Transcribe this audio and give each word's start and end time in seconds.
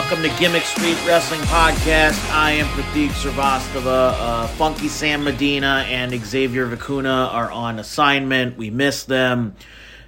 Welcome 0.00 0.22
to 0.22 0.38
Gimmick 0.40 0.62
Street 0.62 0.96
Wrestling 1.06 1.42
Podcast. 1.42 2.32
I 2.32 2.52
am 2.52 2.64
Prateek 2.68 3.10
Srivastava. 3.10 4.14
Uh, 4.14 4.46
Funky 4.46 4.88
Sam 4.88 5.22
Medina 5.22 5.84
and 5.86 6.10
Xavier 6.24 6.66
Vicuna 6.66 7.30
are 7.30 7.50
on 7.50 7.78
assignment. 7.78 8.56
We 8.56 8.70
miss 8.70 9.04
them. 9.04 9.54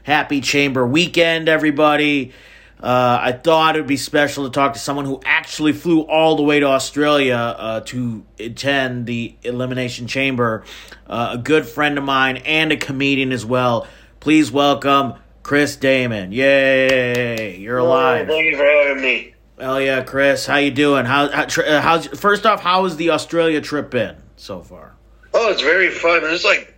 Happy 0.02 0.40
Chamber 0.40 0.86
weekend, 0.86 1.46
everybody. 1.46 2.32
Uh, 2.82 3.18
I 3.20 3.32
thought 3.32 3.76
it 3.76 3.80
would 3.80 3.86
be 3.86 3.98
special 3.98 4.44
to 4.44 4.50
talk 4.50 4.72
to 4.72 4.78
someone 4.78 5.04
who 5.04 5.20
actually 5.26 5.74
flew 5.74 6.00
all 6.00 6.36
the 6.36 6.42
way 6.42 6.58
to 6.58 6.66
Australia 6.66 7.36
uh, 7.36 7.80
to 7.80 8.24
attend 8.38 9.04
the 9.04 9.36
Elimination 9.42 10.06
Chamber. 10.06 10.64
Uh, 11.06 11.32
a 11.34 11.38
good 11.38 11.66
friend 11.66 11.98
of 11.98 12.02
mine 12.04 12.38
and 12.38 12.72
a 12.72 12.78
comedian 12.78 13.30
as 13.30 13.44
well. 13.44 13.86
Please 14.20 14.50
welcome 14.50 15.16
Chris 15.42 15.76
Damen. 15.76 16.32
Yay! 16.32 17.58
You're 17.58 17.78
alive. 17.78 18.26
Thank 18.26 18.52
you 18.52 18.56
for 18.56 18.64
having 18.64 19.02
me. 19.02 19.31
Hell 19.62 19.80
yeah, 19.80 20.02
Chris. 20.02 20.44
How 20.44 20.56
you 20.56 20.72
doing? 20.72 21.04
How, 21.04 21.28
how 21.28 21.44
uh, 21.44 21.80
how's 21.80 22.08
first 22.08 22.46
off? 22.46 22.60
How 22.60 22.82
has 22.82 22.96
the 22.96 23.10
Australia 23.10 23.60
trip 23.60 23.92
been 23.92 24.16
so 24.34 24.60
far? 24.60 24.96
Oh, 25.32 25.52
it's 25.52 25.62
very 25.62 25.88
fun. 25.88 26.22
It's 26.24 26.44
like 26.44 26.74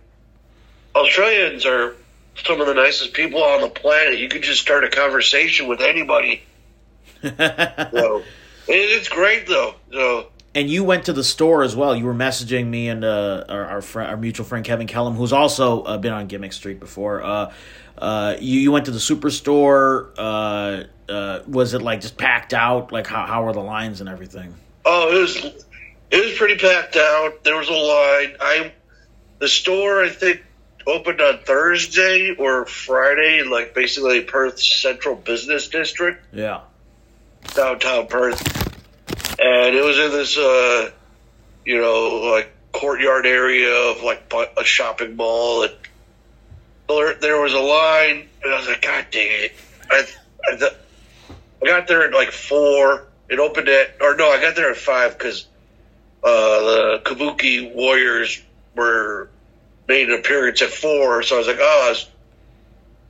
Australians 0.93 1.65
are 1.65 1.95
some 2.35 2.61
of 2.61 2.67
the 2.67 2.75
nicest 2.75 3.13
people 3.13 3.41
on 3.41 3.61
the 3.61 3.69
planet. 3.69 4.19
You 4.19 4.29
could 4.29 4.43
just 4.43 4.61
start 4.61 4.83
a 4.83 4.89
conversation 4.89 5.67
with 5.67 5.81
anybody. 5.81 6.43
so 7.23 8.21
it's 8.67 9.09
great 9.09 9.47
though. 9.47 9.73
So 9.91 10.27
And 10.53 10.69
you 10.69 10.83
went 10.83 11.05
to 11.05 11.13
the 11.13 11.23
store 11.23 11.63
as 11.63 11.75
well. 11.75 11.95
You 11.95 12.05
were 12.05 12.13
messaging 12.13 12.67
me 12.67 12.89
and 12.89 13.03
uh, 13.03 13.45
our 13.49 13.65
our, 13.65 13.81
friend, 13.81 14.11
our 14.11 14.17
mutual 14.17 14.45
friend 14.45 14.63
Kevin 14.63 14.85
Kellam, 14.85 15.15
who's 15.15 15.33
also 15.33 15.81
uh, 15.81 15.97
been 15.97 16.13
on 16.13 16.27
Gimmick 16.27 16.53
Street 16.53 16.79
before. 16.79 17.23
Uh, 17.23 17.51
uh, 17.97 18.35
you 18.39 18.59
you 18.59 18.71
went 18.71 18.85
to 18.85 18.91
the 18.91 18.99
superstore. 18.99 20.11
Uh, 20.17 20.83
uh, 21.11 21.39
was 21.47 21.73
it 21.73 21.81
like 21.81 22.01
just 22.01 22.17
packed 22.17 22.53
out? 22.53 22.91
Like 22.91 23.07
how 23.07 23.25
how 23.25 23.43
were 23.45 23.53
the 23.53 23.59
lines 23.61 23.99
and 24.01 24.09
everything? 24.09 24.53
oh, 24.85 25.15
it 25.15 25.19
was 25.21 25.65
it 26.11 26.25
was 26.25 26.37
pretty 26.37 26.57
packed 26.57 26.95
out. 26.95 27.43
There 27.43 27.57
was 27.57 27.67
a 27.69 27.73
line. 27.73 28.35
I 28.39 28.71
the 29.39 29.47
store 29.47 30.03
I 30.03 30.09
think 30.09 30.43
opened 30.87 31.19
on 31.21 31.39
Thursday 31.39 32.35
or 32.37 32.65
Friday, 32.65 33.43
like 33.43 33.73
basically 33.73 34.21
Perth 34.21 34.59
Central 34.59 35.15
Business 35.15 35.67
District. 35.69 36.23
Yeah. 36.33 36.61
downtown 37.55 38.07
Perth, 38.07 38.41
and 39.39 39.75
it 39.75 39.83
was 39.83 39.97
in 39.97 40.11
this, 40.11 40.37
uh, 40.37 40.91
you 41.65 41.79
know, 41.81 42.29
like 42.31 42.51
courtyard 42.71 43.25
area 43.25 43.73
of 43.73 44.03
like 44.03 44.31
a 44.57 44.63
shopping 44.63 45.15
mall. 45.15 45.63
And 45.63 45.73
there, 46.87 47.13
there 47.15 47.41
was 47.41 47.53
a 47.53 47.59
line, 47.59 48.27
and 48.43 48.53
I 48.53 48.57
was 48.57 48.67
like, 48.67 48.81
God 48.81 49.05
dang 49.11 49.27
it! 49.29 49.53
I, 49.89 50.05
I, 50.51 50.55
th- 50.57 50.73
I 51.61 51.65
got 51.65 51.87
there 51.87 52.03
at 52.07 52.13
like 52.13 52.31
four. 52.31 53.07
It 53.29 53.39
opened 53.39 53.69
at, 53.69 53.95
or 54.01 54.15
no, 54.15 54.29
I 54.29 54.39
got 54.39 54.55
there 54.55 54.69
at 54.69 54.77
five 54.77 55.17
because 55.17 55.47
uh, 56.23 56.27
the 56.29 57.01
Kabuki 57.03 57.73
Warriors 57.73 58.41
were 58.75 59.29
made 59.87 60.09
an 60.09 60.19
appearance 60.19 60.61
at 60.61 60.69
four. 60.69 61.23
So 61.23 61.35
I 61.35 61.37
was 61.39 61.47
like, 61.47 61.57
oh, 61.59 61.83
I 61.87 61.89
was, 61.89 62.09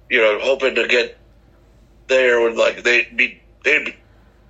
you 0.10 0.20
know, 0.22 0.39
hoping 0.42 0.76
to 0.76 0.88
get 0.88 1.17
there 2.08 2.42
when 2.42 2.56
like 2.56 2.84
they'd 2.84 3.16
be, 3.16 3.42
they'd 3.64 3.86
be, 3.86 3.95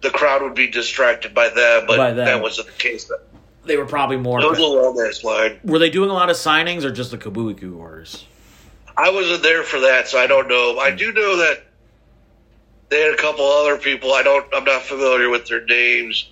the 0.01 0.09
crowd 0.11 0.43
would 0.43 0.53
be 0.55 0.67
distracted 0.67 1.33
by 1.33 1.49
them, 1.49 1.85
but 1.87 1.97
By 1.97 2.13
that 2.13 2.41
wasn't 2.41 2.67
the 2.67 2.73
case. 2.73 3.09
It 3.09 3.19
They 3.63 3.77
were 3.77 3.85
probably 3.85 4.17
more. 4.17 4.37
was 4.37 4.59
a 4.59 4.63
long 4.63 4.99
ass 4.99 5.23
line. 5.23 5.59
Were 5.63 5.79
they 5.79 5.89
doing 5.89 6.11
a 6.11 6.13
lot 6.13 6.29
of 6.29 6.35
signings 6.35 6.83
or 6.83 6.91
just 6.91 7.09
the 7.09 7.17
Kabuki 7.17 7.71
Warriors? 7.71 8.25
I 8.97 9.09
wasn't 9.11 9.43
there 9.43 9.63
for 9.63 9.79
that, 9.81 10.07
so 10.07 10.17
I 10.19 10.27
don't 10.27 10.47
know. 10.47 10.77
I 10.79 10.91
do 10.91 11.11
know 11.11 11.37
that 11.37 11.63
they 12.89 13.01
had 13.01 13.13
a 13.13 13.17
couple 13.17 13.45
other 13.45 13.77
people. 13.77 14.13
I 14.13 14.23
don't. 14.23 14.45
I'm 14.53 14.63
not 14.63 14.83
familiar 14.83 15.29
with 15.29 15.47
their 15.47 15.65
names. 15.65 16.29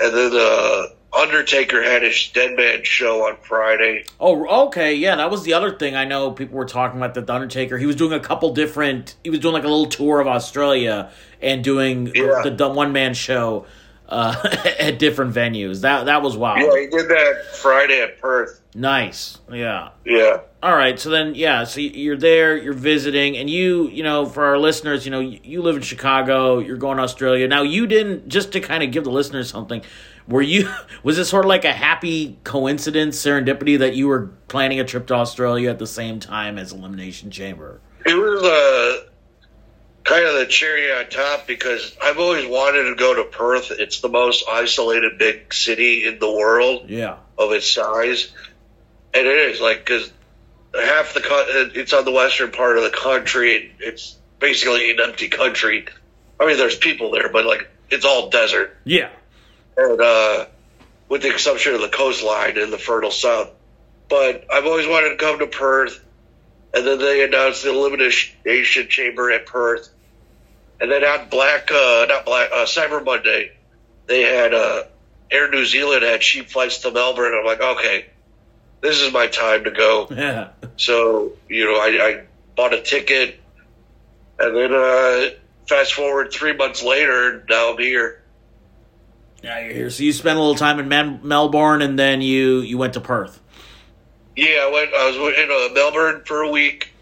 And 0.00 0.14
then 0.14 0.30
uh, 0.34 0.86
Undertaker 1.18 1.82
had 1.82 2.02
his 2.02 2.28
Dead 2.32 2.56
Man 2.56 2.84
show 2.84 3.26
on 3.26 3.36
Friday. 3.42 4.04
Oh, 4.20 4.66
okay, 4.68 4.94
yeah, 4.94 5.16
that 5.16 5.30
was 5.30 5.42
the 5.42 5.54
other 5.54 5.76
thing 5.76 5.96
I 5.96 6.04
know 6.04 6.30
people 6.30 6.56
were 6.56 6.64
talking 6.66 6.98
about. 6.98 7.14
That 7.14 7.26
the 7.26 7.34
Undertaker, 7.34 7.78
he 7.78 7.86
was 7.86 7.96
doing 7.96 8.12
a 8.12 8.20
couple 8.20 8.54
different. 8.54 9.16
He 9.24 9.30
was 9.30 9.40
doing 9.40 9.54
like 9.54 9.64
a 9.64 9.68
little 9.68 9.86
tour 9.86 10.20
of 10.20 10.26
Australia 10.28 11.10
and 11.42 11.64
doing 11.64 12.12
Yeah. 12.14 12.42
the, 12.44 12.50
the 12.50 12.68
one 12.68 12.92
man 12.92 13.14
show 13.14 13.66
uh, 14.08 14.34
at 14.78 14.98
different 14.98 15.34
venues. 15.34 15.82
That 15.82 16.06
that 16.06 16.22
was 16.22 16.36
wild. 16.36 16.60
Yeah, 16.60 16.80
he 16.80 16.86
did 16.86 17.08
that 17.08 17.44
Friday 17.54 18.00
at 18.00 18.20
Perth. 18.20 18.60
Nice, 18.74 19.38
yeah. 19.52 19.90
Yeah. 20.04 20.40
All 20.62 20.74
right, 20.74 20.98
so 20.98 21.10
then 21.10 21.34
yeah, 21.34 21.64
so 21.64 21.80
you're 21.80 22.16
there, 22.16 22.56
you're 22.56 22.72
visiting, 22.72 23.36
and 23.36 23.48
you, 23.48 23.88
you 23.88 24.02
know, 24.02 24.26
for 24.26 24.44
our 24.44 24.58
listeners, 24.58 25.04
you 25.04 25.10
know, 25.10 25.20
you 25.20 25.62
live 25.62 25.76
in 25.76 25.82
Chicago, 25.82 26.58
you're 26.58 26.76
going 26.76 26.96
to 26.96 27.02
Australia. 27.02 27.46
Now, 27.46 27.62
you 27.62 27.86
didn't 27.86 28.28
just 28.28 28.52
to 28.52 28.60
kind 28.60 28.82
of 28.82 28.90
give 28.90 29.04
the 29.04 29.10
listeners 29.10 29.50
something. 29.50 29.82
Were 30.26 30.42
you 30.42 30.68
was 31.02 31.18
it 31.18 31.26
sort 31.26 31.44
of 31.44 31.48
like 31.48 31.64
a 31.64 31.72
happy 31.72 32.38
coincidence, 32.44 33.22
serendipity 33.22 33.78
that 33.78 33.94
you 33.94 34.08
were 34.08 34.30
planning 34.48 34.80
a 34.80 34.84
trip 34.84 35.06
to 35.08 35.14
Australia 35.14 35.70
at 35.70 35.78
the 35.78 35.86
same 35.86 36.18
time 36.18 36.58
as 36.58 36.72
Elimination 36.72 37.30
Chamber? 37.30 37.80
It 38.06 38.14
was 38.14 38.42
uh, 38.42 39.07
kind 40.18 40.34
of 40.34 40.40
the 40.40 40.46
cherry 40.46 40.92
on 40.92 41.08
top 41.08 41.46
because 41.46 41.96
I've 42.02 42.18
always 42.18 42.46
wanted 42.46 42.84
to 42.88 42.94
go 42.96 43.14
to 43.14 43.24
Perth. 43.24 43.70
It's 43.70 44.00
the 44.00 44.08
most 44.08 44.44
isolated 44.48 45.18
big 45.18 45.54
city 45.54 46.06
in 46.06 46.18
the 46.18 46.30
world. 46.30 46.90
Yeah, 46.90 47.18
of 47.36 47.52
its 47.52 47.70
size, 47.70 48.32
and 49.14 49.26
it 49.26 49.50
is 49.50 49.60
like 49.60 49.78
because 49.78 50.10
half 50.74 51.14
the 51.14 51.20
co- 51.20 51.70
it's 51.74 51.92
on 51.92 52.04
the 52.04 52.10
western 52.10 52.50
part 52.50 52.78
of 52.78 52.84
the 52.84 52.90
country. 52.90 53.74
It's 53.78 54.16
basically 54.40 54.90
an 54.90 54.98
empty 55.00 55.28
country. 55.28 55.86
I 56.40 56.46
mean, 56.46 56.56
there's 56.56 56.76
people 56.76 57.12
there, 57.12 57.28
but 57.28 57.44
like 57.44 57.68
it's 57.90 58.04
all 58.04 58.30
desert, 58.30 58.76
yeah, 58.84 59.10
and 59.76 60.00
uh, 60.00 60.46
with 61.08 61.22
the 61.22 61.30
exception 61.30 61.74
of 61.74 61.80
the 61.80 61.88
coastline 61.88 62.58
and 62.58 62.72
the 62.72 62.78
fertile 62.78 63.12
south. 63.12 63.50
But 64.08 64.46
I've 64.50 64.66
always 64.66 64.86
wanted 64.86 65.10
to 65.10 65.16
come 65.16 65.38
to 65.38 65.46
Perth, 65.46 66.02
and 66.74 66.84
then 66.84 66.98
they 66.98 67.24
announced 67.24 67.62
the 67.62 67.70
elimination 67.70 68.88
chamber 68.88 69.30
at 69.30 69.46
Perth, 69.46 69.90
and 70.80 70.90
then 70.90 71.04
on 71.04 71.28
Black, 71.28 71.70
uh, 71.70 72.06
not 72.08 72.24
Black, 72.24 72.50
uh, 72.52 72.64
Cyber 72.64 73.04
Monday, 73.04 73.52
they 74.06 74.22
had 74.22 74.54
uh, 74.54 74.84
Air 75.30 75.50
New 75.50 75.64
Zealand 75.64 76.02
had 76.02 76.20
cheap 76.20 76.48
flights 76.48 76.78
to 76.78 76.90
Melbourne. 76.90 77.34
I'm 77.38 77.44
like, 77.44 77.60
okay, 77.60 78.06
this 78.80 79.00
is 79.00 79.12
my 79.12 79.26
time 79.26 79.64
to 79.64 79.70
go. 79.70 80.08
yeah. 80.10 80.50
So 80.76 81.32
you 81.48 81.64
know, 81.64 81.74
I, 81.78 81.86
I 81.86 82.24
bought 82.56 82.72
a 82.72 82.80
ticket, 82.80 83.40
and 84.38 84.56
then 84.56 84.72
uh, 84.72 85.30
fast 85.68 85.94
forward 85.94 86.32
three 86.32 86.56
months 86.56 86.82
later, 86.82 87.44
now 87.48 87.72
I'm 87.72 87.78
here. 87.78 88.22
Now 89.42 89.58
you're 89.58 89.72
here. 89.72 89.90
So 89.90 90.02
you 90.02 90.12
spent 90.12 90.36
a 90.36 90.40
little 90.40 90.56
time 90.56 90.80
in 90.80 90.88
Man- 90.88 91.20
Melbourne, 91.22 91.82
and 91.82 91.98
then 91.98 92.20
you 92.20 92.60
you 92.60 92.78
went 92.78 92.94
to 92.94 93.00
Perth. 93.00 93.40
Yeah, 94.36 94.66
I 94.66 94.70
went. 94.72 94.94
I 94.94 95.06
was 95.06 95.38
in 95.38 95.50
uh, 95.50 95.74
Melbourne 95.74 96.22
for 96.24 96.42
a 96.42 96.50
week, 96.50 96.92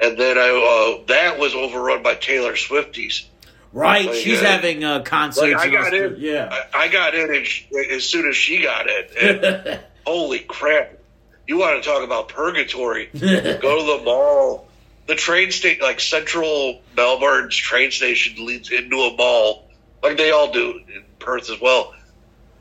and 0.00 0.16
then 0.18 0.38
I 0.38 0.98
uh, 1.00 1.04
that 1.08 1.38
was 1.38 1.54
overrun 1.54 2.02
by 2.02 2.14
Taylor 2.14 2.52
Swifties. 2.52 3.24
Right, 3.72 4.06
Like, 4.06 4.16
she's 4.16 4.40
uh, 4.40 4.46
having 4.46 4.82
a 4.82 5.02
concert. 5.02 5.52
Like 5.52 5.56
I 5.56 5.68
got 5.68 5.94
in. 5.94 6.16
Yeah. 6.18 6.48
I, 6.74 6.84
I 6.84 6.88
got 6.88 7.14
in 7.14 7.32
and 7.32 7.46
sh- 7.46 7.66
as 7.92 8.04
soon 8.04 8.28
as 8.28 8.36
she 8.36 8.62
got 8.62 8.88
in. 8.88 9.04
And 9.20 9.80
holy 10.06 10.40
crap! 10.40 10.98
You 11.46 11.58
want 11.58 11.82
to 11.82 11.88
talk 11.88 12.02
about 12.02 12.28
purgatory? 12.28 13.06
Go 13.12 13.18
to 13.20 13.98
the 13.98 14.02
mall. 14.04 14.66
The 15.06 15.14
train 15.16 15.50
station, 15.50 15.82
like 15.82 15.98
Central 16.00 16.80
Melbourne's 16.96 17.56
train 17.56 17.90
station, 17.90 18.44
leads 18.44 18.70
into 18.70 18.96
a 18.96 19.16
mall, 19.16 19.68
like 20.02 20.16
they 20.16 20.30
all 20.30 20.52
do 20.52 20.80
in 20.88 21.02
Perth 21.18 21.50
as 21.50 21.60
well. 21.60 21.94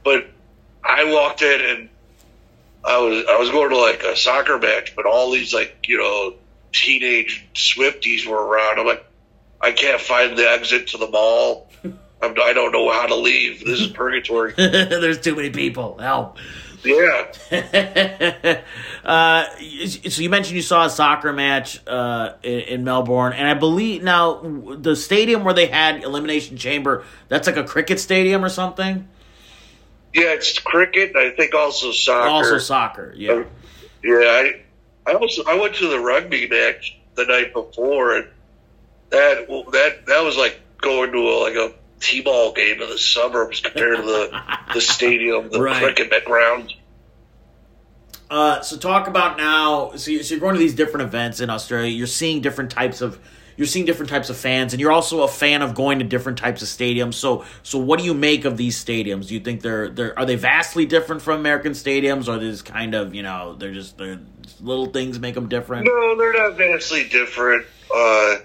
But 0.03 0.27
I 0.83 1.11
walked 1.11 1.41
in 1.41 1.61
and 1.61 1.89
I 2.83 2.97
was 2.99 3.25
I 3.29 3.37
was 3.37 3.49
going 3.51 3.69
to 3.69 3.77
like 3.77 4.03
a 4.03 4.15
soccer 4.15 4.57
match, 4.57 4.95
but 4.95 5.05
all 5.05 5.31
these 5.31 5.53
like 5.53 5.87
you 5.87 5.97
know 5.97 6.35
teenage 6.71 7.47
Swifties 7.53 8.27
were 8.27 8.45
around. 8.45 8.79
I'm 8.79 8.85
like, 8.85 9.05
I 9.61 9.71
can't 9.71 10.01
find 10.01 10.37
the 10.37 10.49
exit 10.49 10.87
to 10.87 10.97
the 10.97 11.07
mall. 11.07 11.69
I'm, 11.83 12.35
I 12.41 12.53
don't 12.53 12.71
know 12.71 12.91
how 12.91 13.07
to 13.07 13.15
leave. 13.15 13.65
This 13.65 13.79
is 13.81 13.87
purgatory. 13.93 14.53
There's 14.57 15.19
too 15.21 15.35
many 15.35 15.49
people. 15.49 15.97
Help. 15.97 16.37
Yeah. 16.83 17.27
uh, 19.03 19.43
so 19.57 20.21
you 20.21 20.29
mentioned 20.29 20.55
you 20.55 20.61
saw 20.61 20.85
a 20.85 20.89
soccer 20.89 21.33
match 21.33 21.85
uh, 21.85 22.35
in, 22.41 22.59
in 22.59 22.83
Melbourne, 22.85 23.33
and 23.33 23.47
I 23.47 23.53
believe 23.53 24.01
now 24.01 24.41
the 24.77 24.95
stadium 24.95 25.43
where 25.43 25.53
they 25.53 25.65
had 25.65 26.03
Elimination 26.03 26.55
Chamber. 26.55 27.03
That's 27.27 27.47
like 27.47 27.57
a 27.57 27.65
cricket 27.65 27.99
stadium 27.99 28.45
or 28.45 28.49
something. 28.49 29.09
Yeah, 30.13 30.33
it's 30.33 30.57
cricket. 30.57 31.15
I 31.15 31.31
think 31.31 31.53
also 31.53 31.91
soccer. 31.91 32.27
Also 32.27 32.57
soccer. 32.57 33.13
Yeah. 33.15 33.43
Yeah, 34.03 34.15
I, 34.15 34.61
I 35.09 35.13
also 35.13 35.43
I 35.47 35.55
went 35.59 35.75
to 35.75 35.87
the 35.89 35.99
rugby 35.99 36.47
match 36.47 36.97
the 37.15 37.25
night 37.25 37.53
before, 37.53 38.17
and 38.17 38.27
that 39.09 39.47
that 39.71 40.05
that 40.05 40.23
was 40.23 40.37
like 40.37 40.59
going 40.77 41.11
to 41.11 41.17
a, 41.17 41.35
like 41.43 41.55
a 41.55 41.73
t-ball 41.99 42.53
game 42.53 42.81
in 42.81 42.89
the 42.89 42.97
suburbs 42.97 43.59
compared 43.59 43.97
to 43.97 44.03
the 44.03 44.41
the 44.73 44.81
stadium, 44.81 45.49
the 45.49 45.61
Right. 45.61 45.81
cricket 45.95 46.25
ground. 46.25 46.73
Uh, 48.29 48.61
so 48.61 48.77
talk 48.77 49.07
about 49.07 49.37
now. 49.37 49.91
So, 49.95 50.11
you, 50.11 50.21
so 50.23 50.35
you're 50.35 50.39
going 50.39 50.53
to 50.53 50.59
these 50.59 50.75
different 50.75 51.07
events 51.07 51.39
in 51.39 51.49
Australia. 51.49 51.89
You're 51.89 52.05
seeing 52.05 52.41
different 52.41 52.69
types 52.69 53.01
of, 53.01 53.19
you're 53.57 53.65
seeing 53.65 53.85
different 53.85 54.11
types 54.11 54.29
of 54.29 54.37
fans, 54.37 54.71
and 54.71 54.79
you're 54.79 54.91
also 54.91 55.23
a 55.23 55.27
fan 55.27 55.63
of 55.63 55.73
going 55.73 55.97
to 55.97 56.05
different 56.05 56.37
types 56.37 56.61
of 56.61 56.67
stadiums. 56.67 57.15
So 57.15 57.43
so 57.63 57.79
what 57.79 57.97
do 57.99 58.05
you 58.05 58.13
make 58.13 58.45
of 58.45 58.55
these 58.55 58.81
stadiums? 58.83 59.27
Do 59.27 59.33
you 59.33 59.39
think 59.39 59.61
they're 59.61 59.89
they're 59.89 60.17
are 60.17 60.25
they 60.27 60.35
vastly 60.35 60.85
different 60.85 61.23
from 61.23 61.39
American 61.39 61.71
stadiums, 61.71 62.27
or 62.27 62.37
they 62.37 62.51
just 62.51 62.65
kind 62.65 62.93
of 62.93 63.15
you 63.15 63.23
know 63.23 63.55
they're 63.55 63.73
just 63.73 63.97
they're 63.97 64.19
little 64.61 64.87
things 64.87 65.19
make 65.19 65.35
them 65.35 65.47
different? 65.49 65.85
No, 65.85 66.17
they're 66.17 66.33
not 66.33 66.57
vastly 66.57 67.07
different. 67.07 67.65
Uh, 67.93 68.37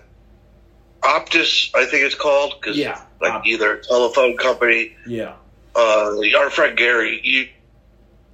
Optus, 1.03 1.71
I 1.75 1.85
think 1.85 2.05
it's 2.05 2.15
called, 2.15 2.55
because 2.61 2.77
Yeah, 2.79 3.01
like 3.21 3.33
Optus. 3.33 3.47
either 3.47 3.77
telephone 3.79 4.37
company. 4.37 4.97
Yeah. 5.07 5.35
Uh, 5.77 6.17
our 6.39 6.51
friend 6.51 6.77
Gary, 6.77 7.21
he, 7.23 7.51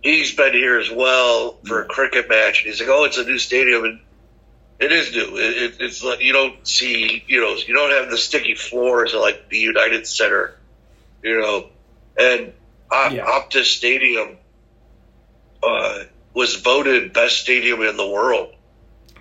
he's 0.02 0.34
been 0.34 0.52
here 0.52 0.78
as 0.78 0.90
well 0.90 1.56
for 1.64 1.82
a 1.82 1.86
cricket 1.86 2.28
match, 2.28 2.60
and 2.62 2.70
he's 2.70 2.80
like, 2.80 2.90
"Oh, 2.90 3.04
it's 3.04 3.16
a 3.18 3.24
new 3.24 3.38
stadium," 3.38 3.84
and 3.84 4.00
it 4.78 4.92
is 4.92 5.10
new. 5.12 5.36
It, 5.36 5.62
it, 5.62 5.74
it's 5.80 6.04
like 6.04 6.20
you 6.20 6.32
don't 6.32 6.66
see, 6.68 7.24
you 7.26 7.40
know, 7.40 7.54
you 7.66 7.74
don't 7.74 7.90
have 7.90 8.10
the 8.10 8.18
sticky 8.18 8.54
floors 8.56 9.14
of 9.14 9.20
like 9.22 9.48
the 9.48 9.58
United 9.58 10.06
Center, 10.06 10.54
you 11.22 11.40
know, 11.40 11.66
and 12.18 12.52
Yeah. 12.92 13.24
Optus 13.24 13.64
Stadium 13.64 14.36
uh, 15.62 16.04
was 16.34 16.56
voted 16.56 17.12
best 17.12 17.38
stadium 17.38 17.82
in 17.82 17.96
the 17.96 18.08
world. 18.08 18.54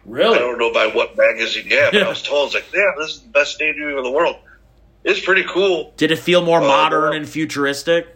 Really? 0.06 0.36
I 0.36 0.40
don't 0.40 0.58
know 0.60 0.72
by 0.74 0.88
what 0.88 1.18
magazine. 1.18 1.66
Yeah, 1.68 1.90
but 1.92 2.04
I 2.04 2.10
was 2.16 2.22
told, 2.24 2.48
it's 2.48 2.56
like, 2.56 2.66
yeah, 2.74 2.92
this 3.00 3.12
is 3.16 3.22
the 3.22 3.30
best 3.30 3.54
stadium 3.56 3.98
in 3.98 4.04
the 4.04 4.12
world. 4.12 4.38
It's 5.04 5.20
pretty 5.24 5.44
cool. 5.48 5.94
Did 5.98 6.12
it 6.12 6.20
feel 6.20 6.44
more 6.44 6.60
Uh, 6.62 6.68
modern 6.68 7.14
and 7.16 7.28
futuristic? 7.28 8.08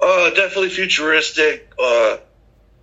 Uh, 0.00 0.30
definitely 0.30 0.68
futuristic. 0.70 1.72
Uh, 1.78 2.18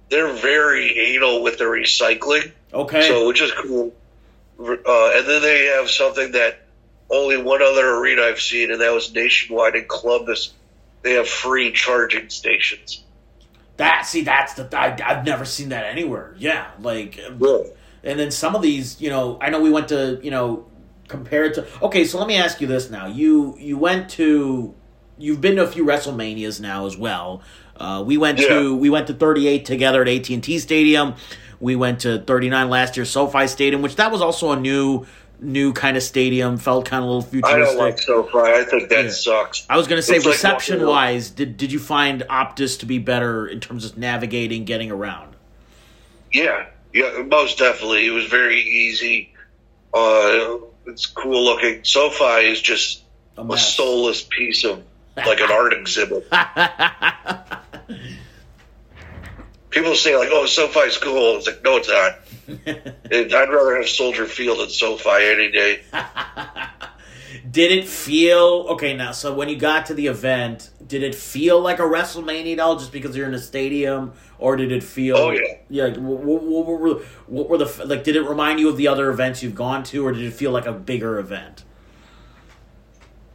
they're 0.09 0.33
very 0.33 0.97
anal 1.15 1.43
with 1.43 1.57
their 1.57 1.69
recycling, 1.69 2.51
Okay. 2.73 3.07
so 3.07 3.27
which 3.27 3.41
is 3.41 3.51
cool. 3.51 3.93
Uh, 4.59 4.65
and 5.15 5.27
then 5.27 5.41
they 5.41 5.65
have 5.77 5.89
something 5.89 6.31
that 6.33 6.61
only 7.09 7.37
one 7.41 7.61
other 7.61 7.95
arena 7.95 8.23
I've 8.23 8.39
seen, 8.41 8.71
and 8.71 8.81
that 8.81 8.93
was 8.93 9.13
nationwide 9.13 9.75
in 9.75 9.85
Columbus. 9.87 10.53
They 11.01 11.13
have 11.13 11.27
free 11.27 11.71
charging 11.71 12.29
stations. 12.29 13.03
That 13.79 14.05
see 14.05 14.21
that's 14.21 14.53
the 14.53 14.67
I, 14.77 14.97
I've 15.03 15.25
never 15.25 15.45
seen 15.45 15.69
that 15.69 15.85
anywhere. 15.85 16.35
Yeah, 16.37 16.69
like 16.79 17.19
Really? 17.37 17.71
And 18.03 18.19
then 18.19 18.31
some 18.31 18.55
of 18.55 18.61
these, 18.61 19.01
you 19.01 19.09
know, 19.09 19.37
I 19.41 19.49
know 19.49 19.59
we 19.59 19.69
went 19.69 19.89
to, 19.89 20.19
you 20.21 20.31
know, 20.31 20.67
compared 21.07 21.55
to. 21.55 21.67
Okay, 21.81 22.05
so 22.05 22.17
let 22.17 22.27
me 22.27 22.35
ask 22.35 22.61
you 22.61 22.67
this 22.67 22.89
now. 22.89 23.07
You 23.07 23.57
you 23.57 23.77
went 23.77 24.09
to, 24.11 24.75
you've 25.17 25.41
been 25.41 25.55
to 25.57 25.63
a 25.63 25.67
few 25.67 25.85
WrestleManias 25.85 26.61
now 26.61 26.85
as 26.85 26.97
well. 26.97 27.41
Uh, 27.75 28.03
we 28.05 28.17
went 28.17 28.39
to 28.39 28.75
we 28.75 28.89
went 28.89 29.07
to 29.07 29.13
38 29.13 29.65
together 29.65 30.01
at 30.01 30.07
AT 30.07 30.29
and 30.29 30.43
T 30.43 30.59
Stadium. 30.59 31.15
We 31.61 31.75
went 31.75 32.01
to 32.01 32.19
39 32.19 32.69
last 32.69 32.95
year, 32.95 33.05
SoFi 33.05 33.47
Stadium, 33.47 33.81
which 33.81 33.97
that 33.97 34.11
was 34.11 34.21
also 34.21 34.51
a 34.51 34.59
new 34.59 35.05
new 35.41 35.74
kind 35.74 35.95
of 35.97 36.03
stadium. 36.03 36.57
Felt 36.57 36.86
kind 36.86 37.03
of 37.03 37.09
a 37.09 37.13
little 37.13 37.27
I 37.27 37.31
futuristic. 37.31 37.77
don't 37.77 37.77
like 37.77 38.00
SoFi. 38.00 38.38
I 38.38 38.63
think 38.63 38.89
that 38.89 39.06
Yeah. 39.06 39.12
sucks. 39.12 39.65
I 39.69 39.77
was 39.77 39.88
going 39.88 39.97
to 40.00 40.03
say, 40.03 40.15
It's 40.18 40.25
like 40.25 40.33
reception 40.33 40.80
walking 40.80 40.89
wise, 40.89 41.30
did 41.30 41.57
did 41.57 41.71
you 41.71 41.80
find 41.80 42.21
Optus 42.30 42.80
to 42.80 42.86
be 42.86 42.97
better 43.00 43.47
in 43.47 43.59
terms 43.59 43.86
of 43.86 43.97
navigating, 43.97 44.65
getting 44.65 44.91
around? 44.91 45.36
Yeah, 46.31 46.65
yeah, 46.94 47.24
most 47.25 47.57
definitely. 47.57 48.06
It 48.06 48.12
was 48.12 48.25
very 48.25 48.59
easy. 48.62 49.33
Uh, 49.94 50.57
it's 50.86 51.06
cool 51.07 51.44
looking. 51.45 51.83
SoFi 51.83 52.47
is 52.51 52.62
just 52.62 53.01
A 53.38 53.41
a 53.44 53.57
soulless 53.57 54.21
piece 54.24 54.63
of 54.63 54.83
like 55.18 55.39
an 55.41 55.51
art 55.51 55.74
exhibit. 55.74 56.30
People 59.69 59.94
say 59.95 60.15
like, 60.18 60.30
"Oh, 60.31 60.45
SoFi's 60.45 60.97
cool." 60.97 61.38
It's 61.38 61.47
like, 61.47 61.63
no, 61.63 61.77
it's 61.77 61.88
not. 61.89 62.19
It- 62.66 63.34
I'd 63.34 63.50
rather 63.50 63.75
have 63.78 63.88
Soldier 63.90 64.25
Field 64.25 64.60
than 64.60 64.69
SoFi 64.69 65.10
any 65.10 65.51
day. 65.51 65.81
Did 67.50 67.72
it 67.72 67.88
feel 67.88 68.66
okay 68.72 68.96
now? 68.96 69.12
So 69.12 69.34
when 69.34 69.50
you 69.50 69.56
got 69.56 69.88
to 69.88 69.94
the 69.94 70.07
event, 70.07 70.69
did 70.86 71.04
it 71.04 71.16
feel 71.16 71.60
like 71.60 71.80
a 71.80 71.84
WrestleMania 71.84 72.54
at 72.54 72.60
all, 72.60 72.78
just 72.78 72.92
because 72.92 73.16
you're 73.16 73.28
in 73.28 73.34
a 73.34 73.40
stadium, 73.40 74.13
or 74.38 74.56
did 74.56 74.72
it 74.72 74.84
feel? 74.84 75.16
Oh, 75.18 75.31
yeah. 75.31 75.42
yeah. 75.69 75.98
What, 75.98 76.19
what, 76.22 76.44
what 76.44 76.80
were 76.80 76.94
what 77.28 77.50
were 77.50 77.57
the 77.57 77.84
like? 77.86 78.04
Did 78.04 78.16
it 78.16 78.24
remind 78.24 78.60
you 78.60 78.69
of 78.69 78.78
the 78.78 78.88
other 78.88 79.10
events 79.10 79.42
you've 79.42 79.56
gone 79.56 79.84
to, 79.86 80.06
or 80.06 80.12
did 80.12 80.24
it 80.24 80.34
feel 80.34 80.51
like 80.51 80.66
a 80.66 80.72
bigger 80.74 81.18
event? 81.19 81.63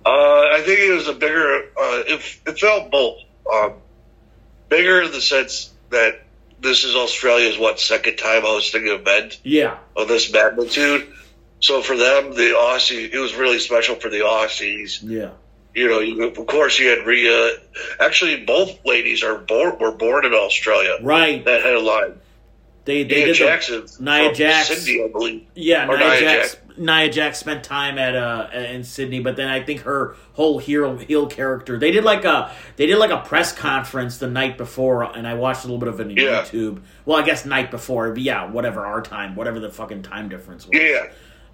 Uh, 0.05 0.11
I 0.11 0.63
think 0.65 0.81
it 0.81 0.95
was 0.95 1.09
a 1.09 1.15
bigger. 1.15 1.63
Uh, 1.77 2.03
it, 2.07 2.39
it 2.47 2.59
felt 2.59 2.91
both. 2.91 3.19
Um, 3.53 3.75
bigger 4.69 5.03
in 5.03 5.13
the 5.13 5.21
sense 5.21 5.73
that 5.91 6.23
this 6.65 6.85
is 6.85 6.97
Australia's 6.97 7.59
what 7.59 7.79
second 7.79 8.17
time 8.17 8.43
hosting 8.43 8.89
an 8.89 8.95
event. 8.95 9.39
Yeah, 9.45 9.79
of 9.97 10.09
this 10.09 10.33
magnitude. 10.33 11.13
So 11.61 11.81
for 11.81 11.97
them, 11.97 12.35
the 12.35 12.55
Aussie, 12.59 13.11
it 13.11 13.19
was 13.19 13.35
really 13.35 13.59
special 13.59 13.95
for 13.95 14.11
the 14.11 14.21
Aussies. 14.21 15.01
yeah. 15.03 15.31
You 15.75 15.89
know, 15.89 15.99
you, 15.99 16.23
of 16.23 16.47
course, 16.47 16.79
you 16.79 16.89
had 16.89 17.05
Rhea. 17.05 17.51
Actually, 17.99 18.45
both 18.45 18.85
ladies 18.85 19.25
are 19.25 19.39
born 19.39 19.77
were 19.81 19.91
born 19.91 20.25
in 20.25 20.33
Australia. 20.33 20.99
Right. 21.03 21.45
That 21.45 21.63
headline. 21.63 22.21
They 22.85 23.03
they 23.05 23.17
Nia 23.17 23.27
did 23.27 23.35
the- 23.35 23.39
Jackson, 23.39 23.87
Nia 24.01 24.33
Jax. 24.35 24.69
Sydney, 24.69 25.03
I 25.05 25.09
believe. 25.09 25.47
Yeah, 25.55 25.87
Nia, 25.87 25.97
Nia 25.97 26.21
Jax. 26.21 26.53
Jax. 26.55 26.57
Nia 26.77 27.09
Jax 27.09 27.39
spent 27.39 27.63
time 27.65 27.99
at 27.99 28.15
uh 28.17 28.49
in 28.53 28.83
Sydney, 28.85 29.21
but 29.21 29.37
then 29.37 29.49
I 29.49 29.63
think 29.63 29.83
her 29.83 30.17
whole 30.33 30.59
hero 30.59 30.97
heel 30.99 31.27
character. 31.27 31.79
They 31.79 31.91
did 31.93 32.05
like 32.05 32.25
a 32.25 32.51
they 32.77 32.87
did 32.87 32.99
like 32.99 33.11
a 33.11 33.19
press 33.21 33.53
conference 33.53 34.19
the 34.19 34.27
night 34.29 34.59
before, 34.59 35.05
and 35.05 35.27
I 35.27 35.35
watched 35.35 35.65
a 35.65 35.69
little 35.69 35.79
bit 35.79 35.89
of 35.89 36.01
it 36.01 36.05
on 36.05 36.11
Yeah. 36.11 36.43
YouTube. 36.43 36.83
Well, 37.07 37.17
I 37.19 37.23
guess 37.23 37.47
night 37.47 37.71
before, 37.71 38.11
but 38.11 38.23
yeah, 38.23 38.51
whatever 38.51 38.85
our 38.85 39.01
time, 39.03 39.35
whatever 39.37 39.61
the 39.61 39.71
fucking 39.71 40.03
time 40.03 40.29
difference 40.29 40.67
was. 40.67 40.77
Yeah, 40.79 41.07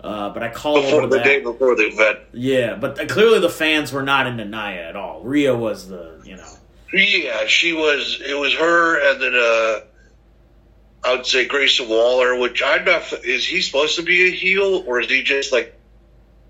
Uh, 0.03 0.31
but 0.31 0.43
I 0.43 0.49
called 0.49 0.85
before 0.85 1.03
over 1.03 1.07
the 1.09 1.17
that. 1.19 1.25
day 1.25 1.41
before 1.41 1.77
the 1.77 1.89
event. 1.89 2.21
Yeah, 2.33 2.75
but 2.77 2.99
uh, 2.99 3.05
clearly 3.07 3.39
the 3.41 3.51
fans 3.51 3.93
were 3.93 4.03
not 4.03 4.27
into 4.27 4.47
Nia 4.47 4.89
at 4.89 4.97
all. 4.97 5.21
Rhea 5.23 5.55
was 5.55 5.87
the 5.89 6.19
you 6.25 6.37
know. 6.37 6.49
Yeah, 6.95 7.47
she 7.47 7.73
was. 7.75 8.21
It 8.27 8.35
was 8.39 8.55
her, 8.55 9.13
and 9.13 9.21
then 9.23 9.35
uh, 9.35 9.81
I 11.05 11.15
would 11.17 11.27
say 11.27 11.47
Grayson 11.47 11.89
Waller. 11.89 12.39
Which 12.39 12.63
I'm 12.65 12.85
not. 12.85 13.13
Is 13.25 13.47
he 13.47 13.61
supposed 13.63 13.97
to 13.97 14.03
be 14.03 14.29
a 14.29 14.31
heel, 14.31 14.85
or 14.87 15.01
is 15.01 15.09
he 15.11 15.23
just 15.23 15.53
like, 15.53 15.79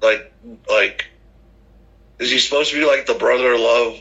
like, 0.03 0.33
like? 0.69 1.07
Is 2.19 2.31
he 2.31 2.39
supposed 2.39 2.71
to 2.73 2.79
be 2.79 2.85
like 2.87 3.07
the 3.07 3.15
brother 3.15 3.57
love 3.57 3.99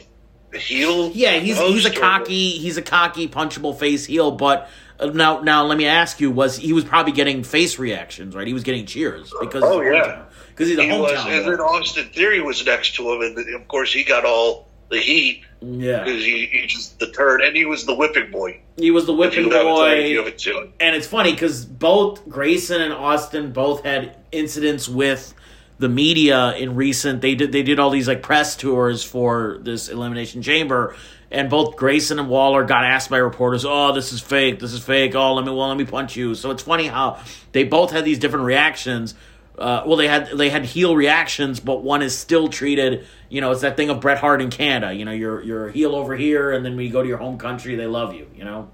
heel? 0.53 1.11
Yeah, 1.11 1.33
he's 1.37 1.57
he's 1.59 1.85
a 1.85 1.91
cocky 1.91 2.51
he's 2.51 2.77
a 2.77 2.81
cocky 2.81 3.27
punchable 3.27 3.77
face 3.77 4.05
heel, 4.05 4.31
but 4.31 4.69
uh, 4.99 5.05
now 5.07 5.39
now 5.41 5.63
let 5.65 5.77
me 5.77 5.85
ask 5.85 6.19
you: 6.19 6.29
was 6.31 6.57
he 6.57 6.73
was 6.73 6.83
probably 6.83 7.13
getting 7.13 7.43
face 7.43 7.79
reactions, 7.79 8.35
right? 8.35 8.45
He 8.47 8.53
was 8.53 8.63
getting 8.63 8.85
cheers 8.85 9.31
because 9.39 9.63
Oh, 9.63 9.79
yeah. 9.81 10.23
because 10.49 10.67
he's 10.67 10.77
a 10.77 10.83
He 10.83 10.99
was, 10.99 11.11
hometown. 11.13 11.37
and 11.37 11.47
then 11.47 11.59
Austin 11.61 12.09
Theory 12.09 12.41
was 12.41 12.65
next 12.65 12.95
to 12.95 13.09
him, 13.13 13.21
and 13.21 13.55
of 13.55 13.67
course 13.69 13.93
he 13.93 14.03
got 14.03 14.25
all 14.25 14.67
the 14.89 14.99
heat 14.99 15.43
yeah, 15.61 16.03
because 16.03 16.23
he, 16.23 16.47
he 16.51 16.67
just 16.67 16.99
the 16.99 17.11
turn, 17.11 17.43
and 17.43 17.55
he 17.55 17.65
was 17.65 17.85
the 17.85 17.93
whipping 17.93 18.31
boy. 18.31 18.59
he 18.77 18.91
was 18.91 19.05
the 19.05 19.13
whipping 19.13 19.45
you 19.45 19.51
haven't 19.51 19.75
tried 19.75 19.95
to 19.95 20.09
give 20.09 20.25
boy, 20.25 20.29
it 20.29 20.73
and 20.79 20.95
it's 20.95 21.07
funny 21.07 21.31
because 21.31 21.65
both 21.65 22.27
Grayson 22.29 22.81
and 22.81 22.93
Austin 22.93 23.51
both 23.51 23.83
had 23.83 24.15
incidents 24.31 24.87
with 24.87 25.33
the 25.79 25.89
media 25.89 26.55
in 26.55 26.75
recent. 26.75 27.21
They 27.21 27.35
did 27.35 27.51
they 27.51 27.63
did 27.63 27.79
all 27.79 27.89
these 27.89 28.07
like 28.07 28.21
press 28.21 28.55
tours 28.55 29.03
for 29.03 29.57
this 29.61 29.89
elimination 29.89 30.41
chamber. 30.41 30.95
And 31.31 31.47
both 31.49 31.75
Grayson 31.75 32.17
and 32.17 32.27
Waller 32.27 32.63
got 32.63 32.83
asked 32.83 33.09
by 33.09 33.17
reporters, 33.17 33.63
"Oh, 33.63 33.93
this 33.93 34.11
is 34.11 34.19
fake. 34.19 34.59
This 34.59 34.73
is 34.73 34.83
fake. 34.83 35.13
Oh, 35.13 35.33
let 35.35 35.45
me 35.45 35.51
well, 35.51 35.67
let 35.67 35.77
me 35.77 35.85
punch 35.85 36.15
you." 36.15 36.35
So 36.35 36.51
it's 36.51 36.63
funny 36.63 36.87
how 36.87 37.19
they 37.51 37.63
both 37.63 37.91
had 37.91 38.03
these 38.03 38.17
different 38.17 38.45
reactions. 38.45 39.13
Uh, 39.59 39.83
well, 39.85 39.97
they 39.97 40.07
had 40.07 40.29
they 40.29 40.49
had 40.49 40.65
heel 40.65 40.95
reactions, 40.95 41.59
but 41.59 41.83
one 41.83 42.01
is 42.01 42.17
still 42.17 42.47
treated. 42.47 43.05
You 43.27 43.41
know, 43.41 43.51
it's 43.51 43.61
that 43.61 43.75
thing 43.75 43.89
of 43.89 43.99
Bret 43.99 44.17
Hart 44.17 44.41
in 44.41 44.49
Canada. 44.49 44.93
You 44.93 45.05
know, 45.05 45.11
you're 45.11 45.41
you're 45.41 45.67
a 45.67 45.71
heel 45.71 45.95
over 45.95 46.15
here, 46.15 46.51
and 46.51 46.65
then 46.65 46.75
when 46.75 46.85
you 46.85 46.91
go 46.91 47.01
to 47.01 47.07
your 47.07 47.17
home 47.17 47.37
country, 47.37 47.75
they 47.75 47.87
love 47.87 48.13
you. 48.13 48.27
You 48.35 48.45
know. 48.45 48.71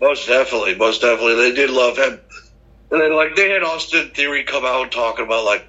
Most 0.00 0.26
definitely, 0.26 0.74
most 0.74 1.00
definitely, 1.02 1.36
they 1.36 1.54
did 1.54 1.70
love 1.70 1.96
him. 1.96 2.20
And 2.90 3.00
then 3.00 3.14
like 3.14 3.36
they 3.36 3.50
had 3.50 3.62
Austin 3.62 4.10
Theory 4.10 4.44
come 4.44 4.64
out 4.64 4.92
talking 4.92 5.24
about 5.24 5.44
like, 5.44 5.66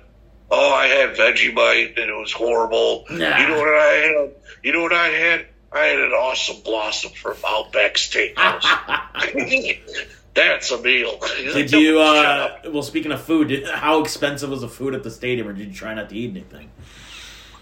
oh, 0.51 0.73
I 0.73 0.87
had 0.87 1.15
Vegemite 1.15 1.99
and 1.99 2.09
it 2.09 2.15
was 2.15 2.31
horrible. 2.31 3.05
Nah. 3.09 3.37
You 3.37 3.47
know 3.47 3.57
what 3.57 3.75
I 3.75 3.93
had? 3.93 4.31
You 4.63 4.73
know 4.73 4.81
what 4.81 4.93
I 4.93 5.07
had? 5.07 5.45
I 5.71 5.85
had 5.85 5.99
an 5.99 6.11
awesome 6.11 6.61
blossom 6.63 7.11
from 7.11 7.35
Outback 7.47 7.95
Steakhouse. 7.95 8.65
That's 10.35 10.69
a 10.71 10.81
meal. 10.81 11.17
Like, 11.21 11.53
Did 11.53 11.71
you? 11.81 11.99
Uh. 11.99 12.59
Well, 12.67 12.83
speaking 12.83 13.11
of 13.11 13.21
food, 13.21 13.47
did, 13.47 13.67
how 13.67 14.01
expensive 14.01 14.49
was 14.49 14.61
the 14.61 14.67
food 14.69 14.93
at 14.93 15.01
the 15.03 15.09
stadium, 15.11 15.47
or 15.47 15.53
did 15.53 15.67
you 15.69 15.73
try 15.73 15.93
not 15.93 16.09
to 16.09 16.15
eat 16.15 16.29
anything? 16.31 16.69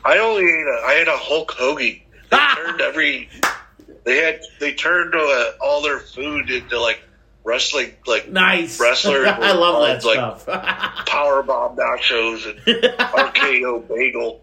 I 0.03 0.17
only 0.17 0.43
ate 0.43 0.49
a. 0.67 0.81
I 0.85 0.93
had 0.93 1.07
a 1.07 1.15
Hulk 1.17 1.51
hoagie. 1.51 2.01
They 2.31 2.37
turned 2.55 2.81
every. 2.81 3.29
They 4.03 4.17
had. 4.17 4.41
They 4.59 4.73
turned 4.73 5.13
uh, 5.15 5.51
all 5.61 5.81
their 5.81 5.99
food 5.99 6.49
into 6.49 6.79
like 6.79 7.01
wrestling, 7.43 7.91
like 8.07 8.29
Nice 8.29 8.79
Wrestler 8.79 9.25
I 9.27 9.51
love 9.53 9.83
that 9.85 10.03
like- 10.05 10.39
stuff. 10.41 10.45
power 11.05 11.43
bomb 11.43 11.77
nachos 11.77 12.47
and 12.49 12.59
RKO 12.97 13.87
bagel. 13.87 14.41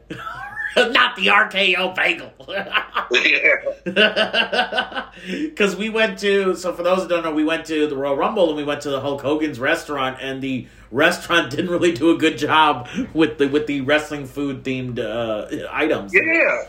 Not 0.77 1.17
the 1.17 1.27
RKO 1.27 1.95
bagel. 1.95 2.33
Because 5.27 5.77
we 5.77 5.91
went 5.91 6.19
to, 6.21 6.55
so 6.55 6.73
for 6.73 6.83
those 6.83 7.01
that 7.01 7.09
don't 7.09 7.25
know, 7.25 7.33
we 7.33 7.45
went 7.45 7.67
to 7.67 7.87
the 7.87 7.97
Royal 7.97 8.17
Rumble 8.17 8.49
and 8.49 8.57
we 8.57 8.65
went 8.65 8.83
to 8.83 8.91
the 8.91 9.01
Hulk 9.01 9.21
Hogan's 9.21 9.59
restaurant, 9.59 10.19
and 10.21 10.41
the 10.41 10.67
restaurant 10.91 11.51
didn't 11.51 11.71
really 11.71 11.93
do 11.93 12.11
a 12.11 12.17
good 12.17 12.39
job 12.39 12.89
with 13.13 13.39
the 13.39 13.49
with 13.49 13.67
the 13.67 13.81
wrestling 13.83 14.27
food 14.27 14.65
themed 14.65 14.99
uh, 14.99 15.67
items. 15.71 16.13
Yeah. 16.15 16.67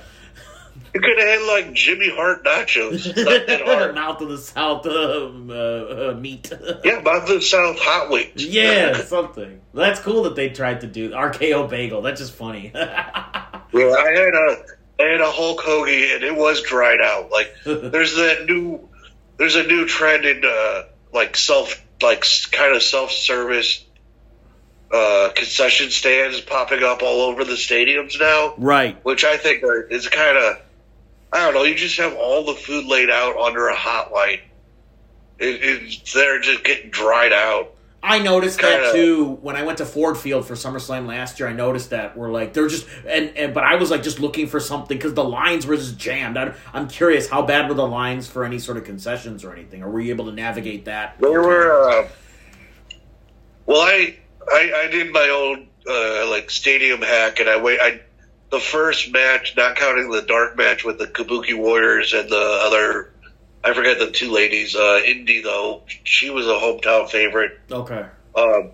You 0.93 0.99
could 0.99 1.17
have 1.19 1.27
had 1.27 1.47
like 1.47 1.73
Jimmy 1.73 2.09
Hart 2.09 2.43
nachos. 2.43 3.05
It's 3.05 3.15
not 3.15 3.47
that 3.47 3.61
hard. 3.61 3.95
Mouth 3.95 4.19
of 4.19 4.27
the 4.27 4.37
South 4.37 4.85
um, 4.87 5.49
uh, 5.49 5.53
uh, 5.53 6.17
meat. 6.19 6.51
Yeah, 6.83 6.99
about 6.99 7.27
the 7.27 7.41
South 7.41 7.77
hot 7.79 8.09
wings. 8.09 8.45
yeah, 8.45 9.01
something. 9.03 9.61
That's 9.73 10.01
cool 10.01 10.23
that 10.23 10.35
they 10.35 10.49
tried 10.49 10.81
to 10.81 10.87
do 10.87 11.11
RKO 11.11 11.69
bagel. 11.69 12.01
That's 12.01 12.19
just 12.19 12.33
funny. 12.33 12.73
Yeah, 13.73 13.95
I 13.97 14.11
had 14.11 14.33
a 14.33 14.65
I 14.99 15.03
had 15.03 15.21
a 15.21 15.31
Hulk 15.31 15.61
Hogan 15.61 15.93
and 15.93 16.23
it 16.23 16.35
was 16.35 16.61
dried 16.61 17.01
out. 17.01 17.31
Like 17.31 17.53
there's 17.65 18.15
that 18.15 18.45
new 18.47 18.89
there's 19.37 19.55
a 19.55 19.63
new 19.63 19.85
trend 19.85 20.25
in 20.25 20.43
uh 20.45 20.83
like 21.13 21.37
self 21.37 21.81
like 22.01 22.25
kind 22.51 22.75
of 22.75 22.83
self 22.83 23.11
service 23.11 23.83
uh 24.91 25.29
concession 25.35 25.89
stands 25.89 26.41
popping 26.41 26.83
up 26.83 27.01
all 27.01 27.21
over 27.21 27.43
the 27.43 27.53
stadiums 27.53 28.19
now, 28.19 28.53
right. 28.57 29.03
which 29.05 29.23
I 29.23 29.37
think 29.37 29.63
is 29.89 30.07
kind 30.09 30.37
of 30.37 30.61
I 31.33 31.45
don't 31.45 31.53
know. 31.53 31.63
You 31.63 31.75
just 31.75 31.97
have 31.97 32.15
all 32.15 32.45
the 32.45 32.55
food 32.55 32.85
laid 32.85 33.09
out 33.09 33.37
under 33.37 33.69
a 33.69 33.75
hot 33.75 34.11
light. 34.11 34.41
It, 35.39 35.59
it's 35.63 36.13
they're 36.13 36.41
just 36.41 36.63
getting 36.63 36.89
dried 36.91 37.33
out. 37.33 37.73
I 38.03 38.19
noticed 38.19 38.59
that 38.61 38.81
Kinda- 38.81 38.93
too 38.93 39.25
when 39.41 39.55
I 39.55 39.63
went 39.63 39.77
to 39.77 39.85
Ford 39.85 40.17
Field 40.17 40.45
for 40.47 40.55
SummerSlam 40.55 41.05
last 41.05 41.39
year. 41.39 41.47
I 41.47 41.53
noticed 41.53 41.91
that 41.91 42.17
we're 42.17 42.31
like 42.31 42.53
they're 42.53 42.67
just 42.67 42.87
and, 43.07 43.35
and 43.37 43.53
but 43.53 43.63
I 43.63 43.75
was 43.75 43.91
like 43.91 44.01
just 44.01 44.19
looking 44.19 44.47
for 44.47 44.59
something 44.59 44.97
because 44.97 45.13
the 45.13 45.23
lines 45.23 45.67
were 45.67 45.75
just 45.75 45.97
jammed. 45.97 46.37
I, 46.37 46.53
I'm 46.73 46.87
curious 46.87 47.29
how 47.29 47.43
bad 47.43 47.69
were 47.69 47.75
the 47.75 47.87
lines 47.87 48.27
for 48.27 48.43
any 48.43 48.57
sort 48.57 48.77
of 48.77 48.85
concessions 48.85 49.43
or 49.43 49.53
anything? 49.53 49.83
Or 49.83 49.89
were 49.89 50.01
you 50.01 50.11
able 50.13 50.25
to 50.25 50.31
navigate 50.31 50.85
that? 50.85 51.19
They 51.19 51.27
were. 51.27 51.89
Uh, 51.89 52.07
well, 53.67 53.81
I, 53.81 54.17
I 54.51 54.73
I 54.85 54.87
did 54.91 55.13
my 55.13 55.29
own 55.29 55.67
uh, 55.87 56.29
like 56.29 56.49
stadium 56.49 57.01
hack, 57.01 57.39
and 57.39 57.47
I 57.47 57.61
wait. 57.61 57.79
I 57.79 58.01
the 58.49 58.59
first 58.59 59.11
match, 59.13 59.55
not 59.55 59.75
counting 59.75 60.11
the 60.11 60.21
dark 60.23 60.57
match 60.57 60.83
with 60.83 60.97
the 60.97 61.07
Kabuki 61.07 61.57
Warriors 61.57 62.13
and 62.13 62.29
the 62.29 62.59
other. 62.65 63.10
I 63.63 63.73
forget 63.73 63.99
the 63.99 64.09
two 64.11 64.31
ladies. 64.31 64.75
Uh, 64.75 65.01
Indy 65.05 65.41
though, 65.41 65.83
she 66.03 66.29
was 66.29 66.47
a 66.47 66.51
hometown 66.51 67.09
favorite. 67.09 67.59
okay. 67.71 68.05
Um, 68.35 68.71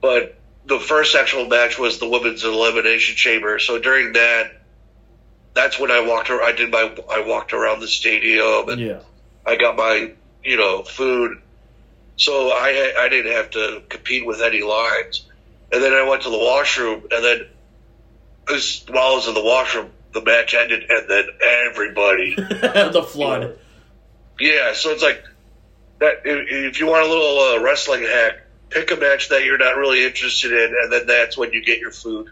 but 0.00 0.36
the 0.66 0.78
first 0.80 1.14
actual 1.14 1.46
match 1.46 1.78
was 1.78 1.98
the 1.98 2.08
women's 2.08 2.44
elimination 2.44 3.16
chamber. 3.16 3.58
So 3.58 3.78
during 3.78 4.12
that, 4.14 4.52
that's 5.54 5.78
when 5.78 5.90
I 5.90 6.00
walked. 6.06 6.30
I 6.30 6.52
did 6.52 6.70
my. 6.70 6.94
I 7.10 7.20
walked 7.20 7.52
around 7.52 7.80
the 7.80 7.88
stadium 7.88 8.68
and 8.68 8.80
Yeah. 8.80 9.00
I 9.46 9.56
got 9.56 9.76
my, 9.76 10.12
you 10.44 10.56
know, 10.56 10.82
food. 10.82 11.38
So 12.16 12.50
I 12.50 12.94
I 12.98 13.08
didn't 13.08 13.32
have 13.32 13.50
to 13.50 13.82
compete 13.88 14.26
with 14.26 14.40
any 14.42 14.62
lines. 14.62 15.26
And 15.72 15.82
then 15.82 15.92
I 15.92 16.08
went 16.08 16.22
to 16.22 16.30
the 16.30 16.38
washroom, 16.38 17.04
and 17.12 17.24
then 17.24 17.46
as, 18.52 18.84
while 18.88 19.12
I 19.12 19.14
was 19.14 19.28
in 19.28 19.34
the 19.34 19.42
washroom, 19.42 19.90
the 20.12 20.20
match 20.22 20.52
ended, 20.54 20.90
and 20.90 21.08
then 21.08 21.24
everybody, 21.40 22.34
the 22.34 23.06
flood. 23.08 23.56
Yeah. 24.40 24.72
So 24.74 24.90
it's 24.90 25.02
like 25.02 25.22
that. 25.98 26.22
If, 26.24 26.74
if 26.74 26.80
you 26.80 26.86
want 26.86 27.06
a 27.06 27.08
little 27.08 27.38
uh, 27.38 27.62
wrestling 27.62 28.02
hack, 28.02 28.40
pick 28.70 28.90
a 28.90 28.96
match 28.96 29.28
that 29.28 29.44
you're 29.44 29.58
not 29.58 29.76
really 29.76 30.04
interested 30.04 30.52
in, 30.52 30.74
and 30.82 30.92
then 30.92 31.06
that's 31.06 31.36
when 31.36 31.52
you 31.52 31.62
get 31.64 31.78
your 31.80 31.90
food. 31.92 32.30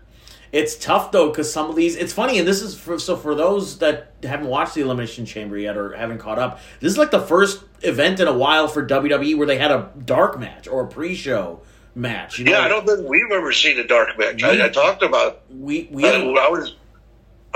It's 0.51 0.77
tough 0.77 1.13
though 1.13 1.29
because 1.29 1.53
some 1.53 1.69
of 1.69 1.77
these. 1.77 1.95
It's 1.97 2.13
funny, 2.13 2.39
and 2.39 2.49
this 2.49 2.63
is 2.63 2.75
for 2.75 2.99
so 2.99 3.17
for 3.17 3.35
those 3.35 3.79
that 3.79 4.13
haven't 4.23 4.47
watched 4.47 4.75
the 4.75 4.81
Elimination 4.81 5.27
Chamber 5.27 5.59
yet 5.59 5.77
or 5.77 5.95
haven't 5.95 6.19
caught 6.19 6.39
up. 6.39 6.61
This 6.81 6.91
is 6.93 6.99
like 6.99 7.11
the 7.11 7.21
first 7.21 7.63
event 7.83 8.19
in 8.21 8.29
a 8.29 8.33
while 8.33 8.67
for 8.67 8.87
WWE 8.87 9.37
where 9.37 9.47
they 9.47 9.59
had 9.59 9.71
a 9.71 9.91
dark 10.07 10.39
match 10.39 10.67
or 10.67 10.85
a 10.85 10.89
pre-show 10.89 11.61
match. 11.95 12.39
You 12.39 12.47
know, 12.47 12.53
Yeah, 12.53 12.61
I 12.61 12.69
don't 12.69 12.87
think 12.87 13.07
we've 13.07 13.31
ever 13.31 13.53
seen 13.53 13.79
a 13.79 13.87
dark 13.87 14.19
match. 14.19 14.43
We- 14.43 14.63
I, 14.63 14.67
I 14.67 14.69
talked 14.71 15.03
about. 15.03 15.43
We 15.51 15.89
we 15.91 16.07
I, 16.07 16.13
I 16.13 16.49
was. 16.49 16.75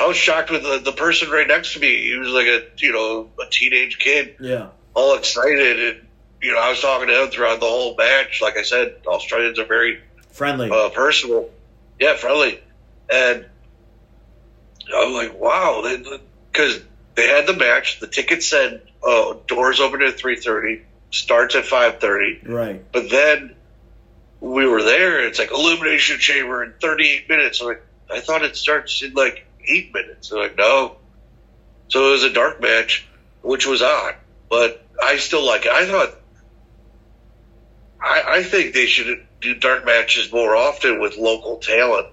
I 0.03 0.07
was 0.07 0.17
shocked 0.17 0.51
with 0.51 0.65
the, 0.65 0.79
the 0.79 0.93
person 0.93 1.31
right 1.31 1.47
next 1.47 1.75
to 1.75 1.81
me. 1.81 2.09
He 2.09 2.17
was 2.17 2.29
like 2.29 2.47
a 2.47 2.63
you 2.79 2.93
know 2.93 3.31
a 3.41 3.49
teenage 3.49 3.99
kid. 3.99 4.37
yeah. 4.41 4.69
all 4.95 5.17
excited 5.17 5.81
and 5.81 6.09
you 6.43 6.53
know 6.53 6.59
I 6.61 6.71
was 6.71 6.81
talking 6.81 7.07
to 7.07 7.23
him 7.23 7.31
throughout 7.31 7.61
the 7.61 7.67
whole 7.67 7.95
match. 7.97 8.43
Like 8.43 8.57
I 8.57 8.63
said, 8.63 8.97
Australians 9.07 9.61
are 9.61 9.65
very 9.65 10.01
Friendly. 10.33 10.71
uh, 10.71 10.89
personal, 10.89 11.51
yeah, 12.01 12.17
friendly, 12.17 12.59
and 13.13 13.47
I'm 14.93 15.13
like, 15.13 15.39
wow, 15.39 15.83
because 16.51 16.81
they, 17.15 17.29
had 17.29 17.47
the 17.47 17.55
match. 17.55 18.01
The 18.01 18.09
ticket 18.09 18.43
said, 18.43 18.83
"Oh, 19.03 19.41
doors 19.47 19.79
open 19.79 20.03
at 20.03 20.19
three 20.19 20.37
thirty, 20.37 20.83
starts 21.13 21.55
at 21.55 21.65
five 21.65 22.01
thirty, 22.01 22.41
right. 22.45 22.83
but 22.93 23.09
then 23.09 23.55
we 24.41 24.67
were 24.67 24.83
there. 24.83 25.25
It's 25.29 25.39
like 25.39 25.53
elimination 25.53 26.19
chamber 26.19 26.65
in 26.65 26.73
thirty 26.81 27.09
eight 27.09 27.29
minutes. 27.29 27.61
I'm 27.61 27.69
like, 27.69 27.83
I 28.11 28.19
thought 28.19 28.43
it 28.43 28.57
starts 28.57 29.03
in 29.03 29.13
like 29.13 29.47
eight 29.67 29.93
minutes. 29.95 30.29
They're 30.31 30.39
like, 30.41 30.57
no. 30.57 30.97
So 31.89 32.09
it 32.09 32.13
was 32.13 32.25
a 32.25 32.33
dark 32.33 32.61
match, 32.61 33.07
which 33.43 33.67
was 33.67 33.83
odd, 33.83 34.15
but 34.49 34.85
I 35.03 35.17
still 35.19 35.45
like 35.45 35.67
it. 35.67 35.73
I 35.73 35.87
thought, 35.87 36.15
I, 38.01 38.23
I 38.39 38.43
think 38.43 38.75
they 38.75 38.87
should 38.87 39.27
do 39.41 39.55
dark 39.55 39.85
matches 39.85 40.33
more 40.33 40.57
often 40.57 41.01
with 41.01 41.17
local 41.17 41.59
talent. 41.59 42.09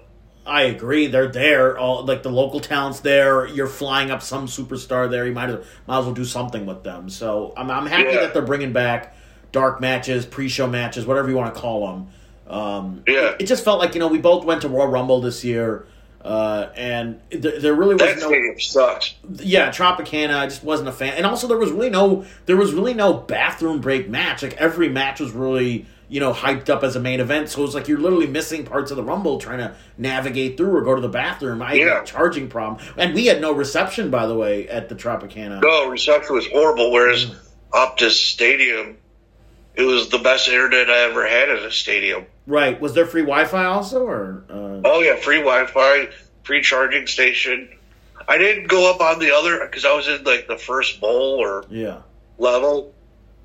I 0.46 0.62
agree. 0.62 1.06
They're 1.06 1.28
there. 1.30 1.78
All 1.78 2.04
like 2.04 2.22
the 2.22 2.30
local 2.30 2.60
talents 2.60 3.00
there. 3.00 3.46
You're 3.46 3.66
flying 3.66 4.10
up 4.10 4.22
some 4.22 4.46
superstar 4.46 5.10
there. 5.10 5.26
You 5.26 5.32
might 5.32 5.50
as, 5.50 5.64
might 5.86 5.98
as 5.98 6.04
well 6.06 6.14
do 6.14 6.24
something 6.24 6.66
with 6.66 6.82
them. 6.82 7.10
So 7.10 7.52
I'm 7.56 7.70
I'm 7.70 7.86
happy 7.86 8.10
Yeah. 8.10 8.20
that 8.20 8.32
they're 8.32 8.42
bringing 8.42 8.72
back 8.72 9.16
dark 9.52 9.80
matches, 9.80 10.24
pre-show 10.26 10.66
matches, 10.66 11.04
whatever 11.06 11.28
you 11.28 11.36
want 11.36 11.54
to 11.54 11.60
call 11.60 11.86
them. 11.88 12.08
Um, 12.52 13.02
Yeah. 13.06 13.34
It 13.38 13.46
just 13.46 13.64
felt 13.64 13.78
like 13.80 13.94
you 13.94 14.00
know 14.00 14.08
we 14.08 14.18
both 14.18 14.44
went 14.44 14.62
to 14.62 14.68
Royal 14.68 14.88
Rumble 14.88 15.20
this 15.20 15.44
year, 15.44 15.86
uh, 16.24 16.68
and 16.76 17.20
th- 17.30 17.62
there 17.62 17.74
really 17.74 17.94
was 17.94 18.02
That 18.02 18.18
no 18.18 18.28
stadium 18.28 18.60
sucks. 18.60 19.14
yeah 19.36 19.70
Tropicana. 19.70 20.36
I 20.36 20.46
just 20.46 20.62
wasn't 20.62 20.88
a 20.88 20.92
fan, 20.92 21.14
and 21.14 21.24
also 21.26 21.46
there 21.46 21.58
was 21.58 21.70
really 21.72 21.90
no 21.90 22.24
there 22.46 22.56
was 22.56 22.72
really 22.72 22.94
no 22.94 23.14
bathroom 23.14 23.80
break 23.80 24.08
match. 24.08 24.42
Like 24.42 24.54
every 24.54 24.88
match 24.88 25.20
was 25.20 25.32
really 25.32 25.86
you 26.08 26.18
know 26.20 26.32
hyped 26.32 26.68
up 26.68 26.82
as 26.82 26.96
a 26.96 27.00
main 27.00 27.20
event, 27.20 27.48
so 27.48 27.60
it 27.60 27.64
was 27.64 27.74
like 27.74 27.88
you're 27.88 27.98
literally 27.98 28.26
missing 28.26 28.64
parts 28.64 28.90
of 28.90 28.96
the 28.96 29.02
Rumble 29.04 29.38
trying 29.38 29.58
to 29.58 29.74
navigate 29.96 30.56
through 30.56 30.76
or 30.76 30.82
go 30.82 30.94
to 30.94 31.00
the 31.00 31.08
bathroom. 31.08 31.62
I 31.62 31.70
had 31.70 31.78
Yeah. 31.78 32.02
a 32.02 32.04
charging 32.04 32.48
problem, 32.48 32.84
and 32.96 33.14
we 33.14 33.26
had 33.26 33.40
no 33.40 33.52
reception 33.52 34.10
by 34.10 34.26
the 34.26 34.34
way 34.34 34.68
at 34.68 34.88
the 34.88 34.94
Tropicana. 34.96 35.62
No, 35.62 35.88
reception 35.88 36.34
was 36.34 36.46
horrible. 36.48 36.90
Whereas 36.92 37.34
Optus 37.72 38.10
Stadium, 38.10 38.96
it 39.74 39.82
was 39.82 40.08
the 40.08 40.18
best 40.18 40.48
internet 40.48 40.90
I 40.90 41.00
ever 41.10 41.26
had 41.26 41.48
at 41.48 41.58
a 41.62 41.70
stadium. 41.70 42.26
Right? 42.46 42.80
Was 42.80 42.94
there 42.94 43.06
free 43.06 43.22
Wi-Fi 43.22 43.64
also, 43.64 44.04
or 44.04 44.44
uh, 44.50 44.80
Oh 44.84 45.00
yeah, 45.00 45.16
free 45.16 45.38
Wi-Fi, 45.38 46.08
free 46.44 46.62
charging 46.62 47.06
station. 47.06 47.68
I 48.28 48.38
didn't 48.38 48.68
go 48.68 48.90
up 48.92 49.00
on 49.00 49.18
the 49.18 49.32
other 49.34 49.60
because 49.66 49.84
I 49.84 49.94
was 49.94 50.06
in 50.08 50.24
like 50.24 50.46
the 50.46 50.56
first 50.58 51.00
bowl 51.00 51.38
or 51.40 51.64
yeah? 51.70 52.02
level. 52.38 52.92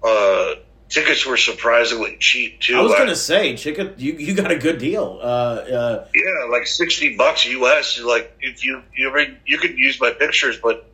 Uh, 0.04 0.56
tickets 0.90 1.26
were 1.26 1.38
surprisingly 1.38 2.18
cheap 2.20 2.60
too. 2.60 2.78
I 2.78 2.82
was 2.82 2.94
gonna 2.94 3.16
say, 3.16 3.56
ticket 3.56 4.00
you 4.00 4.14
you 4.14 4.34
got 4.36 4.52
a 4.52 4.58
good 4.58 4.78
deal. 4.78 5.20
Uh, 5.22 5.26
uh, 5.26 6.08
yeah, 6.14 6.48
like 6.52 6.68
sixty 6.68 7.16
bucks 7.16 7.46
US. 7.46 8.00
Like 8.00 8.36
if 8.42 8.64
you 8.64 8.82
you 8.96 9.08
ever- 9.10 9.36
you 9.46 9.58
could 9.58 9.78
use 9.78 10.00
my 10.00 10.12
pictures, 10.12 10.58
but 10.62 10.90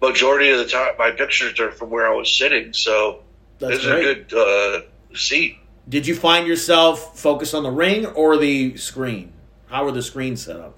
majority 0.00 0.50
of 0.50 0.58
the 0.58 0.66
time 0.66 0.92
my 0.98 1.10
pictures 1.10 1.58
are 1.60 1.72
from 1.72 1.90
where 1.90 2.06
I 2.10 2.14
was 2.14 2.30
sitting, 2.30 2.72
so 2.72 3.20
that's 3.58 3.76
it's 3.76 3.84
great. 3.84 4.06
a 4.06 4.14
good 4.24 4.34
uh, 4.34 5.16
seat. 5.16 5.58
Did 5.88 6.06
you 6.06 6.14
find 6.14 6.46
yourself 6.46 7.18
focused 7.18 7.54
on 7.54 7.62
the 7.62 7.70
ring 7.70 8.06
or 8.06 8.36
the 8.36 8.76
screen? 8.76 9.32
How 9.66 9.84
were 9.84 9.92
the 9.92 10.02
screens 10.02 10.44
set 10.44 10.56
up? 10.56 10.74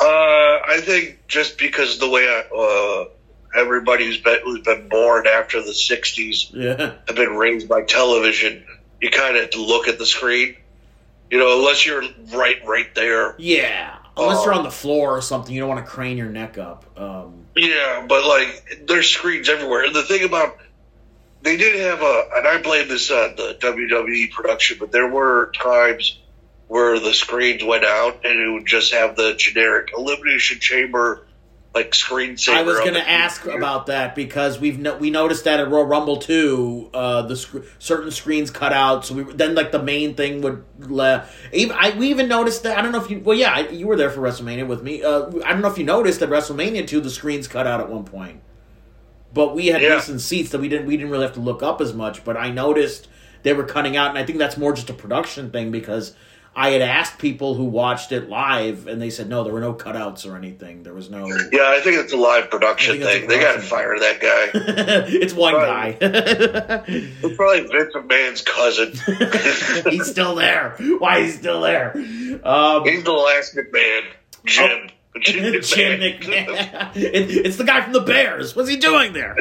Uh, 0.00 0.04
I 0.04 0.80
think 0.82 1.26
just 1.28 1.58
because 1.58 1.98
the 1.98 2.08
way 2.08 2.22
I, 2.22 2.42
uh, 2.56 3.60
everybody 3.60 4.06
who's 4.06 4.18
been 4.20 4.38
who's 4.44 4.60
been 4.62 4.88
born 4.88 5.26
after 5.26 5.60
the 5.62 5.72
'60s 5.72 6.50
Yeah, 6.52 6.92
have 7.06 7.16
been 7.16 7.36
raised 7.36 7.68
by 7.68 7.82
television, 7.82 8.64
you 9.00 9.10
kind 9.10 9.36
of 9.36 9.42
have 9.42 9.50
to 9.50 9.62
look 9.62 9.88
at 9.88 9.98
the 9.98 10.06
screen. 10.06 10.56
You 11.30 11.38
know, 11.38 11.58
unless 11.58 11.84
you're 11.86 12.02
right 12.34 12.56
right 12.66 12.94
there. 12.94 13.34
yeah. 13.38 13.96
Unless 14.14 14.38
Oh. 14.40 14.44
you're 14.44 14.54
on 14.54 14.64
the 14.64 14.70
floor 14.70 15.16
or 15.16 15.22
something, 15.22 15.54
you 15.54 15.60
don't 15.60 15.70
want 15.70 15.82
to 15.82 15.90
crane 15.90 16.18
your 16.18 16.28
neck 16.28 16.58
up. 16.58 16.84
Um, 17.00 17.46
Yeah, 17.56 18.04
but 18.06 18.26
like 18.26 18.82
there's 18.86 19.08
screens 19.08 19.48
everywhere. 19.48 19.84
And 19.84 19.94
the 19.94 20.02
thing 20.02 20.22
about 20.24 20.58
they 21.42 21.56
did 21.56 21.78
have 21.80 22.00
a, 22.02 22.28
and 22.36 22.46
I 22.46 22.60
blame 22.62 22.88
this 22.88 23.10
on 23.10 23.36
the 23.36 23.56
WWE 23.60 24.30
production, 24.30 24.78
but 24.80 24.92
there 24.92 25.08
were 25.08 25.52
times 25.52 26.18
where 26.68 26.98
the 26.98 27.12
screens 27.12 27.62
went 27.62 27.84
out 27.84 28.24
and 28.24 28.40
it 28.40 28.50
would 28.50 28.66
just 28.66 28.94
have 28.94 29.16
the 29.16 29.34
generic 29.34 29.90
elimination 29.96 30.58
chamber 30.58 31.26
like 31.74 31.92
screensaver. 31.92 32.54
I 32.54 32.62
was 32.62 32.78
going 32.78 32.94
to 32.94 33.08
ask 33.08 33.42
computer. 33.42 33.58
about 33.58 33.86
that 33.86 34.14
because 34.14 34.58
we've 34.58 34.78
no, 34.78 34.96
we 34.96 35.10
noticed 35.10 35.44
that 35.44 35.58
at 35.58 35.70
Royal 35.70 35.84
Rumble 35.84 36.18
too, 36.18 36.90
uh, 36.92 37.22
the 37.22 37.36
sc- 37.36 37.56
certain 37.78 38.10
screens 38.10 38.50
cut 38.50 38.72
out. 38.72 39.06
So 39.06 39.14
we 39.14 39.32
then 39.32 39.54
like 39.54 39.72
the 39.72 39.82
main 39.82 40.14
thing 40.14 40.42
would 40.42 40.64
le- 40.78 41.26
even 41.52 41.76
I 41.78 41.96
we 41.96 42.10
even 42.10 42.28
noticed 42.28 42.62
that 42.64 42.78
I 42.78 42.82
don't 42.82 42.92
know 42.92 43.02
if 43.02 43.10
you 43.10 43.20
well 43.20 43.36
yeah 43.36 43.52
I, 43.52 43.68
you 43.68 43.86
were 43.86 43.96
there 43.96 44.10
for 44.10 44.20
WrestleMania 44.20 44.66
with 44.66 44.82
me. 44.82 45.02
Uh, 45.02 45.26
I 45.44 45.52
don't 45.52 45.62
know 45.62 45.70
if 45.70 45.78
you 45.78 45.84
noticed 45.84 46.20
that 46.20 46.28
WrestleMania 46.28 46.86
two 46.86 47.00
the 47.00 47.10
screens 47.10 47.48
cut 47.48 47.66
out 47.66 47.80
at 47.80 47.88
one 47.88 48.04
point, 48.04 48.42
but 49.34 49.54
we 49.54 49.66
had 49.68 49.82
Yeah. 49.82 49.96
decent 49.96 50.20
seats 50.20 50.50
that 50.50 50.60
we 50.60 50.68
didn't 50.68 50.86
we 50.86 50.96
didn't 50.96 51.10
really 51.10 51.24
have 51.24 51.34
to 51.34 51.40
look 51.40 51.62
up 51.62 51.80
as 51.80 51.92
much. 51.94 52.24
But 52.24 52.36
I 52.36 52.50
noticed 52.50 53.08
they 53.42 53.52
were 53.52 53.64
cutting 53.64 53.96
out, 53.96 54.10
and 54.10 54.18
I 54.18 54.24
think 54.24 54.38
that's 54.38 54.56
more 54.56 54.72
just 54.72 54.90
a 54.90 54.94
production 54.94 55.50
thing 55.50 55.70
because. 55.70 56.14
I 56.54 56.68
had 56.72 56.82
asked 56.82 57.16
people 57.18 57.54
who 57.54 57.64
watched 57.64 58.12
it 58.12 58.28
live, 58.28 58.86
and 58.86 59.00
they 59.00 59.08
said 59.08 59.26
no, 59.26 59.42
there 59.42 59.54
were 59.54 59.58
no 59.60 59.72
cutouts 59.72 60.30
or 60.30 60.36
anything. 60.36 60.82
There 60.82 60.92
was 60.92 61.08
no. 61.08 61.26
Yeah, 61.50 61.70
I 61.70 61.80
think 61.82 61.96
it's 61.96 62.12
a 62.12 62.16
live 62.18 62.50
production 62.50 63.00
thing. 63.00 63.26
They 63.26 63.40
got 63.40 63.54
to 63.54 63.62
fire 63.62 63.98
that 63.98 64.20
guy. 64.20 64.50
it's 65.08 65.32
one 65.32 65.54
Right. 65.54 65.98
guy. 65.98 66.82
It's 66.86 67.36
probably 67.38 67.60
Vince 67.68 67.94
McMahon's 67.94 68.42
cousin. 68.42 68.92
he's 69.92 70.10
still 70.10 70.34
there. 70.34 70.76
Why 70.98 71.20
is 71.20 71.32
he 71.32 71.38
still 71.38 71.62
there? 71.62 71.92
Um, 72.44 72.84
He's 72.84 73.02
the 73.02 73.12
last 73.12 73.56
McMahon, 73.56 74.02
Jim. 74.44 74.68
Jim 74.68 74.90
Oh. 74.90 74.92
Jim. 75.20 75.54
It- 76.02 77.46
it's 77.46 77.56
the 77.56 77.64
guy 77.64 77.80
from 77.82 77.92
the 77.92 78.00
Bears. 78.00 78.54
What's 78.56 78.68
he 78.68 78.76
doing 78.76 79.12
there? 79.12 79.36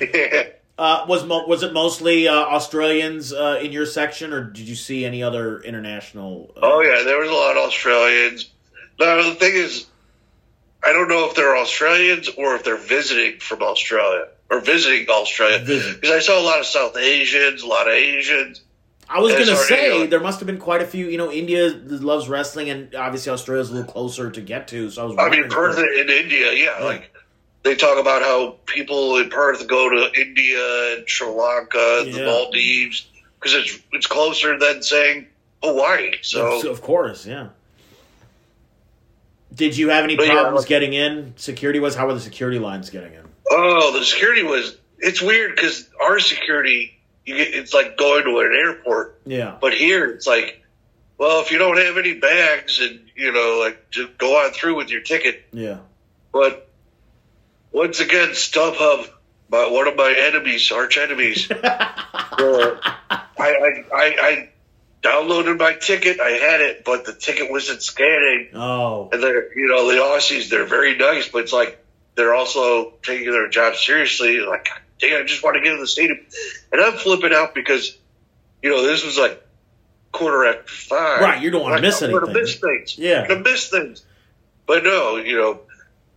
yeah. 0.00 0.42
Uh, 0.78 1.04
was 1.06 1.22
mo- 1.24 1.46
was 1.46 1.62
it 1.62 1.72
mostly 1.74 2.26
uh, 2.26 2.32
Australians 2.34 3.30
uh, 3.32 3.60
in 3.62 3.72
your 3.72 3.84
section, 3.84 4.32
or 4.32 4.42
did 4.42 4.66
you 4.66 4.74
see 4.74 5.04
any 5.04 5.22
other 5.22 5.60
international? 5.60 6.50
Uh, 6.56 6.60
Oh 6.62 6.80
yeah, 6.80 7.02
there 7.04 7.18
was 7.20 7.28
a 7.28 7.32
lot 7.32 7.56
of 7.58 7.64
Australians. 7.68 8.50
Now 8.98 9.22
the 9.22 9.34
thing 9.34 9.52
is, 9.54 9.86
I 10.82 10.92
don't 10.94 11.08
know 11.08 11.28
if 11.28 11.36
they're 11.36 11.56
Australians 11.58 12.30
or 12.38 12.54
if 12.56 12.64
they're 12.64 12.78
visiting 12.78 13.38
from 13.38 13.62
Australia 13.62 14.28
or 14.50 14.60
visiting 14.60 15.06
Australia 15.10 15.58
because 15.60 16.10
I 16.10 16.20
saw 16.20 16.40
a 16.40 16.42
lot 16.42 16.58
of 16.58 16.64
South 16.66 16.96
Asians, 16.96 17.62
a 17.62 17.66
lot 17.66 17.86
of 17.86 17.92
Asians. 17.92 18.62
I 19.14 19.20
was 19.20 19.32
gonna 19.32 19.56
say 19.56 20.06
there 20.06 20.20
must 20.20 20.40
have 20.40 20.46
been 20.46 20.58
quite 20.58 20.80
a 20.82 20.86
few. 20.86 21.06
You 21.08 21.18
know, 21.18 21.30
India 21.30 21.68
loves 21.86 22.28
wrestling, 22.28 22.70
and 22.70 22.94
obviously 22.94 23.30
Australia's 23.32 23.70
a 23.70 23.74
little 23.74 23.90
closer 23.92 24.30
to 24.30 24.40
get 24.40 24.68
to. 24.68 24.90
So 24.90 25.02
I 25.02 25.04
was. 25.06 25.16
I 25.18 25.28
mean, 25.28 25.48
Perth 25.50 25.78
in 25.78 26.08
India, 26.08 26.52
yeah, 26.52 26.78
Yeah. 26.78 26.84
like 26.84 27.12
they 27.62 27.74
talk 27.74 27.98
about 28.00 28.22
how 28.22 28.56
people 28.66 29.18
in 29.18 29.28
Perth 29.28 29.66
go 29.68 29.90
to 29.90 30.20
India 30.20 30.94
and 30.96 31.08
Sri 31.08 31.28
Lanka, 31.28 31.98
and 32.02 32.14
the 32.14 32.20
Yeah. 32.20 32.24
Maldives 32.26 33.06
because 33.38 33.54
it's 33.54 33.78
it's 33.92 34.06
closer 34.06 34.58
than 34.58 34.82
saying 34.82 35.26
Hawaii. 35.62 36.12
So 36.22 36.58
Of- 36.60 36.64
of 36.66 36.80
course, 36.82 37.26
yeah. 37.26 37.48
Did 39.54 39.76
you 39.76 39.90
have 39.90 40.04
any 40.04 40.16
But 40.16 40.26
yeah, 40.28 40.34
problems 40.40 40.60
like- 40.62 40.68
getting 40.68 40.92
in? 40.94 41.34
Security 41.36 41.78
was 41.78 41.94
how 41.94 42.06
were 42.06 42.14
the 42.14 42.20
security 42.20 42.58
lines 42.58 42.88
getting 42.88 43.12
in? 43.12 43.22
Oh, 43.50 43.92
the 43.98 44.04
security 44.04 44.42
was. 44.42 44.76
It's 44.98 45.20
weird 45.20 45.54
because 45.54 45.88
our 46.00 46.18
security, 46.20 46.98
you 47.24 47.36
get, 47.36 47.54
it's 47.54 47.72
like 47.74 47.96
going 47.96 48.24
to 48.24 48.38
an 48.40 48.52
airport, 48.66 49.20
Yeah, 49.26 49.56
but 49.60 49.74
here 49.74 50.06
it's 50.06 50.26
like, 50.26 50.64
well, 51.18 51.40
if 51.42 51.50
you 51.52 51.58
don't 51.58 51.76
have 51.78 51.96
any 51.98 52.14
bags 52.14 52.80
and 52.80 53.00
you 53.14 53.32
know, 53.32 53.58
like, 53.62 53.90
just 53.90 54.18
go 54.18 54.44
on 54.44 54.52
through 54.52 54.76
with 54.76 54.90
your 54.90 55.02
ticket. 55.02 55.44
yeah. 55.52 55.78
But 56.32 56.68
once 57.70 58.00
again, 58.00 58.30
StubHub, 58.30 59.08
my, 59.50 59.68
one 59.68 59.86
of 59.86 59.96
my 59.96 60.14
enemies, 60.16 60.72
arch 60.72 60.96
enemies, 60.98 61.50
uh, 61.50 61.56
I, 62.38 63.26
I, 63.38 63.84
I, 63.94 64.16
I 64.20 64.48
downloaded 65.02 65.58
my 65.58 65.74
ticket. 65.74 66.20
I 66.20 66.30
had 66.30 66.60
it, 66.60 66.84
but 66.84 67.04
the 67.04 67.12
ticket 67.12 67.50
wasn't 67.50 67.82
scanning. 67.82 68.48
Oh, 68.54 69.10
And 69.12 69.22
they're, 69.22 69.56
you 69.58 69.68
know, 69.68 69.86
the 69.90 69.98
Aussies, 69.98 70.48
they're 70.48 70.64
very 70.66 70.96
nice, 70.96 71.28
but 71.28 71.42
it's 71.42 71.52
like 71.52 71.84
they're 72.14 72.34
also 72.34 72.94
taking 73.02 73.30
their 73.30 73.48
job 73.48 73.74
seriously. 73.76 74.40
Like, 74.40 74.68
dang, 75.02 75.20
I 75.20 75.24
just 75.26 75.42
want 75.42 75.56
to 75.56 75.60
get 75.62 75.72
in 75.74 75.80
the 75.80 75.86
stadium. 75.86 76.20
And 76.72 76.80
I'm 76.80 76.94
flipping 76.94 77.34
out 77.34 77.54
because, 77.54 77.96
you 78.62 78.70
know, 78.70 78.82
this 78.82 79.04
was 79.04 79.18
like 79.18 79.42
quarter 80.12 80.46
after 80.46 80.72
five. 80.72 81.20
Right, 81.20 81.42
you 81.42 81.50
don't 81.50 81.62
wanna 81.62 81.82
miss 81.82 82.00
I'm 82.02 82.10
gonna 82.10 82.26
anything. 82.26 82.42
miss 82.42 82.54
things. 82.56 82.98
Yeah. 82.98 83.22
I'm 83.22 83.28
gonna 83.28 83.40
miss 83.40 83.68
things. 83.68 84.04
But 84.66 84.84
no, 84.84 85.16
you 85.16 85.36
know, 85.36 85.60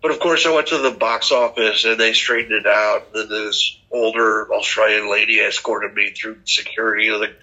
but 0.01 0.11
of 0.11 0.19
course 0.19 0.45
I 0.45 0.53
went 0.53 0.67
to 0.67 0.77
the 0.77 0.91
box 0.91 1.31
office 1.31 1.83
and 1.83 1.99
they 1.99 2.13
straightened 2.13 2.53
it 2.53 2.67
out. 2.67 3.07
And 3.13 3.29
then 3.29 3.45
this 3.45 3.77
older 3.91 4.53
Australian 4.53 5.09
lady 5.11 5.39
escorted 5.39 5.93
me 5.93 6.11
through 6.11 6.37
security. 6.45 7.09
I 7.09 7.11
was 7.13 7.21
like, 7.21 7.35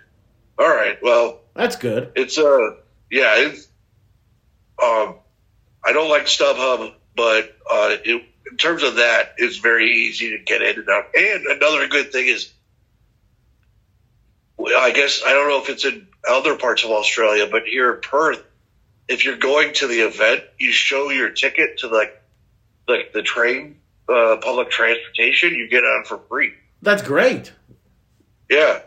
all 0.58 0.68
right, 0.68 0.98
well, 1.02 1.40
that's 1.54 1.76
good. 1.76 2.12
it's 2.14 2.38
uh 2.38 2.76
yeah 3.10 3.34
it's 3.36 3.68
um 4.82 5.16
i 5.84 5.92
don't 5.92 6.08
like 6.08 6.24
stubhub 6.24 6.94
but 7.14 7.54
uh 7.70 7.96
it, 8.04 8.22
in 8.52 8.58
terms 8.58 8.82
of 8.82 8.96
that 8.96 9.32
it's 9.38 9.56
very 9.56 9.90
easy 9.90 10.36
to 10.36 10.38
get 10.44 10.60
in 10.60 10.78
and 10.78 10.88
out 10.90 11.06
and 11.16 11.46
another 11.46 11.88
good 11.88 12.12
thing 12.12 12.26
is 12.26 12.52
well, 14.58 14.78
i 14.78 14.90
guess 14.90 15.22
i 15.26 15.32
don't 15.32 15.48
know 15.48 15.62
if 15.62 15.70
it's 15.70 15.84
in 15.86 16.06
other 16.28 16.56
parts 16.56 16.84
of 16.84 16.90
australia 16.90 17.48
but 17.50 17.64
here 17.64 17.94
in 17.94 18.00
perth 18.02 18.42
if 19.08 19.24
you're 19.24 19.38
going 19.38 19.72
to 19.72 19.86
the 19.86 20.00
event 20.00 20.42
you 20.58 20.70
show 20.70 21.08
your 21.10 21.30
ticket 21.30 21.78
to 21.78 21.88
like 21.88 22.20
like 22.86 23.12
the 23.14 23.22
train 23.22 23.76
uh, 24.08 24.36
public 24.42 24.68
transportation 24.70 25.54
you 25.54 25.68
get 25.68 25.82
on 25.82 26.04
for 26.04 26.18
free 26.28 26.52
That's 26.82 27.02
great. 27.02 27.52
yeah 28.50 28.80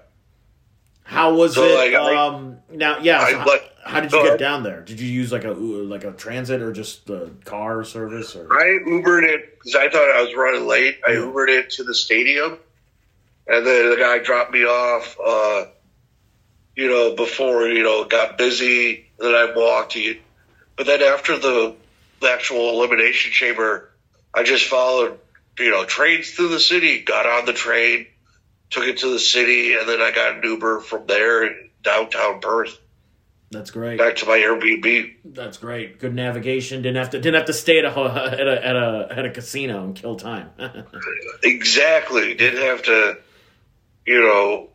How 1.04 1.34
was 1.34 1.56
So, 1.56 1.63
it? 1.63 1.75
like, 1.75 1.93
I- 1.99 2.28
um, 2.28 2.58
now, 2.69 2.99
yeah. 2.99 3.19
I 3.21 3.32
so 3.32 3.38
like- 3.39 3.71
how 3.86 4.00
did 4.00 4.12
you 4.12 4.24
get 4.24 4.39
down 4.39 4.63
there? 4.63 4.82
Did 4.82 5.00
you 5.00 5.08
use 5.08 5.32
like 5.32 5.43
a 5.43 5.52
like 5.52 6.04
a 6.04 6.12
transit 6.12 6.62
or 6.62 6.74
just 6.74 7.06
the 7.06 7.32
car 7.45 7.84
service? 7.84 8.36
Or 8.36 8.52
I 8.52 8.80
Ubered 8.84 9.24
it 9.24 9.60
because 9.60 9.76
I 9.76 9.89
thought 9.89 10.10
I 10.10 10.24
was 10.24 10.34
running 10.36 10.65
late. 10.65 11.00
I 11.08 11.12
Yeah. 11.12 11.19
Ubered 11.19 11.50
it 11.50 11.69
to 11.71 11.84
the 11.84 11.93
stadium, 11.93 12.58
and 13.48 13.65
then 13.65 13.91
the 13.91 13.98
guy 13.98 14.17
dropped 14.19 14.52
me 14.52 14.63
off. 14.63 15.17
Uh, 15.24 15.65
you 16.76 16.89
know, 16.89 17.15
before 17.15 17.67
you 17.67 17.84
know 17.84 18.06
got 18.06 18.39
busy. 18.39 19.12
Then 19.19 19.36
I 19.36 19.54
walked. 19.56 19.98
But 20.76 20.88
then 20.88 21.02
after 21.02 21.38
the, 21.38 21.76
the 22.19 22.28
actual 22.28 22.69
elimination 22.71 23.32
chamber, 23.32 23.91
I 24.34 24.43
just 24.43 24.65
followed. 24.65 25.19
You 25.58 25.71
know, 25.71 25.86
trains 25.86 26.32
through 26.32 26.50
the 26.50 26.60
city. 26.60 27.02
Got 27.04 27.28
on 27.28 27.45
the 27.45 27.54
train, 27.54 28.08
took 28.71 28.86
it 28.86 28.98
to 28.98 29.10
the 29.10 29.19
city, 29.19 29.76
and 29.76 29.88
then 29.88 30.02
I 30.02 30.12
got 30.12 30.36
an 30.36 30.43
Uber 30.43 30.82
from 30.82 31.06
there 31.06 31.45
in 31.45 31.69
downtown 31.82 32.41
Perth 32.41 32.78
that's 33.56 33.72
great. 33.72 33.98
back 33.98 34.18
to 34.18 34.26
my 34.26 34.38
Airbnb. 34.38 35.15
That's 35.26 35.58
great. 35.58 36.00
Good 36.00 36.13
navigation. 36.13 36.82
Didn't 36.82 36.98
have 36.98 37.12
to 37.12 37.20
didn't 37.20 37.36
have 37.36 37.46
to 37.46 37.54
stay 37.54 37.80
at 37.80 37.86
a 37.86 37.89
at 38.00 38.48
a 38.48 38.65
at 38.65 38.76
a, 38.76 39.08
at 39.12 39.26
a 39.26 39.30
casino 39.32 39.84
and 39.84 39.96
kill 39.96 40.15
time. 40.15 40.50
Exactly. 41.44 42.34
Didn't 42.34 42.62
have 42.62 42.84
to, 42.84 43.18
you 44.06 44.20
know, 44.22 44.70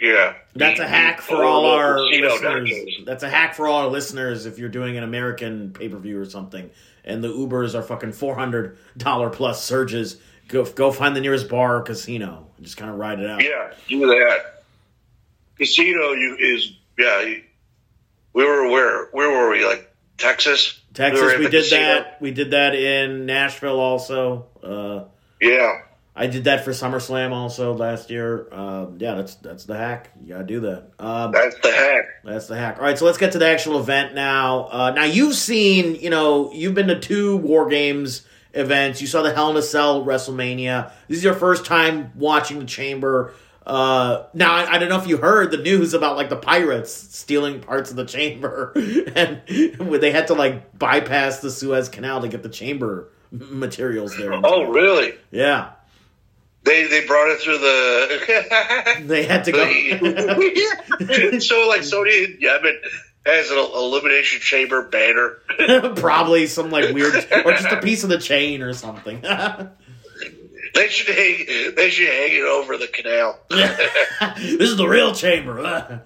yeah. 0.00 0.34
That's 0.54 0.78
a 0.80 0.86
hack 0.86 1.20
for 1.20 1.44
all 1.44 1.66
our 1.66 2.00
listeners. 2.00 2.70
That's 3.04 3.22
a 3.22 3.30
hack 3.30 3.54
for 3.54 3.66
all 3.68 3.82
our 3.82 3.88
listeners. 3.88 4.46
If 4.46 4.58
you're 4.58 4.68
doing 4.68 4.96
an 4.96 5.04
American 5.04 5.72
pay 5.72 5.88
per 5.88 5.98
view 5.98 6.20
or 6.20 6.24
something, 6.24 6.70
and 7.04 7.22
the 7.24 7.28
Ubers 7.28 7.74
are 7.74 7.82
fucking 7.82 8.12
four 8.12 8.34
hundred 8.34 8.78
dollar 8.96 9.30
plus 9.30 9.64
surges, 9.64 10.20
go 10.48 10.64
go 10.64 10.92
find 10.92 11.14
the 11.16 11.20
nearest 11.20 11.48
bar 11.48 11.76
or 11.76 11.82
casino 11.82 12.46
and 12.56 12.64
just 12.64 12.76
kind 12.76 12.90
of 12.90 12.96
ride 12.98 13.20
it 13.20 13.28
out. 13.28 13.42
Yeah, 13.42 13.72
do 13.88 14.06
that. 14.06 14.62
Casino 15.58 16.12
you 16.12 16.36
is 16.38 16.72
yeah. 16.98 17.20
you- 17.22 17.42
We 18.32 18.44
were 18.44 18.68
where? 18.68 19.06
Where 19.12 19.30
were 19.30 19.50
we? 19.50 19.64
Like 19.64 19.92
Texas. 20.18 20.80
Texas, 20.94 21.32
in 21.34 21.38
we 21.40 21.48
did 21.48 21.62
casino. 21.64 21.80
that. 21.80 22.20
We 22.20 22.30
did 22.32 22.50
that 22.52 22.74
in 22.74 23.26
Nashville 23.26 23.78
also. 23.78 24.46
Uh, 24.62 25.04
Yeah. 25.40 25.82
I 26.16 26.26
did 26.26 26.44
that 26.44 26.64
for 26.64 26.72
SummerSlam 26.72 27.30
also 27.32 27.72
last 27.72 28.10
year. 28.10 28.52
Um, 28.52 28.96
yeah, 28.98 29.14
that's 29.14 29.36
that's 29.36 29.64
the 29.64 29.76
hack. 29.76 30.10
You 30.20 30.34
gotta 30.34 30.44
do 30.44 30.60
that. 30.60 30.90
Um, 30.98 31.30
That's 31.32 31.58
the 31.60 31.70
hack. 31.70 32.04
That's 32.24 32.46
the 32.48 32.56
hack. 32.58 32.76
All 32.78 32.82
right, 32.84 32.98
so 32.98 33.06
let's 33.06 33.16
get 33.16 33.32
to 33.32 33.38
the 33.38 33.46
actual 33.46 33.78
event 33.78 34.14
now. 34.14 34.68
Uh, 34.70 34.90
now 34.90 35.04
you've 35.04 35.36
seen, 35.36 35.94
you 35.94 36.10
know, 36.10 36.52
you've 36.52 36.74
been 36.74 36.88
to 36.88 36.98
two 36.98 37.36
War 37.38 37.68
Games 37.68 38.26
events. 38.52 39.00
You 39.00 39.06
saw 39.06 39.22
the 39.22 39.32
Hell 39.32 39.50
in 39.50 39.56
a 39.56 39.62
Cell 39.62 40.04
WrestleMania. 40.04 40.90
This 41.08 41.18
is 41.18 41.24
your 41.24 41.34
first 41.34 41.64
time 41.64 42.10
watching 42.16 42.58
the 42.58 42.66
Chamber. 42.66 43.32
Uh, 43.66 44.24
now 44.32 44.54
I, 44.54 44.74
I 44.74 44.78
don't 44.78 44.88
know 44.88 44.98
if 44.98 45.06
you 45.06 45.18
heard 45.18 45.50
the 45.50 45.58
news 45.58 45.92
about 45.94 46.16
like 46.16 46.28
the 46.30 46.36
pirates 46.36 46.92
stealing 46.92 47.60
parts 47.60 47.90
of 47.90 47.96
the 47.96 48.06
chamber, 48.06 48.72
and 49.14 49.42
they 49.46 50.10
had 50.10 50.28
to 50.28 50.34
like 50.34 50.78
bypass 50.78 51.40
the 51.40 51.50
Suez 51.50 51.88
Canal 51.88 52.22
to 52.22 52.28
get 52.28 52.42
the 52.42 52.48
chamber 52.48 53.10
materials 53.30 54.16
there. 54.16 54.32
Oh, 54.32 54.64
really? 54.64 55.14
yeah, 55.30 55.72
They 56.64 56.86
they 56.86 57.06
brought 57.06 57.30
it 57.30 57.40
through 57.40 57.58
the. 57.58 59.02
they 59.06 59.24
had 59.24 59.44
to 59.44 59.52
go. 59.52 59.58
so 61.38 61.68
like 61.68 61.82
Sony 61.82 62.40
Yemen 62.40 62.80
has 63.26 63.50
an 63.50 63.58
elimination 63.58 64.40
chamber 64.40 64.88
banner. 64.88 65.38
Probably 65.96 66.46
some 66.46 66.70
like 66.70 66.94
weird, 66.94 67.14
or 67.14 67.52
just 67.52 67.66
a 67.66 67.80
piece 67.82 68.02
of 68.04 68.08
the 68.08 68.18
chain 68.18 68.62
or 68.62 68.72
something. 68.72 69.22
They 70.74 70.88
should 70.88 71.14
hang. 71.14 71.74
They 71.74 71.90
should 71.90 72.08
hang 72.08 72.32
it 72.32 72.44
over 72.44 72.76
the 72.76 72.86
canal. 72.86 73.38
this 73.48 74.70
is 74.70 74.76
the 74.76 74.86
real 74.86 75.14
chamber. 75.14 76.02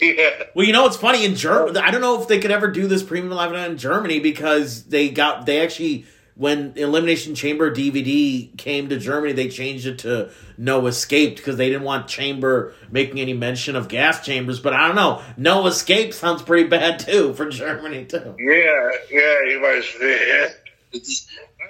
yeah. 0.00 0.30
well, 0.54 0.66
you 0.66 0.72
know 0.72 0.86
it's 0.86 0.96
funny 0.96 1.24
in 1.24 1.34
Germany. 1.34 1.78
I 1.78 1.90
don't 1.90 2.00
know 2.00 2.20
if 2.20 2.28
they 2.28 2.38
could 2.38 2.50
ever 2.50 2.70
do 2.70 2.86
this 2.86 3.02
premium 3.02 3.34
live 3.34 3.50
event 3.50 3.72
in 3.72 3.78
Germany 3.78 4.20
because 4.20 4.84
they 4.84 5.10
got 5.10 5.46
they 5.46 5.60
actually 5.62 6.06
when 6.40 6.72
Elimination 6.76 7.34
Chamber 7.34 7.70
DVD 7.70 8.56
came 8.56 8.88
to 8.88 8.98
Germany, 8.98 9.34
they 9.34 9.50
changed 9.50 9.86
it 9.86 9.98
to 9.98 10.30
No 10.56 10.86
Escaped 10.86 11.36
because 11.36 11.58
they 11.58 11.68
didn't 11.68 11.82
want 11.82 12.08
Chamber 12.08 12.72
making 12.90 13.20
any 13.20 13.34
mention 13.34 13.76
of 13.76 13.88
gas 13.88 14.24
chambers. 14.24 14.58
But 14.58 14.72
I 14.72 14.86
don't 14.86 14.96
know. 14.96 15.22
No 15.36 15.66
Escape 15.66 16.14
sounds 16.14 16.40
pretty 16.40 16.66
bad 16.66 16.98
too 16.98 17.34
for 17.34 17.50
Germany 17.50 18.06
too. 18.06 18.36
Yeah, 18.38 18.90
yeah, 19.10 19.42
you 19.50 19.60
might. 19.60 19.82
Yeah. 20.00 20.48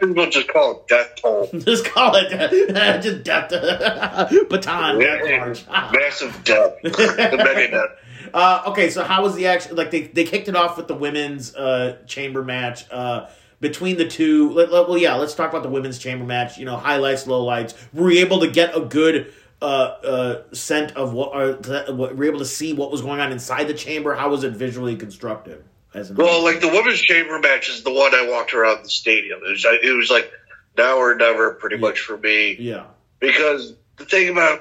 Might 0.01 0.09
as 0.11 0.17
well 0.17 0.31
just 0.31 0.49
call 0.49 0.73
it 0.73 0.89
death 0.89 1.15
toll. 1.17 1.49
just 1.59 1.85
call 1.85 2.13
it 2.17 3.03
just 3.03 3.23
death 3.23 3.51
baton. 4.49 5.01
Yeah, 5.01 5.19
death 5.19 5.69
massive 5.93 6.41
death. 6.45 6.75
the 6.83 7.35
mega 7.45 7.71
death. 7.71 8.33
Uh, 8.33 8.63
okay, 8.67 8.91
so 8.91 9.03
how 9.03 9.23
was 9.23 9.35
the 9.35 9.47
action? 9.47 9.77
Like 9.77 9.91
they 9.91 10.03
they 10.03 10.25
kicked 10.25 10.49
it 10.49 10.57
off 10.57 10.77
with 10.77 10.89
the 10.89 10.95
women's 10.95 11.55
uh, 11.55 11.99
chamber 12.07 12.45
match. 12.45 12.85
Uh, 12.91 13.29
between 13.61 13.99
the 13.99 14.07
two, 14.09 14.51
let, 14.53 14.73
let- 14.73 14.89
well, 14.89 14.97
yeah, 14.97 15.17
let's 15.17 15.35
talk 15.35 15.51
about 15.51 15.63
the 15.63 15.69
women's 15.69 15.99
chamber 15.99 16.25
match. 16.25 16.57
You 16.57 16.65
know, 16.65 16.77
highlights, 16.77 17.25
lowlights. 17.25 17.75
Were 17.93 18.07
we 18.07 18.21
able 18.21 18.41
to 18.41 18.51
get 18.51 18.75
a 18.77 18.81
good 18.81 19.33
uh, 19.61 19.65
uh, 19.65 20.43
scent 20.53 20.93
of 20.97 21.13
what? 21.13 21.35
Or 21.35 21.53
what 21.95 22.13
were 22.13 22.15
we 22.17 22.27
able 22.29 22.39
to 22.39 22.45
see 22.47 22.73
what 22.73 22.91
was 22.91 23.03
going 23.03 23.21
on 23.21 23.33
inside 23.33 23.65
the 23.65 23.75
chamber? 23.75 24.15
How 24.15 24.31
was 24.31 24.45
it 24.45 24.53
visually 24.53 24.97
constructed? 24.97 25.65
As 25.93 26.11
Well, 26.13 26.45
like 26.45 26.61
the 26.61 26.69
women's 26.69 27.01
chamber 27.01 27.39
match 27.41 27.69
is 27.69 27.83
the 27.83 27.93
one 27.93 28.15
I 28.15 28.29
walked 28.31 28.55
around 28.55 28.85
the 28.85 28.89
stadium. 28.91 29.41
It 29.45 29.51
was 29.51 29.65
it 29.83 29.97
was 29.97 30.11
like 30.11 30.31
now 30.77 30.99
or 30.99 31.15
never, 31.17 31.55
pretty 31.55 31.77
much 31.79 32.01
for 32.01 32.17
me. 32.17 32.57
yeah, 32.59 32.85
Because 33.19 33.75
the 33.97 34.05
thing 34.05 34.29
about 34.29 34.61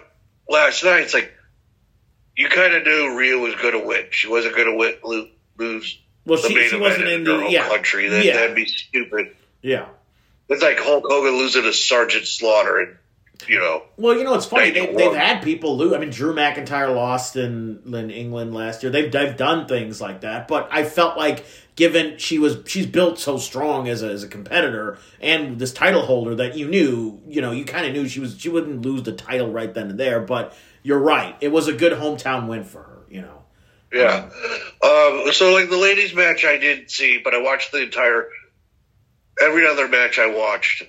last 0.49 0.83
night, 0.83 1.01
it's 1.01 1.13
like 1.13 1.31
you 2.35 2.49
kind 2.49 2.73
of 2.73 2.83
knew 2.83 3.15
Rhea 3.17 3.37
was 3.37 3.53
going 3.55 3.79
to 3.79 3.85
win. 3.85 4.05
She 4.11 4.27
wasn't 4.27 4.55
going 4.55 4.71
to 4.71 4.75
win, 4.77 4.95
lo- 5.03 5.27
lose 5.57 5.99
well, 6.25 6.41
the 6.41 6.47
she, 6.47 6.55
main 6.55 6.69
she 6.69 6.77
wasn't 6.79 7.07
in 7.07 7.25
her 7.25 7.37
the 7.37 7.49
yeah 7.49 7.67
country. 7.67 8.09
That, 8.09 8.25
yeah 8.25 8.33
That'd 8.33 8.55
be 8.55 8.65
stupid. 8.65 9.35
yeah. 9.61 9.85
It's 10.47 10.63
like 10.63 10.79
Hulk 10.79 11.03
Hogan 11.07 11.37
losing 11.37 11.61
to 11.63 11.73
Sergeant 11.73 12.25
Slaughter, 12.25 12.79
and 12.79 12.97
you 13.47 13.57
know, 13.57 13.83
Well, 13.97 14.17
you 14.17 14.23
know 14.23 14.33
it's 14.35 14.45
funny. 14.45 14.71
They, 14.71 14.93
they've 14.93 15.15
had 15.15 15.41
people 15.41 15.77
lose. 15.77 15.93
I 15.93 15.97
mean, 15.97 16.09
Drew 16.09 16.33
McIntyre 16.33 16.93
lost 16.93 17.35
in, 17.35 17.81
in 17.85 18.11
England 18.11 18.53
last 18.53 18.83
year. 18.83 18.91
They've 18.91 19.11
they've 19.11 19.35
done 19.35 19.67
things 19.67 20.01
like 20.01 20.21
that, 20.21 20.47
but 20.47 20.67
I 20.71 20.83
felt 20.83 21.17
like 21.17 21.45
given 21.75 22.17
she 22.17 22.37
was 22.37 22.57
she's 22.65 22.85
built 22.85 23.17
so 23.19 23.37
strong 23.37 23.87
as 23.87 24.03
a 24.03 24.09
as 24.09 24.23
a 24.23 24.27
competitor 24.27 24.97
and 25.21 25.57
this 25.59 25.71
title 25.71 26.01
holder 26.01 26.35
that 26.35 26.57
you 26.57 26.67
knew 26.67 27.21
you 27.29 27.41
know 27.41 27.51
you 27.51 27.63
kind 27.63 27.85
of 27.85 27.93
knew 27.93 28.05
she 28.07 28.19
was 28.19 28.37
she 28.37 28.49
wouldn't 28.49 28.81
lose 28.81 29.03
the 29.03 29.13
title 29.13 29.51
right 29.51 29.73
then 29.73 29.89
and 29.89 29.99
there. 29.99 30.19
But 30.19 30.55
you're 30.83 30.99
right. 30.99 31.35
It 31.39 31.51
was 31.51 31.67
a 31.67 31.73
good 31.73 31.93
hometown 31.93 32.47
win 32.47 32.63
for 32.65 32.83
her. 32.83 32.99
You 33.09 33.21
know. 33.21 33.43
yeah. 33.93 34.29
Um, 34.83 35.31
so 35.31 35.53
like 35.53 35.69
the 35.69 35.79
ladies 35.81 36.13
match, 36.13 36.45
I 36.45 36.57
didn't 36.57 36.91
see, 36.91 37.19
but 37.23 37.33
I 37.33 37.41
watched 37.41 37.71
the 37.71 37.83
entire 37.83 38.27
every 39.41 39.65
other 39.65 39.87
match 39.87 40.19
I 40.19 40.27
watched 40.27 40.83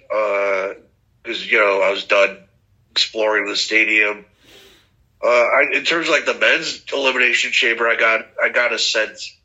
because 1.23 1.51
you 1.51 1.59
know 1.59 1.81
I 1.83 1.91
was 1.91 2.05
done 2.05 2.39
exploring 2.93 3.47
the 3.49 3.57
stadium. 3.57 4.25
Uh, 5.23 5.29
I, 5.29 5.67
in 5.75 5.85
terms 5.85 6.07
of 6.09 6.13
like 6.13 6.25
the 6.25 6.35
men's 6.35 6.83
elimination 6.93 7.53
chamber, 7.53 7.87
I 7.89 7.97
got 7.97 8.27
I 8.43 8.49
got 8.49 8.73
a 8.73 8.79
sense, 8.79 9.37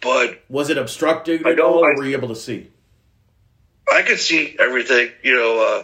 but 0.00 0.42
Was 0.48 0.70
it 0.70 0.78
obstructed 0.78 1.46
I 1.46 1.50
at 1.50 1.56
don't- 1.56 1.66
all, 1.72 1.78
or 1.84 1.92
I- 1.92 1.96
were 1.96 2.06
you 2.06 2.16
able 2.16 2.28
to 2.28 2.36
see? 2.36 2.68
I 3.92 4.02
could 4.02 4.18
see 4.18 4.56
everything. 4.58 5.10
You 5.22 5.34
know, 5.34 5.60
uh, 5.60 5.82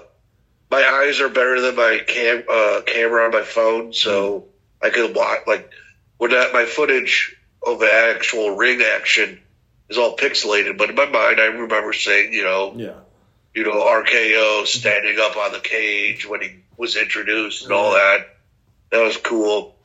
my 0.70 0.83
eyes 0.83 1.20
are 1.20 1.28
better 1.28 1.61
than 1.61 1.76
my 1.76 2.00
cam 2.06 2.44
uh, 2.48 2.80
camera 2.87 3.24
on 3.26 3.30
my 3.33 3.42
phone, 3.42 3.92
so 3.92 4.46
I 4.83 4.88
could 4.90 5.14
watch. 5.14 5.40
Like 5.46 5.70
when 6.16 6.30
that 6.30 6.52
my 6.54 6.64
footage 6.64 7.37
of 7.66 7.78
the 7.78 7.92
actual 7.92 8.56
ring 8.56 8.80
action 8.80 9.38
is 9.90 9.98
all 9.98 10.16
pixelated, 10.16 10.78
but 10.78 10.88
in 10.88 10.94
my 10.96 11.04
mind, 11.04 11.40
I 11.40 11.46
remember 11.46 11.92
saying, 11.92 12.33
you 12.33 12.42
know, 12.44 12.72
Yeah. 12.74 12.94
You 13.54 13.64
know, 13.64 13.72
RKO 13.72 14.66
standing 14.66 15.18
up 15.20 15.36
on 15.36 15.52
the 15.52 15.60
cage 15.60 16.26
when 16.26 16.40
he 16.40 16.50
was 16.76 16.96
introduced 16.96 17.64
and 17.64 17.72
all 17.72 17.92
that. 17.92 18.36
That 18.90 19.02
was 19.02 19.16
cool. 19.16 19.76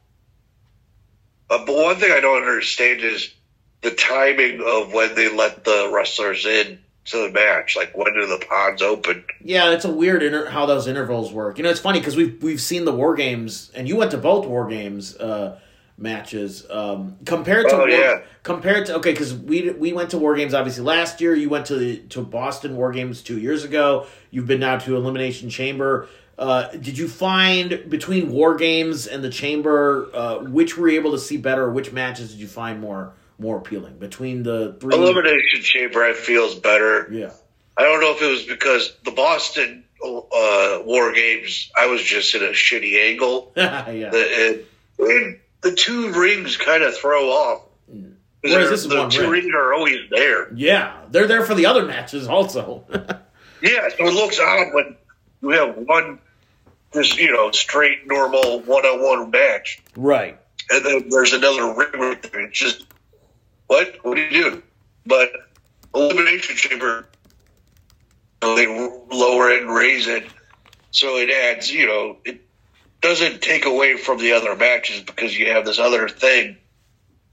Uh, 1.50 1.66
but 1.66 1.76
one 1.76 1.96
thing 1.98 2.12
I 2.12 2.22
don't 2.22 2.42
understand 2.42 3.02
is 3.02 3.34
the 3.82 3.92
timing 3.92 4.64
of 4.66 4.94
when 4.94 5.16
they 5.16 5.30
let 5.30 5.64
the 5.64 5.90
wrestlers 5.94 6.46
in 6.46 6.80
to 7.06 7.18
the 7.18 7.32
match. 7.32 7.76
Like 7.76 7.96
when 7.96 8.14
do 8.14 8.26
the 8.26 8.44
pods 8.46 8.82
open? 8.82 9.24
Yeah, 9.44 9.72
it's 9.72 9.86
a 9.86 9.92
weird 9.92 10.24
inter- 10.24 10.50
how 10.50 10.66
those 10.66 10.88
intervals 10.88 11.32
work. 11.32 11.58
You 11.58 11.64
know, 11.64 11.70
it's 11.70 11.80
funny 11.80 12.00
because 12.00 12.16
we've 12.16 12.42
we've 12.42 12.62
seen 12.62 12.86
the 12.86 12.92
war 12.92 13.16
games, 13.16 13.72
and 13.76 13.88
you 13.88 13.96
went 13.96 14.12
to 14.12 14.18
both 14.18 14.48
war 14.48 14.68
games 14.68 15.16
uh, 15.18 15.60
matches. 15.98 16.66
Um, 16.70 17.18
compared 17.26 17.70
to 17.70 17.76
Oh, 17.76 17.80
war, 17.80 17.90
yeah. 17.90 18.22
compared 18.44 18.88
to 18.88 18.96
okay, 18.98 19.12
because 19.12 19.34
we 19.34 19.70
we 19.72 19.94
went 19.94 20.10
to 20.12 20.18
war 20.18 20.36
games 20.36 20.54
obviously 20.54 20.84
last 20.84 21.22
year. 21.22 21.34
You 21.36 21.50
went 21.50 21.68
to 21.68 21.76
the, 21.76 21.98
to 22.10 22.22
Boston 22.22 22.76
war 22.76 22.92
games 22.92 23.22
two 23.22 23.40
years 23.40 23.64
ago. 23.64 24.08
You've 24.32 24.48
been 24.48 24.60
now 24.60 24.78
to 24.78 24.96
Elimination 24.96 25.50
Chamber. 25.50 26.08
Uh, 26.38 26.68
did 26.72 26.98
you 26.98 27.08
find 27.08 27.90
between 27.90 28.30
war 28.30 28.56
games 28.56 29.08
and 29.08 29.24
the 29.24 29.30
chamber, 29.30 30.10
uh, 30.14 30.40
which 30.40 30.78
were 30.78 30.90
you 30.90 31.00
able 31.00 31.12
to 31.12 31.18
see 31.20 31.38
better? 31.38 31.72
Which 31.72 31.94
matches 31.94 32.32
did 32.32 32.40
you 32.42 32.48
find 32.48 32.82
more 32.82 33.14
more 33.40 33.58
appealing 33.58 33.98
between 34.00 34.44
the 34.44 34.76
three? 34.82 34.94
Elimination 34.96 35.62
Chamber, 35.62 36.04
I 36.04 36.12
feel 36.14 36.44
is 36.44 36.56
better. 36.56 37.08
Yeah, 37.10 37.32
I 37.78 37.84
don't 37.84 38.02
know 38.02 38.12
if 38.16 38.22
it 38.22 38.30
was 38.30 38.44
because 38.44 38.94
the 39.06 39.12
Boston 39.12 39.86
uh, 40.04 40.80
War 40.84 41.14
Games, 41.14 41.72
I 41.78 41.88
was 41.88 42.04
just 42.04 42.36
in 42.36 42.44
a 42.44 42.50
shitty 42.50 43.12
angle. 43.12 43.54
yeah. 43.56 44.10
The, 44.12 44.66
and 45.00 45.40
the 45.62 45.74
two 45.74 46.12
rings 46.14 46.58
kind 46.58 46.84
of 46.84 46.96
throw 46.96 47.30
off. 47.30 47.64
Whereas 48.42 48.70
this 48.70 48.84
is 48.84 48.90
the 48.90 48.98
one 48.98 49.10
two 49.10 49.22
ring. 49.22 49.46
rings 49.46 49.54
are 49.56 49.74
always 49.74 50.02
there. 50.12 50.54
Yeah, 50.54 51.02
they're 51.10 51.28
there 51.28 51.44
for 51.46 51.56
the 51.56 51.66
other 51.66 51.86
matches 51.86 52.28
also. 52.28 52.86
Yeah, 53.62 53.90
so 53.90 54.06
it 54.06 54.14
looks 54.14 54.40
odd 54.40 54.74
when 54.74 54.96
you 55.42 55.50
have 55.50 55.76
one, 55.76 56.20
just 56.94 57.18
you 57.18 57.32
know, 57.32 57.50
straight 57.52 58.06
normal 58.06 58.60
one-on-one 58.60 59.32
match, 59.32 59.82
right. 59.96 60.38
and 60.70 60.86
then 60.86 61.10
there's 61.10 61.34
another 61.34 61.74
ring. 61.74 61.88
right 61.94 62.22
there. 62.22 62.42
It's 62.42 62.60
just 62.60 62.86
what? 63.68 63.98
What 64.04 64.16
do 64.16 64.22
you 64.22 64.30
do? 64.30 64.64
But 65.06 65.32
elimination 65.96 66.56
chamber, 66.58 67.08
you 68.44 68.48
know, 68.48 68.56
they 68.56 68.68
lower 69.16 69.50
it 69.50 69.64
and 69.64 69.72
raise 69.74 70.08
it, 70.08 70.28
so 70.92 71.18
it 71.18 71.32
adds. 71.32 71.72
You 71.72 71.88
know, 71.88 72.18
it 72.24 72.45
doesn't 73.06 73.42
take 73.42 73.66
away 73.66 73.98
from 73.98 74.18
the 74.18 74.34
other 74.34 74.56
matches 74.56 75.02
because 75.02 75.38
you 75.38 75.52
have 75.52 75.64
this 75.64 75.80
other 75.80 76.10
thing 76.10 76.58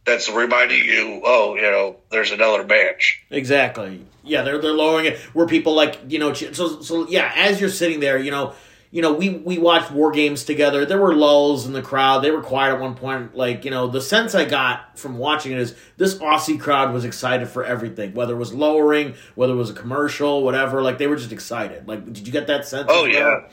that's 0.04 0.28
reminding 0.28 0.85
you, 0.85 1.22
oh, 1.24 1.54
you 1.54 1.62
know, 1.62 1.96
there's 2.11 2.30
another 2.30 2.64
match. 2.64 3.24
Exactly. 3.30 4.04
Yeah, 4.22 4.42
they're 4.42 4.58
they're 4.58 4.72
lowering 4.72 5.06
it 5.06 5.18
where 5.32 5.46
people 5.46 5.74
like 5.74 5.98
you 6.08 6.18
know. 6.18 6.32
So 6.35 6.82
so 6.82 7.08
yeah, 7.08 7.32
as 7.35 7.61
you're 7.61 7.70
sitting 7.70 8.00
there, 8.00 8.18
you 8.18 8.30
know, 8.30 8.54
you 8.90 9.00
know, 9.00 9.14
we 9.14 9.30
we 9.30 9.58
watched 9.58 9.90
war 9.90 10.12
games 10.12 10.44
together. 10.44 10.85
There 10.85 11.00
were 11.00 11.14
lulls 11.14 11.66
in 11.66 11.72
the 11.72 11.82
crowd. 11.82 12.20
They 12.20 12.30
were 12.30 12.42
quiet 12.42 12.74
at 12.74 12.80
one 12.80 12.94
point. 12.94 13.35
Like 13.35 13.64
you 13.64 13.70
know, 13.70 13.87
the 13.88 14.00
sense 14.00 14.35
I 14.35 14.44
got 14.44 14.98
from 14.98 15.18
watching 15.18 15.52
it 15.52 15.58
is 15.58 15.74
this 15.96 16.16
Aussie 16.16 16.61
crowd 16.61 16.92
was 16.92 17.04
excited 17.04 17.48
for 17.48 17.64
everything, 17.64 18.12
whether 18.14 18.35
it 18.35 18.38
was 18.38 18.52
lowering, 18.52 19.14
whether 19.35 19.54
it 19.54 19.56
was 19.56 19.70
a 19.70 19.74
commercial, 19.74 20.44
whatever. 20.44 20.82
Like 20.82 20.98
they 20.98 21.06
were 21.06 21.16
just 21.16 21.32
excited. 21.32 21.88
Like, 21.88 22.04
did 22.04 22.26
you 22.26 22.32
get 22.32 22.46
that 22.48 22.66
sense? 22.68 22.88
Oh 22.90 23.08
well? 23.08 23.48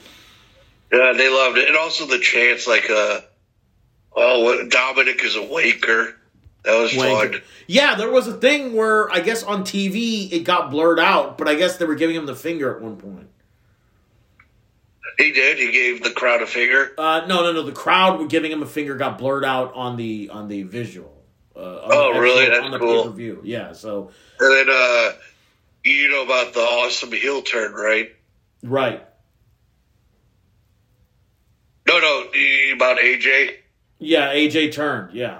Yeah, 0.92 1.14
they 1.14 1.30
loved 1.30 1.58
it, 1.58 1.68
and 1.68 1.78
also 1.78 2.06
the 2.06 2.20
chants 2.20 2.68
like, 2.68 2.90
uh, 2.90 3.22
"Oh, 4.16 4.68
Dominic 4.68 5.24
is 5.24 5.36
a 5.36 5.44
waker." 5.44 6.16
That 6.64 6.78
was 6.82 6.92
Wanker. 6.92 7.32
fun. 7.34 7.42
Yeah, 7.68 7.96
there 7.96 8.10
was 8.12 8.28
a 8.28 8.34
thing 8.34 8.74
where 8.74 9.10
I 9.12 9.22
guess 9.22 9.44
on 9.44 9.64
TV 9.64 10.30
it 10.32 10.40
got 10.44 10.72
blurred 10.72 11.00
out, 11.00 11.38
but 11.38 11.48
I 11.48 11.56
guess 11.56 11.78
they 11.78 11.86
were 11.86 11.96
giving 11.96 12.16
him 12.16 12.26
the 12.26 12.36
finger 12.36 12.76
at 12.76 12.82
one 12.82 12.98
point. 12.98 13.28
He 15.18 15.32
did. 15.32 15.58
He 15.58 15.72
gave 15.72 16.04
the 16.04 16.12
crowd 16.12 16.42
a 16.42 16.48
finger. 16.48 16.92
Uh, 16.98 17.26
no, 17.28 17.42
no, 17.44 17.52
no. 17.52 17.64
The 17.64 17.72
crowd 17.72 18.20
were 18.20 18.28
giving 18.28 18.52
him 18.52 18.62
a 18.62 18.66
finger 18.66 18.96
got 18.96 19.18
blurred 19.18 19.44
out 19.46 19.74
on 19.74 19.98
the 19.98 20.30
on 20.32 20.48
the 20.48 20.64
visual. 20.64 21.14
Uh, 21.56 21.60
on 21.60 21.92
Oh, 21.92 22.14
the 22.14 22.20
really? 22.22 22.46
That's 22.48 22.64
on 22.64 22.72
the 22.72 22.80
cool. 22.80 23.04
pay 23.04 23.10
per 23.10 23.16
view. 23.16 23.42
Yeah. 23.44 23.74
So 23.74 24.12
And 24.40 24.52
then, 24.54 24.68
uh, 24.70 25.12
you 25.84 26.10
know 26.10 26.24
about 26.24 26.54
the 26.54 26.62
awesome 26.62 27.12
heel 27.12 27.42
turn, 27.42 27.74
right? 27.74 28.12
right. 28.64 29.04
No, 31.90 32.00
no, 32.00 32.76
about 32.76 33.00
AJ. 33.00 33.56
Yeah, 33.98 34.32
AJ 34.34 34.74
turned. 34.74 35.14
Yeah. 35.14 35.40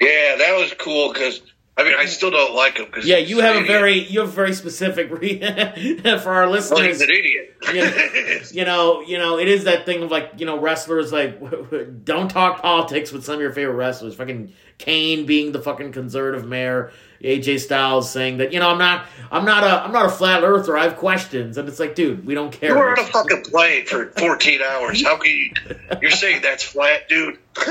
Yeah, 0.00 0.36
that 0.38 0.56
was 0.58 0.74
cool 0.78 1.12
because 1.12 1.40
I 1.76 1.84
mean 1.84 1.94
I 1.96 2.06
still 2.06 2.30
don't 2.30 2.54
like 2.54 2.78
him 2.78 2.86
because 2.86 3.06
Yeah, 3.06 3.18
you 3.18 3.40
have 3.40 3.56
a 3.56 3.66
very 3.66 4.00
you 4.00 4.20
have 4.20 4.28
a 4.28 4.32
very 4.32 4.54
specific 4.54 5.08
for 5.08 5.16
our 5.16 6.42
oh, 6.42 6.46
well, 6.46 6.50
listeners. 6.50 6.80
he's 6.86 7.00
an 7.02 7.10
idiot. 7.10 7.56
Yeah. 7.72 8.42
you 8.52 8.64
know, 8.64 9.02
you 9.02 9.18
know, 9.18 9.38
it 9.38 9.48
is 9.48 9.64
that 9.64 9.86
thing 9.86 10.02
of 10.02 10.10
like, 10.10 10.32
you 10.38 10.46
know, 10.46 10.58
wrestlers 10.58 11.12
like 11.12 11.38
don't 12.04 12.28
talk 12.28 12.62
politics 12.62 13.12
with 13.12 13.24
some 13.24 13.36
of 13.36 13.40
your 13.40 13.52
favorite 13.52 13.74
wrestlers. 13.74 14.14
Fucking 14.16 14.52
Kane 14.78 15.26
being 15.26 15.52
the 15.52 15.60
fucking 15.60 15.92
conservative 15.92 16.46
mayor, 16.46 16.90
AJ 17.22 17.60
Styles 17.60 18.10
saying 18.10 18.38
that, 18.38 18.52
you 18.52 18.60
know, 18.60 18.70
I'm 18.70 18.78
not 18.78 19.06
I'm 19.30 19.44
not 19.44 19.64
a 19.64 19.84
I'm 19.84 19.92
not 19.92 20.06
a 20.06 20.10
flat 20.10 20.42
earther, 20.42 20.76
I 20.76 20.84
have 20.84 20.96
questions. 20.96 21.58
And 21.58 21.68
it's 21.68 21.78
like, 21.78 21.94
dude, 21.94 22.26
we 22.26 22.34
don't 22.34 22.52
care. 22.52 22.70
you 22.70 22.76
were 22.76 22.90
on 22.90 22.98
a 22.98 23.02
fucking 23.12 23.42
plane 23.44 23.86
for 23.86 24.06
14 24.06 24.60
hours. 24.62 25.02
How 25.06 25.16
can 25.16 25.30
you? 25.30 25.52
You're 26.00 26.10
saying 26.10 26.42
that's 26.42 26.64
flat, 26.64 27.08
dude? 27.08 27.38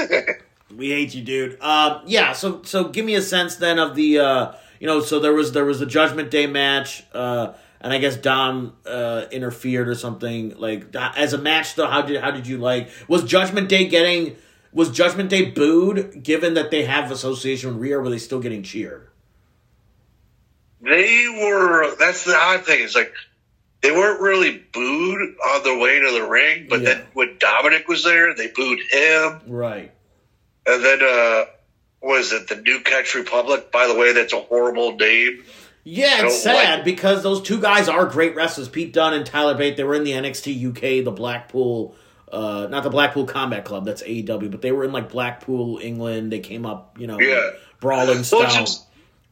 We 0.75 0.91
hate 0.91 1.15
you, 1.15 1.23
dude. 1.23 1.59
Um, 1.61 2.03
yeah, 2.05 2.33
so 2.33 2.61
so 2.61 2.89
give 2.89 3.03
me 3.03 3.15
a 3.15 3.23
sense 3.23 3.55
then 3.55 3.79
of 3.79 3.95
the 3.95 4.19
uh, 4.19 4.53
you 4.79 4.85
know, 4.85 5.01
so 5.01 5.19
there 5.19 5.33
was 5.33 5.51
there 5.51 5.65
was 5.65 5.81
a 5.81 5.85
Judgment 5.85 6.29
Day 6.29 6.45
match. 6.45 7.03
Uh, 7.11 7.53
and 7.81 7.93
I 7.93 7.97
guess 7.97 8.15
Dom 8.17 8.75
uh, 8.85 9.25
interfered 9.31 9.87
or 9.87 9.95
something. 9.95 10.57
Like 10.57 10.93
as 10.95 11.33
a 11.33 11.37
match, 11.37 11.75
though, 11.75 11.87
how 11.87 12.01
did 12.01 12.21
how 12.21 12.31
did 12.31 12.45
you 12.45 12.57
like? 12.57 12.89
Was 13.07 13.23
Judgment 13.23 13.69
Day 13.69 13.87
getting? 13.87 14.35
Was 14.73 14.91
Judgment 14.91 15.29
Day 15.29 15.49
booed? 15.49 16.21
Given 16.21 16.53
that 16.53 16.71
they 16.71 16.83
have 16.83 17.11
association 17.11 17.69
with 17.69 17.81
Rhea, 17.81 17.97
or 17.97 18.03
were 18.03 18.09
they 18.09 18.17
still 18.17 18.39
getting 18.39 18.63
cheered? 18.63 19.08
They 20.81 21.25
were. 21.27 21.95
That's 21.97 22.23
the 22.23 22.35
odd 22.35 22.65
thing. 22.65 22.83
It's 22.83 22.95
like 22.95 23.11
they 23.81 23.91
weren't 23.91 24.21
really 24.21 24.57
booed 24.73 25.35
on 25.53 25.63
their 25.63 25.77
way 25.77 25.99
to 25.99 26.11
the 26.11 26.27
ring, 26.27 26.67
but 26.69 26.81
Yeah. 26.81 26.93
then 26.95 27.03
when 27.13 27.37
Dominic 27.39 27.87
was 27.87 28.03
there, 28.03 28.33
they 28.35 28.47
booed 28.47 28.79
him. 28.91 29.41
Right. 29.47 29.91
And 30.65 30.83
then, 30.83 30.99
uh, 31.01 31.45
was 32.01 32.31
it 32.33 32.47
the 32.47 32.55
New 32.57 32.81
Catch 32.81 33.15
Republic? 33.15 33.71
By 33.71 33.87
the 33.87 33.95
way, 33.95 34.13
that's 34.13 34.33
a 34.33 34.39
horrible 34.39 34.95
name. 34.95 35.43
Yeah, 35.83 36.25
it's 36.25 36.43
don't 36.43 36.55
like 36.55 36.65
sad 36.65 36.83
because 36.85 37.23
those 37.23 37.41
two 37.41 37.59
guys 37.59 37.87
are 37.89 38.05
great 38.05 38.35
wrestlers. 38.35 38.69
Pete 38.69 38.93
Dunne 38.93 39.13
and 39.13 39.25
Tyler 39.25 39.55
Bate. 39.55 39.75
They 39.77 39.83
were 39.83 39.95
in 39.95 40.03
the 40.03 40.11
NXT 40.11 40.53
UK, 40.69 41.03
the 41.03 41.11
Blackpool, 41.11 41.95
uh, 42.31 42.67
not 42.69 42.83
the 42.83 42.89
Blackpool 42.89 43.25
Combat 43.25 43.65
Club. 43.65 43.85
That's 43.85 44.03
AEW, 44.03 44.51
but 44.51 44.61
they 44.61 44.71
were 44.71 44.83
in 44.83 44.91
like 44.91 45.09
Blackpool, 45.09 45.79
England. 45.81 46.31
They 46.31 46.39
came 46.39 46.65
up, 46.65 46.97
you 46.99 47.07
know, 47.07 47.19
Yeah. 47.19 47.49
brawling 47.79 48.17
Well, 48.17 48.23
style. 48.23 48.49
just, 48.65 48.85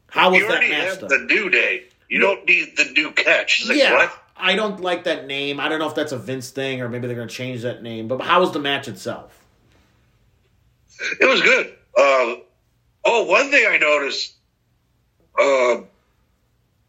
How 0.08 0.30
was 0.30 0.40
that 0.40 0.50
already 0.50 0.70
match? 0.70 1.00
the 1.00 1.26
New 1.28 1.50
Day. 1.50 1.84
You 2.08 2.20
don't 2.20 2.46
need 2.46 2.76
the 2.76 2.84
New 2.84 3.12
Catch. 3.12 3.60
It's 3.60 3.68
like, 3.68 3.78
yeah, 3.78 3.94
what? 3.94 4.12
I 4.36 4.54
don't 4.54 4.80
like 4.80 5.04
that 5.04 5.26
name. 5.26 5.60
I 5.60 5.68
don't 5.68 5.78
know 5.78 5.88
if 5.88 5.94
that's 5.94 6.12
a 6.12 6.18
Vince 6.18 6.50
thing 6.50 6.80
or 6.80 6.88
maybe 6.88 7.06
they're 7.06 7.16
going 7.16 7.28
to 7.28 7.34
change 7.34 7.62
that 7.62 7.82
name. 7.82 8.08
But 8.08 8.20
how 8.22 8.40
was 8.40 8.52
the 8.52 8.60
match 8.60 8.88
itself? 8.88 9.38
It 11.20 11.26
was 11.26 11.42
good. 11.42 11.66
Uh, 11.96 12.36
oh, 13.04 13.24
one 13.24 13.50
thing 13.50 13.66
I 13.68 13.78
noticed, 13.78 14.34
uh, 15.38 15.82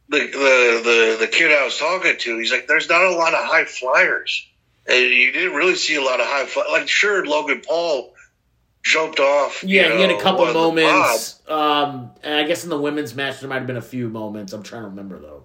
the, 0.10 0.20
the 0.20 0.82
the 0.84 1.18
the 1.20 1.28
kid 1.28 1.52
I 1.52 1.64
was 1.66 1.78
talking 1.78 2.18
to, 2.18 2.38
he's 2.40 2.52
like, 2.52 2.68
"There's 2.68 2.90
not 2.90 3.04
a 3.04 3.12
lot 3.12 3.34
of 3.34 3.44
high 3.44 3.66
flyers, 3.66 4.48
and 4.88 4.98
you 4.98 5.32
didn't 5.32 5.54
really 5.54 5.76
see 5.76 5.96
a 5.96 6.02
lot 6.02 6.20
of 6.20 6.26
high 6.26 6.46
fly. 6.46 6.66
Like, 6.72 6.88
sure, 6.88 7.24
Logan 7.26 7.62
Paul 7.62 8.14
jumped 8.84 9.20
off. 9.20 9.64
you 9.64 9.80
Yeah, 9.82 9.96
he 9.96 10.02
had 10.02 10.12
a 10.12 10.22
couple 10.22 10.46
moments. 10.54 11.40
Um, 11.48 12.12
and 12.24 12.34
I 12.36 12.44
guess 12.44 12.64
in 12.64 12.70
the 12.70 12.80
women's 12.80 13.16
match 13.16 13.40
there 13.40 13.50
might 13.50 13.58
have 13.60 13.68
been 13.68 13.78
a 13.78 13.82
few 13.82 14.10
moments. 14.10 14.54
I'm 14.54 14.64
trying 14.64 14.84
to 14.84 14.90
remember 14.90 15.20
though. 15.20 15.44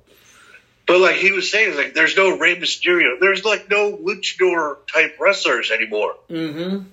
But 0.87 1.01
like 1.01 1.17
he 1.17 1.33
was 1.33 1.51
saying, 1.51 1.77
like 1.77 1.95
there's 1.95 2.17
no 2.17 2.37
Rey 2.39 2.57
Mysterio. 2.57 3.19
There's 3.21 3.45
like 3.45 3.71
no 3.71 3.97
luchador 3.97 4.87
type 4.93 5.17
wrestlers 5.19 5.71
anymore. 5.71 6.15
Mm-hmm. 6.29 6.85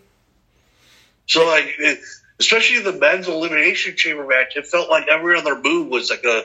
So 1.28 1.46
like, 1.46 1.76
it, 1.78 2.00
especially 2.40 2.78
in 2.78 2.84
the 2.84 2.94
men's 2.94 3.28
elimination 3.28 3.96
chamber 3.96 4.26
match, 4.26 4.56
it 4.56 4.66
felt 4.68 4.90
like 4.90 5.08
every 5.08 5.38
other 5.38 5.60
move 5.62 5.88
was 5.88 6.10
like 6.10 6.24
a 6.24 6.44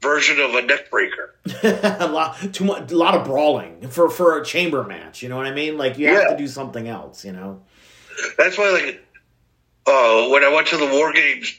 version 0.00 0.38
of 0.40 0.54
a 0.54 0.62
neck 0.62 0.90
breaker. 0.90 1.34
a 1.62 2.08
lot 2.08 2.36
too 2.52 2.64
much 2.64 2.90
a 2.92 2.96
lot 2.96 3.14
of 3.14 3.24
brawling 3.26 3.88
for 3.88 4.08
for 4.08 4.38
a 4.40 4.44
chamber 4.44 4.84
match 4.84 5.22
you 5.22 5.28
know 5.28 5.36
what 5.36 5.46
i 5.46 5.50
mean 5.50 5.76
like 5.78 5.98
you 5.98 6.06
have 6.08 6.22
Yeah. 6.22 6.30
to 6.30 6.36
do 6.36 6.46
something 6.46 6.86
else 6.86 7.24
you 7.24 7.32
know 7.32 7.62
That's 8.36 8.56
why 8.58 8.70
like, 8.70 9.04
uh, 9.88 10.28
when 10.28 10.44
I 10.44 10.52
went 10.54 10.68
to 10.68 10.76
the 10.76 10.86
War 10.86 11.12
Games, 11.12 11.58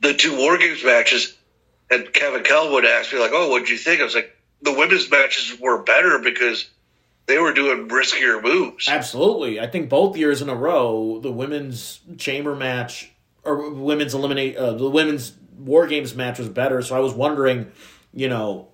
the 0.00 0.14
two 0.14 0.36
War 0.36 0.58
Games 0.58 0.84
matches, 0.84 1.36
and 1.90 2.12
Kevin 2.12 2.42
Kellam 2.42 2.84
asked 2.84 3.12
me 3.12 3.20
like, 3.20 3.32
"Oh, 3.32 3.50
what'd 3.50 3.68
you 3.68 3.78
think?" 3.78 4.00
I 4.00 4.04
was 4.04 4.14
like, 4.14 4.36
"The 4.62 4.72
women's 4.72 5.10
matches 5.10 5.58
were 5.60 5.82
better 5.82 6.18
because 6.18 6.68
they 7.26 7.38
were 7.38 7.52
doing 7.52 7.88
riskier 7.88 8.42
moves." 8.42 8.88
absolutely 8.88 9.60
i 9.60 9.66
think 9.66 9.88
both 9.88 10.16
years 10.16 10.42
in 10.42 10.48
a 10.48 10.54
row 10.54 11.20
the 11.20 11.30
women's 11.30 12.00
chamber 12.18 12.56
match 12.56 13.12
or 13.44 13.70
women's 13.70 14.14
eliminate 14.14 14.56
uh, 14.56 14.72
the 14.72 14.90
women's 14.90 15.34
war 15.56 15.86
games 15.86 16.14
match 16.14 16.40
was 16.40 16.48
better 16.48 16.82
so 16.82 16.96
i 16.96 16.98
was 16.98 17.14
wondering 17.14 17.70
you 18.12 18.28
know 18.28 18.66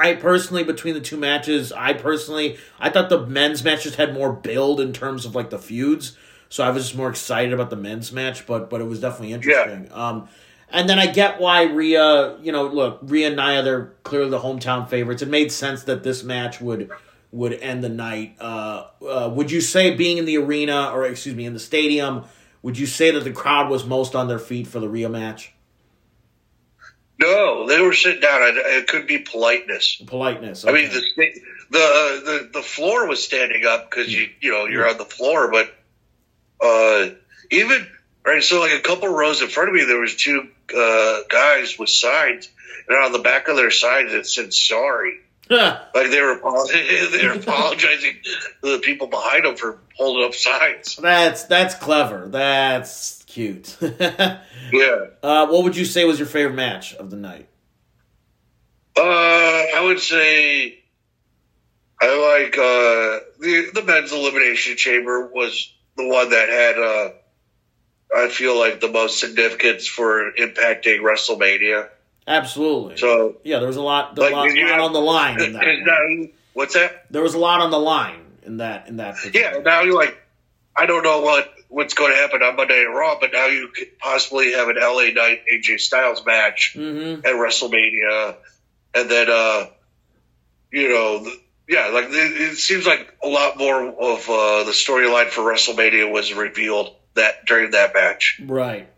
I 0.00 0.14
personally, 0.14 0.62
between 0.62 0.94
the 0.94 1.00
two 1.00 1.16
matches, 1.16 1.72
I 1.72 1.92
personally, 1.92 2.56
I 2.78 2.88
thought 2.88 3.08
the 3.08 3.26
men's 3.26 3.64
matches 3.64 3.96
had 3.96 4.14
more 4.14 4.32
build 4.32 4.80
in 4.80 4.92
terms 4.92 5.26
of 5.26 5.34
like 5.34 5.50
the 5.50 5.58
feuds. 5.58 6.16
So 6.48 6.64
I 6.64 6.70
was 6.70 6.84
just 6.84 6.96
more 6.96 7.10
excited 7.10 7.52
about 7.52 7.70
the 7.70 7.76
men's 7.76 8.12
match, 8.12 8.46
but 8.46 8.70
but 8.70 8.80
it 8.80 8.84
was 8.84 9.00
definitely 9.00 9.32
interesting. 9.34 9.90
Um, 9.92 10.28
and 10.70 10.88
then 10.88 10.98
I 10.98 11.06
get 11.06 11.40
why 11.40 11.62
Rhea, 11.62 12.38
you 12.42 12.52
know, 12.52 12.66
look, 12.66 12.98
Rhea 13.02 13.28
and 13.28 13.36
Nia, 13.36 13.62
they're 13.62 13.86
clearly 14.02 14.30
the 14.30 14.40
hometown 14.40 14.88
favorites. 14.88 15.22
It 15.22 15.28
made 15.28 15.50
sense 15.50 15.84
that 15.84 16.02
this 16.02 16.22
match 16.22 16.60
would 16.60 16.90
would 17.30 17.52
end 17.54 17.84
the 17.84 17.88
night. 17.88 18.36
Uh, 18.40 18.86
uh, 19.02 19.30
would 19.32 19.50
you 19.50 19.60
say 19.60 19.94
being 19.94 20.18
in 20.18 20.24
the 20.24 20.38
arena, 20.38 20.90
or 20.92 21.04
excuse 21.04 21.34
me, 21.34 21.44
in 21.44 21.52
the 21.52 21.60
stadium, 21.60 22.24
would 22.62 22.78
you 22.78 22.86
say 22.86 23.10
that 23.10 23.24
the 23.24 23.32
crowd 23.32 23.70
was 23.70 23.84
most 23.84 24.14
on 24.14 24.28
their 24.28 24.38
feet 24.38 24.66
for 24.66 24.80
the 24.80 24.88
Rhea 24.88 25.08
match? 25.08 25.52
No, 27.20 27.66
they 27.66 27.80
were 27.80 27.94
sitting 27.94 28.20
down. 28.20 28.40
It 28.42 28.86
could 28.86 29.06
be 29.06 29.18
politeness. 29.18 30.00
Politeness. 30.06 30.64
I 30.64 30.72
mean, 30.72 30.88
the 30.88 31.02
the 31.70 32.22
the 32.24 32.50
the 32.54 32.62
floor 32.62 33.08
was 33.08 33.22
standing 33.22 33.64
up 33.66 33.90
because 33.90 34.14
you 34.14 34.28
you 34.40 34.52
know 34.52 34.66
you're 34.66 34.88
on 34.88 34.98
the 34.98 35.04
floor, 35.04 35.50
but 35.50 35.74
uh, 36.60 37.08
even 37.50 37.86
right. 38.24 38.42
So 38.42 38.60
like 38.60 38.72
a 38.72 38.80
couple 38.80 39.08
rows 39.08 39.42
in 39.42 39.48
front 39.48 39.68
of 39.68 39.74
me, 39.74 39.84
there 39.84 40.00
was 40.00 40.16
two 40.16 40.48
uh, 40.76 41.20
guys 41.28 41.78
with 41.78 41.88
signs, 41.88 42.48
and 42.88 42.98
on 43.04 43.12
the 43.12 43.18
back 43.20 43.48
of 43.48 43.56
their 43.56 43.70
signs 43.70 44.12
it 44.12 44.26
said 44.26 44.52
"sorry." 44.52 45.20
Like 45.50 46.10
they 46.10 46.20
were 46.20 46.32
apologizing, 46.32 47.10
they 47.18 47.26
were 47.26 47.32
apologizing 47.40 48.16
to 48.62 48.72
the 48.72 48.78
people 48.80 49.06
behind 49.06 49.46
them 49.46 49.56
for 49.56 49.78
holding 49.96 50.24
up 50.24 50.34
signs. 50.34 50.96
That's 50.96 51.44
that's 51.44 51.74
clever. 51.74 52.28
That's 52.28 53.22
cute. 53.26 53.76
uh, 53.82 54.38
Yeah, 54.72 55.04
what 55.22 55.64
would 55.64 55.76
you 55.76 55.86
say 55.86 56.04
was 56.04 56.18
your 56.18 56.28
favorite 56.28 56.54
match 56.54 56.94
of 56.94 57.10
the 57.10 57.16
night? 57.16 57.48
uh, 58.96 59.00
I 59.00 59.82
would 59.86 60.00
say 60.00 60.80
I 62.00 62.40
like 62.42 62.58
uh, 62.58 63.24
the 63.40 63.70
the 63.74 63.82
men's 63.84 64.12
elimination 64.12 64.76
chamber 64.76 65.26
was 65.32 65.72
the 65.98 66.06
one 66.08 66.30
that 66.30 66.48
had 66.48 66.78
uh, 66.78 67.10
I 68.24 68.28
feel 68.28 68.58
like 68.58 68.80
the 68.80 68.88
most 68.88 69.20
significance 69.20 69.86
for 69.86 70.32
impacting 70.38 71.00
WrestleMania. 71.00 71.88
Absolutely. 72.26 72.96
So 72.96 73.36
yeah, 73.44 73.58
there 73.58 73.68
was 73.68 73.76
a 73.76 73.82
lot, 73.82 74.16
a 74.16 74.20
Like, 74.20 74.32
lot, 74.32 74.44
you 74.54 74.62
lot 74.64 74.70
have- 74.74 74.80
on 74.82 74.92
the 74.94 75.00
line 75.00 75.42
in 75.42 75.52
that. 75.54 76.30
what's 76.54 76.74
that? 76.74 77.04
There 77.10 77.22
was 77.22 77.34
a 77.34 77.38
lot 77.38 77.60
on 77.60 77.70
the 77.70 77.78
line 77.78 78.20
in 78.44 78.58
that. 78.58 78.88
In 78.88 78.96
that. 78.98 79.16
Yeah, 79.34 79.58
now 79.64 79.82
you're 79.82 79.94
like, 79.94 80.16
I 80.76 80.86
don't 80.86 81.02
know 81.02 81.20
what 81.20 81.52
what's 81.70 81.92
going 81.92 82.12
to 82.12 82.16
happen 82.16 82.42
on 82.42 82.56
Monday 82.56 82.82
Night 82.84 82.94
Raw, 82.94 83.18
but 83.20 83.30
now 83.32 83.46
you 83.46 83.68
could 83.68 83.98
possibly 83.98 84.52
have 84.52 84.68
an 84.68 84.76
LA 84.80 85.10
Knight 85.12 85.42
AJ 85.52 85.80
Styles 85.80 86.24
match 86.24 86.74
Mhm. 86.76 87.18
at 87.18 87.34
WrestleMania, 87.34 88.36
and 88.94 89.10
then 89.10 89.28
uh, 89.30 89.66
you 90.70 90.88
know, 90.88 91.18
the, 91.24 91.40
yeah, 91.68 91.88
like 91.88 92.06
it, 92.06 92.12
it 92.12 92.56
seems 92.56 92.86
like 92.86 93.14
a 93.22 93.28
lot 93.28 93.58
more 93.58 93.86
of 93.86 94.28
uh, 94.28 94.64
the 94.64 94.72
storyline 94.72 95.28
for 95.28 95.42
WrestleMania 95.42 96.10
was 96.10 96.32
revealed 96.32 96.94
that 97.14 97.44
during 97.46 97.72
that 97.72 97.92
match. 97.94 98.40
Right. 98.44 98.88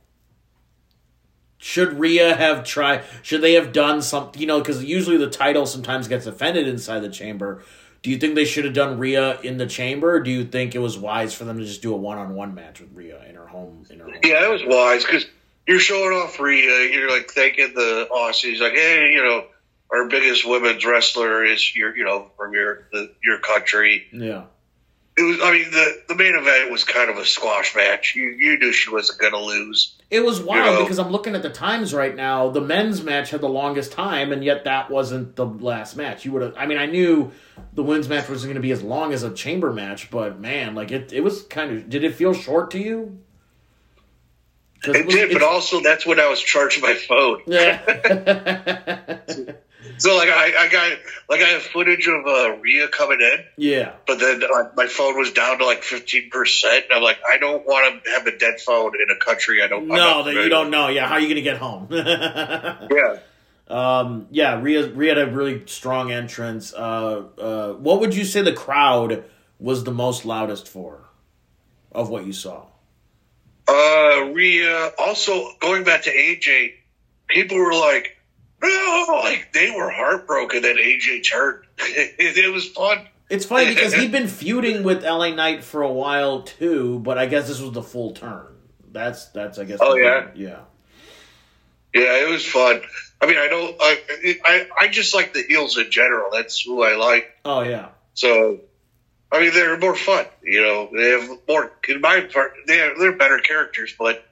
Should 1.59 1.99
Rhea 1.99 2.35
have 2.35 2.65
tried? 2.65 3.05
Should 3.23 3.43
they 3.43 3.55
have 3.55 3.73
done 3.73 4.01
something? 4.01 4.41
You 4.41 4.47
know, 4.47 4.61
because 4.61 4.83
usually 4.83 5.19
the 5.19 5.29
title 5.29 5.67
sometimes 5.67 6.09
gets 6.09 6.27
offended 6.27 6.67
inside 6.69 7.01
the 7.01 7.11
chamber. 7.11 7.63
Do 8.03 8.11
you 8.11 8.17
think 8.17 8.35
they 8.35 8.47
should 8.47 8.65
have 8.65 8.73
done 8.73 8.99
Rhea 8.99 9.39
in 9.43 9.59
the 9.59 9.67
chamber? 9.67 10.15
Or 10.15 10.21
do 10.21 10.31
you 10.31 10.45
think 10.45 10.75
it 10.75 10.79
was 10.79 10.97
wise 10.97 11.35
for 11.35 11.45
them 11.45 11.59
to 11.59 11.65
just 11.67 11.83
do 11.83 11.93
a 11.93 11.97
one-on-one 11.97 12.55
match 12.55 12.81
with 12.81 12.95
Rhea 12.95 13.23
in 13.29 13.35
her 13.35 13.47
home? 13.47 13.85
In 13.91 13.99
her 13.99 14.07
home? 14.07 14.15
Yeah, 14.25 14.47
it 14.47 14.51
was 14.51 14.63
wise 14.65 15.05
because 15.05 15.27
you're 15.67 15.81
showing 15.81 16.13
off 16.13 16.41
Rhea. 16.41 16.91
You're 16.91 17.11
like 17.11 17.31
thanking 17.31 17.75
the 17.75 18.09
Aussies, 18.11 18.61
like, 18.61 18.73
hey, 18.73 19.11
you 19.13 19.23
know, 19.23 19.45
our 19.93 20.09
biggest 20.09 20.47
women's 20.47 20.85
wrestler 20.85 21.45
is 21.45 21.75
your, 21.75 21.97
you 21.97 22.05
know, 22.05 22.31
from 22.37 22.55
your 22.55 22.87
the, 22.93 23.13
your 23.23 23.39
country. 23.39 24.07
Yeah. 24.13 24.45
It 25.17 25.23
was. 25.23 25.41
I 25.43 25.53
mean, 25.53 25.71
the 25.71 26.03
the 26.09 26.15
main 26.15 26.35
event 26.37 26.71
was 26.71 26.85
kind 26.85 27.11
of 27.11 27.19
a 27.19 27.27
squash 27.27 27.75
match. 27.75 28.15
You 28.15 28.29
you 28.29 28.59
knew 28.59 28.73
she 28.73 28.91
wasn't 28.91 29.19
going 29.19 29.33
to 29.33 29.41
lose. 29.41 29.97
It 30.09 30.25
was 30.25 30.41
wild 30.41 30.77
know? 30.77 30.83
because 30.83 30.99
I'm 30.99 31.11
looking 31.11 31.35
at 31.35 31.43
the 31.43 31.51
times 31.51 31.93
right 31.93 32.15
now. 32.15 32.49
The 32.49 32.61
men's 32.61 33.03
match 33.03 33.31
had 33.31 33.41
the 33.41 33.49
longest 33.49 33.93
time, 33.93 34.33
and 34.33 34.43
yet 34.45 34.65
that 34.65 34.89
wasn't 34.89 35.37
the 35.37 35.45
last 35.45 35.97
match. 35.97 36.25
You 36.25 36.33
would 36.33 36.43
have. 36.43 36.55
I 36.57 36.67
mean, 36.67 36.79
I 36.79 36.87
knew 36.87 37.33
the 37.75 37.83
women's 37.83 38.09
match 38.09 38.29
wasn't 38.29 38.49
going 38.49 38.63
to 38.63 38.67
be 38.67 38.71
as 38.71 38.83
long 38.83 39.13
as 39.13 39.23
a 39.23 39.35
chamber 39.35 39.73
match, 39.73 40.11
but 40.11 40.41
man, 40.41 40.75
like 40.75 40.91
it, 40.91 41.13
it 41.13 41.23
was 41.23 41.43
kind 41.43 41.77
of. 41.77 41.91
Did 41.91 42.05
it 42.05 42.15
feel 42.15 42.33
short 42.33 42.71
to 42.71 42.79
you? 42.79 43.19
It 44.85 45.07
was- 45.07 45.15
did, 45.15 45.33
but 45.33 45.43
also 45.43 45.81
that's 45.81 46.07
when 46.07 46.19
I 46.21 46.29
was 46.29 46.41
charging 46.41 46.83
my 46.83 46.95
phone. 46.95 47.43
yeah, 47.47 49.19
So 50.01 50.17
like 50.17 50.31
I, 50.31 50.65
I 50.65 50.69
got 50.69 50.99
like 51.29 51.43
I 51.43 51.49
have 51.51 51.63
footage 51.63 52.09
of 52.09 52.27
uh, 52.27 52.57
Rhea 52.57 52.89
coming 52.89 53.21
in, 53.21 53.45
yeah, 53.57 53.93
but 54.07 54.19
then 54.19 54.41
like, 54.41 54.75
my 54.75 54.87
phone 54.87 55.19
was 55.19 55.31
down 55.33 55.59
to 55.59 55.67
like 55.67 55.83
fifteen 55.83 56.31
percent. 56.31 56.87
I'm 56.91 57.03
like, 57.03 57.19
I 57.29 57.37
don't 57.37 57.67
want 57.67 58.03
to 58.03 58.11
have 58.13 58.27
a 58.27 58.37
dead 58.37 58.61
phone 58.61 58.93
in 58.95 59.15
a 59.15 59.23
country 59.23 59.63
I 59.63 59.69
don't. 59.69 59.89
No, 59.89 60.25
that 60.25 60.35
you 60.35 60.49
don't 60.49 60.71
know. 60.71 60.89
Yeah, 60.89 61.07
how 61.07 61.17
are 61.17 61.21
you 61.21 61.27
going 61.27 61.37
to 61.37 61.43
get 61.43 61.59
home? 61.59 61.89
Yeah. 62.91 63.19
Um, 63.69 64.27
yeah, 64.33 64.61
Rhea, 64.61 64.89
Rhea 64.89 65.15
had 65.15 65.29
a 65.29 65.31
really 65.31 65.65
strong 65.67 66.11
entrance. 66.11 66.75
Uh, 66.75 67.23
uh, 67.39 67.73
what 67.75 68.01
would 68.01 68.17
you 68.17 68.25
say 68.25 68.43
the 68.43 68.53
crowd 68.53 69.25
was 69.61 69.85
the 69.85 69.93
most 69.93 70.25
loudest 70.25 70.67
for 70.67 71.09
of 71.93 72.09
what 72.09 72.27
you 72.27 72.33
saw? 72.33 72.67
Uh, 73.69 74.31
Rhea. 74.33 74.91
Also, 74.99 75.53
going 75.61 75.85
back 75.85 76.03
to 76.03 76.11
AJ, 76.11 76.73
people 77.29 77.59
were 77.59 77.73
like, 77.73 78.17
like 79.25 79.53
they 79.53 79.71
were 79.71 79.91
heartbroken 79.91 80.63
that 80.63 80.77
AJ 80.77 81.29
turned. 81.29 81.65
it, 81.79 82.37
it 82.45 82.53
was 82.53 82.69
fun. 82.69 83.07
It's 83.29 83.45
funny 83.45 83.69
because 83.75 83.95
he'd 83.95 84.13
been 84.13 84.29
feuding 84.29 84.83
with 84.83 85.03
LA 85.05 85.31
Knight 85.31 85.65
for 85.65 85.83
a 85.83 85.93
while 85.93 86.43
too, 86.43 86.99
but 86.99 87.17
I 87.17 87.27
guess 87.27 87.49
this 87.49 87.61
was 87.61 87.73
the 87.73 87.83
full 87.83 88.13
turn. 88.13 88.47
That's 88.93 89.27
that's 89.27 89.59
I 89.59 89.65
guess. 89.65 89.79
Oh, 89.81 89.95
the- 89.95 90.01
yeah? 90.01 90.29
yeah. 90.35 90.59
Yeah, 91.93 92.25
it 92.25 92.31
was 92.31 92.47
fun. 92.47 92.83
I 93.21 93.27
mean, 93.27 93.37
I 93.37 93.49
don't. 93.49 93.77
I, 93.81 94.39
I 94.45 94.69
I 94.83 94.89
just 94.89 95.15
like 95.15 95.35
the 95.35 95.43
heels 95.43 95.77
in 95.77 95.91
general. 95.91 96.31
That's 96.33 96.61
who 96.61 96.83
I 96.83 96.97
like. 96.97 97.37
Oh 97.45 97.63
yeah. 97.63 97.89
So, 98.15 98.61
I 99.33 99.41
mean, 99.41 99.53
they're 99.53 99.77
more 99.79 99.97
fun. 99.97 100.27
You 100.43 100.63
know, 100.63 100.91
they 100.95 101.11
have 101.11 101.39
more. 101.49 101.73
In 101.89 102.01
my 102.01 102.21
part, 102.21 102.53
they 102.67 102.79
have, 102.79 102.93
they're 102.99 103.17
better 103.17 103.39
characters, 103.39 103.95
but 103.99 104.25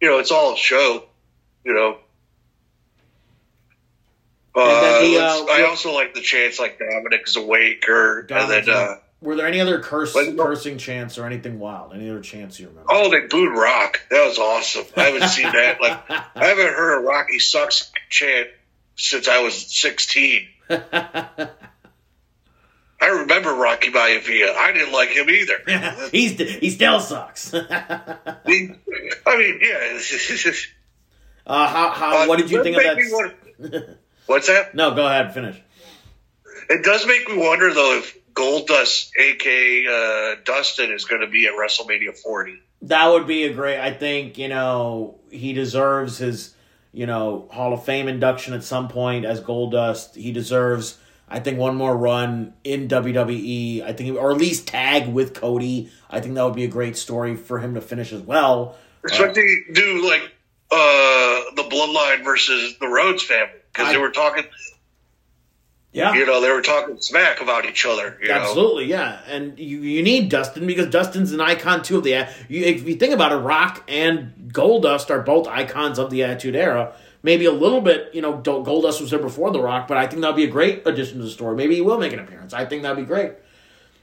you 0.00 0.08
know, 0.08 0.18
it's 0.18 0.30
all 0.30 0.54
a 0.54 0.56
show. 0.56 1.04
You 1.64 1.74
know. 1.74 1.98
Uh, 4.56 4.62
And 4.62 4.84
then 4.84 5.12
the, 5.12 5.18
uh, 5.18 5.44
I 5.50 5.66
also 5.68 5.92
like 5.92 6.14
the 6.14 6.20
chance 6.22 6.58
like 6.58 6.78
Dominic's 6.78 7.36
awake, 7.36 7.88
or 7.88 8.20
and 8.20 8.50
then 8.50 8.68
uh, 8.70 8.96
Were 9.20 9.36
there 9.36 9.46
any 9.46 9.60
other 9.60 9.80
curse 9.80 10.14
Like, 10.14 10.36
cursing 10.36 10.78
chants 10.78 11.18
or 11.18 11.26
anything 11.26 11.58
wild? 11.58 11.92
Any 11.94 12.08
other 12.10 12.20
chants 12.20 12.58
you 12.58 12.68
remember? 12.68 12.88
oh, 12.90 13.10
they 13.10 13.26
booed 13.26 13.56
Rock. 13.56 14.00
That 14.10 14.26
was 14.26 14.38
awesome. 14.38 14.84
I 14.96 15.02
haven't 15.04 15.28
seen 15.28 15.50
that. 15.52 15.80
Like, 15.80 16.00
I 16.10 16.46
haven't 16.46 16.66
heard 16.74 16.98
a 17.02 17.06
Rocky 17.06 17.38
sucks 17.38 17.92
chant 18.08 18.48
since 18.96 19.28
I 19.28 19.42
was 19.42 19.54
sixteen. 19.54 20.48
I 22.98 23.08
remember 23.08 23.52
Rocky 23.54 23.90
Maivia. 23.90 24.54
I 24.56 24.72
didn't 24.72 24.92
like 24.92 25.10
him 25.10 25.28
either. 25.28 26.08
He's 26.12 26.38
he 26.38 26.70
still 26.70 26.98
sucks. 27.00 27.52
uh, 27.52 27.66
I 27.68 28.38
mean, 28.46 28.80
yeah. 29.62 29.98
how 31.46 31.90
how 31.90 32.26
what 32.28 32.38
did 32.38 32.50
you 32.50 32.60
Uh, 32.60 32.62
think 32.62 32.76
of 32.78 32.82
that? 32.82 33.98
What's 34.26 34.48
that? 34.48 34.74
no, 34.74 34.94
go 34.94 35.06
ahead, 35.06 35.32
finish. 35.32 35.60
It 36.68 36.84
does 36.84 37.06
make 37.06 37.28
me 37.28 37.36
wonder 37.36 37.72
though 37.72 37.98
if 37.98 38.18
Goldust, 38.36 39.10
aka 39.18 39.86
uh, 39.86 40.36
Dustin, 40.44 40.92
is 40.92 41.04
going 41.04 41.22
to 41.22 41.26
be 41.26 41.46
at 41.46 41.54
WrestleMania 41.54 42.16
40. 42.16 42.60
That 42.82 43.08
would 43.08 43.26
be 43.26 43.44
a 43.44 43.52
great. 43.52 43.80
I 43.80 43.92
think 43.92 44.36
you 44.36 44.48
know 44.48 45.18
he 45.30 45.52
deserves 45.52 46.18
his 46.18 46.54
you 46.92 47.06
know 47.06 47.48
Hall 47.50 47.72
of 47.72 47.84
Fame 47.84 48.08
induction 48.08 48.52
at 48.52 48.62
some 48.62 48.88
point 48.88 49.24
as 49.24 49.40
Goldust. 49.40 50.14
He 50.14 50.32
deserves. 50.32 50.98
I 51.28 51.40
think 51.40 51.58
one 51.58 51.74
more 51.74 51.96
run 51.96 52.54
in 52.62 52.86
WWE. 52.86 53.82
I 53.82 53.92
think, 53.92 54.16
or 54.16 54.30
at 54.30 54.36
least 54.36 54.68
tag 54.68 55.08
with 55.08 55.34
Cody. 55.34 55.90
I 56.08 56.20
think 56.20 56.34
that 56.34 56.44
would 56.44 56.54
be 56.54 56.64
a 56.64 56.68
great 56.68 56.96
story 56.96 57.34
for 57.34 57.58
him 57.58 57.74
to 57.74 57.80
finish 57.80 58.12
as 58.12 58.20
well. 58.20 58.76
Especially 59.04 59.64
do 59.72 60.08
like 60.08 60.22
uh, 60.70 61.40
the 61.56 61.66
Bloodline 61.68 62.22
versus 62.22 62.78
the 62.78 62.86
Rhodes 62.86 63.22
family 63.24 63.58
because 63.76 63.92
they 63.92 63.98
were 63.98 64.10
talking. 64.10 64.44
Yeah, 65.92 66.12
You 66.12 66.26
know, 66.26 66.42
they 66.42 66.50
were 66.50 66.60
talking 66.60 67.00
smack 67.00 67.40
about 67.40 67.64
each 67.64 67.86
other. 67.86 68.18
You 68.20 68.28
know, 68.28 68.34
Absolutely, 68.34 68.84
yeah, 68.84 69.18
and 69.28 69.58
you 69.58 69.80
you 69.80 70.02
need 70.02 70.28
Dustin 70.28 70.66
because 70.66 70.88
Dustin's 70.88 71.32
an 71.32 71.40
icon 71.40 71.82
too 71.82 71.96
of 71.98 72.04
the. 72.04 72.28
You, 72.48 72.64
if 72.64 72.86
you 72.86 72.96
think 72.96 73.14
about 73.14 73.32
it, 73.32 73.36
Rock 73.36 73.82
and 73.88 74.50
Goldust 74.52 75.08
are 75.08 75.22
both 75.22 75.48
icons 75.48 75.98
of 75.98 76.10
the 76.10 76.24
Attitude 76.24 76.54
Era. 76.54 76.94
Maybe 77.22 77.46
a 77.46 77.52
little 77.52 77.80
bit, 77.80 78.14
you 78.14 78.20
know, 78.20 78.34
Goldust 78.34 79.00
was 79.00 79.10
there 79.10 79.18
before 79.18 79.50
the 79.50 79.60
Rock, 79.60 79.88
but 79.88 79.96
I 79.96 80.06
think 80.06 80.20
that'd 80.20 80.36
be 80.36 80.44
a 80.44 80.50
great 80.50 80.86
addition 80.86 81.16
to 81.18 81.24
the 81.24 81.30
story. 81.30 81.56
Maybe 81.56 81.74
he 81.76 81.80
will 81.80 81.98
make 81.98 82.12
an 82.12 82.20
appearance. 82.20 82.52
I 82.52 82.66
think 82.66 82.82
that'd 82.82 82.98
be 82.98 83.08
great. 83.08 83.32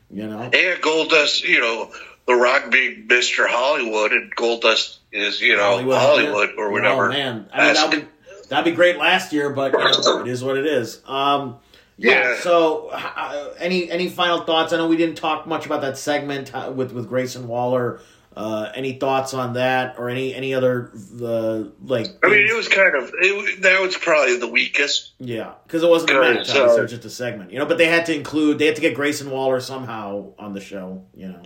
You 0.10 0.28
know, 0.28 0.40
and 0.40 0.54
Goldust, 0.82 1.44
you 1.44 1.62
know, 1.62 1.92
The 2.26 2.34
Rock 2.34 2.72
being 2.72 3.06
Mister 3.08 3.48
Hollywood, 3.48 4.12
and 4.14 4.36
Goldust 4.36 4.98
is 5.12 5.42
you 5.42 5.56
know 5.56 5.84
Hollywood, 5.92 6.50
yeah. 6.50 6.56
or 6.58 6.72
whatever. 6.72 7.06
Oh 7.06 7.10
man, 7.10 7.50
I 7.54 7.66
mean 7.66 7.74
that'd 7.76 8.02
be, 8.02 8.08
that'd 8.50 8.66
be 8.66 8.76
great 8.76 8.98
last 8.98 9.34
year, 9.34 9.50
but 9.50 9.72
you 9.74 9.80
know, 9.80 10.22
it 10.22 10.28
is 10.28 10.44
what 10.44 10.58
it 10.58 10.66
is. 10.66 11.02
Um, 11.08 11.58
yeah. 11.98 12.32
Yeah. 12.32 12.40
So, 12.40 12.90
uh, 12.92 13.54
any 13.60 13.90
any 13.92 14.10
final 14.10 14.42
thoughts? 14.42 14.74
I 14.74 14.78
know 14.78 14.88
we 14.88 14.98
didn't 14.98 15.16
talk 15.16 15.46
much 15.48 15.66
about 15.66 15.82
that 15.82 15.98
segment 15.98 16.54
uh, 16.54 16.72
with 16.76 16.92
with 16.92 17.08
Grayson 17.08 17.48
Waller. 17.48 18.00
Uh, 18.36 18.72
any 18.74 18.94
thoughts 18.94 19.36
on 19.36 19.54
that, 19.54 19.94
or 20.00 20.10
any 20.10 20.34
any 20.34 20.56
other 20.56 20.90
uh, 21.22 21.66
like? 21.86 22.08
I 22.24 22.30
mean, 22.30 22.48
things- 22.48 22.52
it 22.52 22.56
was 22.56 22.68
kind 22.68 22.96
of 22.96 23.12
it, 23.20 23.62
that 23.62 23.80
was 23.80 23.96
probably 23.96 24.38
the 24.40 24.48
weakest. 24.48 25.12
yeah, 25.20 25.54
because 25.68 25.84
it 25.84 25.88
wasn't 25.90 26.12
a 26.12 26.20
match, 26.20 26.48
so- 26.48 26.82
was 26.82 26.90
just 26.90 27.06
a 27.06 27.12
segment, 27.12 27.52
you 27.52 27.60
know. 27.60 27.68
But 27.68 27.78
they 27.78 27.86
had 27.86 28.08
to 28.08 28.16
include, 28.16 28.58
they 28.58 28.66
had 28.66 28.74
to 28.76 28.82
get 28.82 28.96
Grayson 28.96 29.30
Waller 29.30 29.60
somehow 29.60 30.34
on 30.40 30.54
the 30.54 30.62
show, 30.62 31.06
you 31.16 31.28
know. 31.28 31.44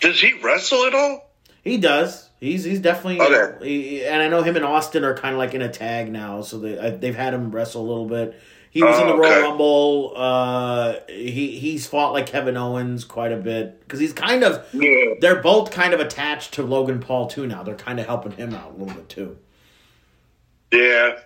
Does 0.00 0.20
he 0.20 0.34
wrestle 0.40 0.84
at 0.84 0.94
all? 0.94 1.32
He 1.64 1.78
does. 1.78 2.29
He's 2.40 2.64
he's 2.64 2.80
definitely. 2.80 3.20
Okay. 3.20 3.68
he- 3.68 4.04
and 4.04 4.22
I 4.22 4.28
know 4.28 4.42
him 4.42 4.56
and 4.56 4.64
Austin 4.64 5.04
are 5.04 5.14
kind 5.14 5.34
of 5.34 5.38
like 5.38 5.52
in 5.54 5.60
a 5.62 5.68
tag 5.68 6.10
now, 6.10 6.40
so 6.40 6.58
they 6.58 6.78
I, 6.78 6.90
they've 6.90 7.14
had 7.14 7.34
him 7.34 7.50
wrestle 7.50 7.82
a 7.82 7.86
little 7.86 8.06
bit. 8.06 8.40
He 8.72 8.82
was 8.84 8.98
in 9.00 9.08
the 9.08 9.12
Oh, 9.14 9.18
Royal 9.18 9.32
okay. 9.32 9.42
Rumble. 9.42 10.12
Uh, 10.16 10.94
he 11.08 11.58
he's 11.58 11.86
fought 11.88 12.12
like 12.12 12.26
Kevin 12.26 12.56
Owens 12.56 13.04
quite 13.04 13.32
a 13.32 13.36
bit 13.36 13.80
because 13.80 13.98
he's 14.00 14.12
kind 14.12 14.42
of. 14.44 14.64
Yeah. 14.72 15.14
They're 15.20 15.42
both 15.42 15.70
kind 15.72 15.92
of 15.92 16.00
attached 16.00 16.54
to 16.54 16.62
Logan 16.62 17.00
Paul 17.00 17.26
too 17.26 17.46
now. 17.46 17.62
They're 17.64 17.74
kind 17.74 17.98
of 18.00 18.06
helping 18.06 18.32
him 18.32 18.54
out 18.54 18.70
a 18.70 18.76
little 18.78 18.94
bit 18.94 19.08
too. 19.08 19.36
Yeah. 20.72 21.18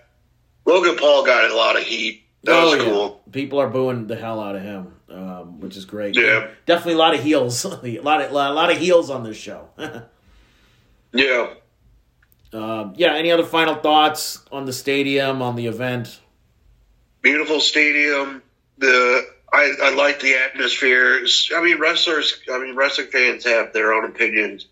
Logan 0.65 0.97
Paul 0.97 1.23
got 1.25 1.49
a 1.51 1.55
lot 1.55 1.77
of 1.77 1.83
heat. 1.83 2.23
That 2.43 2.63
was 2.63 2.81
cool. 2.83 3.21
People 3.31 3.59
are 3.59 3.69
booing 3.69 4.07
the 4.07 4.15
hell 4.15 4.39
out 4.39 4.55
of 4.55 4.61
him, 4.63 4.93
um, 5.09 5.59
which 5.59 5.77
is 5.77 5.85
great. 5.85 6.15
Yeah. 6.15 6.47
definitely 6.65 6.93
a 6.93 6.97
lot 6.97 7.13
of 7.13 7.21
heels. 7.23 7.63
a 7.83 7.99
lot 7.99 8.21
of 8.21 8.31
a 8.31 8.33
lot 8.33 8.71
of 8.71 8.77
heels 8.77 9.09
on 9.09 9.23
this 9.23 9.37
show. 9.37 9.69
Yeah. 11.13 11.53
Um, 12.53 12.93
yeah. 12.95 13.13
Any 13.13 13.31
other 13.31 13.45
final 13.45 13.75
thoughts 13.75 14.43
on 14.51 14.65
the 14.65 14.73
stadium 14.73 15.41
on 15.41 15.55
the 15.55 15.67
event? 15.67 16.19
Beautiful 17.21 17.59
stadium. 17.59 18.41
The 18.77 19.25
I, 19.55 19.73
I 19.83 19.95
like 19.95 20.19
the 20.19 20.35
atmosphere. 20.35 21.25
I 21.55 21.61
mean, 21.61 21.79
wrestlers. 21.79 22.41
I 22.51 22.59
mean, 22.59 22.75
wrestling 22.75 23.07
fans 23.07 23.45
have 23.45 23.71
their 23.71 23.93
own 23.93 24.05
opinions, 24.05 24.67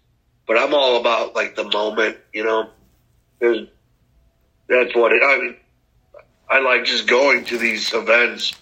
but 0.45 0.57
I'm 0.57 0.73
all 0.73 0.99
about 0.99 1.35
like 1.35 1.55
the 1.55 1.63
moment. 1.63 2.17
You 2.33 2.43
know, 2.43 2.69
that's 3.39 4.95
what 4.95 5.13
it. 5.13 5.23
I 5.23 5.37
mean, 5.39 5.55
I 6.49 6.59
like 6.59 6.85
just 6.85 7.07
going 7.07 7.45
to 7.45 7.57
these 7.57 7.93
events. 7.93 8.53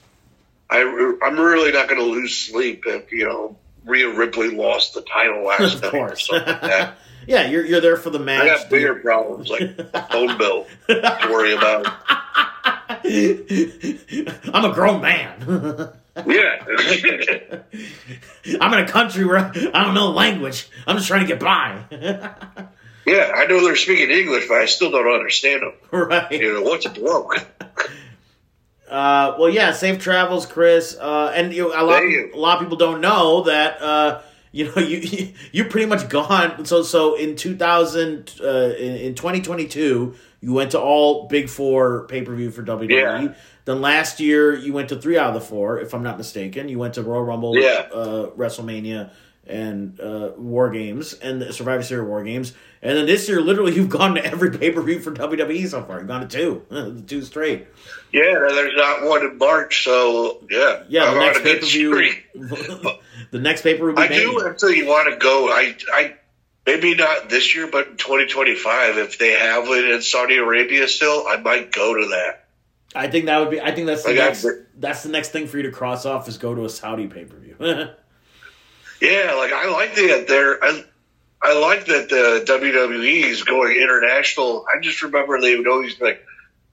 I 0.70 0.82
I'm 1.24 1.40
really 1.40 1.72
not 1.72 1.88
going 1.88 2.00
to 2.00 2.08
lose 2.08 2.38
sleep 2.38 2.84
if 2.86 3.12
you 3.12 3.26
know 3.26 3.58
Rhea 3.86 4.14
Ripley 4.14 4.52
lost 4.52 4.94
the 4.94 5.02
title 5.02 5.44
last 5.46 5.82
night 5.82 5.94
or 5.94 6.16
something 6.16 6.48
like 6.48 6.62
that. 6.62 6.98
yeah, 7.32 7.48
you're 7.48 7.66
you're 7.66 7.80
there 7.80 7.96
for 7.96 8.10
the 8.10 8.20
I 8.20 8.24
match. 8.24 8.46
got 8.46 8.70
bigger 8.70 8.96
problems 8.96 9.50
like 9.50 9.62
a 9.62 10.08
phone 10.12 10.38
bill 10.38 10.68
to 10.88 11.28
worry 11.30 11.56
about. 11.56 11.88
I'm 14.54 14.66
a 14.66 14.74
grown 14.74 15.02
man. 15.02 15.94
Yeah. 16.28 16.66
I'm 18.60 18.74
in 18.74 18.80
a 18.80 18.88
country 18.88 19.24
where 19.24 19.38
I 19.38 19.84
don't 19.84 19.94
know 19.94 20.08
the 20.08 20.14
language. 20.18 20.68
I'm 20.86 20.98
just 20.98 21.08
trying 21.08 21.22
to 21.22 21.28
get 21.28 21.40
by. 21.40 21.84
yeah, 23.06 23.32
I 23.34 23.46
know 23.46 23.64
they're 23.64 23.78
speaking 23.78 24.12
English, 24.12 24.50
but 24.50 24.58
I 24.58 24.66
still 24.66 24.92
don't 24.92 25.08
understand 25.08 25.62
them. 25.62 25.72
right. 25.92 26.30
You 26.34 26.56
know, 26.56 26.64
what's 26.64 26.86
broke? 26.88 27.38
Uh, 28.90 29.36
well, 29.40 29.50
yeah, 29.50 29.72
safe 29.72 30.00
travels, 30.00 30.46
Chris. 30.46 30.98
Uh, 31.00 31.32
and 31.34 31.54
you 31.54 31.70
know, 31.70 31.82
a 31.82 31.86
lot, 31.86 32.04
you. 32.04 32.32
a 32.34 32.38
lot 32.38 32.58
of 32.58 32.64
people 32.64 32.76
don't 32.78 33.00
know 33.00 33.44
that. 33.44 33.82
Uh, 33.82 34.22
you 34.52 34.66
know, 34.66 34.82
you 34.82 35.34
you're 35.52 35.70
pretty 35.70 35.88
much 35.88 36.10
gone. 36.10 36.66
So 36.66 36.84
so 36.84 37.16
in 37.16 37.36
2000, 37.36 38.36
uh, 38.42 38.48
in, 38.78 38.96
in 38.98 39.16
2022, 39.16 40.16
you 40.42 40.54
went 40.54 40.72
to 40.72 40.80
all 40.80 41.28
Big 41.28 41.50
Four 41.50 42.08
pay 42.08 42.22
per 42.22 42.36
view 42.36 42.52
for 42.52 42.64
WWE. 42.64 42.90
Yeah. 42.92 43.34
Then 43.66 43.80
last 43.82 44.20
year 44.20 44.56
you 44.56 44.74
went 44.74 44.90
to 44.90 44.96
three 44.96 45.18
out 45.18 45.30
of 45.30 45.34
the 45.36 45.42
four, 45.48 45.80
if 45.80 45.94
I'm 45.94 46.04
not 46.04 46.18
mistaken. 46.18 46.68
You 46.68 46.80
went 46.80 46.96
to 46.96 47.04
Royal 47.04 47.24
Rumble, 47.24 47.56
Yeah. 47.56 47.88
uh, 47.94 48.32
WrestleMania, 48.32 49.12
and 49.46 50.00
uh, 50.00 50.32
War 50.36 50.72
Games, 50.72 51.14
and 51.14 51.40
the 51.42 51.54
Survivor 51.54 51.84
Series 51.84 52.08
War 52.08 52.24
Games. 52.24 52.54
And 52.82 52.98
then 52.98 53.06
this 53.06 53.30
year, 53.30 53.40
literally, 53.40 53.76
you've 53.76 53.90
gone 53.90 54.16
to 54.16 54.26
every 54.26 54.50
pay 54.58 54.72
per 54.72 54.82
view 54.82 55.00
for 55.00 55.12
WWE 55.12 55.68
so 55.68 55.84
far. 55.84 56.00
You've 56.00 56.08
gone 56.08 56.28
to 56.28 56.38
two, 56.72 57.04
two 57.08 57.22
straight. 57.22 57.68
Yeah, 58.12 58.34
there's 58.50 58.76
not 58.76 59.04
one 59.04 59.26
in 59.26 59.38
March, 59.38 59.84
so 59.84 60.44
yeah. 60.50 60.84
Yeah, 60.90 61.06
I'm 61.06 61.14
the 61.16 61.20
next 61.22 61.44
pay 61.44 61.60
per 61.60 61.66
view. 61.66 63.00
the 63.32 63.40
next 63.40 63.62
paper 63.62 63.86
will 63.88 63.94
be 63.96 64.02
I 64.02 64.10
Mania. 64.10 64.26
do 64.28 64.48
actually 64.48 64.84
want 64.84 65.10
to 65.12 65.18
go. 65.18 65.48
I, 65.50 65.76
I, 65.94 66.16
maybe 66.66 66.96
not 66.96 67.30
this 67.30 67.56
year, 67.56 67.68
but 67.72 67.88
in 67.88 67.98
2025, 67.98 68.98
if 68.98 69.18
they 69.18 69.32
have 69.32 69.66
it 69.68 69.92
in 69.92 70.02
Saudi 70.02 70.36
Arabia 70.38 70.88
still, 70.88 71.26
I 71.28 71.38
might 71.38 71.72
go 71.72 71.94
to 71.96 72.08
that. 72.10 72.46
I 72.94 73.08
think 73.08 73.28
that 73.28 73.40
would 73.40 73.50
be. 73.52 73.62
I 73.62 73.74
think 73.74 73.88
that's 73.88 74.04
the 74.04 74.10
Like, 74.12 74.20
I- 74.20 74.26
next. 74.28 74.46
That's 74.78 75.04
the 75.04 75.10
next 75.10 75.30
thing 75.30 75.48
for 75.48 75.58
you 75.58 75.64
to 75.64 75.72
cross 75.72 76.06
off 76.06 76.28
is 76.28 76.38
go 76.38 76.54
to 76.56 76.66
a 76.66 76.70
Saudi 76.70 77.08
pay 77.08 77.24
per 77.26 77.38
view. 77.38 77.56
Yeah, 79.02 79.34
like 79.36 79.52
I 79.52 79.68
like 79.72 79.96
that 79.96 80.26
they're. 80.28 80.64
I, 80.64 80.84
I 81.42 81.60
like 81.60 81.86
that 81.88 82.08
the 82.10 82.46
WWE 82.48 83.24
is 83.24 83.44
going 83.44 83.76
international. 83.76 84.64
I 84.72 84.80
just 84.80 85.02
remember 85.02 85.42
they 85.42 85.56
would 85.58 85.68
always 85.68 85.96
be 85.96 86.06
like, 86.06 86.24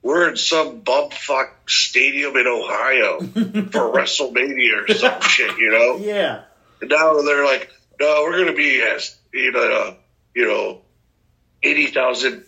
"We're 0.03 0.29
in 0.31 0.37
some 0.37 0.83
bumfuck 0.83 1.51
stadium 1.67 2.37
in 2.37 2.47
Ohio 2.47 3.19
for 3.21 3.93
WrestleMania 3.93 4.89
or 4.89 4.95
some 4.95 5.21
shit," 5.29 5.57
you 5.59 5.71
know. 5.71 5.97
yeah, 5.99 6.43
And 6.81 6.91
now 6.91 7.21
they're 7.23 7.45
like, 7.45 7.71
"No, 8.01 8.23
we're 8.25 8.33
going 8.37 8.47
to 8.47 8.53
be 8.57 8.81
as 8.83 9.17
you 9.33 9.53
know, 9.53 9.61
uh, 9.89 9.95
you 10.35 10.47
know, 10.47 10.83
eighty 11.63 11.87
thousand 11.87 12.45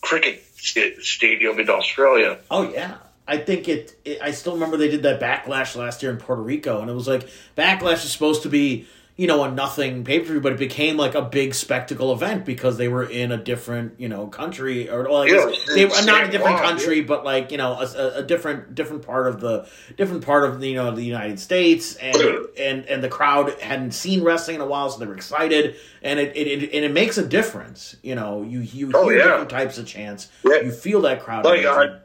cricket 0.00 0.42
st- 0.56 1.02
stadium 1.02 1.58
in 1.60 1.68
Australia." 1.70 2.38
oh 2.50 2.70
yeah, 2.70 2.96
I 3.28 3.38
think 3.38 3.68
it, 3.68 3.94
it. 4.04 4.18
I 4.22 4.30
still 4.32 4.54
remember 4.54 4.76
they 4.76 4.88
did 4.90 5.02
that 5.04 5.20
backlash 5.20 5.76
last 5.76 6.02
year 6.02 6.10
in 6.12 6.18
Puerto 6.18 6.42
Rico, 6.42 6.80
and 6.80 6.90
it 6.90 6.94
was 6.94 7.08
like 7.08 7.28
backlash 7.56 8.04
is 8.04 8.12
supposed 8.12 8.42
to 8.42 8.48
be 8.48 8.86
you 9.16 9.28
know, 9.28 9.44
a 9.44 9.50
nothing 9.50 10.02
pay 10.02 10.18
per 10.18 10.26
view, 10.26 10.40
but 10.40 10.52
it 10.52 10.58
became 10.58 10.96
like 10.96 11.14
a 11.14 11.22
big 11.22 11.54
spectacle 11.54 12.12
event 12.12 12.44
because 12.44 12.78
they 12.78 12.88
were 12.88 13.04
in 13.04 13.30
a 13.30 13.36
different, 13.36 14.00
you 14.00 14.08
know, 14.08 14.26
country 14.26 14.90
or 14.90 15.04
well, 15.04 15.26
yeah, 15.26 15.52
they 15.72 15.84
were 15.84 16.02
not 16.04 16.24
a 16.24 16.30
different 16.30 16.58
country, 16.58 16.98
yeah. 16.98 17.06
but 17.06 17.24
like 17.24 17.52
you 17.52 17.58
know, 17.58 17.74
a, 17.74 18.18
a, 18.18 18.22
different 18.24 18.74
different 18.74 19.06
part 19.06 19.28
of 19.28 19.40
the 19.40 19.68
different 19.96 20.24
part 20.24 20.44
of 20.44 20.60
the, 20.60 20.68
you 20.68 20.74
know 20.74 20.90
the 20.90 21.04
United 21.04 21.38
States, 21.38 21.94
and 21.94 22.16
and 22.58 22.86
and 22.86 23.04
the 23.04 23.08
crowd 23.08 23.52
hadn't 23.60 23.92
seen 23.92 24.24
wrestling 24.24 24.56
in 24.56 24.60
a 24.60 24.66
while, 24.66 24.90
so 24.90 24.98
they 24.98 25.06
were 25.06 25.14
excited, 25.14 25.76
and 26.02 26.18
it 26.18 26.36
it, 26.36 26.48
it 26.48 26.74
and 26.74 26.84
it 26.84 26.92
makes 26.92 27.16
a 27.16 27.24
difference. 27.24 27.94
You 28.02 28.16
know, 28.16 28.42
you 28.42 28.60
you 28.60 28.90
oh, 28.94 29.08
hear 29.08 29.18
yeah. 29.18 29.24
different 29.24 29.50
types 29.50 29.78
of 29.78 29.86
chants, 29.86 30.28
you 30.44 30.72
feel 30.72 31.02
that 31.02 31.22
crowd. 31.22 31.44
Like, 31.44 31.64
I, 31.64 32.00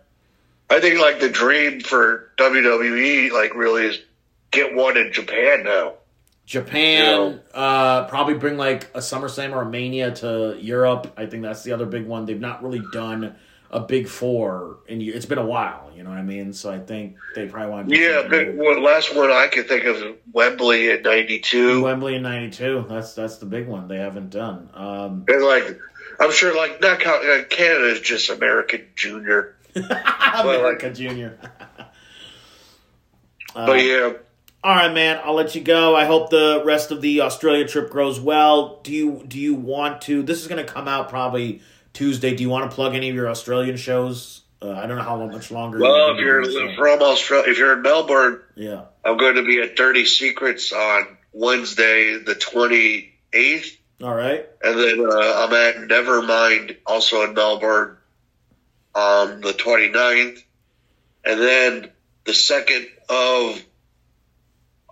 I 0.69 0.79
think 0.79 0.99
like 1.01 1.19
the 1.19 1.29
dream 1.29 1.79
for 1.81 2.29
WWE, 2.37 3.31
like 3.31 3.55
really 3.55 3.85
is 3.87 3.99
get 4.51 4.75
one 4.75 4.95
in 4.95 5.11
Japan 5.11 5.63
now. 5.63 5.93
Japan, 6.49 7.41
uh, 7.53 8.05
probably 8.07 8.33
bring 8.33 8.57
like 8.57 8.85
a 8.95 9.01
SummerSlam 9.01 9.53
or 9.53 9.61
a 9.61 9.69
Mania 9.69 10.09
to 10.15 10.57
Europe. 10.59 11.13
I 11.15 11.27
think 11.27 11.43
that's 11.43 11.61
the 11.61 11.73
other 11.73 11.85
big 11.85 12.07
one. 12.07 12.25
They've 12.25 12.39
not 12.39 12.63
really 12.63 12.81
done 12.91 13.35
a 13.69 13.81
big 13.81 14.07
four, 14.07 14.77
and 14.89 14.99
it's 14.99 15.27
been 15.27 15.37
a 15.37 15.45
while. 15.45 15.91
You 15.95 16.01
know 16.01 16.09
what 16.09 16.17
I 16.17 16.23
mean? 16.23 16.53
So 16.53 16.71
I 16.71 16.79
think 16.79 17.17
they 17.35 17.45
probably 17.45 17.69
want. 17.69 17.89
to 17.89 17.95
Yeah, 17.95 18.27
the 18.27 18.55
well, 18.57 18.81
last 18.81 19.15
one 19.15 19.29
I 19.29 19.45
could 19.45 19.67
think 19.67 19.85
of 19.85 20.17
Wembley 20.33 20.89
in 20.89 21.03
#92. 21.03 21.83
Wembley 21.83 22.15
in 22.15 22.23
'92. 22.23 22.87
That's 22.89 23.13
that's 23.13 23.37
the 23.37 23.45
big 23.45 23.67
one 23.67 23.87
they 23.87 23.97
haven't 23.97 24.31
done. 24.31 24.71
Um, 24.73 25.25
and 25.27 25.43
like, 25.43 25.79
I'm 26.19 26.31
sure 26.31 26.55
like 26.55 26.81
not 26.81 27.05
uh, 27.05 27.43
Canada 27.43 27.91
is 27.91 28.01
just 28.01 28.31
American 28.31 28.87
Junior. 28.95 29.55
America 29.75 30.87
like, 30.87 30.95
Junior. 30.95 31.37
but 33.53 33.83
yeah 33.83 34.13
all 34.63 34.75
right, 34.75 34.93
man. 34.93 35.19
I'll 35.23 35.35
let 35.35 35.55
you 35.55 35.61
go. 35.61 35.95
I 35.95 36.05
hope 36.05 36.29
the 36.29 36.61
rest 36.65 36.91
of 36.91 37.01
the 37.01 37.21
Australia 37.21 37.67
trip 37.67 37.89
grows 37.89 38.19
well. 38.19 38.79
Do 38.83 38.91
you 38.91 39.23
do 39.27 39.39
you 39.39 39.55
want 39.55 40.01
to? 40.03 40.21
This 40.21 40.41
is 40.41 40.47
going 40.47 40.63
to 40.63 40.69
come 40.69 40.87
out 40.87 41.09
probably 41.09 41.61
Tuesday. 41.93 42.35
Do 42.35 42.43
you 42.43 42.49
want 42.49 42.69
to 42.69 42.75
plug 42.75 42.93
any 42.93 43.09
of 43.09 43.15
your 43.15 43.29
Australian 43.29 43.77
shows? 43.77 44.41
Uh, 44.61 44.71
I 44.71 44.87
don't 44.87 44.97
know 44.97 45.03
how 45.03 45.25
much 45.25 45.51
longer. 45.51 45.79
Well, 45.79 46.11
if 46.11 46.19
you're 46.19 46.43
from 46.75 47.01
Australia, 47.01 47.49
if 47.49 47.57
you're 47.57 47.73
in 47.73 47.81
Melbourne, 47.81 48.41
yeah, 48.55 48.85
I'm 49.05 49.17
going 49.17 49.35
to 49.35 49.43
be 49.43 49.61
at 49.61 49.77
Dirty 49.77 50.03
Secrets 50.03 50.73
on 50.73 51.17
Wednesday, 51.31 52.17
the 52.17 52.35
28th. 52.35 53.77
All 54.03 54.13
right, 54.13 54.45
and 54.61 54.79
then 54.79 54.99
uh, 54.99 55.45
I'm 55.45 55.53
at 55.53 55.75
Nevermind, 55.89 56.77
also 56.85 57.23
in 57.23 57.33
Melbourne, 57.33 57.95
on 58.93 59.39
the 59.39 59.53
29th, 59.53 60.43
and 61.23 61.39
then 61.39 61.91
the 62.25 62.33
second 62.33 62.87
of 63.09 63.61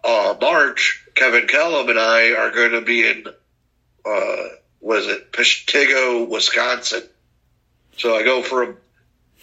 uh, 0.07 0.37
March, 0.39 1.05
Kevin 1.15 1.47
Kellam 1.47 1.89
and 1.89 1.99
I 1.99 2.31
are 2.31 2.51
going 2.51 2.71
to 2.71 2.81
be 2.81 3.05
in, 3.05 3.25
uh, 4.05 4.43
was 4.79 5.07
it 5.07 5.33
Peshtigo, 5.33 6.27
Wisconsin. 6.27 7.03
So 7.97 8.15
I 8.15 8.23
go 8.23 8.41
from 8.41 8.77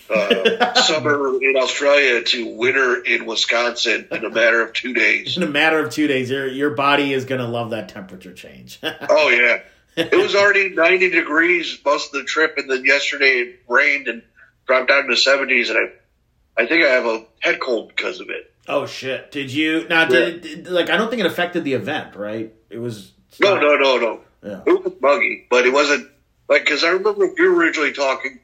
uh, 0.09 0.75
summer 0.83 1.37
in 1.43 1.57
Australia 1.57 2.23
to 2.25 2.57
winter 2.57 3.03
in 3.05 3.27
Wisconsin 3.27 4.09
in 4.11 4.25
a 4.25 4.31
matter 4.31 4.63
of 4.63 4.73
two 4.73 4.95
days. 4.95 5.37
In 5.37 5.43
a 5.43 5.49
matter 5.49 5.85
of 5.85 5.93
two 5.93 6.07
days, 6.07 6.31
your 6.31 6.47
your 6.47 6.71
body 6.71 7.13
is 7.13 7.27
going 7.27 7.41
to 7.41 7.49
love 7.49 7.71
that 7.71 7.91
temperature 7.91 8.33
change. 8.33 8.79
oh 8.83 9.29
yeah, 9.29 9.61
it 9.97 10.15
was 10.15 10.35
already 10.35 10.71
ninety 10.71 11.11
degrees 11.11 11.79
most 11.85 12.15
of 12.15 12.21
the 12.21 12.25
trip, 12.25 12.55
and 12.57 12.71
then 12.71 12.85
yesterday 12.85 13.27
it 13.27 13.63
rained 13.69 14.09
and 14.09 14.23
dropped 14.67 14.89
down 14.89 15.03
to 15.05 15.11
the 15.11 15.17
seventies, 15.17 15.69
and 15.71 15.79
I 15.79 16.63
I 16.63 16.67
think 16.67 16.85
I 16.85 16.91
have 16.91 17.07
a 17.07 17.25
head 17.41 17.61
cold 17.61 17.89
because 17.89 18.21
of 18.21 18.31
it. 18.31 18.54
Oh 18.67 18.87
shit! 18.87 19.31
Did 19.31 19.53
you 19.53 19.87
now? 19.89 20.07
Did, 20.07 20.45
it, 20.45 20.67
like 20.71 20.89
I 20.89 20.97
don't 20.97 21.11
think 21.11 21.21
it 21.21 21.27
affected 21.27 21.65
the 21.65 21.75
event, 21.75 22.17
right? 22.17 22.53
It 22.71 22.79
was 22.79 23.13
no, 23.41 23.59
no, 23.59 23.77
no, 23.77 23.99
no. 23.99 24.21
Yeah. 24.43 24.63
It 24.67 24.85
was 24.85 24.93
muggy, 25.01 25.47
but 25.51 25.67
it 25.67 25.73
wasn't 25.73 26.11
like 26.49 26.65
because 26.65 26.85
I 26.85 26.91
remember 26.91 27.27
you 27.37 27.51
were 27.51 27.59
originally 27.59 27.93
talking 27.93 28.41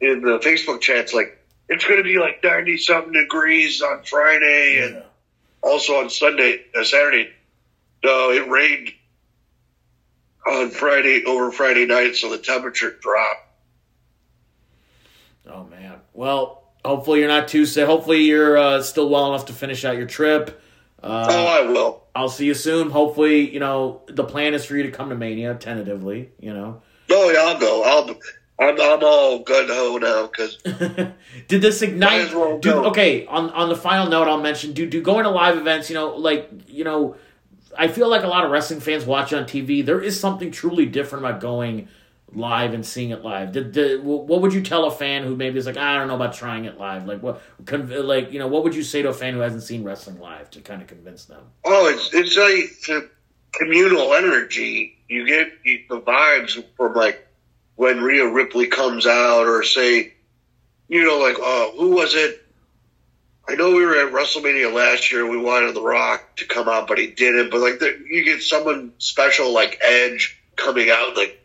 in 0.00 0.22
the 0.22 0.38
Facebook 0.38 0.80
chats 0.80 1.12
like 1.12 1.38
it's 1.68 1.84
going 1.84 1.98
to 1.98 2.04
be 2.04 2.18
like 2.18 2.42
ninety 2.42 2.76
something 2.76 3.12
degrees 3.12 3.82
on 3.82 4.02
Friday 4.04 4.76
yeah. 4.78 4.86
and 4.86 5.02
also 5.62 5.94
on 5.94 6.10
Sunday, 6.10 6.62
uh, 6.78 6.84
Saturday. 6.84 7.30
No, 8.02 8.30
it 8.30 8.48
rained 8.48 8.92
on 10.46 10.70
Friday 10.70 11.24
over 11.26 11.52
Friday 11.52 11.86
night, 11.86 12.16
so 12.16 12.30
the 12.30 12.38
temperature 12.38 12.96
dropped. 13.00 13.46
Oh 15.46 15.64
man! 15.64 16.00
Well, 16.14 16.59
hopefully 16.84 17.20
you're 17.20 17.28
not 17.28 17.48
too 17.48 17.66
sick. 17.66 17.86
Hopefully 17.86 18.22
you're 18.22 18.56
uh, 18.56 18.82
still 18.82 19.08
well 19.08 19.28
enough 19.28 19.46
to 19.46 19.52
finish 19.52 19.84
out 19.84 19.96
your 19.96 20.06
trip. 20.06 20.60
Uh, 21.02 21.26
oh, 21.30 21.46
I 21.46 21.70
will. 21.70 22.02
I'll 22.14 22.28
see 22.28 22.46
you 22.46 22.54
soon. 22.54 22.90
Hopefully, 22.90 23.52
you 23.52 23.60
know 23.60 24.02
the 24.06 24.24
plan 24.24 24.54
is 24.54 24.64
for 24.64 24.76
you 24.76 24.82
to 24.82 24.90
come 24.90 25.08
to 25.08 25.14
Mania 25.14 25.54
tentatively. 25.54 26.32
You 26.40 26.52
know. 26.52 26.82
Oh 27.10 27.30
yeah, 27.30 27.50
I'll 27.50 27.58
go. 27.58 27.82
I'll. 27.84 28.16
I'm, 28.58 28.78
I'm 28.78 29.02
all 29.02 29.38
good 29.38 29.70
ho 29.70 29.96
now 29.96 30.26
because. 30.26 30.56
did 31.48 31.62
this 31.62 31.80
ignite? 31.80 32.34
Well 32.34 32.58
do, 32.58 32.84
okay, 32.86 33.24
on 33.26 33.48
on 33.50 33.70
the 33.70 33.76
final 33.76 34.08
note, 34.08 34.28
I'll 34.28 34.40
mention 34.40 34.72
do 34.72 34.86
do 34.86 35.00
going 35.00 35.24
to 35.24 35.30
live 35.30 35.56
events. 35.56 35.88
You 35.88 35.94
know, 35.94 36.14
like 36.16 36.50
you 36.68 36.84
know, 36.84 37.16
I 37.78 37.88
feel 37.88 38.08
like 38.08 38.22
a 38.22 38.28
lot 38.28 38.44
of 38.44 38.50
wrestling 38.50 38.80
fans 38.80 39.06
watch 39.06 39.32
on 39.32 39.44
TV. 39.44 39.84
There 39.84 40.02
is 40.02 40.20
something 40.20 40.50
truly 40.50 40.84
different 40.84 41.24
about 41.24 41.40
going 41.40 41.88
live 42.34 42.74
and 42.74 42.84
seeing 42.84 43.10
it 43.10 43.24
live? 43.24 43.52
Did, 43.52 43.72
did, 43.72 44.04
what 44.04 44.40
would 44.40 44.52
you 44.52 44.62
tell 44.62 44.84
a 44.84 44.90
fan 44.90 45.24
who 45.24 45.36
maybe 45.36 45.58
is 45.58 45.66
like, 45.66 45.76
I 45.76 45.96
don't 45.98 46.08
know 46.08 46.16
about 46.16 46.34
trying 46.34 46.64
it 46.64 46.78
live? 46.78 47.06
Like 47.06 47.22
what, 47.22 47.42
like 47.70 48.32
you 48.32 48.38
know, 48.38 48.48
what 48.48 48.64
would 48.64 48.74
you 48.74 48.82
say 48.82 49.02
to 49.02 49.08
a 49.08 49.14
fan 49.14 49.34
who 49.34 49.40
hasn't 49.40 49.62
seen 49.62 49.84
wrestling 49.84 50.20
live 50.20 50.50
to 50.50 50.60
kind 50.60 50.82
of 50.82 50.88
convince 50.88 51.24
them? 51.24 51.42
Oh, 51.64 51.88
it's 51.88 52.14
it's 52.14 52.36
like 52.36 53.10
communal 53.52 54.14
energy. 54.14 54.98
You 55.08 55.26
get 55.26 55.50
the 55.64 56.00
vibes 56.00 56.62
from 56.76 56.94
like 56.94 57.26
when 57.76 58.00
Rhea 58.00 58.28
Ripley 58.28 58.66
comes 58.66 59.06
out, 59.06 59.46
or 59.46 59.62
say, 59.62 60.12
you 60.88 61.04
know, 61.04 61.18
like 61.18 61.36
uh, 61.42 61.70
who 61.76 61.90
was 61.96 62.14
it? 62.14 62.44
I 63.48 63.54
know 63.56 63.74
we 63.74 63.84
were 63.84 63.96
at 63.96 64.12
WrestleMania 64.12 64.72
last 64.72 65.10
year. 65.10 65.28
We 65.28 65.38
wanted 65.38 65.74
The 65.74 65.82
Rock 65.82 66.36
to 66.36 66.46
come 66.46 66.68
out, 66.68 66.86
but 66.86 66.98
he 66.98 67.08
didn't. 67.08 67.50
But 67.50 67.60
like, 67.60 67.80
the, 67.80 68.00
you 68.08 68.24
get 68.24 68.42
someone 68.42 68.92
special 68.98 69.52
like 69.52 69.80
Edge 69.82 70.40
coming 70.54 70.90
out, 70.90 71.16
like 71.16 71.39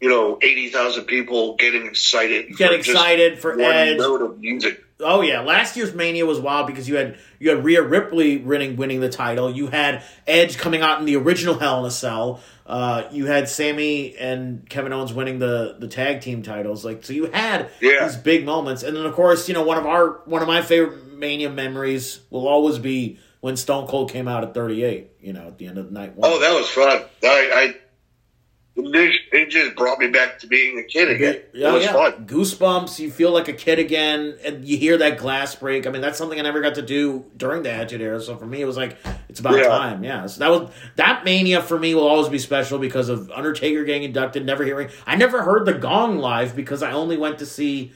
you 0.00 0.08
know, 0.08 0.38
80,000 0.40 1.04
people 1.04 1.56
getting 1.56 1.86
excited. 1.86 2.56
Get 2.56 2.72
excited 2.72 3.38
for 3.38 3.58
Edge. 3.60 3.98
Note 3.98 4.22
of 4.22 4.38
music. 4.38 4.84
Oh 5.00 5.20
yeah, 5.20 5.42
last 5.42 5.76
year's 5.76 5.94
Mania 5.94 6.26
was 6.26 6.40
wild 6.40 6.66
because 6.66 6.88
you 6.88 6.96
had 6.96 7.18
you 7.38 7.50
had 7.50 7.62
Rhea 7.62 7.82
Ripley 7.82 8.38
winning 8.38 8.76
winning 8.76 9.00
the 9.00 9.08
title. 9.08 9.48
You 9.48 9.68
had 9.68 10.02
Edge 10.26 10.58
coming 10.58 10.82
out 10.82 10.98
in 10.98 11.04
the 11.04 11.14
original 11.14 11.56
Hell 11.56 11.80
in 11.80 11.86
a 11.86 11.90
Cell. 11.90 12.40
Uh, 12.66 13.04
you 13.12 13.26
had 13.26 13.48
Sammy 13.48 14.16
and 14.16 14.68
Kevin 14.68 14.92
Owens 14.92 15.12
winning 15.12 15.38
the 15.38 15.76
the 15.78 15.86
tag 15.86 16.20
team 16.20 16.42
titles. 16.42 16.84
Like 16.84 17.04
so, 17.04 17.12
you 17.12 17.26
had 17.26 17.70
yeah. 17.80 18.06
these 18.06 18.16
big 18.16 18.44
moments, 18.44 18.82
and 18.82 18.96
then 18.96 19.06
of 19.06 19.14
course, 19.14 19.46
you 19.46 19.54
know 19.54 19.62
one 19.62 19.78
of 19.78 19.86
our 19.86 20.20
one 20.24 20.42
of 20.42 20.48
my 20.48 20.62
favorite 20.62 21.12
Mania 21.12 21.50
memories 21.50 22.18
will 22.30 22.48
always 22.48 22.78
be 22.78 23.20
when 23.40 23.56
Stone 23.56 23.86
Cold 23.86 24.10
came 24.10 24.26
out 24.26 24.42
at 24.42 24.52
38. 24.52 25.10
You 25.20 25.32
know, 25.32 25.46
at 25.46 25.58
the 25.58 25.66
end 25.66 25.78
of 25.78 25.86
the 25.86 25.92
night. 25.92 26.16
One. 26.16 26.28
Oh, 26.28 26.40
that 26.40 26.54
was 26.54 26.68
fun. 26.68 27.04
I, 27.22 27.50
I 27.54 27.76
it 28.80 29.50
just 29.50 29.76
brought 29.76 29.98
me 29.98 30.08
back 30.08 30.38
to 30.40 30.46
being 30.46 30.78
a 30.78 30.84
kid 30.84 31.10
again. 31.10 31.40
Yeah, 31.52 31.70
it 31.70 31.72
was 31.72 31.84
yeah. 31.84 31.92
fun. 31.92 32.26
Goosebumps. 32.26 32.98
You 32.98 33.10
feel 33.10 33.32
like 33.32 33.48
a 33.48 33.52
kid 33.52 33.78
again, 33.78 34.38
and 34.44 34.64
you 34.64 34.76
hear 34.76 34.96
that 34.98 35.18
glass 35.18 35.54
break. 35.54 35.86
I 35.86 35.90
mean, 35.90 36.00
that's 36.00 36.16
something 36.16 36.38
I 36.38 36.42
never 36.42 36.60
got 36.60 36.76
to 36.76 36.82
do 36.82 37.24
during 37.36 37.62
the 37.62 37.70
Attitude 37.70 38.00
Era. 38.00 38.20
So 38.20 38.36
for 38.36 38.46
me, 38.46 38.60
it 38.60 38.66
was 38.66 38.76
like 38.76 38.96
it's 39.28 39.40
about 39.40 39.56
yeah. 39.56 39.68
time. 39.68 40.04
Yeah. 40.04 40.26
So 40.26 40.40
that 40.40 40.48
was 40.48 40.70
that 40.96 41.24
mania 41.24 41.60
for 41.60 41.78
me 41.78 41.94
will 41.94 42.06
always 42.06 42.28
be 42.28 42.38
special 42.38 42.78
because 42.78 43.08
of 43.08 43.30
Undertaker 43.30 43.84
getting 43.84 44.04
inducted. 44.04 44.46
Never 44.46 44.64
hearing. 44.64 44.90
I 45.06 45.16
never 45.16 45.42
heard 45.42 45.66
the 45.66 45.74
Gong 45.74 46.18
live 46.18 46.54
because 46.54 46.82
I 46.82 46.92
only 46.92 47.16
went 47.16 47.38
to 47.38 47.46
see 47.46 47.92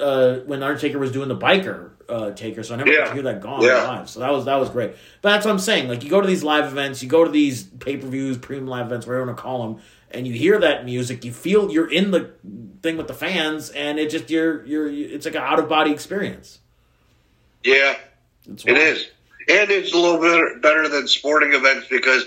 uh, 0.00 0.36
when 0.46 0.62
Undertaker 0.62 0.98
was 0.98 1.10
doing 1.10 1.28
the 1.28 1.36
biker 1.36 1.90
uh, 2.08 2.30
taker, 2.32 2.62
so 2.62 2.74
I 2.74 2.78
never 2.78 2.90
yeah. 2.90 2.98
got 2.98 3.08
to 3.08 3.14
hear 3.14 3.22
that 3.24 3.40
gong 3.40 3.62
yeah. 3.62 3.86
live. 3.86 4.08
So 4.08 4.20
that 4.20 4.30
was 4.30 4.44
that 4.46 4.56
was 4.56 4.70
great. 4.70 4.92
But 5.22 5.30
that's 5.30 5.44
what 5.44 5.52
I'm 5.52 5.58
saying. 5.58 5.88
Like 5.88 6.02
you 6.04 6.10
go 6.10 6.20
to 6.20 6.26
these 6.26 6.42
live 6.42 6.66
events, 6.66 7.02
you 7.02 7.08
go 7.08 7.24
to 7.24 7.30
these 7.30 7.64
pay 7.64 7.96
per 7.96 8.06
views, 8.06 8.38
premium 8.38 8.66
live 8.66 8.86
events, 8.86 9.06
whatever 9.06 9.24
you 9.24 9.26
want 9.26 9.38
to 9.38 9.42
call 9.42 9.68
them 9.68 9.82
and 10.10 10.26
you 10.26 10.32
hear 10.32 10.58
that 10.58 10.84
music, 10.84 11.24
you 11.24 11.32
feel 11.32 11.70
you're 11.70 11.90
in 11.90 12.10
the 12.10 12.32
thing 12.82 12.96
with 12.96 13.08
the 13.08 13.14
fans, 13.14 13.70
and 13.70 13.98
it 13.98 14.10
just 14.10 14.30
you're 14.30 14.64
you're 14.64 14.88
it's 14.88 15.26
like 15.26 15.34
an 15.34 15.42
out 15.42 15.58
of 15.58 15.68
body 15.68 15.92
experience. 15.92 16.58
Yeah, 17.62 17.96
it 18.46 18.76
is, 18.76 19.06
and 19.48 19.70
it's 19.70 19.92
a 19.92 19.98
little 19.98 20.20
bit 20.20 20.62
better 20.62 20.88
than 20.88 21.08
sporting 21.08 21.52
events 21.52 21.88
because 21.88 22.24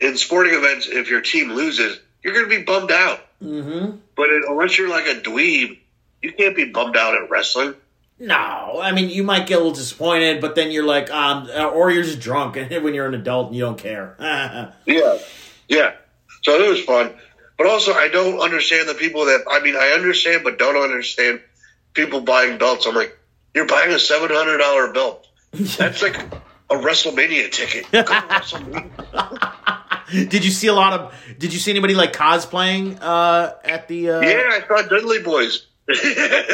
in 0.00 0.16
sporting 0.16 0.54
events, 0.54 0.86
if 0.88 1.10
your 1.10 1.20
team 1.20 1.52
loses, 1.52 1.98
you're 2.22 2.34
going 2.34 2.48
to 2.48 2.56
be 2.56 2.62
bummed 2.62 2.92
out. 2.92 3.20
Mm-hmm. 3.42 3.96
But 4.16 4.30
it, 4.30 4.44
unless 4.48 4.78
you're 4.78 4.88
like 4.88 5.06
a 5.06 5.20
dweeb, 5.20 5.78
you 6.22 6.32
can't 6.32 6.54
be 6.54 6.66
bummed 6.66 6.96
out 6.96 7.14
at 7.14 7.30
wrestling. 7.30 7.74
No, 8.20 8.80
I 8.82 8.90
mean 8.92 9.10
you 9.10 9.22
might 9.22 9.46
get 9.46 9.54
a 9.54 9.58
little 9.58 9.72
disappointed, 9.72 10.40
but 10.40 10.56
then 10.56 10.72
you're 10.72 10.84
like, 10.84 11.08
um, 11.10 11.48
or 11.72 11.90
you're 11.90 12.02
just 12.02 12.20
drunk 12.20 12.56
when 12.70 12.92
you're 12.92 13.06
an 13.06 13.14
adult 13.14 13.48
and 13.48 13.56
you 13.56 13.64
don't 13.64 13.78
care. 13.78 14.16
yeah, 14.86 15.18
yeah. 15.68 15.92
So 16.42 16.60
it 16.60 16.68
was 16.68 16.80
fun. 16.82 17.12
But 17.56 17.66
also, 17.66 17.92
I 17.92 18.08
don't 18.08 18.40
understand 18.40 18.88
the 18.88 18.94
people 18.94 19.26
that, 19.26 19.44
I 19.50 19.60
mean, 19.60 19.74
I 19.76 19.88
understand, 19.88 20.44
but 20.44 20.58
don't 20.58 20.76
understand 20.76 21.40
people 21.92 22.20
buying 22.20 22.58
belts. 22.58 22.86
I'm 22.86 22.94
like, 22.94 23.18
you're 23.54 23.66
buying 23.66 23.90
a 23.90 23.98
seven 23.98 24.28
hundred 24.30 24.58
dollar 24.58 24.92
belt. 24.92 25.26
That's 25.52 26.02
like 26.02 26.16
a 26.16 26.74
WrestleMania 26.74 27.50
ticket. 27.50 27.86
WrestleMania. 27.92 28.90
did 30.28 30.44
you 30.44 30.52
see 30.52 30.68
a 30.68 30.74
lot 30.74 30.92
of? 30.92 31.14
Did 31.38 31.52
you 31.52 31.58
see 31.58 31.72
anybody 31.72 31.94
like 31.94 32.12
cosplaying 32.12 32.98
uh, 33.00 33.54
at 33.64 33.88
the? 33.88 34.10
Uh... 34.10 34.20
Yeah, 34.20 34.50
I 34.52 34.60
saw 34.68 34.82
Dudley 34.82 35.22
Boys. 35.22 35.66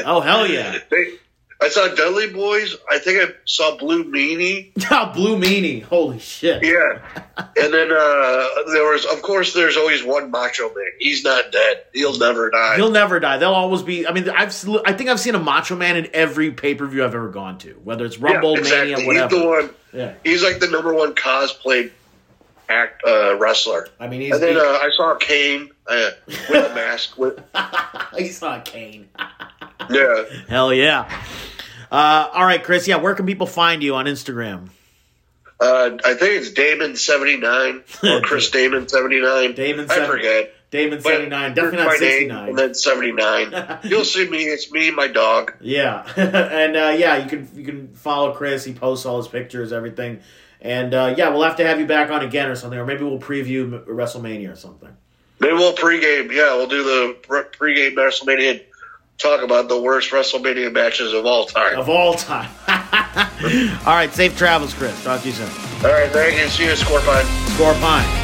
oh 0.07 0.21
hell 0.21 0.47
yeah! 0.47 0.79
They, 0.91 1.19
I 1.61 1.69
saw 1.69 1.89
Dudley 1.89 2.31
Boys. 2.31 2.77
I 2.91 2.99
think 2.99 3.23
I 3.23 3.33
saw 3.45 3.77
Blue 3.77 4.05
Meanie. 4.05 4.73
Oh, 4.91 5.13
Blue 5.15 5.39
Meanie! 5.39 5.83
Holy 5.83 6.19
shit! 6.19 6.63
Yeah, 6.65 7.03
and 7.37 7.73
then 7.73 7.91
uh, 7.91 8.47
there 8.73 8.91
was, 8.91 9.05
of 9.07 9.23
course, 9.23 9.55
there's 9.55 9.77
always 9.77 10.05
one 10.05 10.31
Macho 10.31 10.69
Man. 10.69 10.87
He's 10.99 11.25
not 11.25 11.53
dead. 11.53 11.85
He'll 11.93 12.19
never 12.19 12.51
die. 12.51 12.77
He'll 12.77 12.91
never 12.91 13.21
die. 13.21 13.39
They'll 13.39 13.53
always 13.55 13.83
be. 13.83 14.07
I 14.07 14.13
mean, 14.13 14.29
I've 14.29 14.55
I 14.85 14.93
think 14.93 15.11
I've 15.11 15.21
seen 15.21 15.35
a 15.35 15.41
Macho 15.41 15.77
Man 15.77 15.97
in 15.97 16.09
every 16.13 16.51
pay 16.51 16.75
per 16.75 16.87
view 16.87 17.05
I've 17.05 17.15
ever 17.15 17.29
gone 17.29 17.59
to, 17.59 17.73
whether 17.85 18.05
it's 18.05 18.19
Rumble, 18.19 18.55
yeah, 18.55 18.59
exactly. 18.59 18.95
Mania, 18.95 19.07
whatever. 19.07 19.35
He's 19.35 19.43
the 19.43 19.49
one. 19.49 19.71
Yeah, 19.93 20.15
he's 20.25 20.43
like 20.43 20.59
the 20.59 20.69
number 20.69 20.93
one 20.93 21.15
cosplay 21.15 21.91
act 22.69 23.03
uh, 23.07 23.37
wrestler. 23.39 23.89
I 24.01 24.09
mean, 24.09 24.21
he's 24.23 24.33
and 24.35 24.43
then 24.43 24.57
uh, 24.57 24.61
I 24.61 24.91
saw 24.97 25.15
Kane 25.17 25.71
uh, 25.87 26.11
with 26.27 26.71
a 26.71 26.75
mask. 26.75 27.17
With 27.19 27.41
he 28.17 28.29
saw 28.29 28.61
Kane. 28.61 29.09
Yeah, 29.91 30.25
hell 30.49 30.73
yeah. 30.73 31.11
Uh, 31.91 32.29
all 32.33 32.45
right, 32.45 32.63
Chris. 32.63 32.89
Yeah, 32.89 32.97
where 32.97 33.15
can 33.15 33.27
people 33.27 33.47
find 33.47 33.83
you 33.83 33.95
on 33.95 34.07
Instagram? 34.07 34.69
Uh, 35.61 35.97
I 36.05 36.15
think 36.15 36.43
it's 36.43 36.51
Damen 36.51 36.97
seventy 36.97 37.37
nine 37.37 37.85
or 38.03 38.21
Chris 38.23 38.51
Damen 38.51 38.89
seventy 38.89 39.21
nine. 39.21 39.55
Damen, 39.55 39.89
70, 39.89 39.93
I 39.93 40.07
forget. 40.07 40.55
Damen 40.73 41.01
seventy 41.01 41.29
nine, 41.29 41.55
definitely 41.55 41.85
not 41.85 41.97
sixty 41.99 42.27
nine. 42.27 42.49
And 42.49 42.59
then 42.59 42.75
seventy 42.75 43.13
nine. 43.13 43.79
You'll 43.85 44.05
see 44.05 44.29
me. 44.29 44.43
It's 44.43 44.73
me, 44.73 44.91
my 44.91 45.07
dog. 45.07 45.55
Yeah, 45.61 46.03
and 46.17 46.77
uh, 46.77 46.95
yeah, 46.99 47.19
you 47.19 47.29
can 47.29 47.49
you 47.55 47.65
can 47.65 47.95
follow 47.95 48.35
Chris. 48.35 48.65
He 48.65 48.73
posts 48.73 49.07
all 49.07 49.19
his 49.19 49.29
pictures, 49.29 49.73
everything, 49.73 50.21
and 50.61 50.93
uh, 50.93 51.15
yeah, 51.17 51.29
we'll 51.29 51.45
have 51.45 51.57
to 51.57 51.65
have 51.65 51.79
you 51.79 51.87
back 51.87 52.11
on 52.11 52.23
again 52.23 52.49
or 52.51 52.57
something, 52.57 52.79
or 52.79 52.85
maybe 52.85 53.05
we'll 53.05 53.21
preview 53.21 53.87
WrestleMania 53.87 54.53
or 54.53 54.57
something. 54.57 54.91
Maybe 55.39 55.55
we'll 55.55 55.75
pregame. 55.75 56.33
Yeah, 56.33 56.57
we'll 56.57 56.67
do 56.67 56.83
the 56.83 57.17
pregame 57.23 57.95
WrestleMania 57.95 58.65
talk 59.19 59.43
about 59.43 59.69
the 59.69 59.81
worst 59.81 60.11
WrestleMania 60.11 60.73
matches 60.73 61.13
of 61.13 61.27
all 61.27 61.47
time. 61.47 61.79
Of 61.79 61.89
all 61.89 62.15
time. 62.15 62.51
all 62.69 63.95
right, 63.95 64.11
safe 64.13 64.37
travels, 64.37 64.75
Chris. 64.75 65.03
Talk 65.05 65.23
to 65.23 65.29
you 65.29 65.35
soon. 65.35 65.49
All 65.85 65.93
right, 65.93 66.11
thank 66.11 66.39
you. 66.39 66.49
See 66.49 66.65
you, 66.65 66.77
Scorpine. 66.77 67.25
Scorpine. 67.55 68.24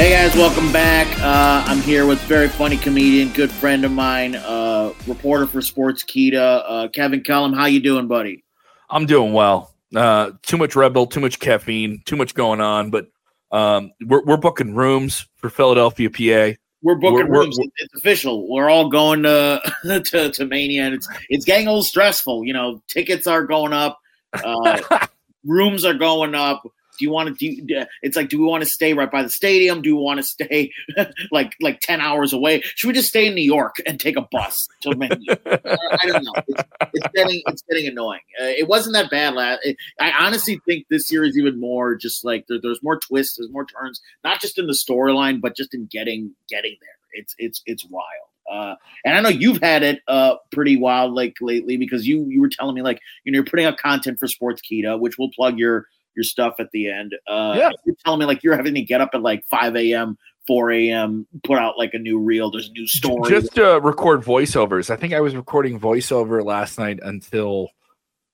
Hey 0.00 0.12
guys, 0.12 0.34
welcome 0.34 0.72
back. 0.72 1.06
Uh, 1.18 1.62
I'm 1.66 1.82
here 1.82 2.06
with 2.06 2.18
very 2.22 2.48
funny 2.48 2.78
comedian, 2.78 3.28
good 3.34 3.50
friend 3.50 3.84
of 3.84 3.92
mine, 3.92 4.34
uh, 4.34 4.94
reporter 5.06 5.44
for 5.44 5.58
Sportskeeda, 5.58 6.64
uh, 6.66 6.88
Kevin 6.88 7.22
Kellam. 7.22 7.54
How 7.54 7.66
you 7.66 7.80
doing, 7.80 8.08
buddy? 8.08 8.42
I'm 8.88 9.04
doing 9.04 9.34
well. 9.34 9.74
Uh, 9.94 10.30
too 10.40 10.56
much 10.56 10.74
Red 10.74 10.94
Bull, 10.94 11.06
too 11.06 11.20
much 11.20 11.38
caffeine, 11.38 12.00
too 12.06 12.16
much 12.16 12.32
going 12.32 12.62
on, 12.62 12.88
but 12.88 13.08
um, 13.52 13.92
we're, 14.06 14.24
we're 14.24 14.38
booking 14.38 14.74
rooms 14.74 15.26
for 15.36 15.50
Philadelphia, 15.50 16.08
PA. 16.08 16.56
We're 16.80 16.94
booking 16.94 17.28
we're, 17.28 17.40
rooms. 17.42 17.58
We're, 17.58 17.68
it's 17.76 17.94
official. 17.94 18.50
We're 18.50 18.70
all 18.70 18.88
going 18.88 19.24
to, 19.24 19.60
to, 20.06 20.30
to 20.30 20.46
Mania, 20.46 20.86
and 20.86 20.94
it's 20.94 21.08
it's 21.28 21.44
getting 21.44 21.66
a 21.66 21.70
little 21.72 21.84
stressful. 21.84 22.46
You 22.46 22.54
know, 22.54 22.82
tickets 22.88 23.26
are 23.26 23.44
going 23.44 23.74
up, 23.74 23.98
uh, 24.32 25.06
rooms 25.44 25.84
are 25.84 25.92
going 25.92 26.34
up 26.34 26.62
do 27.00 27.04
you 27.06 27.10
want 27.10 27.36
to 27.36 27.56
do 27.64 27.84
it's 28.02 28.16
like 28.16 28.28
do 28.28 28.38
we 28.38 28.44
want 28.44 28.62
to 28.62 28.68
stay 28.68 28.92
right 28.92 29.10
by 29.10 29.22
the 29.22 29.30
stadium? 29.30 29.82
Do 29.82 29.96
we 29.96 30.02
want 30.02 30.18
to 30.18 30.22
stay 30.22 30.70
like 31.32 31.54
like 31.60 31.80
10 31.80 32.00
hours 32.00 32.32
away? 32.32 32.60
Should 32.60 32.88
we 32.88 32.94
just 32.94 33.08
stay 33.08 33.26
in 33.26 33.34
new 33.34 33.42
york 33.42 33.76
and 33.86 33.98
take 33.98 34.16
a 34.16 34.22
bus 34.30 34.68
to 34.82 34.90
uh, 34.90 34.94
i 36.02 36.06
don't 36.06 36.24
know. 36.24 36.32
It's, 36.46 36.62
it's, 36.92 37.08
getting 37.14 37.42
it's 37.46 37.62
getting 37.62 37.88
annoying. 37.88 38.20
Uh, 38.40 38.44
it 38.44 38.68
wasn't 38.68 38.94
that 38.94 39.10
bad 39.10 39.34
last 39.34 39.60
it, 39.64 39.76
i 39.98 40.12
honestly 40.20 40.60
think 40.66 40.86
this 40.90 41.10
year 41.10 41.24
is 41.24 41.36
even 41.36 41.58
more 41.58 41.96
just 41.96 42.24
like 42.24 42.46
there, 42.48 42.58
there's 42.62 42.82
more 42.82 42.98
twists 42.98 43.38
there's 43.38 43.50
more 43.50 43.64
turns 43.64 44.00
not 44.22 44.40
just 44.40 44.58
in 44.58 44.66
the 44.66 44.72
storyline 44.72 45.40
but 45.40 45.56
just 45.56 45.74
in 45.74 45.86
getting 45.86 46.34
getting 46.48 46.76
there. 46.80 46.90
It's 47.12 47.34
it's 47.38 47.62
it's 47.66 47.84
wild. 47.88 48.04
Uh, 48.50 48.74
and 49.04 49.14
I 49.16 49.20
know 49.20 49.28
you've 49.28 49.62
had 49.62 49.82
it 49.82 50.00
uh, 50.08 50.34
pretty 50.50 50.76
wild 50.76 51.12
like 51.12 51.36
lately 51.40 51.76
because 51.76 52.06
you 52.06 52.26
you 52.28 52.40
were 52.40 52.48
telling 52.48 52.74
me 52.74 52.82
like 52.82 53.00
you 53.24 53.32
know 53.32 53.36
you're 53.36 53.44
putting 53.44 53.66
out 53.66 53.78
content 53.78 54.18
for 54.18 54.26
Sportskeeda, 54.26 54.98
which 54.98 55.18
we'll 55.18 55.30
plug 55.30 55.58
your 55.58 55.86
your 56.14 56.24
stuff 56.24 56.54
at 56.58 56.70
the 56.72 56.90
end. 56.90 57.14
Uh, 57.26 57.54
yeah. 57.56 57.70
You're 57.84 57.96
telling 58.04 58.20
me 58.20 58.26
like 58.26 58.42
you're 58.42 58.56
having 58.56 58.74
to 58.74 58.82
get 58.82 59.00
up 59.00 59.10
at 59.14 59.22
like 59.22 59.44
5 59.46 59.76
a.m., 59.76 60.18
4 60.46 60.72
a.m., 60.72 61.26
put 61.44 61.58
out 61.58 61.78
like 61.78 61.94
a 61.94 61.98
new 61.98 62.18
reel. 62.18 62.50
There's 62.50 62.68
a 62.68 62.72
new 62.72 62.86
story. 62.86 63.30
Just 63.30 63.54
to 63.54 63.76
uh, 63.76 63.78
record 63.78 64.22
voiceovers. 64.22 64.90
I 64.90 64.96
think 64.96 65.12
I 65.12 65.20
was 65.20 65.36
recording 65.36 65.78
voiceover 65.78 66.44
last 66.44 66.78
night 66.78 67.00
until 67.02 67.68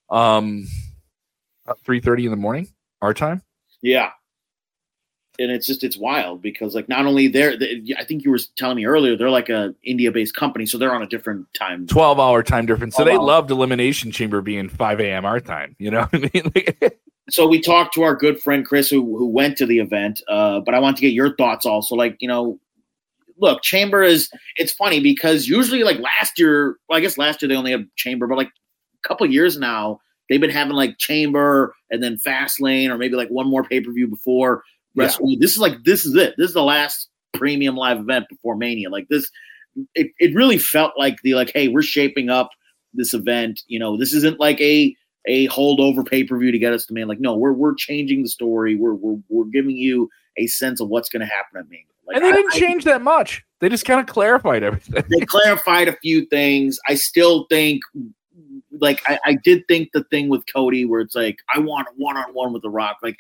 um 0.09 0.67
3.30 1.67 2.25
in 2.25 2.31
the 2.31 2.37
morning, 2.37 2.69
our 3.03 3.13
time. 3.13 3.43
Yeah. 3.83 4.11
And 5.39 5.51
it's 5.51 5.67
just 5.67 5.85
it's 5.85 5.99
wild 5.99 6.41
because 6.41 6.75
like 6.75 6.89
not 6.89 7.05
only 7.05 7.29
they're 7.29 7.59
they, 7.59 7.83
I 7.99 8.05
think 8.05 8.25
you 8.25 8.31
were 8.31 8.39
telling 8.57 8.77
me 8.77 8.87
earlier 8.87 9.17
they're 9.17 9.29
like 9.29 9.51
a 9.51 9.75
India 9.85 10.11
based 10.11 10.35
company 10.35 10.65
so 10.65 10.79
they're 10.79 10.95
on 10.95 11.03
a 11.03 11.07
different 11.07 11.47
time 11.53 11.87
twelve 11.87 12.19
hour 12.19 12.43
time 12.43 12.65
difference 12.65 12.97
so 12.97 13.05
they 13.05 13.19
loved 13.19 13.51
Elimination 13.51 14.11
Chamber 14.11 14.41
being 14.41 14.71
five 14.71 14.99
a.m. 14.99 15.27
our 15.27 15.39
time 15.39 15.77
you 15.79 15.91
know 15.91 16.09
what 16.11 16.15
I 16.15 16.31
mean 16.33 16.51
so 17.29 17.47
we 17.47 17.61
talked 17.61 17.95
to 17.95 18.03
our 18.03 18.15
good 18.15 18.41
friend 18.41 18.65
Chris, 18.65 18.89
who 18.89 19.17
who 19.17 19.27
went 19.27 19.57
to 19.59 19.67
the 19.67 19.79
event. 19.79 20.23
Uh, 20.29 20.61
but 20.61 20.75
I 20.75 20.79
want 20.79 20.97
to 20.97 21.03
get 21.03 21.13
your 21.13 21.35
thoughts 21.37 21.67
also. 21.67 21.95
Like, 21.95 22.17
you 22.21 22.29
know, 22.29 22.59
look, 23.39 23.63
Chamber 23.63 24.03
is. 24.03 24.31
It's 24.57 24.73
funny 24.73 25.01
because 25.01 25.49
usually, 25.49 25.83
like 25.83 25.99
last 25.99 26.39
year, 26.39 26.77
well, 26.89 26.99
I 26.99 27.01
guess 27.01 27.19
last 27.19 27.43
year 27.43 27.49
they 27.49 27.57
only 27.57 27.73
had 27.73 27.89
Chamber, 27.97 28.27
but 28.27 28.39
like 28.39 28.49
a 28.49 29.09
couple 29.09 29.27
years 29.31 29.59
now, 29.59 30.01
they've 30.29 30.41
been 30.41 30.51
having 30.51 30.75
like 30.75 30.99
Chamber 30.99 31.75
and 31.91 32.03
then 32.03 32.19
Fastlane, 32.25 32.91
or 32.91 32.99
maybe 32.99 33.17
like 33.17 33.29
one 33.29 33.49
more 33.49 33.65
pay 33.65 33.81
per 33.81 33.93
view 33.93 34.07
before. 34.07 34.63
Yeah. 34.95 35.11
This 35.39 35.53
is 35.53 35.59
like 35.59 35.85
this 35.85 36.05
is 36.05 36.15
it. 36.15 36.35
This 36.39 36.49
is 36.49 36.55
the 36.55 36.63
last 36.63 37.09
premium 37.35 37.77
live 37.77 37.99
event 37.99 38.27
before 38.31 38.57
Mania. 38.57 38.89
Like 38.89 39.09
this, 39.09 39.29
it 39.95 40.13
it 40.19 40.35
really 40.35 40.59
felt 40.59 40.93
like 40.97 41.17
the 41.23 41.35
like, 41.35 41.51
hey, 41.53 41.69
we're 41.69 41.83
shaping 41.83 42.31
up 42.31 42.51
this 42.95 43.13
event. 43.13 43.63
You 43.67 43.79
know, 43.79 43.99
this 43.99 44.15
isn't 44.15 44.41
like 44.41 44.61
a 44.61 44.95
a 45.27 45.49
holdover 45.49 46.07
pay 46.07 46.25
per 46.25 46.39
view 46.39 46.53
to 46.53 46.59
get 46.59 46.73
us 46.73 46.87
to 46.87 46.95
man. 46.95 47.09
Like, 47.09 47.21
no, 47.21 47.37
we're 47.37 47.53
we're 47.53 47.75
changing 47.75 48.23
the 48.23 48.29
story. 48.29 48.77
We're 48.77 48.95
we're 48.95 49.19
we're 49.29 49.45
giving 49.47 49.77
you 49.77 50.09
a 50.37 50.47
sense 50.47 50.81
of 50.81 50.89
what's 50.89 51.09
going 51.09 51.21
to 51.21 51.27
happen 51.27 51.59
at 51.59 51.69
Mania. 51.69 51.85
Like, 52.07 52.17
and 52.17 52.25
they 52.25 52.33
didn't 52.33 52.55
I, 52.55 52.59
change 52.59 52.85
that 52.85 53.03
much. 53.03 53.45
They 53.61 53.69
just 53.69 53.85
kind 53.85 53.99
of 54.01 54.07
clarified 54.07 54.63
everything. 54.63 55.03
They 55.09 55.25
clarified 55.25 55.89
a 55.89 55.97
few 55.97 56.27
things. 56.27 56.79
I 56.87 56.95
still 56.95 57.47
think, 57.51 57.83
like, 58.81 59.03
I, 59.07 59.19
I 59.25 59.35
did 59.43 59.67
think 59.67 59.89
the 59.93 60.05
thing 60.05 60.29
with 60.29 60.45
Cody 60.53 60.85
where 60.85 61.01
it's 61.01 61.15
like, 61.15 61.39
I 61.53 61.59
want 61.59 61.89
one 61.97 62.17
on 62.17 62.33
one 62.33 62.53
with 62.53 62.63
The 62.63 62.71
Rock. 62.71 62.99
Like, 63.03 63.17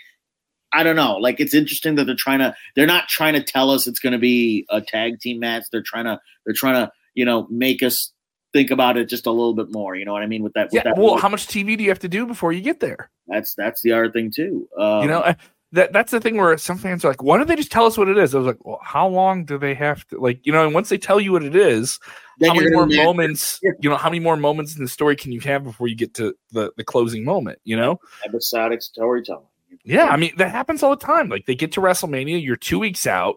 I 0.73 0.83
don't 0.83 0.97
know. 0.97 1.17
Like, 1.17 1.41
it's 1.41 1.55
interesting 1.55 1.95
that 1.97 2.05
they're 2.05 2.15
trying 2.15 2.41
to. 2.41 2.55
They're 2.77 2.87
not 2.87 3.09
trying 3.09 3.33
to 3.35 3.43
tell 3.43 3.71
us 3.71 3.87
it's 3.87 3.99
going 3.99 4.13
to 4.13 4.19
be 4.19 4.67
a 4.71 4.81
tag 4.81 5.21
team 5.21 5.41
match. 5.41 5.65
They're 5.73 5.83
trying 5.83 6.05
to. 6.05 6.21
They're 6.45 6.55
trying 6.55 6.87
to. 6.87 6.93
You 7.15 7.25
know, 7.25 7.47
make 7.49 7.83
us 7.83 8.13
think 8.57 8.71
about 8.71 8.97
it 8.97 9.09
just 9.09 9.27
a 9.27 9.31
little 9.31 9.55
bit 9.55 9.71
more. 9.71 9.95
You 9.95 10.05
know 10.05 10.13
what 10.13 10.23
I 10.23 10.27
mean? 10.27 10.43
With 10.43 10.55
that, 10.55 10.67
with 10.67 10.75
yeah. 10.75 10.83
That 10.85 10.97
well, 10.97 11.11
movie. 11.11 11.23
how 11.23 11.29
much 11.29 11.47
TV 11.47 11.77
do 11.77 11.85
you 11.85 11.91
have 11.91 11.99
to 12.01 12.09
do 12.09 12.27
before 12.27 12.53
you 12.53 12.63
get 12.63 12.81
there? 12.81 13.11
That's 13.27 13.55
that's 13.55 13.83
the 13.83 13.93
other 13.93 14.11
thing 14.11 14.33
too. 14.35 14.69
Um, 14.79 15.03
you 15.03 15.09
know, 15.09 15.35
that 15.73 15.93
that's 15.93 16.11
the 16.11 16.21
thing 16.21 16.37
where 16.37 16.57
some 16.57 16.79
fans 16.79 17.05
are 17.05 17.09
like, 17.09 17.23
"Why 17.23 17.37
don't 17.37 17.49
they 17.49 17.57
just 17.57 17.71
tell 17.71 17.85
us 17.85 17.99
what 17.99 18.09
it 18.09 18.17
is?" 18.17 18.35
I 18.35 18.39
was 18.39 18.47
like, 18.47 18.65
"Well, 18.65 18.81
how 18.83 19.07
long 19.07 19.45
do 19.45 19.59
they 19.59 19.75
have 19.75 20.07
to 20.09 20.19
like?" 20.19 20.41
You 20.45 20.53
know, 20.53 20.65
and 20.65 20.75
once 20.75 20.89
they 20.89 20.99
tell 20.99 21.21
you 21.21 21.33
what 21.33 21.43
it 21.43 21.55
is, 21.55 21.99
how 22.43 22.55
many 22.55 22.71
more 22.71 22.87
moments? 22.87 23.61
Yeah. 23.63 23.73
You 23.81 23.91
know, 23.91 23.97
how 23.97 24.09
many 24.09 24.21
more 24.21 24.37
moments 24.37 24.77
in 24.77 24.83
the 24.83 24.89
story 24.89 25.17
can 25.17 25.33
you 25.33 25.41
have 25.41 25.65
before 25.65 25.89
you 25.89 25.97
get 25.97 26.15
to 26.15 26.35
the 26.53 26.73
the 26.77 26.85
closing 26.85 27.25
moment? 27.25 27.59
You 27.65 27.77
know, 27.77 28.01
episodic 28.25 28.81
storytelling. 28.83 29.47
Yeah, 29.85 30.07
I 30.07 30.17
mean 30.17 30.33
that 30.39 30.51
happens 30.51 30.83
all 30.83 30.91
the 30.91 31.05
time. 31.05 31.29
Like 31.29 31.47
they 31.47 31.55
get 31.55 31.73
to 31.73 31.81
WrestleMania, 31.81 32.43
you're 32.43 32.57
two 32.57 32.79
weeks 32.79 33.07
out 33.07 33.37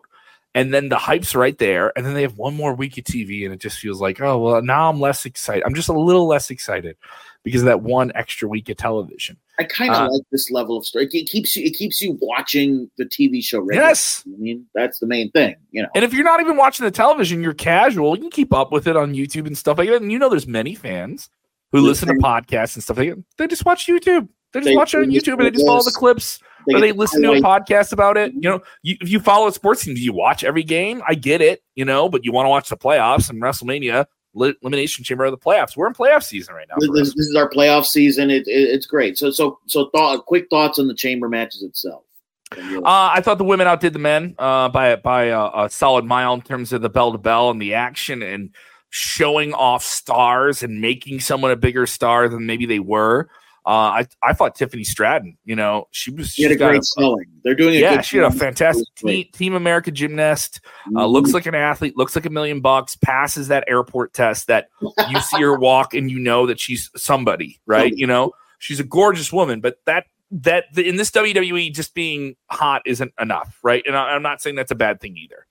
and 0.56 0.74
then 0.74 0.89
the 0.89 0.97
hype's 0.97 1.36
right 1.36 1.58
there, 1.58 1.91
and 1.95 2.06
then 2.06 2.14
they 2.14 2.24
have 2.24 2.38
one 2.38 2.56
more 2.56 2.74
week 2.74 2.97
of 2.97 3.04
TV, 3.04 3.45
and 3.45 3.54
it 3.54 3.60
just 3.60 3.78
feels 3.78 4.02
like, 4.02 4.20
oh 4.20 4.38
well, 4.39 4.62
now 4.62 4.89
I'm 4.89 5.00
less 5.00 5.26
excited. 5.26 5.64
I'm 5.66 5.76
just 5.76 5.89
a 5.89 5.93
little 5.93 6.28
less 6.28 6.50
excited 6.50 6.97
because 7.43 7.62
of 7.62 7.68
that 7.68 7.82
one 7.82 8.12
extra 8.16 8.47
week 8.47 8.68
of 8.70 8.78
television. 8.78 9.38
I 9.60 9.64
kind 9.64 9.91
of 9.91 9.97
uh, 9.97 10.12
like 10.12 10.24
this 10.32 10.50
level 10.50 10.78
of 10.78 10.86
story. 10.86 11.08
It 11.12 11.30
keeps 11.30 11.56
you, 11.56 11.66
it 11.66 11.76
keeps 11.76 12.02
you 12.02 12.18
watching 12.22 12.89
the 12.97 13.06
TV 13.06 13.43
show. 13.43 13.60
Regularly. 13.60 13.89
Yes, 13.89 14.24
I 14.26 14.38
mean 14.38 14.66
that's 14.74 15.00
the 15.00 15.08
main 15.08 15.30
thing, 15.32 15.56
you 15.72 15.84
know. 15.84 15.89
And 15.93 16.04
if 16.04 16.14
you're 16.14 16.24
not 16.24 16.39
even 16.39 16.58
watching 16.58 16.84
the 16.86 16.91
television, 16.91 17.43
you're 17.43 17.54
casual. 17.54 18.16
You 18.16 18.22
can 18.22 18.32
keep 18.32 18.54
up 18.54 18.72
with 18.72 18.88
it 18.88 18.97
on 18.97 19.14
YouTube 19.14 19.45
and 19.45 19.58
stuff 19.58 19.78
like 19.78 19.89
that. 19.89 20.02
And 20.02 20.12
you 20.12 20.18
know, 20.18 20.30
there's 20.30 20.47
many 20.47 20.74
fans 20.74 21.30
who 21.72 21.82
listen 21.82 22.08
to 22.08 22.16
podcasts 22.16 22.76
and 22.76 22.84
stuff 22.84 22.97
like 22.97 23.10
that. 23.10 23.24
They 23.38 23.47
just 23.47 23.66
watch 23.66 23.86
YouTube. 23.86 24.30
They 24.54 24.60
just 24.60 24.70
they, 24.70 24.76
watch 24.76 24.93
it 24.93 25.00
on 25.00 25.10
YouTube 25.10 25.34
and 25.34 25.45
they 25.45 25.52
just 25.52 25.66
follow 25.66 25.84
the 25.84 25.91
clips 25.91 26.39
they 26.68 26.74
or 26.76 26.80
they 26.80 26.91
listen 26.91 27.22
to 27.22 27.32
a 27.32 27.41
podcast 27.41 27.93
about 27.93 28.18
it. 28.18 28.34
You 28.34 28.41
know, 28.41 28.62
you, 28.82 28.97
if 29.02 29.10
you 29.10 29.20
follow 29.20 29.50
sports 29.50 29.84
teams, 29.84 30.02
you 30.02 30.14
watch 30.14 30.43
every 30.43 30.64
game. 30.64 31.02
I 31.08 31.16
get 31.16 31.41
it, 31.41 31.64
you 31.76 31.86
know, 31.86 32.10
but 32.10 32.26
you 32.26 32.32
want 32.32 32.45
to 32.45 32.50
watch 32.50 32.70
the 32.70 32.78
playoffs 32.78 33.30
and 33.30 33.41
WrestleMania. 33.41 34.06
li- 34.34 34.56
elimination 34.62 35.04
chamber 35.04 35.26
of 35.26 35.32
the 35.32 35.38
playoffs. 35.38 35.76
We're 35.76 35.88
in 35.88 35.93
playoff 35.93 36.24
season 36.24 36.56
right 36.56 36.68
now. 36.70 36.76
This, 36.80 37.14
this 37.14 37.28
is 37.28 37.36
our 37.36 37.50
playoff 37.50 37.86
season. 37.86 38.30
It, 38.30 38.47
it, 38.47 38.70
it's 38.70 38.86
great. 38.86 39.18
So 39.18 39.32
so 39.32 39.60
so 39.68 39.89
thought 39.95 40.26
quick 40.26 40.47
thoughts 40.50 40.80
on 40.80 40.88
the 40.88 40.95
chamber 40.95 41.30
matches 41.30 41.64
itself. 41.64 42.04
Uh, 42.52 42.82
I 42.84 43.22
thought 43.22 43.38
the 43.38 43.43
women 43.43 43.68
outdid 43.68 43.93
the 43.93 44.00
men 44.00 44.36
uh, 44.39 44.70
by 44.70 44.95
by 44.95 45.26
a, 45.26 45.66
a 45.66 45.70
solid 45.70 46.06
mile 46.06 46.34
in 46.34 46.41
terms 46.41 46.74
of 46.74 46.82
the 46.82 46.89
bell 46.89 47.12
to 47.12 47.18
bell 47.18 47.52
and 47.52 47.62
the 47.62 47.76
action 47.76 48.24
and 48.24 48.56
showing 48.89 49.54
off 49.54 49.84
stars 49.84 50.64
and 50.64 50.82
making 50.82 51.20
someone 51.20 51.52
a 51.52 51.56
bigger 51.56 51.86
star 51.86 52.28
than 52.28 52.47
maybe 52.47 52.66
they 52.66 52.80
were. 52.80 53.30
Uh, 53.70 54.01
I 54.01 54.07
I 54.24 54.34
thought 54.34 54.55
Tiffany 54.55 54.84
Stratton, 54.84 55.38
you 55.45 55.55
know, 55.55 55.88
she 55.91 56.09
was 56.09 56.32
She 56.32 56.41
had 56.41 56.51
a 56.51 56.55
great 56.55 56.82
showing. 56.97 57.28
They're 57.43 57.53
doing 57.53 57.76
a 57.76 57.80
yeah, 57.80 57.97
good 57.97 58.05
she 58.05 58.17
had 58.17 58.26
a 58.26 58.32
fantastic 58.32 58.88
team, 58.95 59.28
team 59.32 59.53
America 59.53 59.91
gymnast. 59.91 60.59
Uh, 60.88 61.01
Mhm. 61.01 61.11
looks 61.11 61.34
like 61.36 61.45
an 61.45 61.53
athlete, 61.53 61.95
looks 61.95 62.15
like 62.15 62.26
a 62.26 62.32
million 62.32 62.61
bucks, 62.61 62.95
passes 62.95 63.49
that 63.49 63.63
airport 63.67 64.11
test 64.13 64.47
that 64.47 64.70
you 65.11 65.20
see 65.22 65.39
her 65.41 65.55
walk 65.59 65.93
and 65.93 66.09
you 66.09 66.17
know 66.17 66.47
that 66.47 66.59
she's 66.59 66.89
somebody, 66.95 67.59
right? 67.67 67.93
You 67.95 68.07
know, 68.07 68.32
she's 68.57 68.80
a 68.80 68.84
gorgeous 68.84 69.32
woman, 69.32 69.61
but 69.61 69.76
that 69.86 70.05
that 70.32 70.65
the, 70.74 70.88
in 70.89 70.95
this 70.95 71.11
WWE 71.11 71.72
just 71.72 71.93
being 71.93 72.36
hot 72.49 72.82
isn't 72.88 73.13
enough, 73.22 73.59
right? 73.61 73.84
And 73.86 73.95
I, 73.95 74.15
I'm 74.15 74.24
not 74.24 74.41
saying 74.41 74.55
that's 74.55 74.72
a 74.72 74.76
bad 74.76 74.99
thing 74.99 75.15
either. 75.15 75.45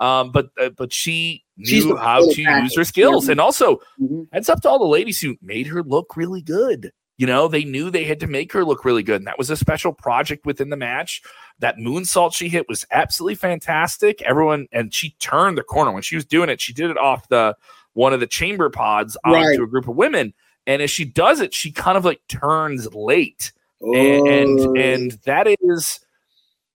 Um, 0.00 0.32
but 0.32 0.48
uh, 0.60 0.70
but 0.70 0.92
she 0.92 1.44
She's 1.62 1.84
knew 1.84 1.94
how 1.96 2.20
to 2.26 2.42
use 2.42 2.74
her 2.74 2.84
skills, 2.84 3.26
Yeah. 3.26 3.32
and 3.32 3.40
also 3.40 3.78
Mhm. 4.00 4.26
heads 4.32 4.48
up 4.48 4.60
to 4.62 4.68
all 4.68 4.78
the 4.80 4.86
ladies 4.86 5.20
who 5.20 5.36
made 5.40 5.66
her 5.68 5.82
look 5.84 6.16
really 6.16 6.42
good. 6.42 6.90
You 7.20 7.26
know, 7.26 7.48
they 7.48 7.64
knew 7.64 7.90
they 7.90 8.04
had 8.04 8.18
to 8.20 8.26
make 8.26 8.50
her 8.54 8.64
look 8.64 8.82
really 8.82 9.02
good. 9.02 9.16
And 9.20 9.26
that 9.26 9.36
was 9.36 9.50
a 9.50 9.56
special 9.56 9.92
project 9.92 10.46
within 10.46 10.70
the 10.70 10.76
match. 10.76 11.20
That 11.58 11.76
moonsault 11.76 12.34
she 12.34 12.48
hit 12.48 12.66
was 12.66 12.86
absolutely 12.92 13.34
fantastic. 13.34 14.22
Everyone, 14.22 14.68
and 14.72 14.94
she 14.94 15.10
turned 15.18 15.58
the 15.58 15.62
corner 15.62 15.92
when 15.92 16.00
she 16.02 16.14
was 16.16 16.24
doing 16.24 16.48
it. 16.48 16.62
She 16.62 16.72
did 16.72 16.88
it 16.90 16.96
off 16.96 17.28
the 17.28 17.54
one 17.92 18.14
of 18.14 18.20
the 18.20 18.26
chamber 18.26 18.70
pods 18.70 19.18
Right. 19.26 19.48
onto 19.48 19.62
a 19.62 19.66
group 19.66 19.86
of 19.86 19.96
women. 19.96 20.32
And 20.66 20.80
as 20.80 20.90
she 20.90 21.04
does 21.04 21.40
it, 21.42 21.52
she 21.52 21.70
kind 21.70 21.98
of 21.98 22.06
like 22.06 22.22
turns 22.26 22.90
late. 22.94 23.52
And, 23.82 23.92
Oh. 23.92 24.26
and, 24.26 24.78
and 24.78 25.10
that 25.26 25.46
is 25.60 26.00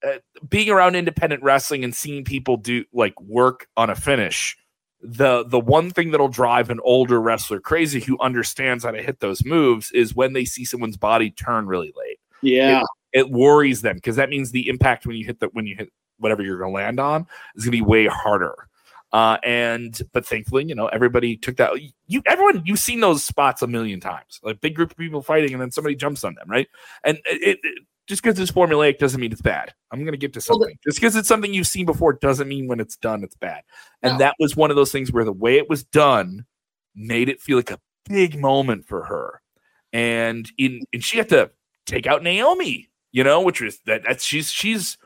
uh, 0.05 0.19
being 0.47 0.69
around 0.69 0.95
independent 0.95 1.41
wrestling 1.41 1.83
and 1.83 1.95
seeing 1.95 2.23
people 2.23 2.57
do 2.57 2.85
like 2.93 3.19
work 3.19 3.67
on 3.75 3.89
a 3.89 3.95
finish 3.95 4.55
the 5.01 5.45
the 5.45 5.59
one 5.59 5.91
thing 5.91 6.11
that'll 6.11 6.27
drive 6.27 6.69
an 6.69 6.79
older 6.83 7.21
wrestler 7.21 7.59
crazy 7.59 7.99
who 7.99 8.19
understands 8.19 8.83
how 8.83 8.91
to 8.91 9.01
hit 9.01 9.19
those 9.19 9.45
moves 9.45 9.91
is 9.91 10.15
when 10.15 10.33
they 10.33 10.45
see 10.45 10.65
someone's 10.65 10.97
body 10.97 11.31
turn 11.31 11.67
really 11.67 11.93
late. 11.95 12.19
yeah. 12.69 12.83
It 13.13 13.29
worries 13.29 13.81
them 13.81 13.95
because 13.95 14.17
that 14.17 14.29
means 14.29 14.51
the 14.51 14.67
impact 14.67 15.05
when 15.05 15.15
you 15.15 15.25
hit 15.25 15.39
the 15.39 15.47
when 15.53 15.65
you 15.65 15.75
hit 15.75 15.89
whatever 16.17 16.41
you're 16.41 16.57
going 16.57 16.71
to 16.71 16.75
land 16.75 16.99
on 16.99 17.25
is 17.55 17.63
going 17.63 17.71
to 17.71 17.77
be 17.77 17.81
way 17.81 18.07
harder. 18.07 18.67
Uh, 19.13 19.37
and 19.43 20.01
but 20.11 20.25
thankfully, 20.25 20.65
you 20.65 20.75
know, 20.75 20.87
everybody 20.87 21.37
took 21.37 21.55
that. 21.55 21.71
You 22.07 22.21
everyone 22.25 22.63
you've 22.65 22.79
seen 22.79 22.99
those 22.99 23.23
spots 23.23 23.61
a 23.61 23.67
million 23.67 24.01
times, 24.01 24.41
like 24.43 24.59
big 24.59 24.75
group 24.75 24.91
of 24.91 24.97
people 24.97 25.21
fighting, 25.21 25.53
and 25.53 25.61
then 25.61 25.71
somebody 25.71 25.95
jumps 25.95 26.25
on 26.25 26.35
them, 26.35 26.49
right? 26.49 26.67
And 27.03 27.19
it, 27.25 27.59
it 27.63 27.83
just 28.07 28.21
because 28.21 28.39
it's 28.39 28.51
formulaic 28.51 28.97
doesn't 28.99 29.19
mean 29.19 29.31
it's 29.31 29.41
bad. 29.41 29.73
I'm 29.91 29.99
going 30.01 30.11
to 30.13 30.17
get 30.17 30.33
to 30.33 30.37
Well, 30.49 30.59
something. 30.59 30.77
just 30.83 30.97
because 30.97 31.15
it's 31.15 31.27
something 31.27 31.53
you've 31.53 31.67
seen 31.67 31.85
before 31.85 32.13
doesn't 32.13 32.47
mean 32.47 32.67
when 32.67 32.79
it's 32.79 32.95
done 32.97 33.23
it's 33.23 33.35
bad. 33.35 33.63
And 34.01 34.13
No. 34.13 34.17
that 34.19 34.35
was 34.39 34.55
one 34.55 34.69
of 34.69 34.75
those 34.75 34.91
things 34.91 35.11
where 35.11 35.23
the 35.25 35.31
way 35.33 35.57
it 35.57 35.69
was 35.69 35.83
done 35.83 36.45
made 36.95 37.29
it 37.29 37.41
feel 37.41 37.57
like 37.57 37.71
a 37.71 37.79
big 38.07 38.39
moment 38.39 38.85
for 38.87 39.03
her. 39.05 39.41
And 39.93 40.51
in 40.57 40.81
and 40.93 41.03
she 41.03 41.17
had 41.17 41.29
to 41.29 41.51
take 41.85 42.05
out 42.07 42.21
Naomi, 42.23 42.89
you 43.11 43.23
know, 43.23 43.41
which 43.41 43.61
was 43.61 43.79
that 43.85 44.03
that's 44.05 44.23
she's 44.25 44.51
she's 44.51 44.97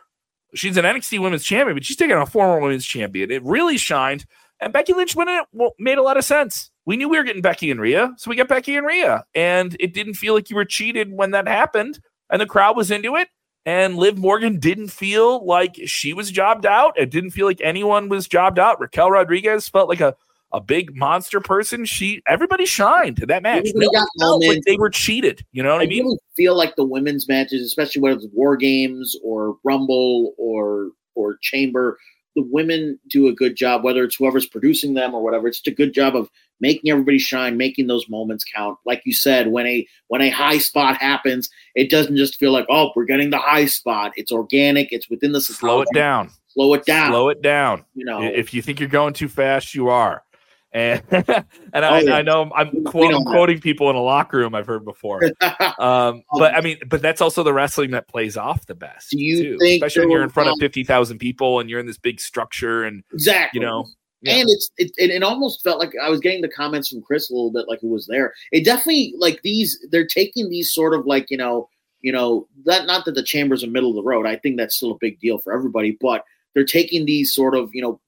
she's 0.56 0.78
an 0.78 0.86
NXT 0.86 1.20
Women's 1.20 1.44
Champion, 1.44 1.76
but 1.76 1.86
she's 1.86 1.98
taking 1.98 2.16
on 2.16 2.22
a 2.22 2.26
former 2.26 2.60
Women's 2.60 2.86
Champion. 2.86 3.30
It 3.32 3.44
really 3.44 3.78
shined, 3.78 4.26
and 4.60 4.74
Becky 4.74 4.94
Lynch 4.94 5.16
winning 5.16 5.36
it 5.36 5.46
well, 5.54 5.74
made 5.80 6.00
a 6.00 6.02
lot 6.04 6.18
of 6.18 6.26
sense. 6.26 6.72
We 6.86 6.98
knew 6.98 7.08
we 7.08 7.18
were 7.20 7.24
getting 7.24 7.44
Becky 7.44 7.70
and 7.70 7.80
Rhea, 7.80 8.12
so 8.18 8.30
we 8.32 8.36
got 8.36 8.48
Becky 8.48 8.76
and 8.76 8.86
Rhea, 8.88 9.24
and 9.36 9.78
it 9.80 9.94
didn't 9.94 10.16
feel 10.16 10.34
like 10.34 10.50
you 10.50 10.56
were 10.56 10.66
cheated 10.66 11.12
when 11.14 11.32
that 11.32 11.48
happened, 11.48 12.00
and 12.30 12.42
the 12.42 12.46
crowd 12.46 12.78
was 12.78 12.92
into 12.92 13.16
it. 13.16 13.30
And 13.66 13.98
Liv 13.98 14.18
Morgan 14.18 14.60
didn't 14.60 14.88
feel 14.88 15.46
like 15.46 15.80
she 15.86 16.14
was 16.14 16.32
jobbed 16.32 16.66
out. 16.66 16.98
It 16.98 17.12
didn't 17.12 17.32
feel 17.32 17.46
like 17.46 17.60
anyone 17.62 18.10
was 18.10 18.28
jobbed 18.28 18.58
out. 18.58 18.80
Raquel 18.80 19.12
Rodriguez 19.12 19.68
felt 19.68 19.90
like 19.90 20.00
a, 20.02 20.16
a 20.52 20.62
big 20.62 20.96
monster 20.96 21.40
person. 21.40 21.86
She 21.86 22.24
everybody 22.28 22.66
shined 22.66 23.20
in 23.20 23.28
that 23.28 23.44
match. 23.44 23.60
Everybody 23.68 23.86
No 23.86 23.92
got 23.92 24.08
felt 24.20 24.46
like 24.46 24.62
they 24.66 24.78
were 24.78 24.90
cheated. 24.90 25.46
You 25.52 25.62
know 25.62 25.74
what 25.74 25.82
I 25.82 25.84
I 25.84 25.88
mean? 25.88 26.04
really 26.06 26.18
feel 26.36 26.56
like 26.58 26.76
the 26.78 26.86
women's 26.86 27.28
matches, 27.28 27.62
especially 27.64 28.02
whether 28.02 28.16
it's 28.18 28.28
War 28.34 28.56
Games 28.56 29.16
or 29.24 29.58
Rumble 29.64 30.34
or 30.38 30.92
or 31.16 31.38
Chamber, 31.42 32.00
the 32.36 32.44
women 32.50 32.98
do 33.10 33.28
a 33.28 33.34
good 33.34 33.56
job. 33.56 33.84
Whether 33.84 34.04
it's 34.04 34.16
whoever's 34.16 34.48
producing 34.48 34.94
them 34.94 35.14
or 35.14 35.22
whatever, 35.22 35.48
it's 35.48 35.58
just 35.58 35.68
a 35.68 35.72
good 35.72 35.94
job 35.94 36.16
of 36.16 36.30
making 36.60 36.92
everybody 36.92 37.20
shine, 37.20 37.58
making 37.58 37.88
those 37.88 38.08
moments 38.10 38.44
count. 38.44 38.78
Like 38.86 39.02
you 39.06 39.14
said, 39.14 39.48
when 39.48 39.66
a 39.66 39.88
when 40.08 40.22
a 40.22 40.30
high 40.30 40.58
spot 40.58 40.98
happens, 40.98 41.50
it 41.76 41.90
doesn't 41.90 42.18
just 42.18 42.38
feel 42.38 42.52
like 42.52 42.66
oh 42.70 42.92
we're 42.96 43.06
getting 43.06 43.30
the 43.30 43.38
high 43.38 43.66
spot. 43.66 44.14
It's 44.16 44.32
organic. 44.32 44.92
It's 44.92 45.10
within 45.10 45.32
the 45.32 45.42
Slow 45.42 45.82
it 45.82 45.88
down. 45.94 46.32
Slow 46.48 46.74
it 46.74 46.86
down. 46.86 47.12
Slow 47.12 47.30
it 47.30 47.42
down. 47.42 47.86
You 47.96 48.06
know. 48.06 48.22
If 48.22 48.54
you 48.54 48.62
think 48.62 48.80
you're 48.80 48.90
going 48.90 49.14
too 49.14 49.30
fast, 49.30 49.74
you 49.76 49.90
are. 49.90 50.24
And 50.72 51.02
and 51.12 51.26
I, 51.74 51.90
Oh, 51.90 51.98
yeah. 51.98 52.16
I 52.16 52.22
know 52.22 52.52
I'm, 52.56 52.84
quote, 52.84 53.14
I'm 53.14 53.24
quoting 53.24 53.60
people 53.60 53.90
in 53.90 53.96
a 53.96 54.02
locker 54.02 54.38
room 54.38 54.54
I've 54.54 54.68
heard 54.68 54.86
before. 54.86 55.22
Um, 55.80 56.24
but 56.38 56.54
I 56.56 56.62
mean, 56.62 56.78
but 56.88 57.02
that's 57.02 57.22
also 57.22 57.42
the 57.42 57.54
wrestling 57.54 57.92
that 57.92 58.10
plays 58.10 58.36
off 58.36 58.66
the 58.66 58.76
best. 58.76 59.12
Do 59.12 59.22
you 59.22 59.58
too. 59.58 59.66
especially 59.76 60.02
when 60.02 60.12
you're 60.12 60.24
in 60.24 60.30
front 60.30 60.50
of 60.50 60.54
um, 60.54 60.60
fifty 60.60 60.84
thousand 60.84 61.20
people 61.20 61.62
and 61.62 61.70
you're 61.70 61.80
in 61.80 61.86
this 61.86 61.98
big 61.98 62.20
structure 62.20 62.84
and 62.84 63.04
exactly. 63.14 63.60
you 63.60 63.66
know, 63.66 63.86
yeah. 64.22 64.36
And 64.36 64.50
it's 64.50 64.70
it, 64.78 64.92
it, 64.98 65.10
it 65.12 65.24
almost 65.24 65.64
felt 65.64 65.80
like 65.80 65.94
I 66.02 66.10
was 66.10 66.20
getting 66.20 66.42
the 66.42 66.50
comments 66.50 66.90
from 66.90 67.02
Chris 67.02 67.30
a 67.30 67.34
little 67.34 67.52
bit 67.52 67.68
like 67.68 67.82
it 67.82 67.88
was 67.88 68.08
there. 68.08 68.34
It 68.52 68.66
definitely 68.66 69.14
like 69.18 69.42
these 69.44 69.80
they're 69.92 70.06
taking 70.06 70.50
these 70.50 70.74
sort 70.74 70.94
of 70.94 71.06
like, 71.06 71.28
you 71.30 71.38
know, 71.38 71.70
you 72.02 72.12
know, 72.12 72.48
that 72.66 72.86
not 72.86 73.06
that 73.06 73.16
the 73.16 73.24
chambers 73.24 73.64
are 73.64 73.70
middle 73.70 73.90
of 73.90 73.96
the 73.96 74.04
road. 74.04 74.26
I 74.26 74.36
think 74.36 74.58
that's 74.58 74.76
still 74.76 74.92
a 74.92 74.98
big 75.00 75.20
deal 75.20 75.38
for 75.38 75.54
everybody, 75.54 75.98
but 76.02 76.26
they're 76.54 76.66
taking 76.66 77.06
these 77.06 77.34
sort 77.34 77.56
of, 77.56 77.70
you 77.74 77.82
know, 77.82 78.00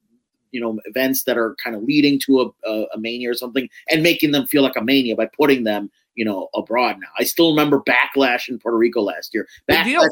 you 0.50 0.60
know, 0.60 0.78
events 0.84 1.22
that 1.24 1.38
are 1.38 1.56
kind 1.62 1.74
of 1.74 1.82
leading 1.82 2.20
to 2.20 2.40
a, 2.42 2.68
a, 2.68 2.86
a 2.94 2.98
mania 2.98 3.30
or 3.30 3.34
something 3.34 3.68
and 3.90 4.02
making 4.02 4.32
them 4.32 4.46
feel 4.46 4.62
like 4.62 4.76
a 4.76 4.84
mania 4.84 5.16
by 5.16 5.26
putting 5.26 5.64
them, 5.64 5.90
you 6.14 6.26
know, 6.26 6.48
abroad 6.54 6.96
now. 7.00 7.08
I 7.18 7.24
still 7.24 7.50
remember 7.50 7.80
Backlash 7.80 8.50
in 8.50 8.58
Puerto 8.58 8.76
Rico 8.76 9.00
last 9.00 9.32
year. 9.32 9.48
Backlash 9.66 10.10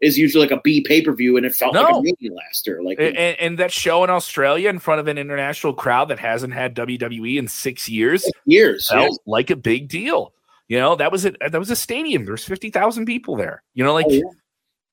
is 0.00 0.16
usually 0.18 0.42
like 0.46 0.56
a 0.56 0.60
B 0.62 0.80
pay 0.82 1.02
per 1.02 1.12
view 1.12 1.36
and 1.36 1.44
it 1.44 1.54
felt 1.54 1.74
like 1.74 1.88
No. 1.88 1.98
a 1.98 2.02
mania 2.02 2.32
last 2.34 2.66
year. 2.66 2.82
Like 2.82 2.98
and, 3.00 3.16
and 3.16 3.58
that 3.58 3.70
show 3.72 4.02
in 4.04 4.10
Australia 4.10 4.68
in 4.70 4.78
front 4.78 5.00
of 5.00 5.08
an 5.08 5.18
international 5.18 5.74
crowd 5.74 6.08
that 6.08 6.18
hasn't 6.18 6.52
had 6.54 6.74
WWE 6.74 7.36
in 7.38 7.48
six 7.48 7.88
years 7.88 8.24
years. 8.46 8.88
yeah. 8.92 9.08
like 9.26 9.50
a 9.50 9.56
big 9.56 9.88
deal. 9.88 10.32
You 10.68 10.78
know, 10.78 10.94
that 10.96 11.10
was 11.10 11.24
it. 11.24 11.36
That 11.40 11.58
was 11.58 11.70
a 11.70 11.76
stadium. 11.76 12.24
There's 12.24 12.44
fifty 12.44 12.70
thousand 12.70 13.06
people 13.06 13.36
there. 13.36 13.62
You 13.74 13.82
know, 13.84 13.92
like 13.92 14.06
Oh, 14.08 14.12
yeah. 14.12 14.22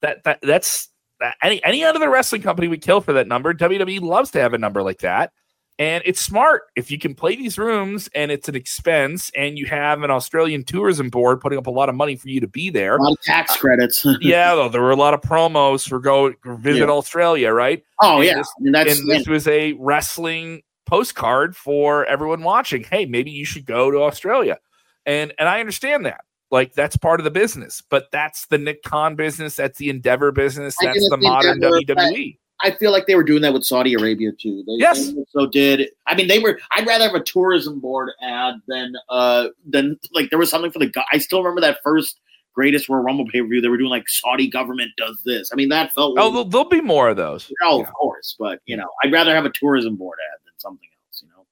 that. 0.01 0.23
That 0.23 0.39
that's 0.41 0.89
that, 1.19 1.35
any 1.43 1.63
any 1.63 1.83
other 1.83 2.09
wrestling 2.09 2.41
company 2.41 2.67
would 2.67 2.81
kill 2.81 2.99
for 2.99 3.13
that 3.13 3.27
number. 3.27 3.53
WWE 3.53 4.01
loves 4.01 4.31
to 4.31 4.39
have 4.41 4.53
a 4.53 4.57
number 4.57 4.81
like 4.81 4.99
that, 4.99 5.31
and 5.79 6.01
it's 6.05 6.19
smart 6.19 6.63
if 6.75 6.89
you 6.89 6.97
can 6.97 7.13
play 7.13 7.35
these 7.35 7.57
rooms 7.57 8.09
and 8.15 8.31
it's 8.31 8.49
an 8.49 8.55
expense, 8.55 9.31
and 9.35 9.57
you 9.57 9.65
have 9.67 10.01
an 10.03 10.09
Australian 10.11 10.63
tourism 10.63 11.09
board 11.09 11.39
putting 11.41 11.57
up 11.57 11.67
a 11.67 11.71
lot 11.71 11.87
of 11.89 11.95
money 11.95 12.15
for 12.15 12.29
you 12.29 12.39
to 12.41 12.47
be 12.47 12.69
there. 12.69 12.97
a 12.97 13.01
lot 13.03 13.11
of 13.13 13.21
tax 13.21 13.55
credits. 13.57 14.05
yeah, 14.21 14.55
though 14.55 14.69
there 14.69 14.81
were 14.81 14.91
a 14.91 14.95
lot 14.95 15.13
of 15.13 15.21
promos 15.21 15.87
for 15.87 15.99
go 15.99 16.33
visit 16.45 16.79
Yeah. 16.87 16.91
Australia, 16.93 17.51
right? 17.51 17.83
oh 18.01 18.17
And 18.17 18.25
yeah, 18.25 18.35
this- 18.37 18.53
that's 18.71 18.99
and 18.99 19.09
this 19.09 19.27
was 19.27 19.47
a 19.47 19.73
wrestling 19.73 20.61
postcard 20.85 21.55
for 21.55 22.05
everyone 22.05 22.43
watching. 22.43 22.83
Hey, 22.83 23.05
maybe 23.05 23.29
you 23.31 23.45
should 23.45 23.65
go 23.65 23.91
to 23.91 23.99
Australia. 24.03 24.57
And 25.05 25.33
and 25.37 25.47
I 25.49 25.59
understand 25.59 26.05
that. 26.05 26.21
Like 26.49 26.73
that's 26.73 26.95
part 26.95 27.19
of 27.19 27.25
the 27.25 27.31
business, 27.31 27.83
but 27.89 28.09
that's 28.09 28.45
the 28.47 28.57
Nick 28.57 28.81
Khan 28.83 29.15
business, 29.15 29.55
that's 29.57 29.77
the 29.77 29.89
Endeavor 29.89 30.31
business, 30.31 30.75
that's 30.81 31.09
the 31.09 31.17
modern 31.17 31.59
WWE. 31.59 32.37
I 32.61 32.71
feel 32.71 32.91
like 32.91 33.05
they 33.05 33.15
were 33.15 33.23
doing 33.23 33.41
that 33.43 33.53
with 33.53 33.63
Saudi 33.63 33.93
Arabia 33.93 34.31
too. 34.31 34.63
They, 34.65 34.73
Yes. 34.77 35.11
they 35.11 35.23
so 35.29 35.45
did. 35.45 35.89
I 36.07 36.15
mean, 36.15 36.27
they 36.27 36.39
were. 36.39 36.59
I'd 36.71 36.87
rather 36.87 37.03
have 37.05 37.13
a 37.13 37.23
tourism 37.23 37.79
board 37.79 38.09
ad 38.21 38.55
than 38.67 38.93
uh 39.09 39.49
than 39.69 39.99
like 40.13 40.29
there 40.29 40.39
was 40.39 40.49
something 40.49 40.71
for 40.71 40.79
the. 40.79 40.91
I 41.11 41.19
still 41.19 41.39
remember 41.43 41.61
that 41.61 41.79
first 41.83 42.19
greatest 42.53 42.89
Royal 42.89 43.03
Rumble 43.03 43.27
pay 43.27 43.41
per 43.41 43.47
view. 43.47 43.61
They 43.61 43.67
were 43.67 43.77
doing 43.77 43.91
like 43.91 44.09
Saudi 44.09 44.49
government 44.49 44.91
does 44.97 45.21
this. 45.23 45.51
I 45.53 45.55
mean, 45.55 45.69
that 45.69 45.93
felt. 45.93 46.17
Oh, 46.19 46.43
there'll 46.43 46.67
be 46.67 46.81
more 46.81 47.09
of 47.09 47.17
those. 47.17 47.51
oh, 47.63 47.77
yeah. 47.79 47.87
of 47.87 47.93
course, 47.93 48.35
but 48.39 48.59
you 48.65 48.75
know, 48.75 48.87
I'd 49.03 49.11
rather 49.13 49.33
have 49.35 49.45
a 49.45 49.51
tourism 49.51 49.95
board 49.95 50.17
ad 50.33 50.39
than 50.45 50.53
something 50.57 50.89
else. 51.07 51.21
You 51.21 51.29
know. 51.29 51.45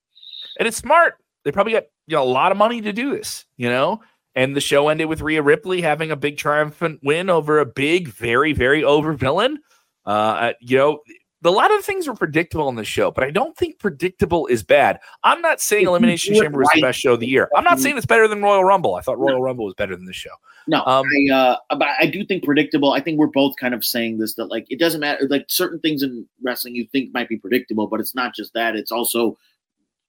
And 0.59 0.67
it's 0.67 0.77
smart. 0.77 1.15
They 1.43 1.51
probably 1.51 1.73
got 1.73 1.83
you 2.07 2.15
know 2.15 2.23
a 2.23 2.25
lot 2.25 2.51
of 2.51 2.57
money 2.57 2.81
to 2.81 2.91
do 2.91 3.15
this, 3.15 3.45
you 3.57 3.69
know. 3.69 4.01
And 4.37 4.53
the 4.53 4.61
show 4.61 4.89
ended 4.89 5.07
with 5.07 5.21
Rhea 5.21 5.41
Ripley 5.41 5.81
having 5.81 6.11
a 6.11 6.15
big 6.17 6.37
triumphant 6.37 6.99
win 7.01 7.29
over 7.29 7.59
a 7.59 7.65
big, 7.65 8.09
very, 8.09 8.51
very 8.51 8.83
over 8.83 9.13
villain. 9.13 9.59
Uh, 10.05 10.53
you 10.59 10.77
know, 10.77 10.99
a 11.43 11.51
lot 11.51 11.73
of 11.75 11.83
things 11.85 12.07
were 12.07 12.15
predictable 12.15 12.69
in 12.69 12.75
the 12.75 12.83
show, 12.83 13.11
but 13.11 13.23
I 13.23 13.29
don't 13.29 13.55
think 13.55 13.79
predictable 13.79 14.47
is 14.47 14.63
bad. 14.63 14.99
I'm 15.23 15.41
not 15.41 15.61
saying 15.61 15.85
Elimination 15.85 16.33
Chamber 16.33 16.59
was 16.59 16.69
the 16.73 16.81
best 16.81 16.99
show 16.99 17.13
of 17.13 17.19
the 17.19 17.27
year. 17.27 17.49
I'm 17.55 17.63
not 17.63 17.79
saying 17.79 17.97
it's 17.97 18.05
better 18.05 18.27
than 18.27 18.41
Royal 18.41 18.63
Rumble. 18.63 18.95
I 18.95 19.01
thought 19.01 19.19
Royal 19.19 19.41
Rumble 19.41 19.65
was 19.65 19.75
better 19.75 19.95
than 19.95 20.05
this 20.05 20.15
show. 20.15 20.31
No, 20.67 20.83
Um, 20.85 21.05
I, 21.31 21.33
uh, 21.33 21.57
but 21.77 21.87
I 21.99 22.07
do 22.07 22.25
think 22.25 22.43
predictable. 22.43 22.93
I 22.93 22.99
think 22.99 23.19
we're 23.19 23.27
both 23.27 23.55
kind 23.57 23.75
of 23.75 23.85
saying 23.85 24.17
this 24.17 24.33
that 24.35 24.45
like 24.45 24.65
it 24.69 24.79
doesn't 24.79 24.99
matter. 25.01 25.27
Like 25.29 25.45
certain 25.47 25.79
things 25.79 26.01
in 26.01 26.25
wrestling 26.41 26.73
you 26.75 26.87
think 26.91 27.13
might 27.13 27.29
be 27.29 27.37
predictable, 27.37 27.85
but 27.85 27.99
it's 27.99 28.15
not 28.15 28.33
just 28.33 28.53
that. 28.53 28.75
It's 28.75 28.91
also 28.91 29.37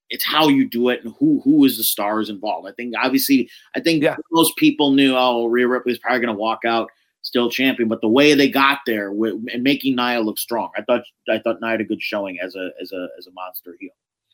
it's 0.09 0.24
how 0.24 0.49
you 0.49 0.66
do 0.66 0.88
it 0.88 1.05
and 1.05 1.12
who 1.18 1.42
who 1.44 1.64
is 1.66 1.76
the 1.76 1.84
stars 1.84 2.30
involved. 2.30 2.66
I 2.66 2.72
think 2.72 2.94
obviously, 2.99 3.51
I 3.74 3.80
think 3.80 4.03
Yeah. 4.03 4.16
most 4.30 4.57
people 4.57 4.92
knew 4.92 5.14
oh 5.14 5.44
Rhea 5.47 5.68
Ripley's 5.68 5.99
probably 5.99 6.20
going 6.20 6.34
to 6.34 6.40
walk 6.40 6.64
out 6.64 6.88
still 7.27 7.51
champion, 7.51 7.89
but 7.89 8.01
the 8.01 8.09
way 8.09 8.35
they 8.35 8.49
got 8.49 8.79
there 8.87 9.12
with, 9.12 9.35
and 9.53 9.62
making 9.62 9.97
Nia 9.97 10.20
look 10.20 10.39
strong, 10.39 10.70
I 10.77 10.83
thought 10.83 11.03
I 11.29 11.39
thought 11.41 11.61
Nia 11.61 11.72
had 11.72 11.81
a 11.81 11.85
good 11.85 12.01
showing 12.01 12.39
as 12.41 12.55
a 12.55 12.70
as 12.81 12.93
a 12.93 13.09
as 13.18 13.27
a 13.27 13.33
monster 13.33 13.74
heel. 13.81 13.91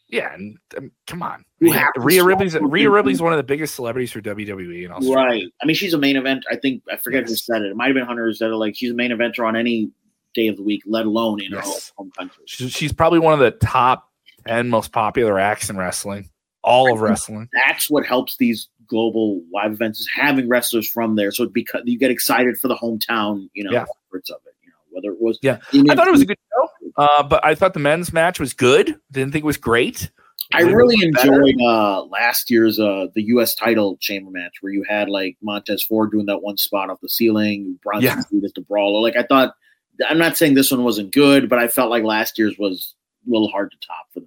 Yeah, 0.09 0.35
and 0.35 0.59
um, 0.77 0.93
come 1.07 1.23
on, 1.23 1.43
You 1.61 1.69
Rhea, 1.73 1.79
have 1.81 1.93
to 1.95 2.01
Rhea 2.01 2.23
Ripley's 2.23 2.55
Rhea. 2.55 2.91
Ripley's 2.91 3.23
one 3.23 3.33
of 3.33 3.39
the 3.39 3.43
biggest 3.43 3.75
celebrities 3.75 4.13
for 4.13 4.21
WWE 4.21 4.85
and 4.85 4.93
Australia. 4.93 5.17
Right. 5.17 5.45
I 5.63 5.65
mean, 5.67 5.75
she's 5.75 5.95
a 5.95 5.99
main 5.99 6.17
event. 6.17 6.45
I 6.51 6.57
think 6.57 6.83
I 6.93 6.97
forget 6.99 7.27
who 7.27 7.35
said 7.35 7.63
it. 7.63 7.71
It 7.71 7.77
might 7.77 7.87
have 7.87 7.95
been 7.95 8.05
Hunter 8.05 8.27
who 8.27 8.35
said 8.35 8.51
it. 8.51 8.57
Like 8.57 8.77
she's 8.77 8.91
a 8.91 8.95
main 8.95 9.11
eventer 9.11 9.47
on 9.47 9.57
any 9.57 9.91
day 10.35 10.49
of 10.49 10.57
the 10.57 10.63
week, 10.63 10.83
let 10.87 11.07
alone 11.07 11.41
in 11.43 11.53
Yes. 11.53 11.89
her 11.89 11.93
home 11.97 12.11
country. 12.19 12.45
She's, 12.47 12.93
probably 12.93 13.21
one 13.21 13.33
of 13.33 13.39
the 13.41 13.53
top 13.53 14.11
ten 14.47 14.69
most 14.69 14.93
popular 14.93 15.39
acts 15.39 15.71
in 15.71 15.79
wrestling, 15.79 16.29
all 16.63 16.93
of 16.93 17.01
wrestling. 17.01 17.49
That's 17.67 17.89
what 17.89 18.05
helps 18.05 18.37
these 18.37 18.69
global 18.87 19.43
live 19.53 19.73
events 19.73 20.01
is 20.01 20.09
having 20.15 20.49
wrestlers 20.49 20.89
from 20.89 21.17
there. 21.17 21.31
So 21.31 21.45
it 21.45 21.53
because 21.53 21.83
you 21.85 21.99
get 21.99 22.11
excited 22.11 22.59
for 22.59 22.69
the 22.69 22.77
hometown, 22.77 23.49
you 23.55 23.65
know, 23.65 23.73
Yeah. 23.73 23.85
efforts 24.09 24.31
of 24.31 24.41
it. 24.47 24.55
You 24.63 24.71
know, 24.71 24.77
whether 24.91 25.13
it 25.13 25.21
was 25.21 25.39
Yeah. 25.43 25.59
I 25.91 25.95
thought 25.95 26.09
it 26.09 26.13
was 26.13 26.23
a 26.23 26.27
good 26.27 26.39
show, 26.53 26.93
uh, 26.97 27.23
but 27.23 27.45
I 27.45 27.55
thought 27.55 27.75
the 27.75 27.81
men's 27.81 28.13
match 28.13 28.39
was 28.41 28.53
good. 28.53 28.99
Didn't 29.11 29.33
think 29.33 29.45
it 29.45 29.47
was 29.47 29.57
great. 29.57 30.11
I 30.55 30.63
really 30.63 30.97
enjoyed 31.07 31.55
uh, 31.63 32.03
last 32.05 32.51
year's 32.51 32.79
uh, 32.79 33.07
the 33.15 33.23
U.S. 33.29 33.55
title 33.55 33.97
chamber 34.01 34.31
match 34.31 34.53
where 34.61 34.73
you 34.73 34.85
had 34.87 35.09
like 35.09 35.37
Montez 35.43 35.83
Ford 35.83 36.11
doing 36.11 36.27
that 36.27 36.43
one 36.43 36.59
spot 36.59 36.91
off 36.91 37.01
the 37.01 37.09
ceiling, 37.09 37.79
Bronson 37.83 38.05
Yeah. 38.19 38.23
Reed 38.31 38.45
as 38.45 38.53
the 38.53 38.61
brawler. 38.61 39.01
Like 39.01 39.17
I 39.17 39.23
thought, 39.23 39.55
I'm 40.09 40.19
not 40.19 40.37
saying 40.37 40.55
this 40.55 40.71
one 40.71 40.85
wasn't 40.85 41.13
good, 41.13 41.49
but 41.49 41.59
I 41.59 41.69
felt 41.69 41.91
like 41.91 42.05
last 42.05 42.39
year's 42.39 42.59
was 42.59 42.95
a 43.27 43.31
little 43.31 43.49
hard 43.49 43.71
to 43.71 43.77
top 43.87 44.07
for 44.13 44.21
the. 44.21 44.27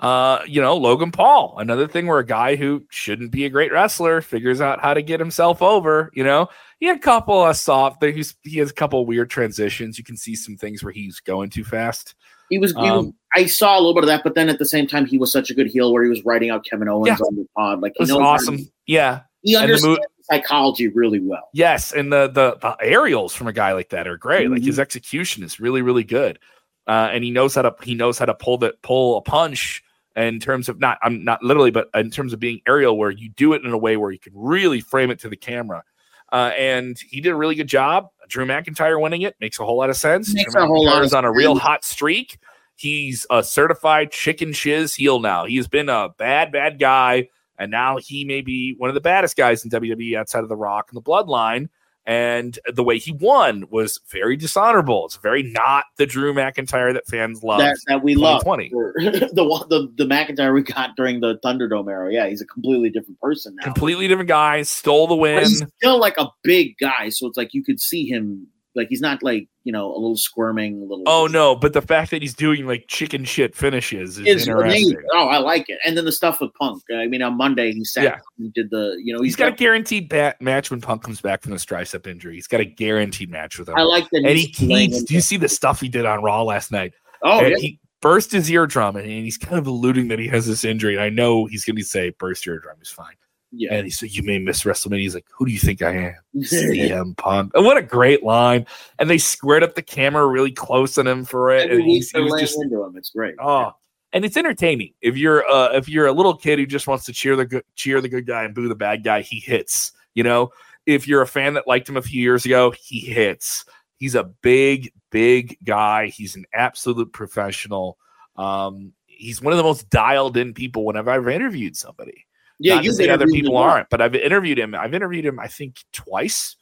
Uh, 0.00 0.40
you 0.46 0.60
know, 0.60 0.76
Logan 0.76 1.10
Paul, 1.10 1.56
another 1.58 1.88
thing 1.88 2.06
where 2.06 2.20
a 2.20 2.24
guy 2.26 2.54
who 2.54 2.84
shouldn't 2.90 3.32
be 3.32 3.44
a 3.44 3.50
great 3.50 3.72
wrestler 3.72 4.20
figures 4.20 4.60
out 4.60 4.80
how 4.80 4.94
to 4.94 5.02
get 5.02 5.18
himself 5.18 5.60
over. 5.60 6.10
You 6.14 6.22
know, 6.22 6.48
he 6.78 6.86
had 6.86 6.96
a 6.98 7.00
couple 7.00 7.44
of 7.44 7.56
soft. 7.56 8.02
He 8.04 8.58
has 8.58 8.70
a 8.70 8.74
couple 8.74 9.00
of 9.00 9.08
weird 9.08 9.28
transitions. 9.28 9.98
You 9.98 10.04
can 10.04 10.16
see 10.16 10.36
some 10.36 10.56
things 10.56 10.84
where 10.84 10.92
he's 10.92 11.18
going 11.18 11.50
too 11.50 11.64
fast. 11.64 12.14
He 12.48 12.58
was, 12.58 12.70
he 12.72 12.76
was. 12.78 13.06
Um, 13.06 13.14
I 13.34 13.46
saw 13.46 13.74
a 13.76 13.80
little 13.80 13.92
bit 13.94 14.04
of 14.04 14.08
that, 14.08 14.22
but 14.22 14.34
then 14.36 14.48
at 14.48 14.58
the 14.60 14.64
same 14.66 14.86
time, 14.86 15.04
he 15.04 15.18
was 15.18 15.32
such 15.32 15.50
a 15.50 15.54
good 15.54 15.66
heel 15.66 15.92
where 15.92 16.04
he 16.04 16.08
was 16.08 16.24
writing 16.24 16.50
out 16.50 16.64
Kevin 16.64 16.88
Owens 16.88 17.08
Yeah. 17.08 17.26
on 17.26 17.34
the 17.36 17.46
pod. 17.56 17.80
Like 17.80 17.92
It 17.96 18.00
was 18.00 18.08
he 18.08 18.14
knows 18.14 18.22
how 18.22 18.36
to- 18.36 18.42
awesome. 18.42 18.58
Yeah. 18.86 19.20
He 19.42 19.56
understands 19.56 19.98
psychology 20.30 20.88
really 20.88 21.20
well. 21.20 21.48
Yes, 21.54 21.92
and 21.92 22.12
the 22.12 22.28
the, 22.28 22.56
the 22.60 22.76
aerials 22.80 23.34
from 23.34 23.48
a 23.48 23.52
guy 23.52 23.72
like 23.72 23.88
that 23.90 24.06
are 24.06 24.16
great. 24.16 24.50
Like 24.50 24.62
Mhm. 24.62 24.66
his 24.66 24.78
execution 24.78 25.42
is 25.42 25.58
really 25.60 25.80
really 25.82 26.04
good, 26.04 26.38
uh, 26.86 27.08
and 27.12 27.22
he 27.24 27.30
knows 27.30 27.54
how 27.54 27.62
to 27.62 27.74
he 27.82 27.94
knows 27.94 28.18
how 28.18 28.26
to 28.26 28.34
pull 28.34 28.58
the 28.58 28.74
pull 28.82 29.16
a 29.18 29.22
punch 29.22 29.82
in 30.18 30.40
terms 30.40 30.68
of 30.68 30.78
not 30.80 30.98
I'm 31.02 31.24
not 31.24 31.42
literally, 31.42 31.70
but 31.70 31.88
in 31.94 32.10
terms 32.10 32.32
of 32.32 32.40
being 32.40 32.60
aerial, 32.66 32.98
where 32.98 33.10
you 33.10 33.30
do 33.30 33.52
it 33.52 33.64
in 33.64 33.72
a 33.72 33.78
way 33.78 33.96
where 33.96 34.10
you 34.10 34.18
can 34.18 34.32
really 34.34 34.80
frame 34.80 35.10
it 35.10 35.20
to 35.20 35.28
the 35.28 35.36
camera. 35.36 35.84
Uh, 36.30 36.52
and 36.58 36.98
he 36.98 37.20
did 37.20 37.30
a 37.30 37.34
really 37.34 37.54
good 37.54 37.68
job. 37.68 38.08
Drew 38.28 38.44
McIntyre 38.44 39.00
winning 39.00 39.22
it 39.22 39.34
makes 39.40 39.58
a 39.58 39.64
whole 39.64 39.78
lot 39.78 39.88
of 39.88 39.96
sense. 39.96 40.34
Makes 40.34 40.52
Drew 40.52 40.64
a 40.64 40.66
whole 40.66 40.84
lot 40.84 41.02
of 41.02 41.14
on 41.14 41.24
a 41.24 41.32
real 41.32 41.54
hot 41.54 41.84
streak. 41.84 42.38
He's 42.76 43.26
a 43.30 43.42
certified 43.42 44.12
chicken 44.12 44.52
shiz 44.52 44.94
heel 44.94 45.20
now. 45.20 45.46
He's 45.46 45.66
been 45.66 45.88
a 45.88 46.10
bad, 46.16 46.52
bad 46.52 46.78
guy, 46.78 47.28
and 47.58 47.70
now 47.70 47.96
he 47.96 48.24
may 48.24 48.40
be 48.40 48.74
one 48.76 48.90
of 48.90 48.94
the 48.94 49.00
baddest 49.00 49.36
guys 49.36 49.64
in 49.64 49.70
WWE 49.70 50.16
outside 50.16 50.42
of 50.42 50.48
The 50.48 50.56
Rock 50.56 50.88
and 50.90 50.96
the 50.96 51.02
Bloodline. 51.02 51.68
And 52.08 52.58
the 52.66 52.82
way 52.82 52.96
he 52.96 53.12
won 53.12 53.64
was 53.68 54.00
very 54.10 54.34
dishonorable. 54.34 55.04
It's 55.04 55.16
very 55.18 55.42
not 55.42 55.84
the 55.98 56.06
Drew 56.06 56.32
McIntyre 56.32 56.94
that 56.94 57.06
fans 57.06 57.42
love. 57.42 57.58
That, 57.58 57.76
that 57.86 58.02
we 58.02 58.14
love 58.14 58.40
2020. 58.44 59.28
the 59.34 59.66
the 59.68 59.92
the 59.94 60.04
McIntyre 60.06 60.54
we 60.54 60.62
got 60.62 60.96
during 60.96 61.20
the 61.20 61.38
Thunderdome 61.44 61.90
era. 61.90 62.10
Yeah, 62.10 62.26
he's 62.26 62.40
a 62.40 62.46
completely 62.46 62.88
different 62.88 63.20
person 63.20 63.56
now. 63.56 63.64
Completely 63.64 64.08
different 64.08 64.28
guy, 64.28 64.62
stole 64.62 65.06
the 65.06 65.16
But 65.16 65.20
win. 65.20 65.38
he's 65.40 65.62
still 65.76 66.00
like 66.00 66.16
a 66.16 66.30
big 66.42 66.78
guy, 66.80 67.10
so 67.10 67.26
it's 67.26 67.36
like 67.36 67.52
you 67.52 67.62
could 67.62 67.78
see 67.78 68.06
him. 68.06 68.46
Like 68.78 68.88
he's 68.88 69.02
not 69.02 69.22
like 69.22 69.46
you 69.64 69.72
know 69.72 69.86
a 69.92 69.98
little 69.98 70.16
squirming 70.16 70.80
little. 70.88 71.02
Oh 71.06 71.26
no, 71.30 71.54
but 71.54 71.74
the 71.74 71.82
fact 71.82 72.10
that 72.12 72.22
he's 72.22 72.32
doing 72.32 72.66
like 72.66 72.86
chicken 72.88 73.24
shit 73.26 73.54
finishes 73.54 74.18
is 74.18 74.26
interesting. 74.46 74.54
amazing. 74.54 74.96
Oh, 75.12 75.28
I 75.28 75.36
like 75.38 75.68
it. 75.68 75.78
And 75.84 75.96
then 75.98 76.06
the 76.06 76.12
stuff 76.12 76.40
with 76.40 76.54
Punk. 76.54 76.82
I 76.94 77.06
mean, 77.08 77.20
on 77.20 77.36
Monday 77.36 77.72
he 77.72 77.84
sat 77.84 78.04
Yeah. 78.04 78.18
and 78.38 78.54
did 78.54 78.70
the. 78.70 78.98
You 79.04 79.14
know, 79.14 79.22
He's 79.22 79.36
got 79.36 79.48
a 79.48 79.56
guaranteed 79.56 80.08
bat- 80.08 80.40
match 80.40 80.70
when 80.70 80.80
Punk 80.80 81.02
comes 81.02 81.20
back 81.20 81.42
from 81.42 81.52
this 81.52 81.66
tricep 81.66 82.06
injury. 82.06 82.36
He's 82.36 82.46
got 82.46 82.60
a 82.60 82.64
guaranteed 82.64 83.28
match 83.30 83.58
with 83.58 83.68
him. 83.68 83.74
I 83.76 83.82
like 83.82 84.08
that. 84.10 84.22
and 84.24 84.38
he 84.38 84.48
keeps. 84.50 85.02
Do 85.02 85.12
you 85.12 85.20
see 85.20 85.36
the 85.36 85.48
stuff 85.50 85.80
he 85.80 85.88
did 85.90 86.06
on 86.06 86.22
Raw 86.22 86.42
last 86.44 86.72
night? 86.72 86.94
Oh 87.22 87.40
And 87.40 87.50
yeah. 87.50 87.56
He 87.58 87.80
burst 88.00 88.30
his 88.30 88.48
eardrum, 88.48 88.94
and 88.96 89.06
he's 89.06 89.36
kind 89.36 89.58
of 89.58 89.66
alluding 89.66 90.06
that 90.08 90.20
he 90.20 90.28
has 90.28 90.46
this 90.46 90.64
injury. 90.64 90.94
And 90.94 91.02
I 91.02 91.08
know 91.10 91.46
he's 91.46 91.64
going 91.64 91.74
to 91.76 91.82
say 91.84 92.10
burst 92.10 92.46
your 92.46 92.54
eardrum 92.54 92.76
is 92.80 92.88
fine. 92.90 93.14
Yeah. 93.50 93.74
And 93.74 93.84
he 93.84 93.90
said, 93.90 94.10
"You 94.10 94.22
may 94.22 94.38
miss 94.38 94.64
WrestleMania." 94.64 95.00
He's 95.00 95.14
like, 95.14 95.26
"Who 95.36 95.46
do 95.46 95.52
you 95.52 95.58
think 95.58 95.82
I 95.82 95.92
am?" 95.92 96.14
CM 96.36 97.16
Punk. 97.16 97.52
And 97.54 97.64
what 97.64 97.76
a 97.76 97.82
great 97.82 98.22
line! 98.22 98.66
And 98.98 99.08
they 99.08 99.18
squared 99.18 99.62
up 99.62 99.74
the 99.74 99.82
camera 99.82 100.26
really 100.26 100.52
close 100.52 100.98
on 100.98 101.06
him 101.06 101.24
for 101.24 101.50
it, 101.50 101.70
and 101.70 101.82
he's, 101.82 102.10
he 102.10 102.18
they're 102.18 102.24
was 102.24 102.40
just 102.40 102.60
into 102.60 102.82
him. 102.82 102.96
It's 102.96 103.10
great. 103.10 103.34
oh. 103.40 103.72
And 104.10 104.24
it's 104.24 104.38
entertaining. 104.38 104.94
If 105.02 105.18
you're 105.18 105.46
uh, 105.46 105.72
if 105.74 105.86
you're 105.86 106.06
a 106.06 106.12
little 106.12 106.34
kid 106.34 106.58
who 106.58 106.64
just 106.64 106.86
wants 106.86 107.04
to 107.04 107.12
cheer 107.12 107.36
the 107.36 107.44
good 107.44 107.64
cheer 107.74 108.00
the 108.00 108.08
good 108.08 108.26
guy 108.26 108.44
and 108.44 108.54
boo 108.54 108.66
the 108.66 108.74
bad 108.74 109.04
guy, 109.04 109.20
he 109.20 109.38
hits. 109.38 109.92
You 110.14 110.22
know, 110.22 110.50
if 110.86 111.06
you're 111.06 111.20
a 111.20 111.26
fan 111.26 111.54
that 111.54 111.68
liked 111.68 111.88
him 111.88 111.98
a 111.98 112.02
few 112.02 112.22
years 112.22 112.46
ago, 112.46 112.72
he 112.80 113.00
hits. 113.00 113.66
He's 113.98 114.14
a 114.14 114.24
big, 114.24 114.92
big 115.10 115.58
guy. 115.62 116.06
He's 116.06 116.36
an 116.36 116.46
absolute 116.54 117.12
professional. 117.12 117.98
Um, 118.36 118.94
he's 119.04 119.42
one 119.42 119.52
of 119.52 119.58
the 119.58 119.64
most 119.64 119.90
dialed 119.90 120.36
in 120.36 120.54
people 120.54 120.86
whenever 120.86 121.10
I've 121.10 121.28
interviewed 121.28 121.76
somebody. 121.76 122.24
Yeah, 122.58 122.76
Not 122.76 122.84
you 122.84 122.92
say 122.92 123.08
other 123.08 123.26
people 123.26 123.56
aren't, 123.56 123.88
but 123.88 124.00
I've 124.00 124.14
interviewed 124.14 124.58
him. 124.58 124.74
I've 124.74 124.94
interviewed 124.94 125.24
him, 125.24 125.38
I 125.38 125.46
think, 125.46 125.84
twice, 125.92 126.56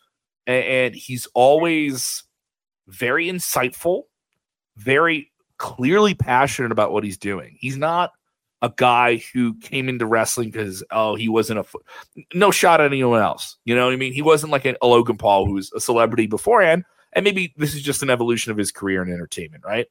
and, 0.46 0.94
he's 0.94 1.26
always 1.34 2.24
very 2.86 3.26
insightful, 3.26 4.02
very 4.76 5.32
clearly 5.56 6.14
passionate 6.14 6.70
about 6.70 6.92
what 6.92 7.02
he's 7.02 7.16
doing. 7.16 7.56
He's 7.58 7.76
not 7.76 8.12
a 8.62 8.72
guy 8.74 9.22
who 9.32 9.54
came 9.58 9.88
into 9.88 10.06
wrestling 10.06 10.50
because 10.50 10.82
oh 10.90 11.14
he 11.14 11.28
wasn't 11.28 11.58
a 11.58 11.64
fo- 11.64 11.82
no 12.34 12.50
shot 12.50 12.80
at 12.80 12.86
anyone 12.86 13.20
else. 13.20 13.56
You 13.64 13.74
know 13.74 13.86
what 13.86 13.92
I 13.92 13.96
mean? 13.96 14.12
He 14.12 14.22
wasn't 14.22 14.52
like 14.52 14.64
a, 14.64 14.76
a 14.82 14.86
Logan 14.86 15.16
Paul 15.16 15.46
who 15.46 15.54
was 15.54 15.72
a 15.74 15.80
celebrity 15.80 16.26
beforehand, 16.26 16.84
and 17.12 17.24
maybe 17.24 17.54
this 17.56 17.74
is 17.74 17.82
just 17.82 18.02
an 18.02 18.10
evolution 18.10 18.52
of 18.52 18.58
his 18.58 18.70
career 18.70 19.02
in 19.02 19.12
entertainment, 19.12 19.64
right? 19.64 19.86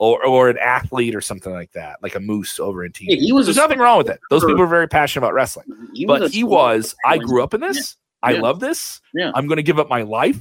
Or, 0.00 0.24
or 0.24 0.48
an 0.48 0.58
athlete 0.58 1.16
or 1.16 1.20
something 1.20 1.52
like 1.52 1.72
that, 1.72 2.00
like 2.04 2.14
a 2.14 2.20
moose 2.20 2.60
over 2.60 2.84
in 2.84 2.92
TV. 2.92 3.06
Yeah, 3.08 3.16
he 3.16 3.32
was 3.32 3.46
There's 3.46 3.56
nothing 3.56 3.80
wrong 3.80 3.98
with 3.98 4.08
it. 4.08 4.20
Those 4.30 4.44
people 4.44 4.62
are 4.62 4.66
very 4.68 4.86
passionate 4.86 5.26
about 5.26 5.34
wrestling 5.34 5.66
He 5.92 6.06
but 6.06 6.30
he 6.30 6.44
was 6.44 6.94
i 7.04 7.18
grew 7.18 7.42
up 7.42 7.52
in 7.52 7.60
this 7.60 7.96
i 8.22 8.30
Yeah. 8.34 8.40
love 8.40 8.60
this 8.60 9.00
Yeah. 9.12 9.32
i'm 9.34 9.48
going 9.48 9.56
to 9.56 9.62
give 9.64 9.80
up 9.80 9.88
my 9.88 10.02
life 10.02 10.40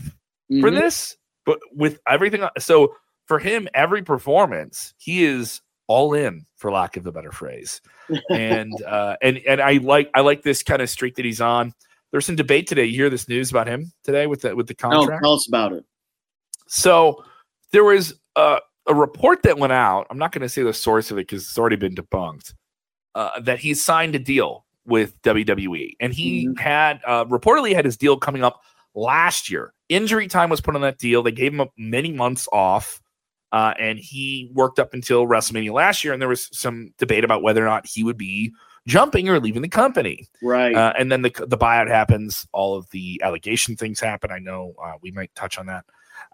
for 0.62 0.70
Mhm. 0.70 0.76
this 0.80 1.18
but 1.43 1.58
with 1.74 1.99
everything 2.08 2.43
so 2.60 2.93
for 3.26 3.39
him 3.39 3.68
every 3.74 4.03
performance 4.03 4.93
he 4.99 5.24
is 5.24 5.62
all 5.88 6.14
in 6.14 6.45
for 6.58 6.72
lack 6.72 6.95
of 6.95 7.08
a 7.08 7.12
better 7.12 7.32
phrase 7.32 7.82
and 8.30 8.72
uh 8.88 9.16
and 9.24 9.39
and 9.47 9.60
i 9.60 9.74
like 9.78 10.12
i 10.14 10.22
like 10.22 10.43
this 10.43 10.62
kind 10.62 10.84
of 10.84 10.89
streak 10.89 11.16
that 11.16 11.26
he's 11.26 11.41
on 11.41 11.74
there's 12.12 12.28
some 12.28 12.36
debate 12.36 12.68
today 12.68 12.86
you 12.86 12.93
hear 12.95 13.10
this 13.10 13.28
news 13.28 13.49
about 13.49 13.66
him 13.68 13.91
today 14.03 14.28
with 14.28 14.41
the 14.41 14.55
with 14.55 14.68
the 14.68 14.76
No, 14.84 14.89
contract 14.99 15.24
tell 15.24 15.34
us 15.34 15.47
about 15.47 15.74
it. 15.74 15.84
so 16.68 17.24
there 17.72 17.84
was 17.84 18.14
a, 18.36 18.60
a 18.88 18.95
report 18.95 19.43
that 19.43 19.57
went 19.57 19.73
out. 19.73 20.07
I'm 20.09 20.17
not 20.17 20.31
going 20.31 20.41
to 20.41 20.49
say 20.49 20.63
the 20.63 20.73
source 20.73 21.11
of 21.11 21.17
it 21.17 21.27
because 21.27 21.43
it's 21.43 21.57
already 21.57 21.75
been 21.75 21.95
debunked. 21.95 22.53
Uh, 23.15 23.39
that 23.41 23.59
he 23.59 23.73
signed 23.73 24.13
a 24.15 24.19
deal 24.19 24.65
with 24.85 25.19
WWE, 25.23 25.95
and 25.99 26.13
he 26.13 26.47
Mhm. 26.47 26.59
had 26.59 27.01
uh, 27.05 27.25
reportedly 27.25 27.73
had 27.73 27.83
his 27.83 27.97
deal 27.97 28.15
coming 28.17 28.43
up 28.43 28.61
last 28.93 29.49
year. 29.49 29.73
Injury 29.89 30.27
time 30.27 30.49
was 30.49 30.61
put 30.61 30.75
on 30.75 30.81
that 30.81 30.97
deal. 30.99 31.23
They 31.23 31.31
gave 31.31 31.53
him 31.53 31.67
many 31.77 32.11
months 32.13 32.47
off, 32.53 33.01
uh, 33.51 33.73
and 33.79 33.97
he 33.97 34.51
worked 34.53 34.77
up 34.79 34.93
until 34.93 35.25
WrestleMania 35.25 35.71
last 35.73 36.03
year. 36.03 36.13
And 36.13 36.21
there 36.21 36.29
was 36.29 36.47
some 36.57 36.93
debate 36.99 37.23
about 37.23 37.41
whether 37.41 37.61
or 37.63 37.67
not 37.67 37.88
he 37.88 38.03
would 38.03 38.17
be 38.17 38.53
jumping 38.88 39.27
or 39.27 39.39
leaving 39.39 39.61
the 39.63 39.67
company. 39.67 40.27
Right. 40.41 40.75
Uh, 40.75 40.93
and 40.97 41.11
then 41.11 41.21
the 41.23 41.31
the 41.47 41.57
buyout 41.57 41.88
happens. 41.89 42.47
All 42.53 42.75
of 42.77 42.89
the 42.91 43.19
allegation 43.23 43.75
things 43.75 43.99
happen. 43.99 44.31
I 44.31 44.39
know 44.39 44.73
uh, 44.81 44.93
we 45.01 45.11
might 45.11 45.33
touch 45.35 45.57
on 45.57 45.65
that. 45.65 45.85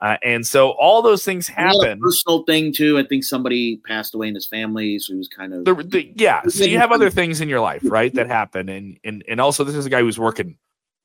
Uh, 0.03 0.17
and 0.21 0.45
so 0.45 0.71
all 0.71 1.01
those 1.01 1.23
things 1.23 1.47
happen. 1.47 1.97
personal 2.01 2.43
thing 2.43 2.73
too. 2.73 2.99
I 2.99 3.05
think 3.05 3.23
somebody 3.23 3.77
passed 3.87 4.13
away 4.13 4.27
in 4.27 4.35
his 4.35 4.45
family, 4.45 4.99
so 4.99 5.13
he 5.13 5.17
was 5.17 5.29
kind 5.29 5.53
of 5.53 5.63
The, 5.63 5.75
the, 5.75 6.11
yeah, 6.15 6.41
so 6.49 6.65
you 6.65 6.77
have 6.77 6.91
other 6.91 7.09
things 7.09 7.39
in 7.39 7.47
your 7.47 7.61
life, 7.61 7.81
right, 7.85 8.13
that 8.15 8.27
happen, 8.27 8.67
and 8.67 8.99
and 9.05 9.23
and 9.29 9.39
also 9.39 9.63
this 9.63 9.75
is 9.75 9.85
a 9.85 9.89
guy 9.89 10.01
who's 10.01 10.19
working 10.19 10.57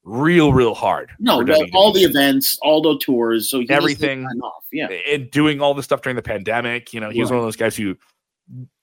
real, 0.03 0.53
real 0.53 0.74
hard. 0.74 1.11
no, 1.20 1.44
all 1.74 1.92
the 1.92 2.03
events, 2.03 2.59
all 2.61 2.82
the 2.82 2.99
tours, 2.99 3.49
so 3.49 3.59
he 3.59 3.66
needs 3.66 3.68
to 3.68 3.74
take 3.74 3.82
Everything. 3.82 4.24
off. 4.42 4.64
Yeah, 4.72 4.88
and 4.88 5.30
doing 5.30 5.61
all 5.61 5.74
the 5.74 5.82
stuff 5.84 6.03
during 6.03 6.16
the 6.16 6.22
pandemic. 6.22 6.92
You 6.92 6.99
know, 6.99 7.11
he 7.11 7.20
was 7.20 7.30
one 7.30 7.38
of 7.38 7.44
those 7.44 7.57
guys 7.57 7.76
who 7.76 7.96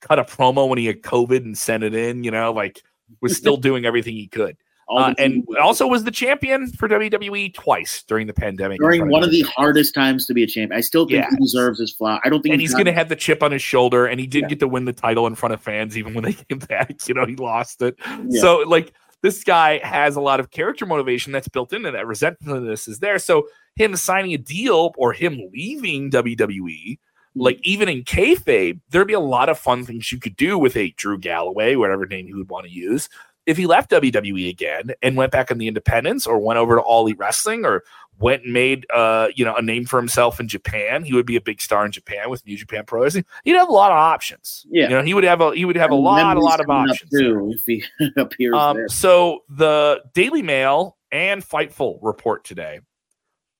cut 0.00 0.18
a 0.18 0.24
promo 0.24 0.66
when 0.66 0.78
he 0.78 0.86
had 0.86 1.02
COVID 1.02 1.44
and 1.44 1.58
sent 1.58 1.84
it 1.84 1.94
in. 1.94 2.24
You 2.24 2.30
know, 2.30 2.54
like 2.54 2.82
was 3.20 3.36
still 3.36 3.56
doing 3.58 3.84
everything 3.84 4.14
he 4.14 4.28
could. 4.28 4.56
Uh, 4.88 5.14
and 5.18 5.44
also 5.60 5.86
was 5.86 6.04
the 6.04 6.10
champion 6.10 6.68
for 6.68 6.88
WWE 6.88 7.52
twice 7.54 8.04
during 8.04 8.26
the 8.26 8.32
pandemic. 8.32 8.78
During 8.78 9.08
one 9.08 9.24
of 9.24 9.30
the 9.30 9.42
hardest 9.42 9.94
times 9.94 10.26
to 10.26 10.34
be 10.34 10.44
a 10.44 10.46
champion, 10.46 10.78
I 10.78 10.80
still 10.80 11.06
think 11.06 11.24
yeah. 11.24 11.30
he 11.30 11.36
deserves 11.36 11.80
his 11.80 11.92
flowers. 11.92 12.20
I 12.24 12.28
don't 12.28 12.40
think, 12.40 12.52
and 12.52 12.60
he's, 12.60 12.70
he's 12.70 12.74
going 12.74 12.86
to 12.86 12.92
have 12.92 13.08
the 13.08 13.16
chip 13.16 13.42
on 13.42 13.50
his 13.50 13.62
shoulder, 13.62 14.06
and 14.06 14.20
he 14.20 14.26
did 14.26 14.42
yeah. 14.42 14.48
get 14.48 14.60
to 14.60 14.68
win 14.68 14.84
the 14.84 14.92
title 14.92 15.26
in 15.26 15.34
front 15.34 15.54
of 15.54 15.60
fans, 15.60 15.98
even 15.98 16.14
when 16.14 16.24
they 16.24 16.32
came 16.48 16.58
back. 16.58 17.08
You 17.08 17.14
know, 17.14 17.26
he 17.26 17.34
lost 17.34 17.82
it. 17.82 17.96
Yeah. 18.28 18.40
So 18.40 18.58
like 18.58 18.92
this 19.22 19.42
guy 19.42 19.78
has 19.78 20.14
a 20.14 20.20
lot 20.20 20.38
of 20.38 20.50
character 20.50 20.86
motivation 20.86 21.32
that's 21.32 21.48
built 21.48 21.72
into 21.72 21.90
that. 21.90 22.06
Resentfulness 22.06 22.86
is 22.86 23.00
there. 23.00 23.18
So 23.18 23.48
him 23.74 23.96
signing 23.96 24.34
a 24.34 24.38
deal 24.38 24.94
or 24.96 25.12
him 25.12 25.40
leaving 25.52 26.10
WWE 26.10 26.98
like 27.36 27.60
even 27.62 27.88
in 27.88 28.02
kayfabe, 28.02 28.80
there'd 28.90 29.06
be 29.06 29.12
a 29.12 29.20
lot 29.20 29.48
of 29.48 29.58
fun 29.58 29.84
things 29.84 30.10
you 30.10 30.18
could 30.18 30.36
do 30.36 30.58
with 30.58 30.76
a 30.76 30.90
Drew 30.96 31.18
Galloway, 31.18 31.76
whatever 31.76 32.06
name 32.06 32.26
you 32.26 32.36
would 32.36 32.48
want 32.48 32.66
to 32.66 32.72
use, 32.72 33.08
if 33.46 33.56
he 33.56 33.66
left 33.66 33.90
WWE 33.90 34.50
again 34.50 34.92
and 35.02 35.16
went 35.16 35.32
back 35.32 35.50
in 35.50 35.58
the 35.58 35.68
independents 35.68 36.26
or 36.26 36.38
went 36.38 36.58
over 36.58 36.76
to 36.76 36.82
All 36.82 37.02
Elite 37.02 37.18
Wrestling 37.18 37.64
or 37.64 37.84
went 38.18 38.44
and 38.44 38.52
made 38.52 38.86
uh, 38.92 39.28
you 39.34 39.44
know 39.44 39.54
a 39.54 39.62
name 39.62 39.86
for 39.86 39.98
himself 39.98 40.40
in 40.40 40.48
Japan, 40.48 41.04
he 41.04 41.14
would 41.14 41.26
be 41.26 41.36
a 41.36 41.40
big 41.40 41.60
star 41.60 41.84
in 41.84 41.92
Japan 41.92 42.28
with 42.28 42.44
New 42.46 42.56
Japan 42.56 42.84
Pro 42.84 43.02
Wrestling. 43.02 43.24
He'd 43.44 43.52
have 43.52 43.68
a 43.68 43.72
lot 43.72 43.92
of 43.92 43.96
options. 43.96 44.66
Yeah, 44.68 44.88
you 44.88 44.94
know, 44.96 45.02
he 45.02 45.14
would 45.14 45.24
have 45.24 45.40
a 45.40 45.54
he 45.54 45.64
would 45.64 45.76
have 45.76 45.90
a 45.90 45.94
lot, 45.94 46.36
a 46.36 46.40
lot 46.40 46.60
of 46.60 46.68
options 46.68 47.10
too 47.10 47.52
if 47.54 47.64
he 47.64 47.84
appears 48.16 48.54
um, 48.54 48.76
there. 48.76 48.88
So 48.88 49.44
the 49.48 50.02
Daily 50.12 50.42
Mail 50.42 50.96
and 51.12 51.42
Fightful 51.42 51.98
report 52.02 52.44
today 52.44 52.80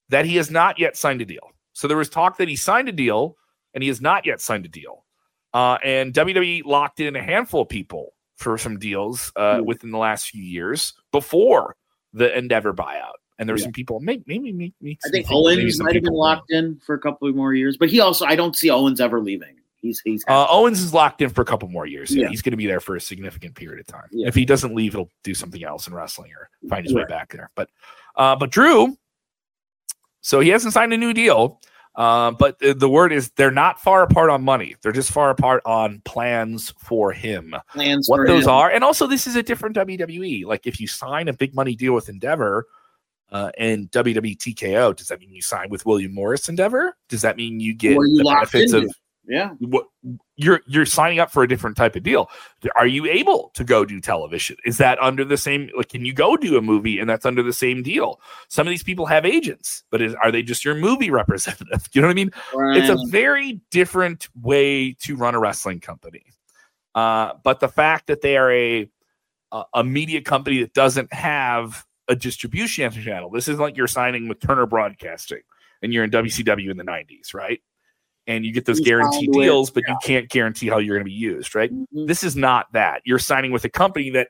that 0.09 0.25
he 0.25 0.37
has 0.37 0.51
not 0.51 0.79
yet 0.79 0.97
signed 0.97 1.21
a 1.21 1.25
deal. 1.25 1.53
So 1.73 1.89
there 1.89 1.97
was 1.97 2.09
talk 2.09 2.39
that 2.39 2.49
he 2.49 2.57
signed 2.57 2.89
a 2.89 2.93
deal 2.93 3.37
and 3.75 3.83
he 3.83 3.89
has 3.89 4.01
not 4.01 4.25
yet 4.25 4.41
signed 4.41 4.65
a 4.65 4.69
deal. 4.69 5.05
Uh, 5.53 5.79
and 5.83 6.13
WWE 6.13 6.65
locked 6.65 7.01
in 7.01 7.17
a 7.17 7.23
handful 7.23 7.63
of 7.63 7.69
people 7.69 8.13
for 8.37 8.57
some 8.59 8.79
deals 8.79 9.33
uh, 9.37 9.57
mm. 9.57 9.65
within 9.65 9.91
the 9.91 9.99
last 9.99 10.29
few 10.29 10.43
years 10.43 10.95
before 11.13 11.77
the 12.13 12.37
Endeavor 12.37 12.73
buyout. 12.73 13.15
And 13.39 13.49
there's 13.49 13.61
yeah. 13.61 13.67
some 13.67 13.73
people, 13.73 14.01
maybe, 14.01 14.23
maybe, 14.27 14.53
maybe 14.53 14.99
I 15.05 15.11
think 15.11 15.27
Owens 15.31 15.79
might 15.81 15.95
have 15.95 16.05
been 16.05 16.15
locked 16.15 16.51
in 16.51 16.81
for 16.85 16.95
a 16.95 16.99
couple 16.99 17.31
more 17.33 17.53
years, 17.53 17.77
but 17.77 17.91
he 17.91 18.01
also, 18.01 18.25
I 18.25 18.35
don't 18.35 18.57
see 18.57 18.71
Owens 18.71 19.01
ever 19.01 19.21
leaving. 19.21 19.57
He's, 19.77 20.01
he's, 20.01 20.25
uh, 20.27 20.47
Owens 20.49 20.81
is 20.81 20.95
locked 20.95 21.21
in 21.21 21.29
for 21.29 21.43
a 21.43 21.45
couple 21.45 21.69
more 21.69 21.87
years. 21.87 22.15
Yeah. 22.15 22.29
He's 22.29 22.41
going 22.41 22.53
to 22.53 22.57
be 22.57 22.67
there 22.67 22.81
for 22.81 22.97
a 22.97 23.01
significant 23.01 23.55
period 23.55 23.79
of 23.81 23.87
time. 23.87 24.09
Yeah. 24.11 24.29
If 24.29 24.35
he 24.35 24.47
doesn't 24.47 24.75
leave, 24.75 24.95
he'll 24.95 25.11
do 25.23 25.35
something 25.35 25.63
else 25.63 25.87
in 25.87 25.95
wrestling 25.95 26.33
or 26.33 26.49
find 26.69 26.85
his 26.85 26.95
way 26.95 27.05
back 27.05 27.31
there. 27.31 27.51
But, 27.55 27.69
uh, 28.17 28.37
but 28.37 28.51
Drew, 28.51 28.97
so 30.23 30.41
he 30.41 30.49
hasn't 30.49 30.73
signed 30.73 30.95
a 30.95 30.97
new 30.97 31.13
deal. 31.13 31.61
Uh, 31.97 32.31
but 32.31 32.59
the, 32.59 32.75
the, 32.75 32.89
word 32.89 33.11
is 33.11 33.31
they're 33.37 33.51
not 33.51 33.81
far 33.81 34.03
apart 34.03 34.29
on 34.29 34.45
money. 34.45 34.77
They're 34.83 34.93
just 34.93 35.11
far 35.11 35.31
apart 35.31 35.63
on 35.65 36.03
plans 36.05 36.75
for 36.79 37.11
him. 37.11 37.55
Plans 37.73 38.07
what 38.09 38.27
those 38.27 38.45
him. 38.45 38.51
are, 38.51 38.71
and 38.71 38.85
also 38.85 39.07
this 39.07 39.27
is 39.27 39.35
a 39.35 39.43
different 39.43 39.77
WWE. 39.77 40.45
Like 40.45 40.67
if 40.67 40.79
you 40.79 40.87
sign 40.87 41.29
a 41.29 41.33
big 41.33 41.55
money 41.55 41.75
deal 41.75 41.95
with 41.95 42.11
Endeavor 42.11 42.67
uh, 43.33 43.51
and 43.57 43.91
WWE 43.93 44.37
TKO, 44.37 44.95
does 44.95 45.09
that 45.09 45.21
mean 45.21 45.33
you 45.33 45.41
sign 45.41 45.71
with 45.71 45.87
William 45.87 46.13
Morris 46.13 46.51
Endeavor? 46.51 46.99
Does 47.09 47.23
that 47.23 47.39
mean 47.39 47.61
you 47.61 47.73
get 47.73 47.95
the 47.95 48.25
benefits 48.25 48.75
of 48.75 48.85
yeah. 49.29 49.51
What 49.59 49.87
you're 50.37 50.61
you're 50.67 50.87
signing 50.87 51.19
up 51.19 51.31
for 51.31 51.43
a 51.43 51.49
different 51.49 51.77
type 51.77 51.97
of 51.97 52.03
deal. 52.03 52.29
Are 52.77 52.87
you 52.87 53.07
able 53.07 53.51
to 53.55 53.65
go 53.65 53.85
do 53.85 54.01
television? 54.01 54.57
Is 54.65 54.79
that 54.79 55.03
under 55.03 55.25
the 55.25 55.37
same 55.37 55.71
like 55.77 55.89
can 55.89 56.05
you 56.05 56.13
go 56.13 56.37
do 56.37 56.57
a 56.57 56.63
movie 56.63 56.99
and 56.99 57.11
that's 57.11 57.27
under 57.27 57.43
the 57.43 57.53
same 57.53 57.83
deal? 57.83 58.21
Some 58.49 58.67
of 58.67 58.71
these 58.71 58.83
people 58.83 59.07
have 59.07 59.25
agents, 59.25 59.85
but 59.91 60.01
is, 60.01 60.15
are 60.23 60.31
they 60.31 60.43
just 60.43 60.65
your 60.65 60.75
movie 60.75 61.11
representative? 61.23 61.89
You 61.93 62.03
know 62.03 62.09
what 62.09 62.13
I 62.13 62.15
mean? 62.15 62.31
Right. 62.55 62.79
It's 62.79 62.91
a 62.91 62.99
very 63.09 63.61
different 63.71 64.29
way 64.41 64.93
to 65.01 65.17
run 65.17 65.35
a 65.35 65.41
wrestling 65.41 65.81
company. 65.81 66.25
Uh, 66.95 67.33
but 67.43 67.61
the 67.61 67.69
fact 67.69 68.07
that 68.07 68.21
they 68.21 68.37
are 68.37 68.53
a 68.53 68.89
a 69.75 69.85
media 69.85 70.21
company 70.21 70.61
that 70.61 70.75
doesn't 70.75 71.13
have 71.13 71.87
a 72.09 72.17
distribution 72.17 72.91
channel. 72.91 73.31
This 73.31 73.49
isn't 73.49 73.61
like 73.61 73.77
you're 73.77 73.87
signing 73.87 74.29
with 74.29 74.41
Turner 74.41 74.67
Broadcasting 74.67 75.43
and 75.83 75.93
you're 75.93 76.05
in 76.05 76.11
WCW 76.11 76.71
in 76.71 76.77
the 76.77 76.85
90s, 76.85 77.35
right? 77.35 77.61
And 78.27 78.45
you 78.45 78.53
get 78.53 78.65
those 78.65 78.81
guaranteed 78.81 79.33
deals, 79.33 79.71
but 79.71 79.85
yeah. 79.87 79.93
you 79.93 79.99
can't 80.03 80.29
guarantee 80.29 80.69
how 80.69 80.79
you're 80.79 80.97
going 80.97 81.05
to 81.05 81.11
be 81.11 81.17
used, 81.17 81.55
right? 81.55 81.73
Mm-hmm. 81.73 82.07
This 82.07 82.25
is 82.25 82.37
not 82.37 82.73
that. 82.73 83.03
You're 83.05 83.19
signing 83.19 83.53
with 83.53 83.65
a 83.65 83.69
company 83.69 84.11
that 84.11 84.29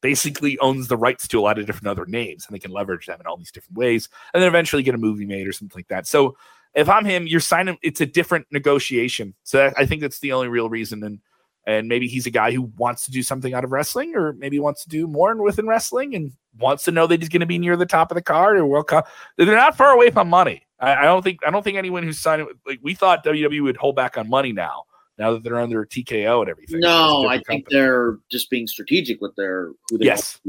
basically 0.00 0.58
owns 0.58 0.88
the 0.88 0.96
rights 0.96 1.26
to 1.28 1.38
a 1.38 1.42
lot 1.42 1.58
of 1.58 1.66
different 1.66 1.88
other 1.88 2.06
names 2.06 2.46
and 2.46 2.54
they 2.54 2.60
can 2.60 2.70
leverage 2.70 3.06
them 3.06 3.20
in 3.20 3.26
all 3.26 3.36
these 3.36 3.50
different 3.50 3.76
ways 3.76 4.08
and 4.32 4.40
then 4.40 4.48
eventually 4.48 4.82
get 4.82 4.94
a 4.94 4.98
movie 4.98 5.26
made 5.26 5.46
or 5.46 5.52
something 5.52 5.76
like 5.78 5.88
that. 5.88 6.06
So 6.06 6.36
if 6.74 6.88
I'm 6.88 7.04
him, 7.04 7.26
you're 7.26 7.40
signing 7.40 7.78
it's 7.82 8.00
a 8.00 8.06
different 8.06 8.46
negotiation. 8.52 9.34
So 9.42 9.58
that, 9.58 9.74
I 9.76 9.86
think 9.86 10.02
that's 10.02 10.20
the 10.20 10.32
only 10.32 10.48
real 10.48 10.68
reason 10.68 11.02
and 11.02 11.18
and 11.66 11.86
maybe 11.86 12.08
he's 12.08 12.26
a 12.26 12.30
guy 12.30 12.52
who 12.52 12.62
wants 12.78 13.04
to 13.04 13.10
do 13.10 13.22
something 13.22 13.52
out 13.52 13.64
of 13.64 13.72
wrestling 13.72 14.14
or 14.14 14.32
maybe 14.34 14.58
wants 14.58 14.84
to 14.84 14.88
do 14.88 15.06
more 15.06 15.34
within 15.36 15.66
wrestling 15.66 16.14
and 16.14 16.32
wants 16.58 16.84
to 16.84 16.90
know 16.90 17.06
that 17.06 17.20
he's 17.20 17.28
going 17.28 17.40
to 17.40 17.46
be 17.46 17.58
near 17.58 17.76
the 17.76 17.84
top 17.84 18.10
of 18.10 18.14
the 18.14 18.22
card 18.22 18.56
or 18.56 18.64
World 18.64 18.86
Cup. 18.86 19.06
They're 19.36 19.46
not 19.54 19.76
far 19.76 19.90
away 19.90 20.10
from 20.10 20.30
money. 20.30 20.62
I, 20.80 20.94
I 20.94 21.02
don't 21.02 21.22
think 21.22 21.40
I 21.46 21.50
don't 21.50 21.62
think 21.62 21.76
anyone 21.76 22.02
who's 22.02 22.18
signed 22.18 22.46
like 22.66 22.80
we 22.82 22.94
thought 22.94 23.24
WWE 23.24 23.62
would 23.62 23.76
hold 23.76 23.96
back 23.96 24.16
on 24.16 24.28
money 24.28 24.52
now. 24.52 24.84
Now 25.18 25.32
that 25.32 25.42
they're 25.42 25.58
under 25.58 25.84
TKO 25.84 26.42
and 26.42 26.48
everything. 26.48 26.78
No, 26.78 27.26
I 27.26 27.38
think 27.38 27.64
company. 27.64 27.66
they're 27.70 28.18
just 28.30 28.50
being 28.50 28.68
strategic 28.68 29.20
with 29.20 29.34
their 29.34 29.72
who 29.90 29.98
they 29.98 30.04
yes. 30.04 30.40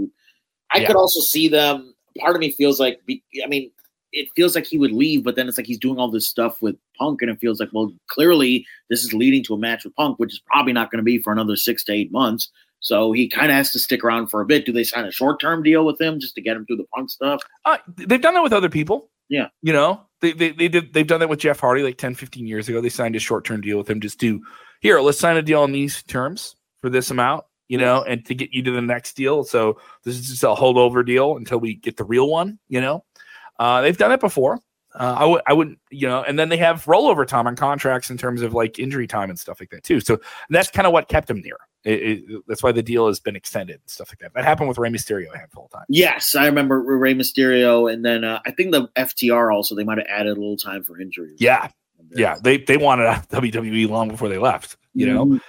I 0.71 0.80
yeah. 0.80 0.88
could 0.88 0.95
also 0.95 1.21
see 1.21 1.47
them. 1.47 1.95
Part 2.19 2.36
of 2.36 2.39
me 2.39 2.51
feels 2.51 2.80
like, 2.80 2.99
I 3.09 3.47
mean, 3.47 3.71
it 4.11 4.27
feels 4.36 4.55
like 4.55 4.65
he 4.65 4.77
would 4.77 4.91
leave, 4.91 5.23
but 5.23 5.36
then 5.36 5.47
it's 5.47 5.57
like 5.57 5.67
he's 5.67 5.80
doing 5.80 5.97
all 5.97 6.09
this 6.09 6.27
stuff 6.27 6.61
with 6.61 6.75
Punk, 6.97 7.21
and 7.21 7.32
it 7.32 7.39
feels 7.39 7.59
like, 7.59 7.69
well, 7.71 7.91
clearly 8.07 8.65
this 8.89 9.03
is 9.03 9.13
leading 9.13 9.43
to 9.45 9.53
a 9.53 9.57
match 9.57 9.84
with 9.84 9.95
Punk, 9.95 10.19
which 10.19 10.34
is 10.34 10.41
probably 10.45 10.73
not 10.73 10.91
going 10.91 10.97
to 10.97 11.03
be 11.03 11.19
for 11.19 11.32
another 11.32 11.55
six 11.55 11.84
to 11.86 11.93
eight 11.93 12.11
months. 12.11 12.49
So 12.82 13.11
he 13.11 13.27
kind 13.27 13.51
of 13.51 13.55
has 13.55 13.71
to 13.71 13.80
stick 13.80 14.03
around 14.03 14.27
for 14.27 14.41
a 14.41 14.45
bit. 14.45 14.65
Do 14.65 14.71
they 14.71 14.84
sign 14.84 15.05
a 15.05 15.11
short 15.11 15.39
term 15.39 15.63
deal 15.63 15.86
with 15.86 15.99
him 15.99 16.19
just 16.19 16.36
to 16.36 16.41
get 16.41 16.55
him 16.55 16.65
through 16.65 16.77
the 16.77 16.88
Punk 16.95 17.09
stuff? 17.09 17.41
Uh, 17.65 17.77
they've 17.97 18.21
done 18.21 18.34
that 18.36 18.43
with 18.43 18.53
other 18.53 18.69
people. 18.69 19.09
Yeah. 19.30 19.47
You 19.61 19.73
know, 19.73 20.01
they, 20.21 20.34
they, 20.34 20.51
they 20.51 20.67
did, 20.67 20.93
they've 20.93 21.07
done 21.07 21.19
that 21.21 21.30
with 21.30 21.39
Jeff 21.39 21.59
Hardy 21.59 21.84
like 21.84 21.97
10, 21.97 22.15
15 22.15 22.47
years 22.47 22.67
ago. 22.67 22.82
They 22.82 22.89
signed 22.89 23.15
a 23.15 23.19
short 23.19 23.45
term 23.45 23.61
deal 23.61 23.77
with 23.77 23.89
him 23.89 24.01
just 24.01 24.19
to, 24.19 24.41
here, 24.82 24.99
let's 24.99 25.19
sign 25.19 25.38
a 25.38 25.41
deal 25.41 25.61
on 25.61 25.71
these 25.71 26.03
terms 26.03 26.55
for 26.82 26.89
this 26.89 27.11
amount, 27.11 27.45
you 27.67 27.77
know, 27.77 28.03
and 28.03 28.25
to 28.25 28.36
get 28.36 28.51
you 28.51 28.63
to 28.63 28.71
the 28.71 28.82
next 28.82 29.13
deal. 29.13 29.43
So 29.43 29.80
this 30.03 30.15
is 30.15 30.27
just 30.27 30.43
a 30.43 30.47
holdover 30.47 31.05
deal 31.05 31.38
until 31.38 31.59
we 31.59 31.75
get 31.75 31.97
the 31.97 32.03
real 32.03 32.30
one, 32.30 32.59
you 32.67 32.82
know. 32.82 33.05
Uh, 33.59 33.82
they've 33.82 33.97
done 33.97 34.11
it 34.11 34.19
before. 34.19 34.59
Uh, 34.95 35.15
I 35.19 35.25
would, 35.25 35.41
I 35.45 35.53
wouldn't, 35.53 35.80
you 35.91 36.07
know, 36.07 36.23
and 36.23 36.39
then 36.39 36.49
they 36.49 36.57
have 36.57 36.86
rollover 36.86 37.27
time 37.27 37.45
on 37.45 37.55
contracts 37.55 38.09
in 38.09 38.17
terms 38.17 38.41
of 38.41 38.53
like 38.53 38.80
injury 38.80 39.05
time 39.05 39.30
and 39.30 39.39
stuff 39.39 39.59
like 39.59 39.69
that 39.69 39.84
too. 39.84 39.99
So 39.99 40.19
that's 40.49 40.71
kind 40.71 40.88
of 40.88 40.93
what 40.93 41.09
kept 41.09 41.30
him 41.30 41.41
there. 41.43 41.57
It, 41.86 41.91
it, 41.91 42.43
that's 42.45 42.61
why 42.61 42.73
the 42.73 42.84
deal 42.84 43.07
has 43.07 43.21
been 43.21 43.38
extended 43.38 43.75
and 43.75 43.89
stuff 43.89 44.09
like 44.09 44.19
that. 44.19 44.34
That 44.34 44.43
happened 44.43 44.67
with 44.67 44.77
Rey 44.77 44.89
Mysterio 44.89 45.34
a 45.34 45.38
handful 45.38 45.65
of 45.65 45.71
times. 45.71 45.86
Yes, 45.88 46.36
I 46.36 46.45
remember 46.45 46.82
Rey 46.82 47.13
Mysterio, 47.13 47.91
and 47.91 48.03
then 48.03 48.25
uh, 48.25 48.41
I 48.45 48.51
think 48.51 48.71
the 48.71 48.88
FTR 48.97 49.53
also 49.53 49.75
they 49.75 49.86
might 49.86 49.97
have 49.97 50.07
added 50.09 50.36
a 50.36 50.39
little 50.39 50.57
time 50.57 50.84
for 50.84 50.99
injuries. 50.99 51.38
Yeah, 51.39 51.69
yeah, 52.13 52.36
they 52.41 52.57
they 52.57 52.77
wanted 52.77 53.05
a 53.05 53.23
WWE 53.32 53.88
long 53.89 54.09
before 54.09 54.27
they 54.27 54.38
left. 54.38 54.77
You 54.93 55.07
mm-hmm. 55.07 55.34
know, 55.34 55.39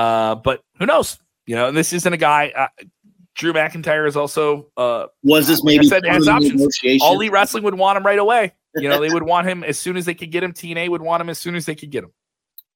uh, 0.00 0.34
but 0.34 0.62
who 0.78 0.86
knows? 0.86 1.18
You 1.46 1.54
know, 1.54 1.68
and 1.68 1.76
this 1.76 1.92
isn't 1.92 2.12
a 2.12 2.16
guy. 2.16 2.52
Uh, 2.56 2.84
Drew 3.36 3.52
McIntyre 3.52 4.08
is 4.08 4.16
also 4.16 4.70
uh, 4.76 5.06
was 5.22 5.46
this 5.46 5.62
maybe 5.62 5.86
like 5.86 6.02
said, 6.04 6.06
has 6.06 6.26
options. 6.26 6.66
All 7.00 7.14
Elite 7.14 7.30
Wrestling 7.30 7.62
would 7.64 7.74
want 7.74 7.96
him 7.96 8.04
right 8.04 8.18
away. 8.18 8.54
You 8.74 8.88
know, 8.88 9.00
they 9.00 9.08
would 9.12 9.22
want 9.22 9.46
him 9.46 9.62
as 9.62 9.78
soon 9.78 9.96
as 9.96 10.06
they 10.06 10.14
could 10.14 10.32
get 10.32 10.42
him. 10.42 10.52
TNA 10.52 10.88
would 10.88 11.02
want 11.02 11.20
him 11.20 11.28
as 11.28 11.38
soon 11.38 11.54
as 11.54 11.66
they 11.66 11.74
could 11.74 11.90
get 11.90 12.02
him. 12.02 12.12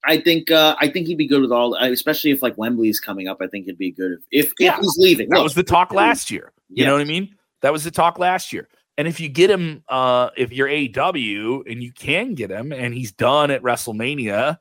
I 0.05 0.19
think 0.21 0.51
uh, 0.51 0.77
I 0.81 0.89
think 0.89 1.07
he'd 1.07 1.19
be 1.19 1.27
good 1.27 1.43
with 1.43 1.53
all, 1.53 1.75
especially 1.75 2.31
if 2.31 2.43
like 2.43 2.57
Wembley's 2.57 3.01
coming 3.01 3.29
up. 3.29 3.39
I 3.41 3.47
think 3.47 3.67
he'd 3.67 3.79
be 3.79 3.91
good 3.91 4.13
if 4.13 4.21
if, 4.47 4.53
yeah. 4.59 4.75
if 4.75 4.81
he's 4.81 4.97
leaving. 4.99 5.29
That 5.31 5.43
was 5.43 5.55
the 5.55 5.63
talk 5.63 5.93
last 5.93 6.31
year. 6.31 6.53
You 6.69 6.83
yeah. 6.83 6.87
know 6.87 6.93
what 6.95 7.03
I 7.03 7.05
mean? 7.05 7.37
That 7.63 7.73
was 7.73 7.85
the 7.85 7.91
talk 7.91 8.19
last 8.19 8.53
year. 8.53 8.69
And 8.97 9.07
if 9.09 9.21
you 9.21 9.29
get 9.29 9.51
him, 9.51 9.83
uh, 9.89 10.31
if 10.37 10.53
you're 10.53 10.69
AEW 10.69 11.71
and 11.71 11.83
you 11.83 11.93
can 11.93 12.35
get 12.35 12.51
him, 12.51 12.73
and 12.73 12.93
he's 12.95 13.13
done 13.13 13.51
at 13.51 13.63
WrestleMania, 13.63 14.59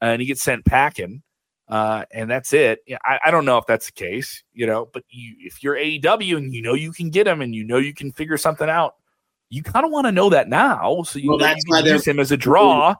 and 0.00 0.20
he 0.20 0.26
gets 0.26 0.42
sent 0.42 0.64
packing, 0.64 1.22
uh, 1.68 2.04
and 2.10 2.30
that's 2.30 2.52
it. 2.52 2.80
I, 3.04 3.18
I, 3.26 3.30
don't 3.30 3.44
know 3.44 3.58
if 3.58 3.66
that's 3.66 3.86
the 3.86 3.92
case, 3.92 4.42
you 4.52 4.66
know. 4.66 4.88
But 4.92 5.04
you, 5.08 5.36
if 5.40 5.62
you're 5.62 5.76
AEW 5.76 6.36
and 6.36 6.54
you 6.54 6.62
know 6.62 6.74
you 6.74 6.92
can 6.92 7.10
get 7.10 7.26
him, 7.26 7.40
and 7.40 7.54
you 7.54 7.64
know 7.64 7.78
you 7.78 7.94
can 7.94 8.12
figure 8.12 8.36
something 8.36 8.68
out, 8.68 8.94
you 9.48 9.62
kind 9.62 9.84
of 9.84 9.92
want 9.92 10.06
to 10.06 10.12
know 10.12 10.30
that 10.30 10.48
now, 10.48 11.02
so 11.02 11.18
you 11.18 11.30
well, 11.30 11.38
know 11.38 11.48
you 11.48 11.72
can 11.72 11.86
use 11.86 12.06
him 12.06 12.18
as 12.18 12.32
a 12.32 12.36
draw 12.36 12.94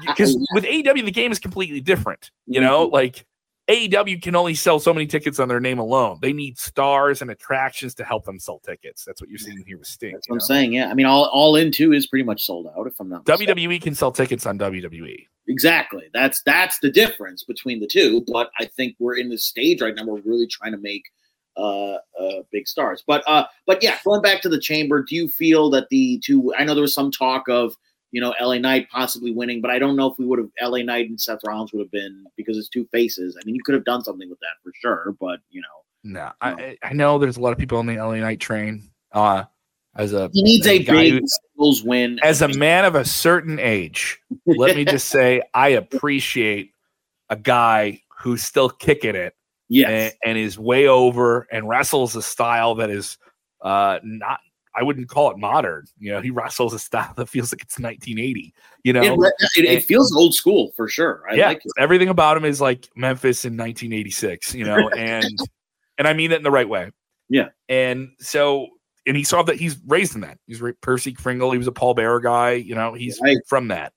because 0.00 0.36
with 0.54 0.64
AEW 0.64 1.04
the 1.04 1.10
game 1.10 1.32
is 1.32 1.38
completely 1.38 1.80
different. 1.80 2.30
You 2.46 2.60
know, 2.60 2.86
mm-hmm. 2.86 2.94
like 2.94 3.26
AEW 3.70 4.20
can 4.20 4.34
only 4.34 4.54
sell 4.54 4.80
so 4.80 4.92
many 4.92 5.06
tickets 5.06 5.38
on 5.38 5.46
their 5.46 5.60
name 5.60 5.78
alone. 5.78 6.18
They 6.20 6.32
need 6.32 6.58
stars 6.58 7.22
and 7.22 7.30
attractions 7.30 7.94
to 7.96 8.04
help 8.04 8.24
them 8.24 8.40
sell 8.40 8.58
tickets. 8.58 9.04
That's 9.04 9.20
what 9.20 9.30
you're 9.30 9.38
seeing 9.38 9.62
here 9.64 9.78
with 9.78 9.86
Sting. 9.86 10.12
That's 10.12 10.28
what 10.28 10.34
know? 10.34 10.36
I'm 10.38 10.46
saying. 10.46 10.72
Yeah, 10.72 10.90
I 10.90 10.94
mean, 10.94 11.06
all 11.06 11.26
all 11.26 11.54
in 11.54 11.70
two 11.70 11.92
is 11.92 12.06
pretty 12.06 12.24
much 12.24 12.44
sold 12.44 12.66
out. 12.66 12.86
If 12.86 12.98
I'm 12.98 13.08
not 13.08 13.24
WWE 13.26 13.54
mistaken. 13.54 13.80
can 13.80 13.94
sell 13.94 14.10
tickets 14.10 14.44
on 14.44 14.58
WWE. 14.58 15.24
Exactly. 15.46 16.08
That's 16.12 16.42
that's 16.42 16.80
the 16.80 16.90
difference 16.90 17.44
between 17.44 17.80
the 17.80 17.86
two. 17.86 18.24
But 18.26 18.50
I 18.58 18.64
think 18.64 18.96
we're 18.98 19.16
in 19.16 19.28
this 19.28 19.44
stage 19.44 19.80
right 19.80 19.94
now. 19.94 20.04
We're 20.04 20.20
really 20.20 20.46
trying 20.48 20.72
to 20.72 20.78
make 20.78 21.04
uh, 21.56 21.98
uh, 22.18 22.42
big 22.50 22.66
stars. 22.66 23.04
But 23.06 23.22
uh, 23.28 23.44
but 23.66 23.82
yeah, 23.82 23.98
going 24.04 24.22
back 24.22 24.42
to 24.42 24.48
the 24.48 24.60
chamber, 24.60 25.02
do 25.02 25.14
you 25.14 25.28
feel 25.28 25.70
that 25.70 25.88
the 25.90 26.18
two? 26.24 26.52
I 26.58 26.64
know 26.64 26.74
there 26.74 26.82
was 26.82 26.94
some 26.94 27.10
talk 27.10 27.48
of 27.48 27.76
you 28.12 28.20
know, 28.20 28.34
LA 28.40 28.58
Knight 28.58 28.88
possibly 28.90 29.32
winning, 29.32 29.60
but 29.60 29.70
I 29.70 29.78
don't 29.78 29.96
know 29.96 30.06
if 30.10 30.18
we 30.18 30.26
would 30.26 30.38
have 30.38 30.48
LA 30.60 30.78
Knight 30.82 31.08
and 31.08 31.20
Seth 31.20 31.40
Rollins 31.44 31.72
would 31.72 31.80
have 31.80 31.90
been 31.92 32.24
because 32.36 32.56
it's 32.58 32.68
two 32.68 32.86
faces. 32.92 33.36
I 33.40 33.44
mean, 33.46 33.54
you 33.54 33.62
could 33.62 33.74
have 33.74 33.84
done 33.84 34.02
something 34.02 34.28
with 34.28 34.40
that 34.40 34.56
for 34.64 34.72
sure, 34.80 35.14
but 35.20 35.40
you 35.50 35.60
know, 35.60 36.12
No, 36.20 36.30
I, 36.40 36.76
I 36.82 36.92
know 36.92 37.18
there's 37.18 37.36
a 37.36 37.40
lot 37.40 37.52
of 37.52 37.58
people 37.58 37.78
on 37.78 37.86
the 37.86 37.96
LA 37.96 38.16
Knight 38.16 38.40
train. 38.40 38.90
Uh, 39.12 39.44
as 39.96 40.12
a 40.12 40.30
He 40.32 40.42
needs 40.42 40.66
a 40.66 40.78
big 40.78 41.12
who- 41.14 41.20
singles 41.26 41.82
win. 41.84 42.18
as 42.22 42.42
a 42.42 42.48
man 42.48 42.84
of 42.84 42.94
a 42.94 43.04
certain 43.04 43.58
age, 43.58 44.20
let 44.46 44.76
me 44.76 44.84
just 44.84 45.08
say 45.08 45.42
I 45.54 45.68
appreciate 45.70 46.72
a 47.28 47.36
guy 47.36 48.02
who's 48.20 48.42
still 48.42 48.68
kicking 48.70 49.14
it 49.16 49.34
yes. 49.68 49.88
and, 49.90 50.30
and 50.30 50.38
is 50.38 50.58
way 50.58 50.86
over 50.88 51.46
and 51.52 51.68
wrestles 51.68 52.14
a 52.16 52.22
style 52.22 52.74
that 52.76 52.90
is 52.90 53.18
uh 53.62 53.98
not 54.02 54.40
I 54.74 54.82
wouldn't 54.82 55.08
call 55.08 55.30
it 55.30 55.36
modern. 55.38 55.86
You 55.98 56.12
know, 56.12 56.20
he 56.20 56.30
wrestles 56.30 56.72
a 56.74 56.78
style 56.78 57.12
that 57.16 57.28
feels 57.28 57.52
like 57.52 57.62
it's 57.62 57.78
1980. 57.78 58.54
You 58.84 58.92
know, 58.92 59.02
It, 59.02 59.34
it, 59.58 59.64
it 59.64 59.84
feels 59.84 60.14
old 60.14 60.34
school 60.34 60.72
for 60.76 60.88
sure. 60.88 61.24
I 61.28 61.34
yeah, 61.34 61.48
like 61.48 61.58
it. 61.64 61.72
everything 61.78 62.08
about 62.08 62.36
him 62.36 62.44
is 62.44 62.60
like 62.60 62.88
Memphis 62.96 63.44
in 63.44 63.54
1986. 63.56 64.54
You 64.54 64.64
know, 64.64 64.88
and 64.96 65.24
and 65.98 66.06
I 66.08 66.12
mean 66.12 66.30
that 66.30 66.36
in 66.36 66.42
the 66.44 66.50
right 66.50 66.68
way. 66.68 66.90
Yeah. 67.28 67.48
and 67.68 68.10
so 68.18 68.66
and 69.06 69.16
he 69.16 69.24
saw 69.24 69.42
that 69.44 69.56
he's 69.56 69.78
raised 69.86 70.14
in 70.14 70.20
that. 70.22 70.38
He's 70.46 70.62
Percy 70.82 71.12
Pringle. 71.12 71.52
He 71.52 71.58
was 71.58 71.66
a 71.66 71.72
Paul 71.72 71.94
Bearer 71.94 72.20
guy. 72.20 72.52
You 72.52 72.74
know, 72.74 72.92
he's 72.94 73.18
Right. 73.22 73.38
from 73.48 73.68
that. 73.68 73.92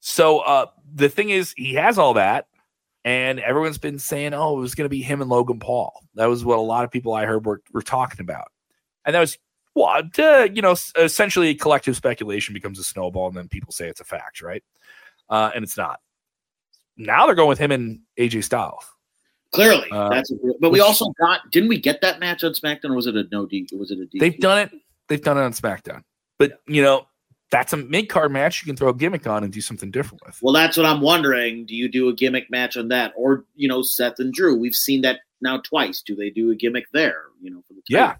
So 0.00 0.38
uh 0.40 0.66
the 0.94 1.08
thing 1.08 1.30
is, 1.30 1.52
he 1.56 1.74
has 1.74 1.98
all 1.98 2.14
that. 2.14 2.46
And 3.04 3.38
everyone's 3.38 3.78
been 3.78 4.00
saying, 4.00 4.34
oh, 4.34 4.56
it 4.56 4.60
was 4.60 4.74
going 4.74 4.86
to 4.86 4.88
be 4.88 5.00
him 5.00 5.20
and 5.20 5.30
Logan 5.30 5.60
Paul. 5.60 5.92
That 6.16 6.26
was 6.26 6.44
what 6.44 6.58
a 6.58 6.62
lot 6.62 6.82
of 6.84 6.90
people 6.90 7.14
I 7.14 7.24
heard 7.24 7.46
were, 7.46 7.62
were 7.72 7.82
talking 7.82 8.20
about. 8.20 8.48
And 9.04 9.14
that 9.14 9.20
was, 9.20 9.38
what, 9.76 10.18
uh, 10.18 10.48
you 10.52 10.62
know, 10.62 10.74
essentially 10.96 11.54
collective 11.54 11.96
speculation 11.96 12.54
becomes 12.54 12.78
a 12.78 12.84
snowball, 12.84 13.28
and 13.28 13.36
then 13.36 13.46
people 13.46 13.72
say 13.72 13.88
it's 13.88 14.00
a 14.00 14.04
fact, 14.04 14.40
right? 14.40 14.64
Uh, 15.28 15.50
and 15.54 15.62
it's 15.62 15.76
not. 15.76 16.00
Now 16.96 17.26
they're 17.26 17.34
going 17.34 17.50
with 17.50 17.58
him 17.58 17.70
and 17.72 18.00
AJ 18.18 18.44
Styles. 18.44 18.84
Clearly, 19.52 19.88
Uh, 19.92 20.08
that's. 20.08 20.30
A, 20.30 20.34
but 20.60 20.70
we 20.70 20.80
also 20.80 21.12
got. 21.20 21.50
Didn't 21.50 21.68
we 21.68 21.78
get 21.78 22.00
that 22.00 22.20
match 22.20 22.42
on 22.42 22.52
SmackDown, 22.52 22.90
or 22.90 22.94
was 22.94 23.06
it 23.06 23.16
a 23.16 23.24
no 23.30 23.44
D? 23.44 23.68
Was 23.78 23.90
it 23.90 23.98
a 23.98 24.06
D? 24.06 24.18
They've 24.18 24.38
done 24.38 24.58
it. 24.60 24.70
They've 25.08 25.22
done 25.22 25.36
it 25.36 25.42
on 25.42 25.52
SmackDown. 25.52 26.02
But, 26.38 26.60
you 26.66 26.82
know, 26.82 27.06
that's 27.50 27.72
a 27.72 27.76
mid 27.76 28.08
card 28.08 28.32
match 28.32 28.62
you 28.62 28.66
can 28.66 28.76
throw 28.76 28.88
a 28.88 28.94
gimmick 28.94 29.26
on 29.26 29.44
and 29.44 29.52
do 29.52 29.60
something 29.60 29.90
different 29.90 30.22
with. 30.26 30.38
Well, 30.42 30.52
that's 30.54 30.76
what 30.76 30.86
I'm 30.86 31.00
wondering. 31.00 31.66
Do 31.66 31.76
you 31.76 31.88
do 31.88 32.08
a 32.08 32.14
gimmick 32.14 32.50
match 32.50 32.76
on 32.76 32.88
that, 32.88 33.12
or 33.16 33.44
you 33.54 33.68
know, 33.68 33.82
Seth 33.82 34.18
and 34.18 34.32
Drew? 34.32 34.58
We've 34.58 34.74
seen 34.74 35.02
that 35.02 35.20
now 35.42 35.58
twice. 35.58 36.02
Do 36.02 36.16
they 36.16 36.30
do 36.30 36.50
a 36.50 36.54
gimmick 36.54 36.86
there? 36.92 37.24
You 37.40 37.50
know, 37.50 37.62
for 37.68 37.74
the 37.74 37.82
Yeah. 37.88 38.16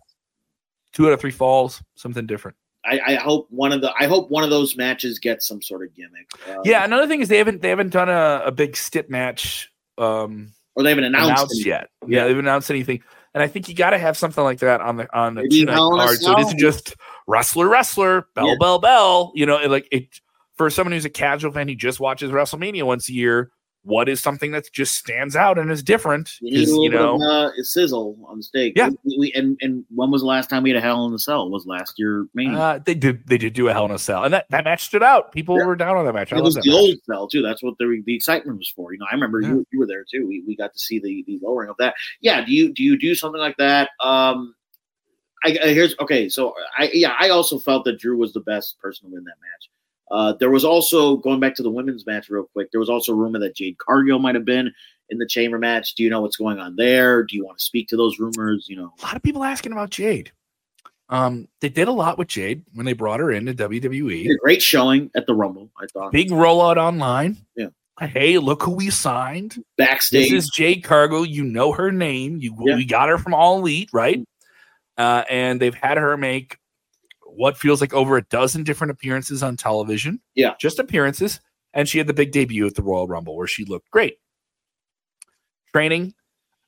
Two 0.96 1.06
out 1.08 1.12
of 1.12 1.20
three 1.20 1.30
falls, 1.30 1.82
something 1.94 2.26
different. 2.26 2.56
I, 2.86 3.00
I 3.06 3.14
hope 3.16 3.48
one 3.50 3.70
of 3.70 3.82
the. 3.82 3.92
I 4.00 4.06
hope 4.06 4.30
one 4.30 4.44
of 4.44 4.48
those 4.50 4.78
matches 4.78 5.18
gets 5.18 5.46
some 5.46 5.60
sort 5.60 5.82
of 5.84 5.94
gimmick. 5.94 6.26
Uh, 6.48 6.62
Yeah, 6.64 6.84
another 6.84 7.06
thing 7.06 7.20
is 7.20 7.28
they 7.28 7.36
haven't 7.36 7.60
they 7.60 7.68
haven't 7.68 7.90
done 7.90 8.08
a, 8.08 8.44
a 8.46 8.50
big 8.50 8.78
stip 8.78 9.10
match 9.10 9.70
um 9.98 10.54
or 10.74 10.82
they 10.82 10.88
haven't 10.88 11.04
announced, 11.04 11.28
announced, 11.28 11.66
yet. 11.66 11.90
Yeah, 12.06 12.22
they 12.22 12.30
haven't 12.30 12.46
announced 12.46 12.70
anything. 12.70 13.02
And 13.34 13.42
I 13.42 13.46
think 13.46 13.68
you 13.68 13.74
got 13.74 13.90
to 13.90 13.98
have 13.98 14.16
something 14.16 14.42
like 14.42 14.60
that 14.60 14.80
on 14.80 14.96
the 14.96 15.14
on 15.14 15.34
the 15.34 15.46
two 15.46 15.66
night 15.66 15.74
Hell 15.74 15.92
in 15.94 16.00
a 16.00 16.04
card, 16.04 16.18
so 16.18 16.32
it 16.32 16.38
isn't 16.38 16.58
just 16.58 16.96
wrestler, 17.26 17.68
wrestler, 17.68 18.28
bell, 18.34 18.48
Yeah. 18.48 18.54
bell, 18.58 18.78
bell. 18.78 19.32
You 19.34 19.44
know, 19.44 19.58
it, 19.58 19.70
like 19.70 19.86
it 19.92 20.08
for 20.56 20.70
someone 20.70 20.92
who's 20.92 21.04
a 21.04 21.10
casual 21.10 21.52
fan 21.52 21.68
who 21.68 21.74
just 21.74 22.00
watches 22.00 22.30
WrestleMania 22.30 22.84
once 22.84 23.10
a 23.10 23.12
year. 23.12 23.50
What 23.86 24.08
is 24.08 24.20
something 24.20 24.50
that 24.50 24.70
just 24.72 24.96
stands 24.96 25.36
out 25.36 25.58
and 25.58 25.70
is 25.70 25.80
different? 25.80 26.32
You 26.40 26.60
Is 26.60 26.70
you 26.70 26.90
know, 26.90 27.14
of 27.14 27.20
uh, 27.22 27.50
sizzle 27.62 28.18
on 28.26 28.38
the 28.38 28.42
steak. 28.42 28.72
Yeah. 28.74 28.90
We, 29.04 29.16
we- 29.16 29.32
and 29.34 29.56
and 29.60 29.84
when 29.94 30.10
was 30.10 30.22
the 30.22 30.26
last 30.26 30.50
time 30.50 30.64
we 30.64 30.70
had 30.70 30.76
a 30.76 30.80
Hell 30.80 31.06
in 31.06 31.12
the 31.12 31.20
Cell? 31.20 31.48
Was 31.48 31.66
last 31.66 31.94
year, 31.96 32.26
Mania. 32.34 32.58
uh, 32.58 32.78
they 32.84 32.94
did 32.94 33.24
they 33.28 33.38
did 33.38 33.52
do 33.52 33.68
a 33.68 33.72
Hell 33.72 33.84
in 33.84 33.92
a 33.92 33.98
Cell, 33.98 34.24
and 34.24 34.34
that 34.34 34.46
that 34.50 34.64
match 34.64 34.84
stood 34.86 35.04
out. 35.04 35.30
People 35.30 35.56
Yeah. 35.56 35.66
were 35.66 35.76
down 35.76 35.96
on 35.96 36.04
that 36.04 36.14
match. 36.14 36.32
It 36.32 36.42
was 36.42 36.54
the 36.56 36.62
match. 36.66 36.74
old 36.74 36.96
cell 37.04 37.28
too. 37.28 37.42
That's 37.42 37.62
what 37.62 37.74
the 37.78 38.02
the 38.04 38.14
excitement 38.16 38.58
was 38.58 38.72
for. 38.74 38.92
You 38.92 38.98
know, 38.98 39.06
I 39.08 39.14
remember 39.14 39.40
Yeah. 39.40 39.48
you, 39.50 39.66
you 39.72 39.78
were 39.78 39.86
there 39.86 40.04
too. 40.10 40.26
We, 40.26 40.42
we 40.46 40.56
got 40.56 40.72
to 40.72 40.78
see 40.80 40.98
the 40.98 41.22
the 41.28 41.38
lowering 41.40 41.70
of 41.70 41.76
that. 41.78 41.94
Yeah. 42.20 42.44
Do 42.44 42.52
you 42.52 42.72
do 42.74 42.82
you 42.82 42.98
do 42.98 43.14
something 43.14 43.40
like 43.40 43.56
that? 43.58 43.90
Um, 44.00 44.54
I, 45.44 45.56
I 45.62 45.68
here's 45.74 45.94
okay. 46.00 46.28
So 46.28 46.54
I 46.76 46.90
yeah 46.92 47.14
I 47.20 47.28
also 47.28 47.58
felt 47.60 47.84
that 47.84 48.00
Drew 48.00 48.16
was 48.16 48.32
the 48.32 48.40
best 48.40 48.78
person 48.80 49.08
to 49.08 49.14
win 49.14 49.22
that 49.24 49.36
match. 49.40 49.70
Uh, 50.10 50.32
there 50.38 50.50
was 50.50 50.64
also 50.64 51.16
going 51.16 51.40
back 51.40 51.54
to 51.56 51.62
the 51.62 51.70
women's 51.70 52.06
match 52.06 52.28
real 52.30 52.44
quick. 52.52 52.70
There 52.70 52.80
was 52.80 52.90
also 52.90 53.12
a 53.12 53.16
rumor 53.16 53.38
that 53.40 53.56
Jade 53.56 53.76
Cargill 53.78 54.18
might 54.18 54.34
have 54.36 54.44
been 54.44 54.72
in 55.08 55.18
the 55.18 55.26
chamber 55.26 55.58
match. 55.58 55.94
Do 55.94 56.02
you 56.04 56.10
know 56.10 56.20
what's 56.20 56.36
going 56.36 56.58
on 56.58 56.76
there? 56.76 57.22
Do 57.24 57.36
you 57.36 57.44
want 57.44 57.58
to 57.58 57.64
speak 57.64 57.88
to 57.88 57.96
those 57.96 58.18
rumors? 58.18 58.66
You 58.68 58.76
know, 58.76 58.92
a 59.00 59.02
lot 59.04 59.16
of 59.16 59.22
people 59.22 59.42
asking 59.44 59.72
about 59.72 59.90
Jade. 59.90 60.32
Um, 61.08 61.46
they 61.60 61.68
did 61.68 61.86
a 61.88 61.92
lot 61.92 62.18
with 62.18 62.28
Jade 62.28 62.64
when 62.74 62.84
they 62.86 62.92
brought 62.92 63.20
her 63.20 63.30
into 63.30 63.54
WWE. 63.54 64.28
great 64.42 64.60
showing 64.62 65.10
at 65.14 65.26
the 65.26 65.34
Rumble. 65.34 65.70
I 65.80 65.86
thought 65.92 66.12
Big 66.12 66.30
rollout 66.30 66.76
online. 66.76 67.36
Yeah. 67.56 67.68
Hey, 68.00 68.38
look 68.38 68.62
who 68.62 68.72
we 68.72 68.90
signed. 68.90 69.62
backstage. 69.78 70.30
This 70.30 70.44
is 70.44 70.50
Jade 70.54 70.82
Cargill. 70.84 71.24
You 71.24 71.44
know 71.44 71.72
her 71.72 71.90
name. 71.92 72.38
You 72.40 72.56
Yeah. 72.64 72.74
we 72.76 72.84
got 72.84 73.08
her 73.08 73.18
from 73.18 73.34
All 73.34 73.58
Elite, 73.60 73.88
right? 73.92 74.22
Uh, 74.98 75.22
and 75.30 75.60
they've 75.60 75.74
had 75.74 75.96
her 75.98 76.16
make 76.16 76.58
what 77.36 77.56
feels 77.56 77.80
like 77.80 77.94
over 77.94 78.16
a 78.16 78.22
dozen 78.22 78.64
different 78.64 78.90
appearances 78.90 79.42
on 79.42 79.56
television. 79.56 80.20
Yeah. 80.34 80.54
just 80.58 80.78
appearances. 80.78 81.40
And 81.74 81.88
she 81.88 81.98
had 81.98 82.06
the 82.06 82.14
big 82.14 82.32
debut 82.32 82.66
at 82.66 82.74
the 82.74 82.82
Royal 82.82 83.06
Rumble 83.06 83.36
where 83.36 83.46
she 83.46 83.64
looked 83.64 83.90
great. 83.90 84.18
Training. 85.72 86.14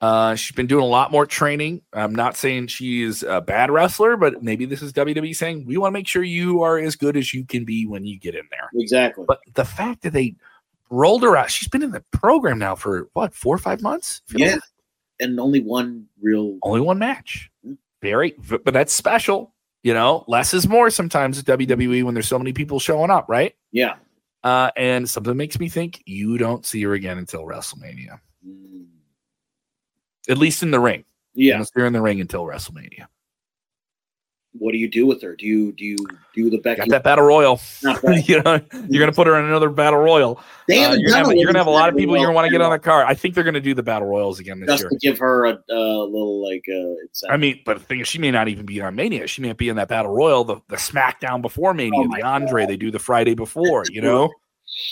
Uh, 0.00 0.36
she's 0.36 0.54
been 0.54 0.66
doing 0.66 0.84
a 0.84 0.88
lot 0.88 1.10
more 1.10 1.26
training. 1.26 1.82
I'm 1.92 2.14
not 2.14 2.36
saying 2.36 2.68
she's 2.68 3.22
a 3.24 3.40
bad 3.40 3.70
wrestler, 3.70 4.16
but 4.16 4.42
maybe 4.42 4.64
this 4.64 4.82
is 4.82 4.92
WWE 4.92 5.34
saying 5.34 5.66
we 5.66 5.76
want 5.76 5.92
to 5.92 5.98
make 5.98 6.06
sure 6.06 6.22
you 6.22 6.62
are 6.62 6.78
as 6.78 6.94
good 6.94 7.16
as 7.16 7.34
you 7.34 7.44
can 7.44 7.64
be 7.64 7.84
when 7.86 8.04
you 8.04 8.18
get 8.18 8.34
in 8.34 8.44
there. 8.50 8.68
exactly. 8.74 9.24
But 9.26 9.40
the 9.54 9.64
fact 9.64 10.02
that 10.02 10.12
they 10.12 10.36
rolled 10.90 11.22
her 11.22 11.36
out, 11.36 11.50
she's 11.50 11.68
been 11.68 11.82
in 11.82 11.90
the 11.90 12.04
program 12.12 12.58
now 12.58 12.76
for 12.76 13.08
what, 13.14 13.34
four 13.34 13.56
or 13.56 13.58
five 13.58 13.82
months? 13.82 14.22
Yeah. 14.36 14.54
like 14.54 14.60
and 15.20 15.40
only 15.40 15.60
one 15.60 16.06
real 16.20 16.58
Only 16.62 16.80
one 16.80 16.98
match. 16.98 17.50
Very, 18.00 18.36
but 18.48 18.72
that's 18.72 18.92
special. 18.92 19.52
You 19.82 19.94
know, 19.94 20.24
less 20.26 20.54
is 20.54 20.68
more 20.68 20.90
sometimes 20.90 21.38
at 21.38 21.44
WWE 21.44 22.02
when 22.02 22.14
there's 22.14 22.28
so 22.28 22.38
many 22.38 22.52
people 22.52 22.80
showing 22.80 23.10
up, 23.10 23.26
right? 23.28 23.54
yeah. 23.72 23.96
Uh, 24.44 24.70
and 24.76 25.08
something 25.10 25.36
makes 25.36 25.58
me 25.58 25.68
think 25.68 26.00
you 26.06 26.38
don't 26.38 26.64
see 26.64 26.80
her 26.84 26.92
again 26.94 27.18
until 27.18 27.42
WrestleMania, 27.44 28.20
Mm. 28.46 28.86
at 30.28 30.38
least 30.38 30.62
in 30.62 30.70
the 30.70 30.78
ring. 30.78 31.04
You 31.34 31.48
Yeah. 31.48 31.62
see 31.64 31.70
her 31.74 31.86
in 31.86 31.92
the 31.92 32.00
ring 32.00 32.20
until 32.20 32.44
WrestleMania. 32.44 33.06
What 34.58 34.72
do 34.72 34.78
you 34.78 34.88
do 34.88 35.06
with 35.06 35.22
her? 35.22 35.36
Do 35.36 35.46
you 35.46 35.72
do 35.72 35.84
you 35.84 35.96
do 36.34 36.50
the 36.50 36.58
Becky? 36.58 36.80
Got 36.80 36.88
that 36.90 37.04
battle 37.04 37.24
royal. 37.24 37.60
You 38.28 38.42
know, 38.42 38.60
you're 38.88 39.00
gonna 39.00 39.12
put 39.12 39.26
her 39.26 39.38
in 39.38 39.44
another 39.44 39.68
battle 39.70 39.98
royal. 39.98 40.40
They 40.66 40.84
Uh, 40.84 40.94
you're, 40.94 41.10
gonna 41.10 41.28
have, 41.28 41.36
you're 41.36 41.46
gonna 41.46 41.58
have 41.58 41.66
a 41.66 41.70
lot 41.70 41.88
of 41.88 41.96
people 41.96 42.16
you're 42.16 42.26
gonna 42.26 42.34
want 42.34 42.46
to 42.46 42.50
get 42.50 42.60
on 42.60 42.70
the 42.70 42.78
card. 42.78 43.06
I 43.08 43.14
think 43.14 43.34
they're 43.34 43.44
gonna 43.44 43.60
do 43.60 43.74
the 43.74 43.82
battle 43.82 44.08
royals 44.08 44.38
again 44.38 44.60
this 44.60 44.68
just 44.68 44.82
year. 44.82 44.90
to 44.90 44.98
give 44.98 45.18
her 45.18 45.46
a, 45.46 45.58
a 45.70 46.04
little 46.04 46.42
like 46.46 46.64
uh. 46.68 47.28
I 47.32 47.36
mean, 47.36 47.60
but 47.64 47.78
the 47.78 47.84
thing 47.84 48.00
is, 48.00 48.08
she 48.08 48.18
may 48.18 48.30
not 48.30 48.48
even 48.48 48.66
be 48.66 48.80
on 48.80 48.94
Mania. 48.94 49.26
She 49.26 49.42
may 49.42 49.48
not 49.48 49.56
be 49.56 49.68
in 49.68 49.76
that 49.76 49.88
battle 49.88 50.12
royal, 50.12 50.44
the, 50.44 50.56
the 50.68 50.76
SmackDown 50.76 51.42
before 51.42 51.74
Mania, 51.74 51.92
Oh 52.04 52.16
the 52.16 52.22
Andre 52.22 52.66
they 52.66 52.76
do 52.76 52.90
the 52.90 52.98
Friday 52.98 53.34
before. 53.34 53.84
You 53.90 54.02
know, 54.02 54.30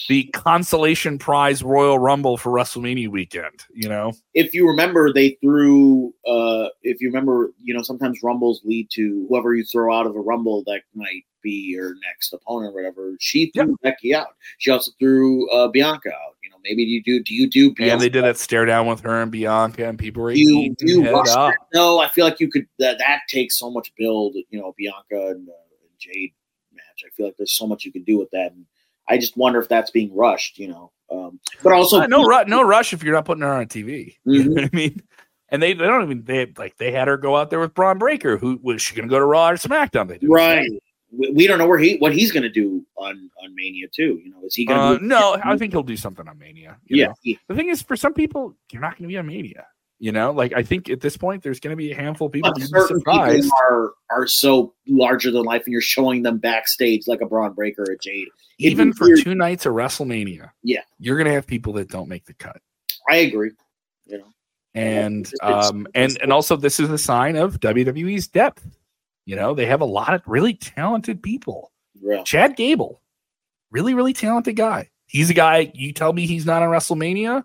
the 0.09 0.25
consolation 0.33 1.19
prize 1.19 1.63
Royal 1.63 1.99
Rumble 1.99 2.37
for 2.37 2.51
WrestleMania 2.53 3.09
weekend. 3.09 3.65
You 3.73 3.89
know, 3.89 4.13
if 4.35 4.55
you 4.55 4.67
remember, 4.67 5.13
they 5.13 5.39
threw. 5.43 6.13
Uh, 6.27 6.69
if 6.83 7.01
you 7.01 7.09
remember, 7.09 7.53
you 7.63 7.75
know, 7.75 7.83
sometimes 7.83 8.23
rumbles 8.23 8.61
lead 8.65 8.89
to 8.93 9.27
whoever 9.29 9.55
you 9.55 9.65
throw 9.65 9.95
out 9.97 10.07
of 10.07 10.17
a 10.17 10.21
rumble 10.21 10.63
that 10.67 10.83
might 10.95 11.25
be 11.43 11.53
your 11.53 11.95
next 12.07 12.33
opponent, 12.33 12.73
or 12.73 12.75
whatever. 12.75 13.17
She 13.21 13.51
threw 13.55 13.77
Becky 13.83 14.15
out. 14.15 14.29
She 14.59 14.71
also 14.71 14.91
threw 14.99 15.49
uh, 15.51 15.69
Bianca 15.69 16.09
out. 16.09 16.35
You 16.43 16.51
know, 16.51 16.57
maybe 16.65 16.83
you 16.83 17.03
do. 17.03 17.23
Do 17.23 17.35
you 17.35 17.49
do? 17.49 17.75
and 17.79 18.01
they 18.01 18.09
did 18.09 18.25
that 18.25 18.37
stare 18.37 18.65
down 18.65 18.87
with 18.87 19.01
her 19.01 19.23
and 19.23 19.31
Bianca, 19.31 19.89
and 19.89 19.99
people 19.99 20.23
were 20.23 20.33
Do 20.33 20.41
you, 20.41 20.75
do 20.75 20.91
you 20.91 21.11
rush 21.11 21.29
up. 21.29 21.51
that? 21.51 21.59
No, 21.73 22.01
I 22.01 22.09
feel 22.09 22.25
like 22.25 22.41
you 22.41 22.51
could. 22.51 22.67
That 22.79 22.99
that 22.99 23.21
takes 23.29 23.59
so 23.59 23.71
much 23.71 23.93
build. 23.97 24.35
You 24.51 24.61
know, 24.61 24.75
Bianca 24.77 25.29
and, 25.31 25.49
uh, 25.49 25.53
and 25.53 25.99
Jade 25.99 26.33
match. 26.73 27.05
I 27.07 27.11
feel 27.15 27.27
like 27.27 27.37
there's 27.37 27.57
so 27.57 27.67
much 27.67 27.85
you 27.85 27.93
can 27.93 28.03
do 28.03 28.19
with 28.19 28.31
that, 28.31 28.53
and 28.53 28.67
I 29.09 29.19
just 29.19 29.37
wonder 29.37 29.61
if 29.61 29.69
that's 29.69 29.91
being 29.91 30.15
rushed. 30.15 30.59
You 30.59 30.69
know, 30.69 30.93
um, 31.11 31.41
but 31.63 31.73
also 31.73 32.01
Uh, 32.03 32.07
no, 32.07 32.23
no 32.47 32.63
rush 32.63 32.93
if 32.93 33.03
you're 33.03 33.15
not 33.15 33.25
putting 33.25 33.43
her 33.43 33.53
on 33.53 33.67
TV. 33.67 34.17
You 34.25 34.45
know 34.45 34.51
Mhm. 34.51 34.55
what 34.55 34.65
I 34.65 34.77
mean? 34.77 35.03
And 35.49 35.63
they, 35.63 35.75
they 35.75 35.87
don't 35.87 36.03
even 36.03 36.25
they 36.25 36.53
like 36.59 36.77
they 36.77 36.91
had 36.91 37.07
her 37.07 37.17
go 37.17 37.37
out 37.37 37.51
there 37.51 37.61
with 37.61 37.73
Bron 37.73 37.99
Breakker. 37.99 38.37
Who 38.37 38.59
was 38.63 38.83
she 38.83 38.97
going 38.97 39.07
to 39.09 39.11
go 39.11 39.19
to 39.21 39.25
Raw 39.25 39.51
or 39.51 39.55
SmackDown? 39.55 40.09
They 40.09 40.19
did 40.19 40.29
right. 40.29 40.69
We, 41.17 41.47
don't 41.47 41.59
know 41.59 41.69
where 41.69 41.79
he 41.79 41.97
what 41.99 42.13
he's 42.13 42.33
going 42.33 42.43
to 42.43 42.49
do 42.51 42.85
on 42.97 43.31
on 43.43 43.55
Mania 43.55 43.87
too. 43.95 44.21
You 44.25 44.31
know, 44.33 44.43
is 44.45 44.57
he 44.57 44.65
going 44.67 44.79
Uh, 44.81 44.99
to? 44.99 45.07
no, 45.07 45.37
I 45.45 45.57
think 45.59 45.73
he'll 45.73 45.85
do 45.85 45.97
something 45.97 46.27
on 46.27 46.37
Mania. 46.37 46.77
you 46.87 46.97
yeah. 46.97 47.07
know? 47.07 47.15
he- 47.23 47.39
The 47.47 47.55
thing 47.55 47.69
is, 47.69 47.81
for 47.81 47.95
some 47.97 48.13
people, 48.13 48.57
you're 48.73 48.83
not 48.83 48.99
going 48.99 49.05
to 49.05 49.09
be 49.09 49.17
on 49.17 49.27
Mania. 49.27 49.67
You 49.99 50.13
know, 50.13 50.31
like 50.31 50.53
I 50.55 50.63
think 50.63 50.91
at 50.91 51.01
this 51.01 51.17
point, 51.17 51.43
there's 51.43 51.59
going 51.59 51.71
to 51.73 51.77
be 51.77 51.91
a 51.93 51.95
handful 51.97 52.27
of 52.27 52.33
people 52.33 52.53
But 52.55 52.63
certain 52.63 52.99
surprised. 52.99 53.45
people 53.45 53.59
are 53.71 53.93
are 54.11 54.27
so 54.27 54.75
larger 54.87 55.31
than 55.31 55.43
life, 55.45 55.63
and 55.65 55.73
you're 55.73 55.81
showing 55.81 56.23
them 56.23 56.37
backstage 56.39 57.07
like 57.07 57.23
a 57.23 57.27
Bron 57.27 57.55
Breakker 57.55 57.83
or 57.89 57.97
Jade. 58.03 58.29
It'd 58.59 58.73
Even 58.73 58.93
for 58.93 59.07
weird. 59.07 59.23
two 59.23 59.35
nights 59.35 59.65
of 59.65 59.73
WrestleMania, 59.73 60.51
Yeah. 60.63 60.83
you're 60.99 61.17
going 61.17 61.27
to 61.27 61.33
have 61.33 61.47
people 61.47 61.73
that 61.75 61.89
don't 61.89 62.09
make 62.09 62.27
the 62.27 62.35
cut. 62.35 62.61
I 63.09 63.17
agree. 63.17 63.53
You 64.07 64.19
know, 64.19 64.25
And 64.75 65.27
It's- 65.27 65.33
it's- 65.43 65.71
um 65.71 65.87
and 65.95 66.19
and 66.23 66.31
also 66.33 66.57
this 66.57 66.79
is 66.79 66.91
a 66.91 66.99
sign 66.99 67.37
of 67.37 67.59
WWE's 67.61 68.29
depth. 68.29 68.67
You 69.25 69.35
know, 69.37 69.55
they 69.55 69.65
have 69.67 69.81
a 69.81 69.87
lot 69.87 70.13
of 70.13 70.23
really 70.27 70.53
talented 70.55 71.23
people. 71.23 71.73
yeah. 72.03 72.23
Chad 72.25 72.55
Gable, 72.57 73.01
really, 73.71 73.95
really 73.95 74.13
talented 74.13 74.57
guy. 74.57 74.91
He's 75.07 75.31
a 75.31 75.35
guy. 75.35 75.71
You 75.75 75.93
tell 75.95 76.13
me 76.13 76.27
he's 76.27 76.45
not 76.45 76.63
on 76.63 76.69
WrestleMania, 76.69 77.45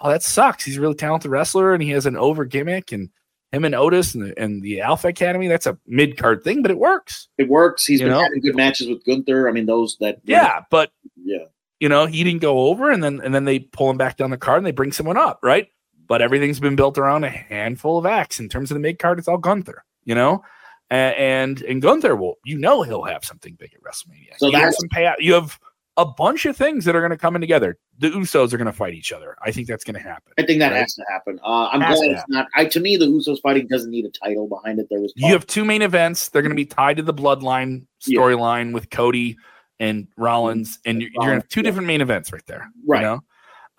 oh, 0.00 0.10
that 0.10 0.22
sucks. 0.22 0.64
He's 0.64 0.76
a 0.76 0.80
really 0.80 0.94
talented 0.94 1.30
wrestler 1.30 1.72
and 1.74 1.82
he 1.82 1.90
has 1.90 2.06
an 2.06 2.16
over 2.16 2.44
gimmick 2.44 2.92
and 2.92 3.10
him 3.52 3.64
and 3.64 3.74
Otis 3.74 4.14
and 4.14 4.24
the, 4.24 4.38
and 4.42 4.62
the 4.62 4.80
Alpha 4.80 5.08
Academy. 5.08 5.46
That's 5.48 5.66
a 5.66 5.78
mid 5.86 6.16
card 6.16 6.42
thing, 6.42 6.60
but 6.62 6.70
it 6.70 6.78
works. 6.78 7.28
It 7.38 7.48
works. 7.48 7.86
He's 7.86 8.00
You 8.00 8.06
been 8.06 8.14
know? 8.14 8.22
having 8.22 8.40
good 8.40 8.56
matches 8.56 8.88
with 8.88 9.04
Gunther. 9.04 9.48
I 9.48 9.52
mean, 9.52 9.66
those 9.66 9.96
that 10.00 10.18
Yeah, 10.24 10.62
but 10.70 10.90
yeah. 11.22 11.44
you 11.80 11.88
know, 11.88 12.06
he 12.06 12.24
didn't 12.24 12.40
go 12.42 12.66
over 12.68 12.90
and 12.90 13.02
then 13.02 13.20
and 13.22 13.34
then 13.34 13.44
they 13.44 13.60
pull 13.60 13.88
him 13.90 13.96
back 13.96 14.16
down 14.16 14.30
the 14.30 14.36
card 14.36 14.58
and 14.58 14.66
they 14.66 14.72
bring 14.72 14.92
someone 14.92 15.16
up, 15.16 15.38
right? 15.42 15.68
But 16.06 16.20
everything's 16.20 16.60
been 16.60 16.76
built 16.76 16.98
around 16.98 17.24
a 17.24 17.30
handful 17.30 17.96
of 17.96 18.06
acts. 18.06 18.40
In 18.40 18.48
terms 18.48 18.70
of 18.70 18.74
the 18.74 18.80
mid 18.80 18.98
card, 18.98 19.18
it's 19.18 19.28
all 19.28 19.38
Gunther, 19.38 19.84
you 20.04 20.14
know? 20.14 20.42
A- 20.90 20.94
And 20.94 21.62
and 21.62 21.80
Gunther 21.80 22.14
will, 22.16 22.38
you 22.44 22.58
know, 22.58 22.82
he'll 22.82 23.04
have 23.04 23.24
something 23.24 23.54
big 23.54 23.72
at 23.72 23.82
WrestleMania. 23.82 24.36
So 24.38 24.46
you 24.46 24.52
that's- 24.52 24.76
some 24.78 24.88
payout. 24.90 25.14
You 25.20 25.32
have 25.34 25.58
a 25.96 26.04
bunch 26.04 26.44
of 26.46 26.56
things 26.56 26.84
that 26.84 26.96
are 26.96 27.00
going 27.00 27.10
to 27.12 27.16
come 27.16 27.34
in 27.36 27.40
together. 27.40 27.78
The 27.98 28.10
Usos 28.10 28.52
are 28.52 28.56
going 28.56 28.66
to 28.66 28.72
fight 28.72 28.94
each 28.94 29.12
other. 29.12 29.36
I 29.42 29.52
think 29.52 29.68
that's 29.68 29.84
going 29.84 29.94
to 29.94 30.00
happen. 30.00 30.32
I 30.38 30.42
think 30.44 30.58
that 30.58 30.72
Right. 30.72 30.80
has 30.80 30.94
to 30.94 31.04
happen. 31.08 31.38
Uh, 31.44 31.68
I'm 31.68 31.80
Has 31.80 31.98
glad 32.00 32.06
to 32.08 32.12
it's 32.14 32.24
not. 32.28 32.46
I 32.56 32.64
to 32.64 32.80
me, 32.80 32.96
the 32.96 33.06
Usos 33.06 33.40
fighting 33.40 33.68
doesn't 33.68 33.90
need 33.90 34.04
a 34.04 34.10
title 34.10 34.48
behind 34.48 34.80
it. 34.80 34.88
There 34.90 35.00
was 35.00 35.12
You 35.14 35.32
have 35.32 35.46
two 35.46 35.64
main 35.64 35.82
events. 35.82 36.28
They're 36.30 36.42
going 36.42 36.50
to 36.50 36.56
be 36.56 36.66
tied 36.66 36.96
to 36.96 37.02
the 37.04 37.14
bloodline 37.14 37.86
Yeah. 38.06 38.18
storyline 38.20 38.72
with 38.72 38.90
Cody 38.90 39.36
and 39.78 40.08
Rollins, 40.16 40.78
and 40.84 41.00
you're, 41.00 41.10
you're 41.12 41.20
going 41.20 41.28
to 41.30 41.34
have 41.42 41.48
two 41.48 41.60
Yeah. 41.60 41.64
different 41.64 41.86
main 41.86 42.00
events 42.00 42.32
right 42.32 42.44
there. 42.46 42.68
Right. 42.86 43.00
You 43.02 43.06
know? 43.06 43.20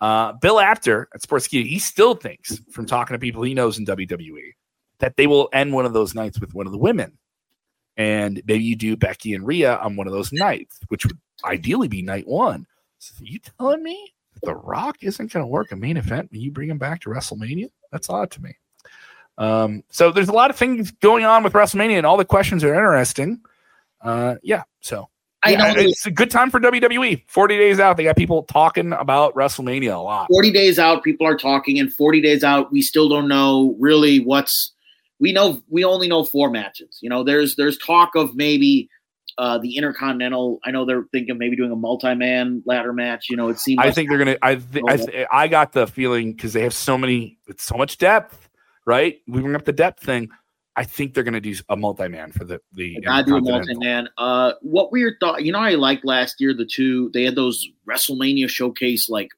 uh, 0.00 0.32
Bill 0.40 0.58
Apter 0.60 1.08
at 1.14 1.20
Sportskeeda, 1.22 1.66
he 1.66 1.78
still 1.78 2.14
thinks 2.14 2.60
from 2.70 2.86
talking 2.86 3.14
to 3.14 3.18
people 3.18 3.42
he 3.42 3.54
knows 3.54 3.78
in 3.78 3.84
WWE 3.86 4.52
that 5.00 5.16
they 5.16 5.26
will 5.26 5.48
end 5.52 5.72
one 5.72 5.84
of 5.86 5.92
those 5.92 6.14
nights 6.14 6.40
with 6.40 6.54
one 6.54 6.64
of 6.66 6.72
the 6.72 6.78
women, 6.78 7.18
and 7.96 8.42
maybe 8.46 8.64
you 8.64 8.76
do 8.76 8.96
Becky 8.96 9.34
and 9.34 9.46
Rhea 9.46 9.76
on 9.76 9.96
one 9.96 10.06
of 10.06 10.12
those 10.12 10.32
nights, 10.32 10.80
which 10.88 11.04
would 11.04 11.18
ideally 11.44 11.88
be 11.88 12.02
night 12.02 12.26
one. 12.26 12.66
So 12.98 13.14
you 13.20 13.38
telling 13.38 13.82
me 13.82 14.14
The 14.42 14.54
Rock 14.54 14.98
isn't 15.02 15.32
going 15.32 15.44
to 15.44 15.48
work 15.48 15.72
a 15.72 15.76
main 15.76 15.96
event 15.96 16.30
when 16.30 16.40
you 16.40 16.50
bring 16.50 16.70
him 16.70 16.78
back 16.78 17.00
to 17.02 17.10
WrestleMania? 17.10 17.70
That's 17.92 18.10
odd 18.10 18.30
to 18.32 18.42
me. 18.42 18.56
Um, 19.38 19.82
so 19.90 20.10
there's 20.10 20.28
a 20.28 20.32
lot 20.32 20.50
of 20.50 20.56
things 20.56 20.90
going 20.90 21.24
on 21.24 21.42
with 21.42 21.52
WrestleMania, 21.52 21.98
and 21.98 22.06
all 22.06 22.16
the 22.16 22.24
questions 22.24 22.64
are 22.64 22.74
interesting. 22.74 23.40
Uh, 24.00 24.36
yeah, 24.42 24.62
so 24.80 25.08
I 25.42 25.50
yeah, 25.50 25.58
know 25.58 25.80
it's 25.80 26.06
a 26.06 26.10
good 26.10 26.30
time 26.30 26.50
for 26.50 26.58
WWE. 26.58 27.22
40 27.28 27.56
days 27.56 27.78
out, 27.78 27.96
they 27.96 28.04
got 28.04 28.16
people 28.16 28.42
talking 28.44 28.92
about 28.92 29.34
WrestleMania 29.34 29.94
a 29.94 29.98
lot. 29.98 30.28
40 30.30 30.50
days 30.52 30.78
out, 30.78 31.04
people 31.04 31.26
are 31.26 31.36
talking, 31.36 31.78
and 31.78 31.92
40 31.92 32.20
days 32.20 32.42
out, 32.42 32.72
we 32.72 32.82
still 32.82 33.08
don't 33.08 33.28
know 33.28 33.76
really 33.78 34.20
what's. 34.20 34.72
We 35.18 35.32
know 35.32 35.62
we 35.68 35.84
only 35.84 36.08
know 36.08 36.24
four 36.24 36.50
matches. 36.50 36.98
You 37.00 37.10
know, 37.10 37.24
there's 37.24 37.56
there's 37.56 37.78
talk 37.78 38.14
of 38.14 38.34
maybe 38.34 38.88
uh 39.38 39.58
the 39.58 39.76
Intercontinental. 39.76 40.60
I 40.64 40.70
know 40.70 40.84
they're 40.84 41.04
thinking 41.12 41.38
maybe 41.38 41.56
doing 41.56 41.72
a 41.72 41.76
multi-man 41.76 42.62
ladder 42.66 42.92
match. 42.92 43.28
You 43.30 43.36
know, 43.36 43.48
it 43.48 43.58
seems. 43.58 43.78
I 43.80 43.86
like- 43.86 43.94
think 43.94 44.08
they're 44.08 44.18
gonna. 44.18 44.36
I 44.42 44.56
th- 44.56 44.84
I, 44.86 44.96
th- 44.96 45.26
I 45.32 45.48
got 45.48 45.72
the 45.72 45.86
feeling 45.86 46.32
because 46.32 46.52
they 46.52 46.62
have 46.62 46.74
so 46.74 46.98
many, 46.98 47.38
it's 47.46 47.64
so 47.64 47.76
much 47.76 47.98
depth, 47.98 48.48
right? 48.84 49.18
We 49.26 49.40
bring 49.40 49.54
up 49.54 49.64
the 49.64 49.72
depth 49.72 50.02
thing. 50.02 50.28
I 50.78 50.84
think 50.84 51.14
they're 51.14 51.24
gonna 51.24 51.40
do 51.40 51.54
a 51.70 51.76
multi-man 51.76 52.32
for 52.32 52.44
the 52.44 52.60
the. 52.74 52.98
I 53.08 53.22
do 53.22 53.36
a 53.36 53.40
multi-man. 53.40 54.08
Uh, 54.18 54.52
what 54.60 54.92
were 54.92 54.98
your 54.98 55.16
thoughts? 55.18 55.42
You 55.42 55.52
know, 55.52 55.58
I 55.58 55.70
liked 55.76 56.04
last 56.04 56.36
year 56.38 56.52
the 56.52 56.66
two. 56.66 57.10
They 57.14 57.24
had 57.24 57.34
those 57.34 57.66
WrestleMania 57.88 58.50
showcase 58.50 59.08
like 59.08 59.30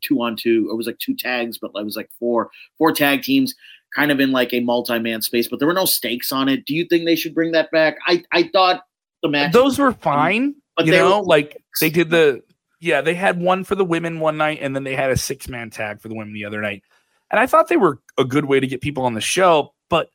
two 0.00 0.22
on 0.22 0.36
two. 0.36 0.68
It 0.70 0.76
was 0.76 0.86
like 0.86 0.98
two 0.98 1.14
tags, 1.14 1.58
but 1.58 1.72
it 1.74 1.84
was 1.84 1.96
like 1.96 2.08
four 2.18 2.50
four 2.78 2.92
tag 2.92 3.20
teams, 3.22 3.54
kind 3.94 4.10
of 4.10 4.20
in 4.20 4.32
like 4.32 4.52
a 4.54 4.60
multi-man 4.60 5.22
space. 5.22 5.48
But 5.48 5.58
there 5.58 5.68
were 5.68 5.74
no 5.74 5.84
stakes 5.84 6.32
on 6.32 6.48
it. 6.48 6.64
Do 6.66 6.74
you 6.74 6.84
think 6.86 7.04
they 7.04 7.16
should 7.16 7.34
bring 7.34 7.52
that 7.52 7.70
back? 7.70 7.96
I 8.06 8.22
I 8.32 8.44
thought 8.52 8.82
the 9.22 9.28
match. 9.28 9.52
Those 9.52 9.78
were 9.78 9.92
fine, 9.92 10.54
But 10.76 10.86
you 10.86 10.92
they 10.92 10.98
know, 10.98 11.20
were- 11.20 11.26
like 11.26 11.62
they 11.80 11.90
did 11.90 12.10
the. 12.10 12.42
Yeah, 12.80 13.00
they 13.00 13.14
had 13.14 13.40
one 13.40 13.64
for 13.64 13.74
the 13.74 13.84
women 13.84 14.20
one 14.20 14.36
night, 14.36 14.60
and 14.62 14.74
then 14.76 14.84
they 14.84 14.94
had 14.94 15.10
a 15.10 15.16
six-man 15.16 15.70
tag 15.70 16.00
for 16.00 16.06
the 16.06 16.14
women 16.14 16.32
the 16.32 16.44
other 16.44 16.60
night. 16.60 16.84
And 17.28 17.40
I 17.40 17.46
thought 17.46 17.66
they 17.66 17.76
were 17.76 17.98
a 18.16 18.24
good 18.24 18.44
way 18.44 18.60
to 18.60 18.66
get 18.68 18.80
people 18.80 19.02
on 19.04 19.14
the 19.14 19.20
show, 19.20 19.74
but 19.90 20.10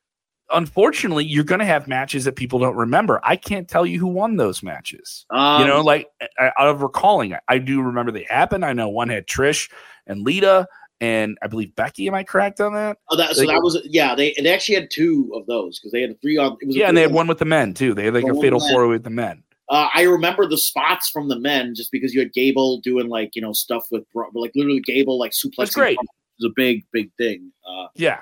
unfortunately, 0.50 1.26
you're 1.26 1.44
going 1.44 1.60
to 1.60 1.66
have 1.66 1.88
matches 1.88 2.26
that 2.26 2.36
people 2.36 2.60
don't 2.60 2.76
remember. 2.76 3.20
I 3.24 3.36
can't 3.36 3.68
tell 3.68 3.86
you 3.86 4.00
who 4.00 4.08
won 4.08 4.38
those 4.38 4.64
matches. 4.64 5.26
um, 5.30 5.62
you 5.62 5.68
know, 5.68 5.82
like 5.82 6.08
out 6.40 6.68
of 6.70 6.82
recalling, 6.82 7.34
I, 7.34 7.40
I 7.48 7.58
do 7.58 7.82
remember 7.82 8.12
they 8.12 8.26
happened. 8.30 8.64
I 8.66 8.74
know 8.74 8.90
one 8.90 9.10
had 9.10 9.28
Trish 9.28 9.70
and 10.08 10.22
Lita, 10.24 10.68
and 11.04 11.38
I 11.42 11.48
believe 11.48 11.76
Becky. 11.76 12.08
Am 12.08 12.14
I 12.14 12.24
correct 12.24 12.62
on 12.62 12.74
that? 12.76 12.98
oh, 13.10 13.18
that, 13.18 13.36
so 13.36 13.46
that 13.46 13.62
was 13.62 13.78
yeah. 13.84 14.16
They 14.16 14.34
they 14.42 14.54
actually 14.54 14.76
had 14.76 14.90
two 14.90 15.32
of 15.36 15.46
those 15.48 15.78
because 15.78 15.92
they 15.92 16.02
had 16.02 16.20
three 16.22 16.38
on. 16.38 16.56
It 16.62 16.68
was 16.68 16.76
Yeah, 16.78 16.88
and 16.88 16.96
they 16.96 17.02
had 17.02 17.12
one 17.12 17.28
with 17.28 17.40
the 17.40 17.46
men 17.46 17.74
too. 17.74 17.94
They 17.94 18.06
had 18.06 18.14
like 18.14 18.24
a 18.24 18.40
fatal 18.40 18.62
four 18.72 18.88
with 18.88 19.04
the 19.04 19.10
men. 19.10 19.44
Uh, 19.70 19.88
I 19.94 20.04
remember 20.04 20.48
the 20.48 20.58
spots 20.58 21.10
from 21.10 21.28
the 21.28 21.38
men 21.38 21.74
just 21.76 21.92
because 21.92 22.14
you 22.14 22.22
had 22.22 22.32
Gable 22.32 22.80
doing 22.80 23.10
like 23.10 23.36
you 23.36 23.42
know 23.42 23.52
stuff 23.52 23.84
with 23.92 24.04
Bro- 24.14 24.32
like 24.34 24.52
literally 24.56 24.80
Gable 24.80 25.20
like 25.20 25.32
suplex. 25.32 25.56
That's 25.58 25.76
great. 25.76 25.98
was 25.98 26.50
a 26.50 26.54
big 26.56 26.86
big 26.94 27.12
thing. 27.18 27.52
Uh, 27.68 27.88
Yeah. 27.96 28.20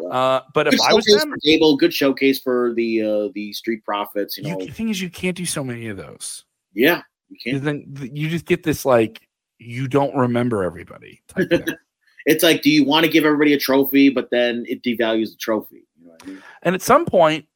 Yeah. 0.00 0.08
Uh, 0.08 0.40
but 0.54 0.64
good 0.64 0.74
if 0.74 0.80
I 0.80 0.92
was 0.92 1.04
them, 1.04 1.34
Gable, 1.42 1.76
good 1.76 1.94
showcase 1.94 2.40
for 2.40 2.74
the 2.74 3.02
uh, 3.02 3.28
the 3.34 3.52
Street 3.52 3.84
Profits. 3.84 4.36
You 4.36 4.44
you, 4.44 4.50
know, 4.50 4.64
the 4.66 4.72
thing 4.72 4.88
is, 4.88 5.00
you 5.00 5.08
can't 5.08 5.36
do 5.36 5.46
so 5.46 5.62
many 5.62 5.86
of 5.88 5.96
those. 5.96 6.44
yeah, 6.74 7.02
you 7.28 7.36
You 7.44 7.52
can't. 7.52 7.64
then 7.64 8.10
you 8.12 8.28
just 8.28 8.44
get 8.44 8.64
this 8.64 8.84
like 8.84 9.28
you 9.58 9.88
don't 9.88 10.14
remember 10.16 10.64
everybody. 10.64 11.22
It's 12.26 12.42
like, 12.42 12.62
do 12.62 12.70
you 12.70 12.84
want 12.84 13.04
to 13.04 13.10
give 13.10 13.24
everybody 13.24 13.52
a 13.52 13.58
trophy, 13.58 14.08
but 14.08 14.30
then 14.30 14.64
it 14.68 14.82
devalues 14.82 15.30
the 15.30 15.36
trophy? 15.36 15.86
You 15.98 16.06
know 16.06 16.12
what 16.12 16.22
I 16.22 16.26
mean? 16.26 16.42
and 16.62 16.74
at 16.74 16.82
some 16.82 17.04
point, 17.04 17.46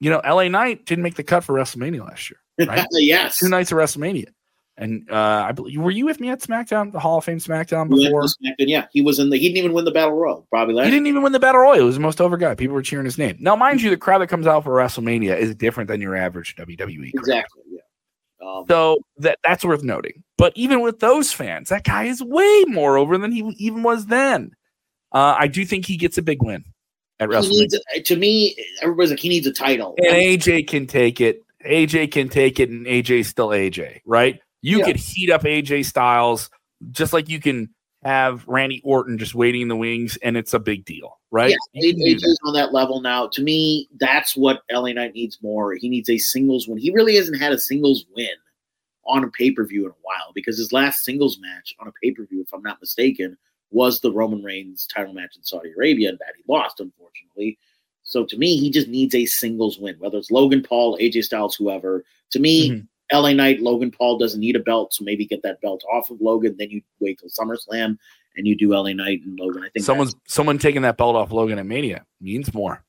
you 0.00 0.10
know, 0.10 0.20
LA 0.24 0.48
Knight 0.48 0.86
didn't 0.86 1.02
make 1.02 1.14
the 1.14 1.24
cut 1.24 1.44
for 1.44 1.54
WrestleMania 1.54 2.06
last 2.06 2.30
year. 2.30 2.38
Right. 2.68 2.86
yes. 2.92 3.38
Two 3.38 3.48
nights 3.48 3.72
of 3.72 3.78
WrestleMania, 3.78 4.28
and 4.76 5.10
uh, 5.10 5.46
I 5.48 5.50
believe 5.50 5.80
were 5.80 5.90
you 5.90 6.04
with 6.04 6.20
me 6.20 6.28
at 6.30 6.40
SmackDown, 6.40 6.92
the 6.92 7.00
Hall 7.00 7.18
of 7.18 7.24
Fame 7.24 7.38
SmackDown 7.38 7.88
before? 7.88 8.22
SmackDown, 8.22 8.54
yeah, 8.58 8.86
he 8.92 9.02
was 9.02 9.18
in 9.18 9.30
the. 9.30 9.36
He 9.36 9.48
didn't 9.48 9.58
even 9.58 9.72
win 9.72 9.84
the 9.84 9.90
Battle 9.90 10.14
Royal. 10.14 10.46
Probably 10.50 10.72
last. 10.72 10.84
He 10.84 10.92
didn't 10.92 11.08
even 11.08 11.22
win 11.22 11.32
the 11.32 11.40
Battle 11.40 11.62
Royal. 11.62 11.78
He 11.78 11.82
was 11.82 11.96
the 11.96 12.00
most 12.00 12.20
over 12.20 12.36
guy. 12.36 12.54
People 12.54 12.74
were 12.76 12.82
cheering 12.82 13.06
his 13.06 13.18
name. 13.18 13.36
Now, 13.40 13.56
mind 13.56 13.82
you, 13.82 13.90
the 13.90 13.96
crowd 13.96 14.18
that 14.18 14.28
comes 14.28 14.46
out 14.46 14.62
for 14.62 14.70
WrestleMania 14.70 15.36
is 15.36 15.52
different 15.56 15.88
than 15.88 16.00
your 16.00 16.14
average 16.14 16.54
WWE 16.54 17.12
crowd. 17.12 17.22
exactly. 17.22 17.62
Um, 18.44 18.64
So 18.68 18.98
that 19.18 19.38
that's 19.44 19.64
worth 19.64 19.82
noting. 19.82 20.22
But 20.36 20.52
even 20.56 20.80
with 20.80 21.00
those 21.00 21.32
fans, 21.32 21.68
that 21.68 21.84
guy 21.84 22.04
is 22.04 22.22
way 22.22 22.64
more 22.66 22.98
over 22.98 23.16
than 23.18 23.32
he 23.32 23.40
even 23.58 23.82
was 23.82 24.06
then. 24.06 24.52
Uh, 25.12 25.36
I 25.38 25.46
do 25.46 25.64
think 25.64 25.86
he 25.86 25.96
gets 25.96 26.18
a 26.18 26.22
big 26.22 26.42
win 26.42 26.64
at 27.20 27.28
WrestleMania. 27.28 27.48
needs, 27.50 27.78
to 28.04 28.16
me, 28.16 28.56
everybody's 28.82 29.10
like 29.10 29.20
he 29.20 29.28
needs 29.28 29.46
a 29.46 29.52
title. 29.52 29.94
and 29.98 30.08
AJ 30.08 30.66
can 30.68 30.86
take 30.86 31.20
it. 31.20 31.40
AJ 31.64 32.10
can 32.12 32.28
take 32.28 32.58
it, 32.60 32.68
and 32.68 32.84
AJ's 32.86 33.28
still 33.28 33.48
AJ, 33.48 34.00
right? 34.04 34.40
You 34.60 34.78
Yeah. 34.78 34.86
could 34.86 34.96
heat 34.96 35.30
up 35.30 35.42
AJ 35.44 35.84
Styles 35.86 36.50
just 36.90 37.12
like 37.12 37.28
you 37.28 37.40
can 37.40 37.70
have 38.04 38.46
Randy 38.46 38.80
Orton 38.84 39.18
just 39.18 39.34
waiting 39.34 39.62
in 39.62 39.68
the 39.68 39.76
wings, 39.76 40.16
and 40.22 40.36
it's 40.36 40.54
a 40.54 40.58
big 40.58 40.84
deal, 40.84 41.18
right? 41.30 41.54
Yeah. 41.74 41.82
AJ's 41.82 42.38
on 42.44 42.54
that 42.54 42.72
level 42.72 43.00
now. 43.00 43.28
To 43.28 43.42
me, 43.42 43.88
that's 43.98 44.36
what 44.36 44.62
LA 44.70 44.92
Knight 44.92 45.14
needs 45.14 45.38
more. 45.42 45.74
He 45.74 45.88
needs 45.88 46.10
a 46.10 46.18
singles 46.18 46.68
win. 46.68 46.78
He 46.78 46.92
really 46.92 47.16
hasn't 47.16 47.40
had 47.40 47.52
a 47.52 47.58
singles 47.58 48.04
win 48.14 48.28
on 49.06 49.24
a 49.24 49.28
pay 49.30 49.50
per 49.50 49.66
view 49.66 49.84
in 49.84 49.90
a 49.90 50.02
while 50.02 50.32
because 50.34 50.58
his 50.58 50.72
last 50.72 51.04
singles 51.04 51.38
match 51.40 51.74
on 51.80 51.88
a 51.88 51.92
pay 52.02 52.10
per 52.10 52.24
view, 52.26 52.42
if 52.42 52.52
I'm 52.52 52.62
not 52.62 52.80
mistaken, 52.80 53.36
was 53.70 54.00
the 54.00 54.12
Roman 54.12 54.42
Reigns 54.42 54.86
title 54.86 55.14
match 55.14 55.36
in 55.36 55.42
Saudi 55.42 55.70
Arabia, 55.76 56.10
and 56.10 56.18
that 56.18 56.34
he 56.36 56.44
lost, 56.48 56.80
unfortunately. 56.80 57.58
So 58.02 58.24
to 58.26 58.36
me, 58.36 58.58
he 58.58 58.70
just 58.70 58.88
needs 58.88 59.14
a 59.14 59.24
singles 59.24 59.78
win, 59.78 59.96
whether 59.98 60.18
it's 60.18 60.30
Logan 60.30 60.62
Paul, 60.62 60.98
AJ 61.00 61.24
Styles, 61.24 61.56
whoever. 61.56 62.04
To 62.32 62.38
me, 62.38 62.70
Mhm. 62.70 62.88
LA 63.12 63.32
Knight, 63.32 63.60
Logan 63.60 63.90
Paul 63.90 64.18
doesn't 64.18 64.40
need 64.40 64.56
a 64.56 64.60
belt, 64.60 64.94
so 64.94 65.04
maybe 65.04 65.26
get 65.26 65.42
that 65.42 65.60
belt 65.60 65.82
off 65.92 66.10
of 66.10 66.20
Logan. 66.20 66.56
Then 66.58 66.70
you 66.70 66.82
wait 67.00 67.18
till 67.18 67.28
SummerSlam 67.28 67.98
and 68.36 68.46
you 68.46 68.56
do 68.56 68.74
LA 68.74 68.92
Knight 68.92 69.20
and 69.24 69.38
Logan. 69.38 69.62
I 69.62 69.68
think 69.68 69.84
Someone's 69.84 70.14
someone 70.26 70.58
taking 70.58 70.82
that 70.82 70.96
belt 70.96 71.16
off 71.16 71.32
Logan 71.32 71.58
at 71.58 71.66
Mania 71.66 72.04
means 72.20 72.52
more. 72.54 72.84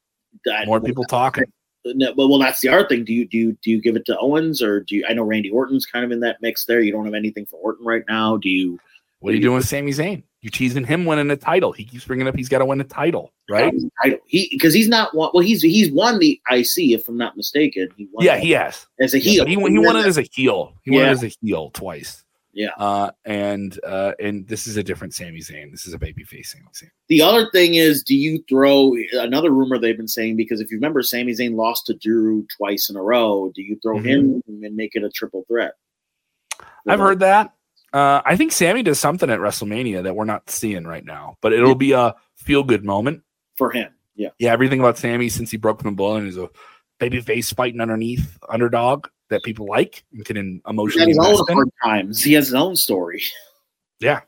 More 0.65 0.81
people 0.81 1.03
talking. 1.03 1.45
No, 1.85 2.13
but 2.13 2.27
well, 2.27 2.39
that's 2.39 2.61
the 2.61 2.69
other 2.69 2.87
thing. 2.87 3.05
Do 3.05 3.13
you 3.13 3.27
do 3.27 3.37
you, 3.37 3.57
do 3.61 3.69
you 3.69 3.79
give 3.79 3.95
it 3.95 4.05
to 4.07 4.17
Owens 4.17 4.61
or 4.61 4.81
do 4.81 4.95
you? 4.95 5.05
I 5.07 5.13
know 5.13 5.23
Randy 5.23 5.51
Orton's 5.51 5.85
kind 5.85 6.03
of 6.03 6.11
in 6.11 6.19
that 6.21 6.41
mix 6.41 6.65
there. 6.65 6.81
You 6.81 6.91
don't 6.91 7.05
have 7.05 7.13
anything 7.13 7.45
for 7.45 7.57
Orton 7.57 7.85
right 7.85 8.03
now. 8.07 8.37
Do 8.37 8.49
you? 8.49 8.79
What 9.19 9.33
are 9.33 9.35
you 9.35 9.41
doing 9.41 9.57
with 9.57 9.67
Sami 9.67 9.91
Zayn? 9.91 10.23
You're 10.45 10.51
teasing 10.51 10.85
him 10.85 11.05
winning 11.05 11.31
a 11.31 11.35
title. 11.35 11.71
He 11.71 11.83
keeps 11.83 12.05
bringing 12.05 12.27
up 12.27 12.35
he's 12.35 12.49
got 12.49 12.59
to 12.59 12.65
win 12.65 12.79
a 12.79 12.83
title, 12.83 13.33
right? 13.49 13.73
Don't. 14.03 14.21
He 14.27 14.47
because 14.51 14.75
he's 14.75 14.87
not 14.87 15.15
one. 15.15 15.31
Well, 15.33 15.41
he's 15.43 15.63
he's 15.63 15.91
won 15.91 16.19
the 16.19 16.39
IC 16.51 16.67
if 16.77 17.07
I'm 17.07 17.17
not 17.17 17.35
mistaken. 17.35 17.89
He 17.97 18.07
won 18.11 18.23
Yeah, 18.23 18.37
he 18.37 18.51
has. 18.51 18.85
as 18.99 19.15
a 19.15 19.17
heel. 19.17 19.43
but 19.45 19.49
he, 19.49 19.55
he 19.55 19.79
won 19.79 19.95
it 19.97 20.05
as 20.05 20.19
a 20.19 20.21
heel. 20.21 20.75
He 20.83 20.91
won 20.91 21.05
it 21.05 21.07
as 21.07 21.23
a 21.23 21.31
heel 21.41 21.71
twice. 21.73 22.23
Yeah. 22.53 22.69
Uh, 22.77 23.09
and 23.25 23.79
uh, 23.83 24.11
and 24.19 24.47
this 24.47 24.67
is 24.67 24.77
a 24.77 24.83
different 24.83 25.15
Sami 25.15 25.39
Zayn. 25.39 25.71
This 25.71 25.87
is 25.87 25.95
a 25.95 25.97
babyface 25.97 26.45
Sami 26.45 26.65
Zayn. 26.75 26.91
The 27.09 27.23
other 27.23 27.49
thing 27.51 27.73
is, 27.73 28.03
do 28.03 28.15
you 28.15 28.43
throw 28.47 28.93
another 29.13 29.49
rumor 29.49 29.79
they've 29.79 29.97
been 29.97 30.07
saying? 30.07 30.37
Because 30.37 30.61
if 30.61 30.69
you 30.69 30.77
remember, 30.77 31.01
Sami 31.01 31.31
Zayn 31.31 31.55
lost 31.55 31.87
to 31.87 31.95
Drew 31.95 32.45
twice 32.55 32.87
in 32.87 32.97
a 32.97 33.01
row. 33.01 33.51
Do 33.55 33.63
you 33.63 33.79
throw 33.81 33.97
Mhm. 33.97 34.05
him 34.05 34.43
and 34.47 34.75
make 34.75 34.91
it 34.93 35.03
a 35.03 35.09
triple 35.09 35.43
threat? 35.47 35.73
I've 36.87 36.99
heard 36.99 37.21
that. 37.21 37.54
Uh, 37.95 38.21
I 38.25 38.35
think 38.35 38.51
Sami 38.51 38.83
does 38.83 38.99
something 38.99 39.29
at 39.29 39.39
WrestleMania 39.39 40.03
that 40.03 40.15
we're 40.15 40.25
not 40.25 40.49
seeing 40.49 40.83
right 40.83 41.05
now, 41.05 41.37
but 41.41 41.53
it'll 41.53 41.75
be 41.75 41.93
a 41.93 42.13
feel 42.35 42.61
good 42.61 42.83
moment. 42.83 43.23
for 43.55 43.71
him. 43.71 43.93
Yeah, 44.15 44.29
Yeah, 44.37 44.51
everything 44.51 44.81
about 44.81 44.97
Sami 44.97 45.29
since 45.29 45.49
he 45.49 45.55
broke 45.55 45.81
from 45.81 45.91
the 45.91 45.95
blood 45.95 46.19
and 46.19 46.27
is 46.27 46.37
a 46.37 46.49
babyface 46.99 47.55
fighting 47.55 47.79
underneath 47.79 48.37
underdog 48.49 49.07
that 49.29 49.43
people 49.43 49.65
like 49.65 50.03
and 50.11 50.25
can 50.25 50.61
emotionally 50.67 51.07
his 51.07 51.17
own 51.19 51.45
hard 51.47 51.69
times. 51.83 52.21
He 52.21 52.33
has 52.33 52.47
his 52.47 52.53
own 52.53 52.75
story. 52.75 53.23
Yeah. 53.99 54.21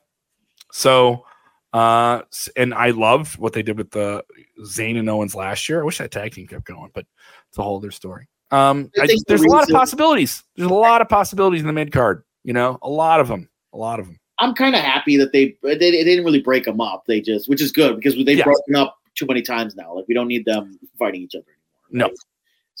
So 0.72 1.24
Uh, 1.72 2.22
and 2.56 2.72
I 2.72 2.90
loved 2.90 3.38
what 3.38 3.52
they 3.52 3.62
did 3.62 3.76
with 3.76 3.90
the 3.90 4.24
Zayn 4.64 4.98
and 4.98 5.08
Owens 5.10 5.34
last 5.34 5.68
year. 5.68 5.82
I 5.82 5.84
wish 5.84 5.98
that 5.98 6.10
tag 6.10 6.32
team 6.32 6.46
kept 6.46 6.64
going, 6.64 6.90
but 6.94 7.04
it's 7.48 7.58
a 7.58 7.62
whole 7.62 7.76
other 7.76 7.90
story. 7.90 8.28
Um, 8.50 8.90
I 8.98 9.02
I 9.02 9.06
just, 9.06 9.26
there's 9.28 9.42
the 9.42 9.48
a 9.48 9.52
lot 9.52 9.68
of 9.68 9.74
possibilities. 9.74 10.42
There's 10.56 10.70
a 10.70 10.74
lot 10.74 11.02
of 11.02 11.08
possibilities 11.10 11.60
in 11.60 11.66
the 11.66 11.74
mid 11.74 11.92
card. 11.92 12.24
You 12.44 12.54
know, 12.54 12.78
a 12.80 12.88
lot 12.88 13.20
of 13.20 13.28
them. 13.28 13.50
A 13.72 13.76
lot 13.76 14.00
of 14.00 14.06
them. 14.06 14.18
I'm 14.38 14.54
kind 14.54 14.74
of 14.74 14.82
happy 14.82 15.16
that 15.16 15.32
they, 15.32 15.56
they 15.62 15.74
they 15.76 15.90
didn't 16.04 16.24
really 16.24 16.40
break 16.40 16.64
them 16.64 16.80
up. 16.80 17.04
They 17.06 17.20
just, 17.20 17.48
which 17.48 17.60
is 17.60 17.72
good 17.72 17.96
because 17.96 18.14
they've 18.14 18.38
Yes. 18.38 18.44
broken 18.44 18.76
up 18.76 18.96
too 19.16 19.26
many 19.26 19.42
times 19.42 19.74
now. 19.74 19.94
Like 19.94 20.06
we 20.06 20.14
don't 20.14 20.28
need 20.28 20.44
them 20.44 20.78
fighting 20.98 21.22
each 21.22 21.34
other 21.34 21.44
anymore. 21.90 22.08
No. 22.08 22.14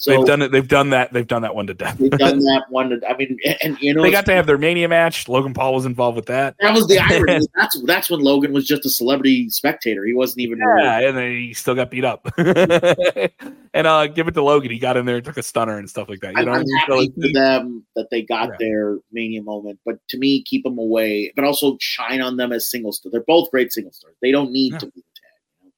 So 0.00 0.12
they've 0.12 0.26
done 0.26 0.42
it. 0.42 0.52
They've 0.52 0.68
done 0.68 0.90
that. 0.90 1.12
They've 1.12 1.26
done 1.26 1.42
that 1.42 1.56
one 1.56 1.66
to 1.66 1.74
death. 1.74 1.98
they've 1.98 2.08
done 2.08 2.38
that 2.44 2.66
one. 2.68 2.90
To, 2.90 3.00
I 3.08 3.16
mean, 3.16 3.36
and 3.64 3.76
you 3.80 3.92
know, 3.92 4.02
they 4.02 4.12
got 4.12 4.26
to 4.26 4.32
have 4.32 4.46
their 4.46 4.56
mania 4.56 4.88
match. 4.88 5.28
Logan 5.28 5.52
Paul 5.52 5.74
was 5.74 5.86
involved 5.86 6.14
with 6.14 6.26
that. 6.26 6.54
that 6.60 6.72
was 6.72 6.86
the 6.86 6.98
irony. 7.10 7.44
that's 7.56 7.82
that's 7.82 8.08
when 8.08 8.20
Logan 8.20 8.52
was 8.52 8.64
just 8.64 8.86
a 8.86 8.90
celebrity 8.90 9.50
spectator. 9.50 10.04
He 10.04 10.12
wasn't 10.14 10.38
even. 10.42 10.58
Yeah, 10.58 11.00
and 11.00 11.16
then 11.16 11.32
he 11.32 11.52
still 11.52 11.74
got 11.74 11.90
beat 11.90 12.04
up. 12.04 12.32
and 13.74 13.86
uh, 13.88 14.06
give 14.06 14.28
it 14.28 14.34
to 14.34 14.42
Logan. 14.42 14.70
He 14.70 14.78
got 14.78 14.96
in 14.96 15.04
there 15.04 15.16
and 15.16 15.24
took 15.24 15.36
a 15.36 15.42
stunner 15.42 15.78
and 15.78 15.90
stuff 15.90 16.08
like 16.08 16.20
that. 16.20 16.32
You 16.34 16.38
I'm, 16.42 16.44
know, 16.46 16.52
I 16.52 16.58
I'm 16.58 16.64
happy 16.78 16.92
like, 16.92 17.14
for 17.14 17.32
them 17.32 17.84
that 17.96 18.08
they 18.12 18.22
got 18.22 18.50
Yeah. 18.50 18.56
their 18.60 18.98
mania 19.10 19.42
moment, 19.42 19.80
but 19.84 19.98
to 20.10 20.18
me, 20.18 20.44
keep 20.44 20.62
them 20.62 20.78
away, 20.78 21.32
but 21.34 21.44
also 21.44 21.76
shine 21.80 22.20
on 22.20 22.36
them 22.36 22.52
as 22.52 22.70
single 22.70 22.92
stars. 22.92 23.10
They're 23.10 23.22
both 23.26 23.50
great 23.50 23.72
single 23.72 23.92
stars. 23.92 24.14
They 24.22 24.30
don't 24.30 24.52
need 24.52 24.74
Yeah. 24.74 24.78
to 24.78 24.86
be 24.86 24.92
the 25.00 25.02
tag. 25.02 25.62
You 25.62 25.66
know? 25.66 25.72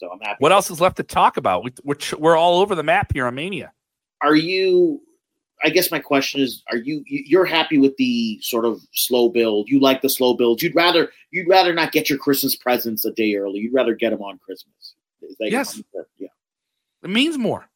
So 0.00 0.10
I'm 0.10 0.18
happy. 0.20 0.36
what 0.38 0.50
else 0.50 0.70
is 0.70 0.80
left 0.80 0.96
to 0.96 1.02
talk 1.02 1.36
about? 1.36 1.62
We, 1.62 1.72
we're 1.84 1.96
we're 2.18 2.36
all 2.36 2.60
over 2.60 2.74
the 2.74 2.82
map 2.82 3.12
here 3.12 3.26
on 3.26 3.34
Mania. 3.34 3.70
Are 4.22 4.34
you? 4.34 5.02
I 5.62 5.68
guess 5.68 5.90
my 5.90 5.98
question 5.98 6.40
is: 6.40 6.62
Are 6.70 6.78
you? 6.78 7.04
you- 7.06 7.24
You're 7.26 7.44
happy 7.44 7.76
with 7.76 7.94
the 7.98 8.40
sort 8.40 8.64
of 8.64 8.80
slow 8.94 9.28
build? 9.28 9.68
You 9.68 9.78
like 9.78 10.00
the 10.00 10.08
slow 10.08 10.32
build? 10.32 10.62
You'd 10.62 10.74
rather 10.74 11.10
you'd 11.32 11.48
rather 11.48 11.74
not 11.74 11.92
get 11.92 12.08
your 12.08 12.18
Christmas 12.18 12.56
presents 12.56 13.04
a 13.04 13.12
day 13.12 13.36
early. 13.36 13.60
You'd 13.60 13.74
rather 13.74 13.94
get 13.94 14.08
them 14.10 14.22
on 14.22 14.38
Christmas. 14.38 14.94
Is 15.20 15.36
that 15.38 15.50
Yes. 15.50 15.80
Yeah. 16.18 16.28
It 17.04 17.10
means 17.10 17.36
more. 17.36 17.68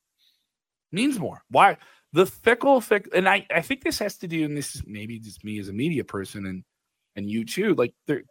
means 0.93 1.19
more. 1.19 1.43
Why 1.51 1.77
the 2.15 2.25
fickle, 2.27 2.81
fickle, 2.81 3.13
and 3.15 3.29
I, 3.29 3.47
I 3.55 3.61
think 3.61 3.83
this 3.83 3.99
has 3.99 4.17
to 4.19 4.29
do, 4.29 4.45
and 4.45 4.57
this 4.57 4.77
is 4.77 4.83
maybe 4.87 5.19
just 5.19 5.43
me 5.45 5.59
as 5.59 5.69
a 5.69 5.73
media 5.73 6.05
person, 6.05 6.47
and 6.47 6.65
and 7.17 7.29
you 7.31 7.45
too. 7.45 7.75
Like, 7.75 7.93
there, 8.07 8.23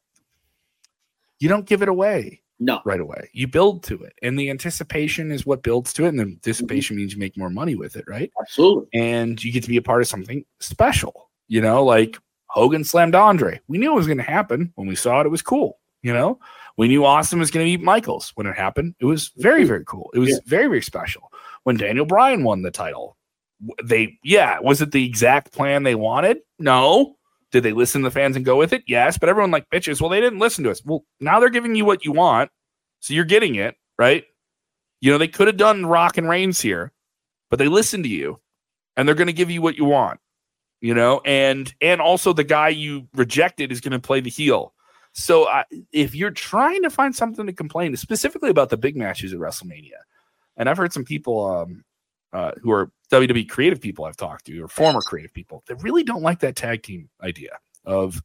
you 1.40 1.50
don't 1.50 1.66
give 1.66 1.82
it 1.82 1.90
away 1.90 2.42
No. 2.64 2.80
right 2.86 3.00
away. 3.00 3.30
You 3.34 3.48
build 3.48 3.84
to 3.84 4.02
it, 4.04 4.14
and 4.22 4.38
the 4.40 4.50
anticipation 4.50 5.32
is 5.32 5.46
what 5.46 5.64
builds 5.64 5.94
to 5.94 6.06
it, 6.06 6.10
and 6.10 6.20
the 6.20 6.24
anticipation 6.24 6.96
means 6.98 7.14
you 7.14 7.20
make 7.20 7.38
more 7.38 7.50
money 7.50 7.76
with 7.76 7.96
it, 7.96 8.06
right? 8.08 8.32
Absolutely. 8.40 8.88
and 8.94 9.44
you 9.44 9.52
get 9.52 9.64
to 9.64 9.70
be 9.70 9.78
a 9.78 9.82
part 9.82 10.02
of 10.02 10.08
something 10.08 10.46
special. 10.60 11.30
You 11.48 11.62
know, 11.62 11.84
like 11.84 12.18
Hogan 12.48 12.84
slammed 12.84 13.16
Andre. 13.16 13.60
We 13.68 13.78
knew 13.78 13.92
it 13.92 13.96
was 13.96 14.08
going 14.08 14.18
to 14.18 14.24
happen 14.24 14.72
when 14.76 14.88
we 14.88 14.96
saw 14.96 15.20
it. 15.22 15.26
It 15.26 15.30
was 15.30 15.42
cool. 15.42 15.80
You 16.02 16.14
know, 16.14 16.40
we 16.78 16.88
knew 16.88 17.06
Austin 17.06 17.40
was 17.40 17.50
going 17.52 17.66
to 17.66 17.78
beat 17.78 17.84
Michaels 17.84 18.32
when 18.36 18.46
it 18.48 18.56
happened. 18.58 18.96
It 19.00 19.06
was 19.06 19.32
very, 19.38 19.64
very 19.64 19.86
cool. 19.86 20.10
It 20.14 20.20
was 20.20 20.30
Yeah. 20.32 20.38
very, 20.46 20.68
very 20.68 20.82
special. 20.82 21.32
When 21.64 21.78
Daniel 21.78 22.06
Bryan 22.06 22.44
won 22.44 22.62
the 22.62 22.72
title, 22.72 23.16
they, 23.84 24.18
yeah, 24.24 24.60
was 24.60 24.82
it 24.82 24.92
the 24.92 25.06
exact 25.06 25.54
plan 25.54 25.84
they 25.84 25.96
wanted? 25.96 26.40
No. 26.60 27.16
Did 27.54 27.64
they 27.64 27.72
listen 27.72 28.02
to 28.02 28.10
the 28.10 28.14
fans 28.14 28.36
and 28.36 28.44
go 28.44 28.58
with 28.58 28.74
it? 28.74 28.84
Yes. 28.86 29.18
But 29.18 29.30
everyone 29.30 29.52
like 29.52 29.70
bitches. 29.70 30.02
Well, 30.02 30.10
they 30.10 30.20
didn't 30.20 30.40
listen 30.40 30.66
to 30.66 30.72
us. 30.72 30.84
Well, 30.84 31.06
now 31.22 31.40
they're 31.40 31.50
giving 31.50 31.76
you 31.76 31.86
what 31.86 32.04
you 32.04 32.12
want. 32.12 32.52
So 33.00 33.14
you're 33.14 33.24
getting 33.24 33.56
it, 33.56 33.76
right? 33.98 34.26
You 35.00 35.12
know, 35.12 35.18
they 35.18 35.30
could 35.30 35.48
have 35.48 35.58
done 35.58 35.86
Rock 35.86 36.18
and 36.18 36.28
Reigns 36.28 36.60
here, 36.60 36.92
but 37.50 37.60
they 37.60 37.70
listened 37.70 38.04
to 38.04 38.10
you 38.10 38.42
and 38.98 39.08
they're 39.08 39.16
going 39.16 39.28
to 39.28 39.34
give 39.34 39.50
you 39.52 39.62
what 39.62 39.78
you 39.78 39.86
want 39.86 40.20
you 40.84 40.94
know 40.94 41.22
and 41.26 41.74
and 41.82 42.00
also 42.02 42.34
the 42.34 42.44
guy 42.44 42.68
you 42.68 43.08
rejected 43.16 43.72
is 43.72 43.82
going 43.82 43.94
to 43.94 44.00
play 44.00 44.20
the 44.20 44.30
heel 44.30 44.74
so 45.14 45.46
uh, 45.46 45.64
if 45.92 46.14
you're 46.14 46.32
trying 46.32 46.84
to 46.84 46.90
find 46.90 47.16
something 47.16 47.46
to 47.48 47.54
complain 47.54 47.96
specifically 47.96 48.50
about 48.50 48.70
the 48.70 48.78
big 48.78 48.96
matches 48.96 49.34
at 49.34 49.40
wrestlemania 49.40 49.98
and 50.58 50.70
i've 50.70 50.78
heard 50.78 50.94
some 50.94 51.06
people 51.06 51.46
um 51.50 51.84
uh, 52.34 52.52
who 52.62 52.72
are 52.72 52.92
WWE 53.14 53.50
creative 53.50 53.80
people 53.80 54.06
I've 54.06 54.18
talked 54.18 54.46
to, 54.46 54.60
or 54.62 54.68
former 54.68 55.02
creative 55.02 55.34
people, 55.34 55.64
that 55.68 55.82
really 55.84 56.04
don't 56.04 56.24
like 56.24 56.40
that 56.40 56.56
tag 56.56 56.84
team 56.84 57.10
idea 57.22 57.58
of 57.86 58.22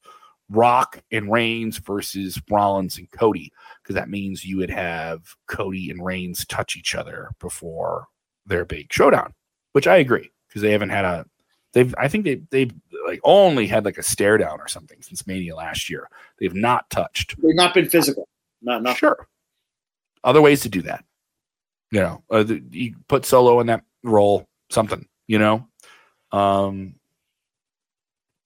Rock 0.48 1.02
and 1.12 1.30
Reigns 1.30 1.78
versus 1.78 2.40
Rollins 2.50 2.96
and 2.96 3.10
Cody, 3.10 3.52
because 3.82 3.94
that 3.94 4.08
means 4.08 4.44
you 4.44 4.56
would 4.56 4.70
have 4.70 5.34
Cody 5.46 5.90
and 5.90 6.04
Reigns 6.04 6.46
touch 6.46 6.76
each 6.76 6.94
other 6.94 7.30
before 7.38 8.06
their 8.46 8.64
big 8.64 8.92
showdown, 8.92 9.34
which 9.72 9.86
I 9.86 9.98
agree 9.98 10.30
because 10.48 10.62
they 10.62 10.72
haven't 10.72 10.88
had 10.88 11.04
a 11.04 11.26
they've 11.72 11.94
I 11.98 12.08
think 12.08 12.24
they 12.24 12.40
they've 12.50 12.72
like 13.06 13.20
only 13.24 13.66
had 13.66 13.84
like 13.84 13.98
a 13.98 14.02
stare 14.02 14.38
down 14.38 14.60
or 14.60 14.68
something 14.68 15.02
since 15.02 15.26
Mania 15.26 15.54
last 15.54 15.88
year. 15.90 16.08
They've 16.38 16.54
not 16.54 16.88
touched. 16.90 17.36
They've 17.40 17.54
not 17.54 17.74
been 17.74 17.88
physical. 17.88 18.28
Not 18.62 18.82
not 18.82 18.96
Sure. 18.96 19.28
Other 20.24 20.42
ways 20.42 20.60
to 20.62 20.68
do 20.68 20.82
that. 20.82 21.04
You 21.90 22.00
know, 22.00 22.24
uh, 22.30 22.42
the, 22.42 22.62
you 22.70 22.96
put 23.08 23.24
Solo 23.24 23.60
in 23.60 23.68
that 23.68 23.82
role, 24.02 24.46
something, 24.70 25.06
you 25.26 25.38
know. 25.38 25.66
Um 26.32 26.94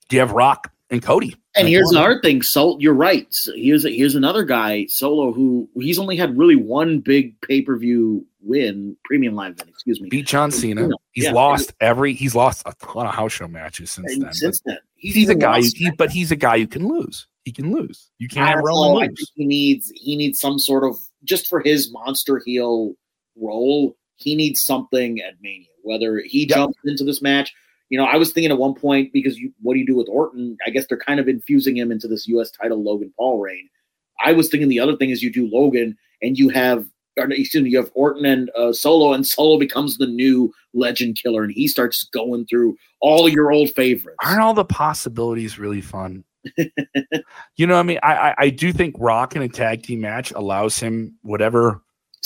do 0.09 0.16
you 0.16 0.20
have 0.20 0.32
Rock 0.32 0.70
and 0.90 1.03
Cody? 1.03 1.35
And 1.55 1.69
here's 1.69 1.86
one- 1.86 1.97
another 1.97 2.20
thing. 2.20 2.43
So 2.43 2.78
you're 2.78 2.94
right. 2.94 3.27
So 3.32 3.53
here's 3.55 3.85
here's 3.85 4.15
another 4.15 4.44
guy, 4.44 4.86
Solo, 4.86 5.32
who 5.32 5.69
he's 5.77 5.99
only 5.99 6.16
had 6.16 6.36
really 6.36 6.57
one 6.57 7.01
big 7.01 7.40
pay 7.40 7.62
per 7.62 7.77
view 7.77 8.27
win, 8.40 8.97
premium 9.05 9.35
live 9.35 9.53
event. 9.53 9.70
Excuse 9.70 10.01
me. 10.01 10.09
beat 10.09 10.27
John 10.27 10.51
Cena. 10.51 10.89
He's 11.12 11.24
Yeah. 11.24 11.32
lost 11.32 11.73
every 11.81 12.12
he's 12.15 12.35
lost 12.35 12.62
a 12.66 12.74
ton 12.82 13.07
of 13.07 13.15
house 13.15 13.32
show 13.32 13.49
matches 13.49 13.90
since 13.90 14.12
And 14.12 14.23
then. 14.23 14.32
since 14.35 14.61
then, 14.65 14.77
but 14.77 14.85
he's 14.97 15.28
a 15.28 15.35
guy 15.35 15.61
he, 15.62 15.90
but 15.97 16.11
he's 16.11 16.31
a 16.31 16.36
guy 16.36 16.57
you 16.57 16.66
can 16.66 16.86
lose. 16.89 17.27
He 17.44 17.53
can 17.53 17.73
lose. 17.73 18.11
You 18.19 18.28
can't 18.28 18.49
have 18.49 18.61
Roman 18.62 19.09
lose. 19.09 19.32
he 19.35 19.44
needs 19.47 19.90
he 19.94 20.16
needs 20.16 20.39
some 20.40 20.59
sort 20.59 20.85
of 20.85 20.97
just 21.24 21.49
for 21.49 21.61
his 21.61 21.90
monster 21.93 22.40
heel 22.44 22.94
role. 23.36 23.97
He 24.16 24.35
needs 24.36 24.62
something 24.62 25.20
at 25.20 25.35
Mania. 25.40 25.66
Whether 25.82 26.22
he 26.26 26.40
Yep. 26.40 26.48
jumps 26.48 26.78
into 26.84 27.04
this 27.04 27.20
match, 27.22 27.52
you 27.90 27.98
know, 27.98 28.04
I 28.04 28.16
was 28.16 28.32
thinking 28.32 28.50
at 28.50 28.59
one 28.59 28.74
point 28.74 29.12
because 29.12 29.38
you, 29.38 29.52
what 29.60 29.74
do 29.74 29.80
you 29.80 29.86
do 29.86 29.96
with 29.96 30.09
Orton? 30.09 30.56
I 30.66 30.70
guess 30.70 30.86
they're 30.88 30.98
kind 30.98 31.20
of 31.20 31.28
infusing 31.28 31.76
him 31.76 31.92
into 31.92 32.09
this 32.09 32.26
U.S. 32.28 32.50
title 32.50 32.82
Logan 32.82 33.12
Paul 33.18 33.38
reign. 33.40 33.68
I 34.24 34.32
was 34.32 34.48
thinking 34.48 34.68
the 34.68 34.80
other 34.80 34.96
thing 34.96 35.10
is 35.10 35.22
you 35.22 35.32
do 35.32 35.48
Logan 35.52 35.96
and 36.22 36.38
you 36.38 36.48
have. 36.50 36.86
Or, 37.18 37.30
excuse 37.30 37.62
me, 37.62 37.68
you 37.68 37.76
have 37.76 37.90
Orton 37.92 38.24
and 38.24 38.50
uh, 38.56 38.72
Solo, 38.72 39.12
and 39.12 39.26
Solo 39.26 39.59
becomes 39.59 39.98
the 39.98 40.06
new 40.06 40.50
legend 40.72 41.18
killer, 41.22 41.42
and 41.42 41.52
he 41.52 41.68
starts 41.68 42.04
going 42.04 42.46
through 42.46 42.74
all 43.02 43.28
your 43.28 43.52
old 43.52 43.68
favorites. 43.74 44.16
aren't 44.24 44.40
all 44.40 44.54
the 44.54 44.64
possibilities 44.64 45.59
really 45.59 45.82
fun? 45.82 46.24
you 46.56 47.66
know, 47.66 47.74
what 47.74 47.80
I 47.80 47.82
mean, 47.82 47.98
I, 48.02 48.14
I 48.14 48.34
I 48.38 48.48
do 48.48 48.72
think 48.72 48.94
Rock 48.98 49.36
in 49.36 49.42
a 49.42 49.48
tag 49.48 49.82
team 49.82 50.00
match 50.00 50.32
allows 50.32 50.78
him 50.78 51.14
whatever 51.20 51.82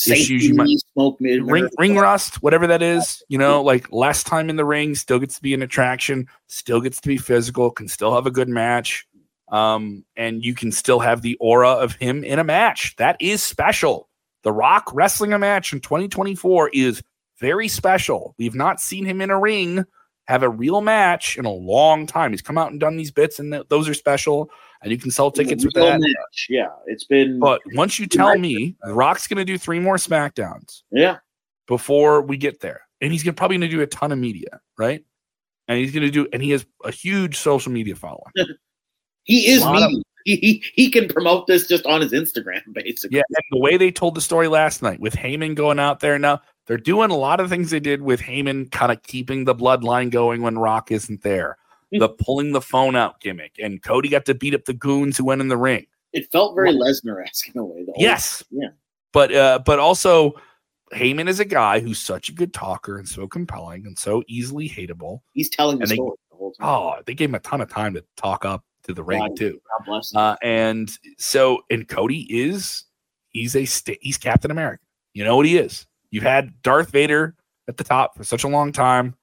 issues 0.07 0.47
you 0.47 0.55
might- 0.55 0.69
smoke 0.93 1.21
mid 1.21 1.43
ring 1.51 1.69
ring 1.79 1.97
rust, 1.97 2.43
whatever 2.43 2.67
that 2.67 2.83
is. 2.83 3.23
You 3.29 3.39
know, 3.39 3.63
like 3.63 3.91
less 3.93 4.23
time 4.23 4.51
in 4.51 4.57
the 4.57 4.65
ring, 4.65 4.95
still 4.95 5.19
gets 5.19 5.37
to 5.37 5.43
be 5.43 5.55
an 5.55 5.63
attraction, 5.63 6.29
still 6.49 6.81
gets 6.81 7.01
to 7.01 7.09
be 7.09 7.17
physical, 7.17 7.71
can 7.71 7.89
still 7.89 8.15
have 8.15 8.27
a 8.27 8.31
good 8.31 8.49
match, 8.49 9.07
um, 9.49 10.05
and 10.17 10.45
you 10.45 10.55
can 10.55 10.71
still 10.73 11.01
have 11.01 11.23
the 11.23 11.37
aura 11.41 11.71
of 11.71 11.93
him 11.95 12.25
in 12.25 12.39
a 12.39 12.45
match. 12.45 12.95
That 12.97 13.17
is 13.21 13.43
special. 13.43 14.09
The 14.43 14.53
Rock 14.53 14.91
wrestling 14.93 15.33
a 15.33 15.39
match 15.39 15.73
in 15.73 15.81
2024 15.81 16.71
is 16.73 17.03
very 17.39 17.69
special. 17.69 18.35
We've 18.39 18.55
not 18.55 18.81
seen 18.81 19.05
him 19.05 19.21
in 19.21 19.31
a 19.31 19.39
ring 19.39 19.85
have 20.27 20.43
a 20.43 20.49
real 20.49 20.81
match 20.81 21.37
in 21.37 21.45
a 21.45 21.53
long 21.53 22.07
time. 22.07 22.33
He's 22.33 22.43
come 22.43 22.59
out 22.59 22.71
and 22.71 22.81
done 22.81 22.97
these 22.97 23.13
bits, 23.13 23.39
and 23.39 23.53
th- 23.53 23.67
those 23.69 23.89
are 23.89 23.95
special. 23.95 24.51
And 24.83 24.93
you 24.93 24.99
can 24.99 25.11
sell 25.11 25.31
tickets 25.31 25.65
with 25.65 25.75
that. 25.75 26.01
match. 26.01 26.47
Yeah, 26.49 26.69
it's 26.87 27.05
been. 27.05 27.41
But 27.41 27.63
once 27.75 27.99
you 27.99 28.07
tell 28.07 28.37
me 28.39 28.77
Rock's 28.85 29.27
going 29.27 29.39
to 29.39 29.45
do 29.45 29.59
three 29.59 29.81
more 29.81 29.97
SmackDowns 29.97 30.83
yeah, 30.91 31.17
before 31.67 32.23
we 32.23 32.37
get 32.37 32.61
there, 32.61 32.83
and 33.01 33.13
he's 33.13 33.23
gonna, 33.23 33.35
probably 33.35 33.59
going 33.59 33.71
to 33.71 33.77
do 33.77 33.83
a 33.83 33.87
ton 33.87 34.13
of 34.13 34.19
media, 34.19 34.61
right? 34.79 35.05
And 35.69 35.79
he's 35.79 35.93
going 35.93 36.05
to 36.05 36.11
do, 36.11 36.29
and 36.33 36.43
he 36.43 36.51
has 36.51 36.65
a 36.85 36.91
huge 36.91 37.37
social 37.39 37.73
media 37.73 37.97
following. 37.97 38.33
he 39.25 39.49
is 39.49 39.63
A 39.63 39.67
lot 39.67 39.83
of- 39.83 40.03
He, 40.25 40.37
he 40.37 40.65
he 40.75 40.91
can 40.91 41.07
promote 41.09 41.47
this 41.47 41.69
just 41.69 41.87
on 41.87 42.01
his 42.01 42.13
Instagram, 42.13 42.61
basically. 42.73 43.17
Yeah, 43.17 43.23
and 43.29 43.45
the 43.51 43.59
way 43.61 43.77
they 43.77 43.91
told 43.91 44.15
the 44.15 44.21
story 44.21 44.49
last 44.49 44.83
night 44.83 45.01
with 45.01 45.15
Heyman 45.15 45.55
going 45.55 45.79
out 45.79 46.01
there 46.01 46.19
now, 46.19 46.41
they're 46.67 46.77
doing 46.77 47.11
a 47.11 47.17
lot 47.17 47.39
of 47.41 47.49
things 47.49 47.71
they 47.71 47.81
did 47.81 48.03
with 48.03 48.21
Heyman 48.21 48.71
kind 48.73 48.91
of 48.93 49.03
keeping 49.03 49.45
the 49.45 49.55
bloodline 49.55 50.11
going 50.11 50.43
when 50.43 50.59
Rock 50.59 50.91
isn't 50.91 51.23
there. 51.23 51.57
The 51.99 52.09
pulling 52.09 52.53
the 52.53 52.61
phone 52.61 52.97
out 52.97 53.21
gimmick, 53.21 53.57
and 53.63 53.83
Cody 53.83 54.09
got 54.09 54.25
to 54.27 54.35
beat 54.35 54.55
up 54.55 54.65
the 54.65 54.75
goons 54.75 55.17
who 55.17 55.25
went 55.25 55.41
in 55.41 55.49
the 55.49 55.57
ring. 55.57 55.87
It 56.13 56.31
felt 56.33 56.55
very 56.55 56.73
Lesnar 56.73 57.23
esque 57.25 57.49
in 57.55 57.59
a 57.61 57.65
way. 57.65 57.85
Whole- 57.85 57.95
Yes. 57.97 58.43
Yeah. 58.51 58.69
But 59.13 59.35
uh, 59.35 59.61
but 59.65 59.79
also 59.79 60.35
Heyman 60.95 61.29
is 61.29 61.41
a 61.41 61.45
guy 61.45 61.81
who's 61.81 61.99
such 61.99 62.29
a 62.29 62.33
good 62.33 62.53
talker 62.55 62.99
and 62.99 63.09
so 63.09 63.27
compelling 63.27 63.87
and 63.87 63.99
so 63.99 64.23
easily 64.29 64.69
hateable. 64.69 65.21
he's 65.35 65.49
telling 65.51 65.79
the 65.79 65.87
they- 65.87 65.95
story 65.97 66.17
the 66.31 66.37
whole 66.37 66.53
time. 66.53 66.67
Oh, 66.69 66.95
they 67.07 67.15
gave 67.15 67.29
him 67.31 67.35
a 67.35 67.41
ton 67.41 67.61
of 67.61 67.69
time 67.69 67.95
to 67.95 68.05
talk 68.17 68.45
up 68.45 68.65
to 68.85 68.95
the 68.95 69.03
ring 69.03 69.19
God. 69.21 69.37
too. 69.37 69.61
God 69.79 69.85
bless 69.87 70.13
him. 70.13 70.19
Uh, 70.19 70.37
and 70.43 70.91
so, 71.19 71.61
and 71.71 71.89
Cody 71.89 72.21
is 72.31 72.85
he's 73.31 73.57
a 73.57 73.65
sta- 73.65 73.99
he's 74.01 74.17
Captain 74.17 74.51
America. 74.51 74.83
You 75.13 75.25
know 75.25 75.37
what 75.37 75.47
he 75.47 75.57
is. 75.59 75.87
You've 76.11 76.23
had 76.23 76.63
Darth 76.63 76.91
Vader 76.91 77.35
at 77.69 77.77
the 77.79 77.85
top 77.85 78.17
for 78.17 78.23
such 78.25 78.45
a 78.45 78.49
long 78.49 78.71
time. 78.71 79.17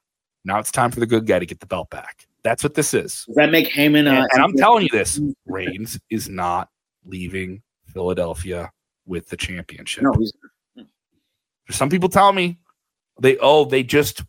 Now 0.44 0.60
it's 0.60 0.72
time 0.72 0.92
for 0.92 1.00
the 1.00 1.06
good 1.06 1.26
guy 1.26 1.40
to 1.40 1.46
get 1.46 1.62
the 1.62 1.66
belt 1.66 1.90
back. 1.90 2.28
That's 2.44 2.64
what 2.64 2.74
this 2.74 2.94
is. 2.94 3.24
Does 3.26 3.36
that 3.36 3.52
make 3.52 3.70
Heyman? 3.70 4.08
Uh, 4.08 4.22
And, 4.22 4.28
and 4.34 4.44
I'm 4.44 4.54
telling 4.54 4.84
you 4.84 4.90
this: 4.92 5.20
Reigns 5.46 6.00
is 6.10 6.30
not 6.30 6.70
leaving 7.06 7.62
Philadelphia 7.88 8.72
with 9.06 9.30
the 9.30 9.38
championship. 9.38 10.04
No, 10.04 10.14
he's 10.14 10.34
Some 11.70 11.90
people 11.90 12.10
tell 12.10 12.34
me 12.34 12.60
they 13.20 13.38
oh 13.38 13.66
they 13.66 13.84
just 13.84 14.24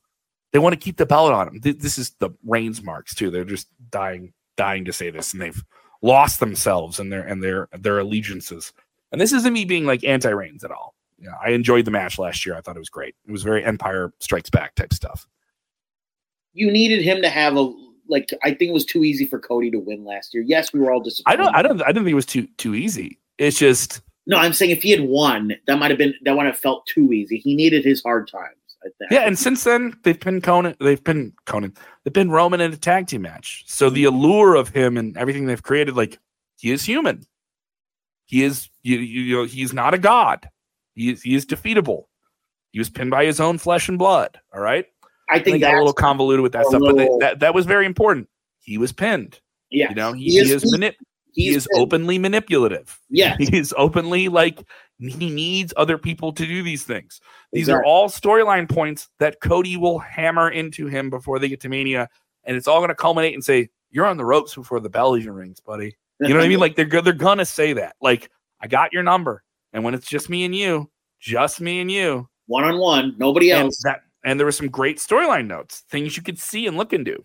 they 0.53 0.59
want 0.59 0.73
to 0.73 0.79
keep 0.79 0.97
the 0.97 1.07
belt 1.07 1.33
on 1.33 1.49
him. 1.49 1.61
This 1.61 1.99
is 1.99 2.11
the 2.21 2.31
Reigns 2.45 2.83
marks 2.83 3.15
too. 3.15 3.31
They're 3.31 3.45
just 3.45 3.69
dying 3.91 4.33
dying 4.57 4.85
to 4.85 4.93
say 4.93 5.11
this, 5.11 5.33
and 5.33 5.43
they've 5.43 5.63
lost 6.03 6.39
themselves 6.39 7.01
and 7.01 7.13
their 7.13 7.23
and 7.23 7.43
their 7.43 7.69
their 7.73 7.99
allegiances. 7.99 8.73
And 9.11 9.21
this 9.21 9.33
isn't 9.33 9.53
me 9.53 9.65
being 9.65 9.87
like 9.87 10.05
anti 10.05 10.31
Reigns 10.31 10.65
at 10.65 10.71
all. 10.71 10.95
Yeah, 11.19 11.35
I 11.45 11.51
enjoyed 11.51 11.85
the 11.85 11.91
match 11.91 12.19
last 12.19 12.45
year. 12.45 12.57
I 12.57 12.61
thought 12.61 12.77
it 12.77 12.81
was 12.81 12.91
great. 12.91 13.15
It 13.27 13.33
was 13.33 13.43
very 13.43 13.65
Empire 13.65 14.13
Strikes 14.21 14.51
Back 14.51 14.75
type 14.75 14.93
stuff. 14.93 15.27
you 16.53 16.71
needed 16.71 17.03
him 17.03 17.23
to 17.23 17.29
have 17.29 17.57
a 17.57 17.73
like. 18.09 18.31
I 18.43 18.49
think 18.49 18.71
it 18.71 18.75
was 18.75 18.85
too 18.85 19.05
easy 19.05 19.27
for 19.27 19.39
Cody 19.39 19.71
to 19.71 19.79
win 19.79 20.05
last 20.05 20.35
year. 20.35 20.43
Yes, 20.47 20.73
we 20.73 20.81
were 20.81 20.93
all 20.93 21.01
disappointed. 21.01 21.41
I 21.41 21.43
don't 21.43 21.57
I 21.57 21.63
don't 21.63 21.83
I 21.83 21.87
didn't 21.89 22.05
think 22.05 22.13
it 22.13 22.15
was 22.15 22.27
too 22.27 22.47
too 22.59 22.75
easy. 22.75 23.19
It's 23.39 23.59
just 23.59 24.01
No, 24.27 24.39
I'm 24.39 24.53
saying 24.53 24.71
if 24.71 24.83
he 24.83 24.91
had 24.91 25.03
won, 25.03 25.55
that 25.67 25.79
might 25.79 25.91
have 25.91 25.99
been 25.99 26.15
that 26.25 26.37
would 26.37 26.47
have 26.47 26.57
felt 26.57 26.87
too 26.87 27.13
easy. 27.13 27.39
He 27.39 27.55
needed 27.55 27.85
his 27.85 28.03
hard 28.03 28.29
times. 28.29 28.57
I 28.85 28.89
think. 28.99 29.11
Yeah, 29.11 29.21
and 29.21 29.39
since 29.39 29.65
then 29.65 29.97
they've 30.03 30.19
been 30.19 30.41
Conan, 30.41 30.77
they've 30.79 31.03
been 31.03 31.33
Conan, 31.47 31.75
they've 32.05 32.13
been 32.13 32.31
Roman 32.31 32.61
in 32.61 32.73
a 32.73 32.77
tag 32.77 33.07
team 33.07 33.23
match. 33.23 33.65
So 33.67 33.91
the 33.91 34.05
allure 34.05 34.55
of 34.55 34.69
him 34.69 34.97
and 34.97 35.17
everything 35.17 35.47
they've 35.47 35.63
created, 35.63 35.97
like 35.97 36.19
he 36.57 36.71
is 36.71 36.85
human. 36.85 37.25
He 38.27 38.43
is 38.43 38.69
you, 38.83 38.99
you, 38.99 39.23
you 39.23 39.37
know 39.37 39.45
he's 39.45 39.73
not 39.73 39.95
a 39.95 39.99
god. 39.99 40.49
He 40.95 41.13
is 41.13 41.23
he 41.23 41.35
is 41.35 41.47
defeatable. 41.47 42.05
He 42.73 42.79
was 42.79 42.91
pinned 42.91 43.11
by 43.11 43.25
his 43.25 43.41
own 43.41 43.59
flesh 43.59 43.89
and 43.89 43.99
blood. 43.99 44.39
All 44.53 44.61
right, 44.61 44.87
I 45.31 45.39
think 45.39 45.61
that's 45.61 45.75
a 45.75 45.79
little 45.79 45.93
convoluted 45.93 46.43
with 46.43 46.53
that 46.53 46.67
stuff, 46.67 46.81
but 46.85 46.97
they, 46.97 47.09
that 47.21 47.41
that 47.41 47.55
was 47.55 47.67
very 47.67 47.87
important. 47.87 48.29
He 48.61 48.79
was 48.79 48.93
pinned. 48.93 49.41
yeah. 49.71 49.89
You 49.91 49.95
know, 49.95 50.13
he, 50.13 50.25
He 50.25 50.31
he 50.33 50.39
is- 50.39 50.63
is, 50.63 50.63
he- 50.73 50.79
manip- 50.79 50.95
he 51.33 51.49
is 51.49 51.67
openly 51.75 52.17
manipulative. 52.19 52.99
Yeah. 53.11 53.37
he 53.41 53.57
is 53.57 53.75
openly 53.77 54.29
like 54.29 54.63
he 54.99 55.29
needs 55.31 55.75
other 55.77 55.99
people 55.99 56.33
to 56.33 56.47
do 56.47 56.63
these 56.63 56.85
things. 56.85 57.21
These 57.53 57.69
are 57.69 57.85
all 57.85 58.09
storyline 58.09 58.69
points 58.69 59.09
that 59.19 59.41
Cody 59.41 59.77
will 59.77 59.99
hammer 59.99 60.49
into 60.51 60.87
him 60.87 61.11
before 61.11 61.39
they 61.41 61.49
get 61.49 61.61
to 61.63 61.69
Mania, 61.69 62.09
and 62.45 62.57
it's 62.57 62.69
all 62.69 62.79
going 62.79 62.89
to 62.91 62.95
culminate 62.95 63.35
and 63.35 63.45
say, 63.45 63.69
"You're 63.91 64.07
on 64.07 64.17
the 64.17 64.25
ropes 64.25 64.55
before 64.55 64.79
the 64.79 64.89
bell 64.89 65.17
even 65.17 65.33
rings, 65.33 65.59
buddy." 65.61 65.97
You 66.21 66.29
know 66.29 66.37
what 66.37 66.45
I 66.45 66.49
mean? 66.49 66.61
Like 66.61 66.77
they're 66.77 66.87
they're 67.03 67.13
gonna 67.13 67.45
say 67.45 67.73
that. 67.73 67.97
Like 68.01 68.31
I 68.61 68.69
got 68.69 68.93
your 68.93 69.03
number, 69.03 69.43
and 69.73 69.83
when 69.83 69.95
it's 69.95 70.07
just 70.09 70.31
me 70.31 70.45
and 70.45 70.55
you, 70.55 70.89
just 71.19 71.61
me 71.61 71.81
and 71.81 71.91
you, 71.91 72.29
one 72.47 72.63
on 72.63 72.79
one, 72.79 73.17
nobody 73.19 73.51
else. 73.51 73.83
that 73.83 74.03
and 74.25 74.39
there 74.41 74.47
were 74.47 74.53
some 74.53 74.69
great 74.69 74.99
storyline 74.99 75.47
notes, 75.47 75.85
things 75.91 76.17
you 76.17 76.23
could 76.23 76.39
see 76.39 76.67
and 76.67 76.77
look 76.77 76.93
into. 76.93 77.23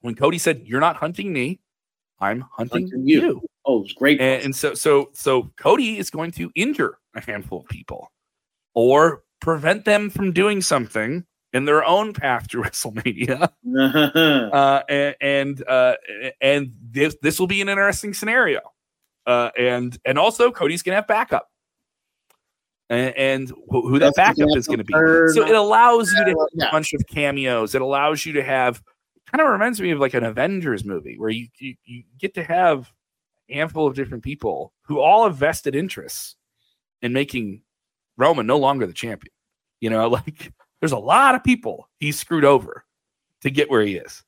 When 0.00 0.14
Cody 0.14 0.38
said, 0.38 0.62
"You're 0.64 0.80
not 0.80 0.96
hunting 0.96 1.32
me, 1.32 1.60
I'm 2.20 2.40
hunting, 2.52 2.84
Hunting 2.88 3.08
you." 3.08 3.20
you," 3.20 3.42
Oh, 3.66 3.78
it 3.78 3.82
was 3.82 3.92
great. 3.92 4.20
and, 4.20 4.42
and 4.42 4.56
so 4.56 4.74
so 4.74 5.10
so 5.14 5.50
Cody 5.56 5.98
is 5.98 6.10
going 6.10 6.32
to 6.32 6.50
injure 6.54 6.98
a 7.14 7.20
handful 7.20 7.60
of 7.60 7.68
people, 7.68 8.10
or 8.74 9.22
prevent 9.40 9.84
them 9.84 10.10
from 10.10 10.32
doing 10.32 10.60
something 10.60 11.24
in 11.52 11.64
their 11.66 11.84
own 11.84 12.12
path 12.12 12.48
to 12.48 12.58
WrestleMania. 12.62 13.50
Uh, 14.54 14.82
and 14.88 15.16
and, 15.20 15.68
uh, 15.68 15.94
and 16.40 16.72
this 16.90 17.16
this 17.22 17.38
will 17.40 17.46
be 17.46 17.60
an 17.60 17.68
interesting 17.68 18.12
scenario. 18.14 18.60
Uh, 19.26 19.50
and 19.58 19.98
and 20.04 20.18
also 20.18 20.50
Cody's 20.50 20.82
gonna 20.82 20.96
have 20.96 21.06
backup. 21.06 21.48
And, 22.94 23.16
and 23.16 23.48
who, 23.68 23.88
who 23.88 23.98
that 23.98 24.14
backup 24.14 24.48
is 24.56 24.66
going 24.66 24.78
to 24.78 24.84
be. 24.84 24.92
So 24.92 25.46
it 25.46 25.54
allows 25.54 26.10
you 26.12 26.24
to 26.24 26.30
have 26.30 26.48
Yeah. 26.54 26.68
a 26.68 26.70
bunch 26.72 26.92
of 26.92 27.06
cameos. 27.06 27.74
It 27.74 27.82
allows 27.82 28.24
you 28.24 28.32
to 28.34 28.42
have 28.42 28.82
kind 29.30 29.42
of 29.42 29.48
reminds 29.50 29.80
me 29.80 29.90
of 29.90 29.98
like 29.98 30.14
an 30.14 30.24
Avengers 30.24 30.84
movie 30.84 31.18
where 31.18 31.30
you, 31.30 31.48
you 31.58 31.74
you 31.84 32.04
get 32.18 32.34
to 32.34 32.44
have 32.44 32.92
a 33.50 33.54
handful 33.54 33.86
of 33.86 33.94
different 33.94 34.22
people 34.22 34.72
who 34.82 35.00
all 35.00 35.24
have 35.24 35.36
vested 35.36 35.74
interests 35.74 36.36
in 37.02 37.12
making 37.12 37.62
Roman 38.16 38.46
no 38.46 38.58
longer 38.58 38.86
the 38.86 38.92
champion. 38.92 39.32
You 39.80 39.90
know, 39.90 40.08
like 40.26 40.52
there's 40.80 40.92
a 40.92 40.98
lot 40.98 41.34
of 41.34 41.42
people 41.42 41.88
he's 41.98 42.18
screwed 42.18 42.44
over 42.44 42.84
to 43.42 43.50
get 43.50 43.68
where 43.70 43.82
he 43.82 43.96
is. 43.96 44.22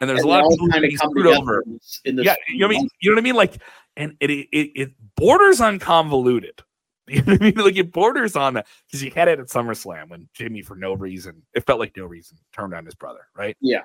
And 0.00 0.10
there's 0.10 0.20
And 0.20 0.28
a 0.28 0.30
lot 0.32 0.44
of 0.44 0.50
people 0.50 0.68
kinda 0.68 0.88
he's 0.88 1.00
screwed 1.00 1.26
over. 1.26 1.62
in 1.66 1.72
this- 1.74 2.00
in 2.04 2.16
this 2.16 2.24
Yeah, 2.26 2.34
you 2.48 2.58
know 2.58 2.66
what 2.66 2.76
I 2.76 2.78
mean? 2.80 2.88
You 3.00 3.10
know 3.10 3.14
what 3.16 3.20
I 3.20 3.24
mean? 3.24 3.34
Like, 3.36 3.54
and 3.96 4.16
it 4.20 4.30
it, 4.30 4.70
it 4.74 4.92
borders 5.16 5.60
on 5.60 5.78
convoluted. 5.78 6.60
You 7.08 7.20
know 7.22 7.32
what 7.34 7.42
I 7.42 7.44
mean? 7.44 7.54
Like 7.56 7.76
it 7.76 7.92
borders 7.92 8.34
on 8.34 8.54
that 8.54 8.66
because 8.86 9.02
you 9.02 9.10
had 9.10 9.28
it 9.28 9.38
at 9.38 9.48
SummerSlam 9.48 10.08
when 10.08 10.26
Jimmy, 10.32 10.62
for 10.62 10.74
no 10.74 10.94
reason, 10.94 11.42
it 11.54 11.66
felt 11.66 11.78
like 11.78 11.94
no 11.98 12.06
reason, 12.06 12.38
turned 12.52 12.72
on 12.72 12.86
his 12.86 12.94
brother, 12.94 13.26
right? 13.36 13.56
Yeah. 13.60 13.82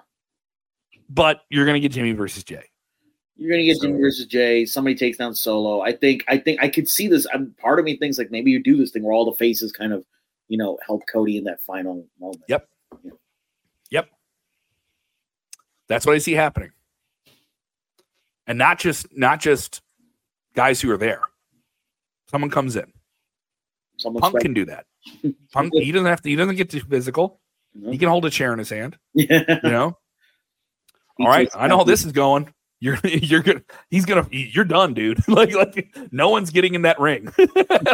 But 1.09 1.41
you're 1.49 1.65
gonna 1.65 1.81
get 1.81 1.91
Jimmy 1.91 2.13
versus 2.13 2.45
Jay. 2.45 2.63
You're 3.35 3.51
gonna 3.51 3.65
get 3.65 3.75
So- 3.77 3.87
Jimmy 3.87 3.99
versus 3.99 4.25
Jay. 4.25 4.65
Somebody 4.65 4.95
takes 4.95 5.17
down 5.17 5.35
Solo. 5.35 5.81
I 5.81 5.91
think. 5.91 6.23
I 6.29 6.37
think 6.37 6.61
I 6.63 6.69
could 6.69 6.87
see 6.87 7.07
this. 7.09 7.27
I'm 7.33 7.53
part 7.59 7.77
of 7.79 7.83
me 7.85 7.97
thinks 7.97 8.17
like 8.17 8.31
maybe 8.31 8.51
you 8.51 8.63
do 8.63 8.77
this 8.77 8.91
thing 8.91 9.03
where 9.03 9.13
all 9.13 9.25
the 9.25 9.35
faces 9.37 9.73
kind 9.73 9.91
of, 9.91 10.05
you 10.47 10.57
know, 10.57 10.77
help 10.85 11.01
Cody 11.11 11.37
in 11.37 11.43
that 11.43 11.61
final 11.63 12.07
moment. 12.21 12.43
Yep. 12.47 12.69
Yep. 13.91 14.09
That's 15.89 16.05
what 16.05 16.15
I 16.15 16.19
see 16.19 16.33
happening. 16.33 16.71
And 18.47 18.57
not 18.57 18.79
just 18.79 19.07
not 19.15 19.41
just 19.41 19.81
guys 20.55 20.79
who 20.79 20.89
are 20.91 20.97
there. 20.97 21.21
Someone 22.31 22.49
comes 22.51 22.75
in. 22.77 22.93
Someone's 23.99 24.21
Punk 24.21 24.39
can 24.41 24.53
do 24.53 24.65
that. 24.65 24.85
Punk 25.53 25.73
he 25.73 25.91
doesn't 25.91 26.07
have 26.07 26.21
to 26.21 26.30
he 26.30 26.35
doesn't 26.35 26.55
get 26.55 26.69
too 26.69 26.81
physical. 26.81 27.39
No. 27.76 27.91
He 27.91 27.97
can 27.97 28.09
hold 28.09 28.26
a 28.26 28.30
chair 28.31 28.51
in 28.53 28.59
his 28.59 28.69
hand, 28.69 28.97
Yeah. 29.13 29.43
you 29.63 29.69
know? 29.69 29.97
All 31.19 31.27
right, 31.27 31.49
I 31.53 31.67
know 31.67 31.77
how 31.77 31.84
this 31.84 32.05
is 32.05 32.11
going. 32.13 32.53
You're 32.80 32.97
you're 33.03 33.41
gonna 33.43 33.61
he's 33.89 34.05
gonna 34.05 34.26
you're 34.31 34.63
done, 34.65 34.93
dude. 34.93 35.19
like 35.27 35.53
like 35.53 35.93
no 36.11 36.30
one's 36.30 36.49
getting 36.49 36.76
in 36.76 36.84
that 36.84 36.99
ring. 36.99 37.30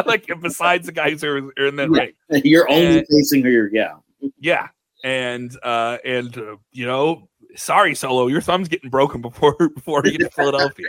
like 0.06 0.28
besides 0.40 0.86
the 0.86 0.92
guys 0.92 1.22
who 1.22 1.52
are, 1.58 1.66
in 1.66 1.76
that 1.76 1.90
Yeah. 1.92 2.00
ring. 2.30 2.42
You're 2.44 2.70
only 2.70 2.98
And- 2.98 3.06
facing 3.10 3.42
her. 3.44 3.68
Yeah. 3.72 3.94
Yeah. 4.38 4.68
And 5.04 5.50
uh 5.62 5.98
and 6.04 6.36
uh, 6.38 6.56
you 6.72 6.86
know, 6.86 7.28
sorry 7.56 7.94
Solo, 7.96 8.28
your 8.28 8.40
thumb's 8.40 8.68
getting 8.68 8.88
broken 8.90 9.20
before 9.22 9.56
before 9.74 10.02
you 10.04 10.12
get 10.12 10.20
to 10.20 10.30
Philadelphia. 10.30 10.88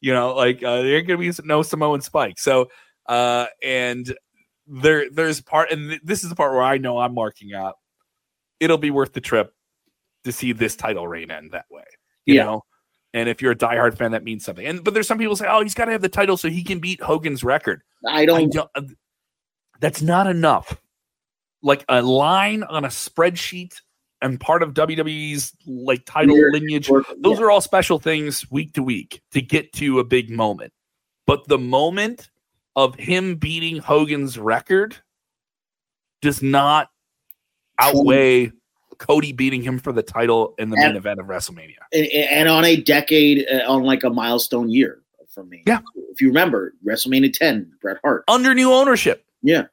You 0.00 0.14
know, 0.14 0.34
like 0.34 0.62
uh 0.62 0.80
there 0.82 1.02
gonna 1.02 1.18
be 1.18 1.30
no 1.44 1.60
Samoan 1.62 2.00
spike. 2.00 2.38
So 2.38 2.70
uh 3.06 3.46
and 3.62 4.12
there 4.66 5.10
there's 5.10 5.40
part 5.40 5.70
and 5.70 5.90
th- 5.90 6.00
this 6.04 6.22
is 6.24 6.30
the 6.30 6.36
part 6.36 6.52
where 6.52 6.62
I 6.62 6.78
know 6.78 6.98
I'm 6.98 7.14
marking 7.14 7.54
out. 7.54 7.74
It'll 8.60 8.78
be 8.78 8.90
worth 8.90 9.12
the 9.12 9.20
trip 9.20 9.52
to 10.24 10.32
see 10.32 10.52
this 10.52 10.74
title 10.76 11.06
reign 11.06 11.30
end 11.30 11.52
that 11.52 11.66
way. 11.70 11.84
You 12.26 12.34
Yeah. 12.36 12.44
know? 12.44 12.64
And 13.12 13.28
if 13.28 13.40
you're 13.42 13.52
a 13.52 13.56
diehard 13.56 13.96
fan, 13.96 14.10
that 14.12 14.24
means 14.24 14.44
something. 14.44 14.66
And 14.66 14.82
but 14.82 14.92
there's 14.94 15.06
some 15.06 15.18
people 15.18 15.36
say, 15.36 15.46
"Oh, 15.48 15.62
he's 15.62 15.74
got 15.74 15.84
to 15.84 15.92
have 15.92 16.02
the 16.02 16.08
title 16.08 16.36
so 16.36 16.48
he 16.48 16.64
can 16.64 16.80
beat 16.80 17.00
Hogan's 17.00 17.44
record." 17.44 17.82
I 18.06 18.22
I 18.22 18.26
don't. 18.26 18.52
don't, 18.52 18.70
uh, 18.74 18.82
that's 19.80 20.02
not 20.02 20.26
enough. 20.26 20.80
Like 21.62 21.84
a 21.88 22.02
line 22.02 22.64
on 22.64 22.84
a 22.84 22.88
spreadsheet 22.88 23.74
and 24.20 24.40
part 24.40 24.62
of 24.64 24.74
WWE's 24.74 25.52
like 25.66 26.04
title 26.06 26.34
Weird. 26.34 26.54
lineage. 26.54 26.88
Those 26.88 27.38
yeah. 27.38 27.44
are 27.44 27.50
all 27.52 27.60
special 27.60 27.98
things 28.00 28.50
week 28.50 28.72
to 28.74 28.82
week 28.82 29.22
to 29.30 29.40
get 29.40 29.72
to 29.74 30.00
a 30.00 30.04
big 30.04 30.30
moment. 30.30 30.72
But 31.26 31.46
the 31.46 31.58
moment 31.58 32.30
of 32.76 32.94
him 32.96 33.36
beating 33.36 33.78
Hogan's 33.78 34.38
record 34.38 34.96
does 36.22 36.42
not 36.42 36.90
outweigh 37.78 38.52
Cody 38.98 39.32
beating 39.32 39.62
him 39.62 39.78
for 39.78 39.92
the 39.92 40.02
title 40.02 40.54
in 40.58 40.70
the 40.70 40.76
main 40.76 40.96
event 40.96 41.20
of 41.20 41.26
WrestleMania. 41.26 41.76
and, 41.92 42.06
and 42.06 42.48
on 42.48 42.64
a 42.64 42.76
decade, 42.76 43.46
uh, 43.50 43.70
on 43.70 43.82
like 43.82 44.04
a 44.04 44.10
milestone 44.10 44.68
year 44.68 45.02
for 45.28 45.44
me. 45.44 45.62
Yeah. 45.66 45.80
If 46.10 46.20
you 46.20 46.28
remember, 46.28 46.74
WrestleMania 46.86 47.32
10, 47.32 47.72
Bret 47.80 47.98
Hart. 48.02 48.24
Under 48.28 48.54
new 48.54 48.72
ownership. 48.72 49.24
Yeah. 49.42 49.64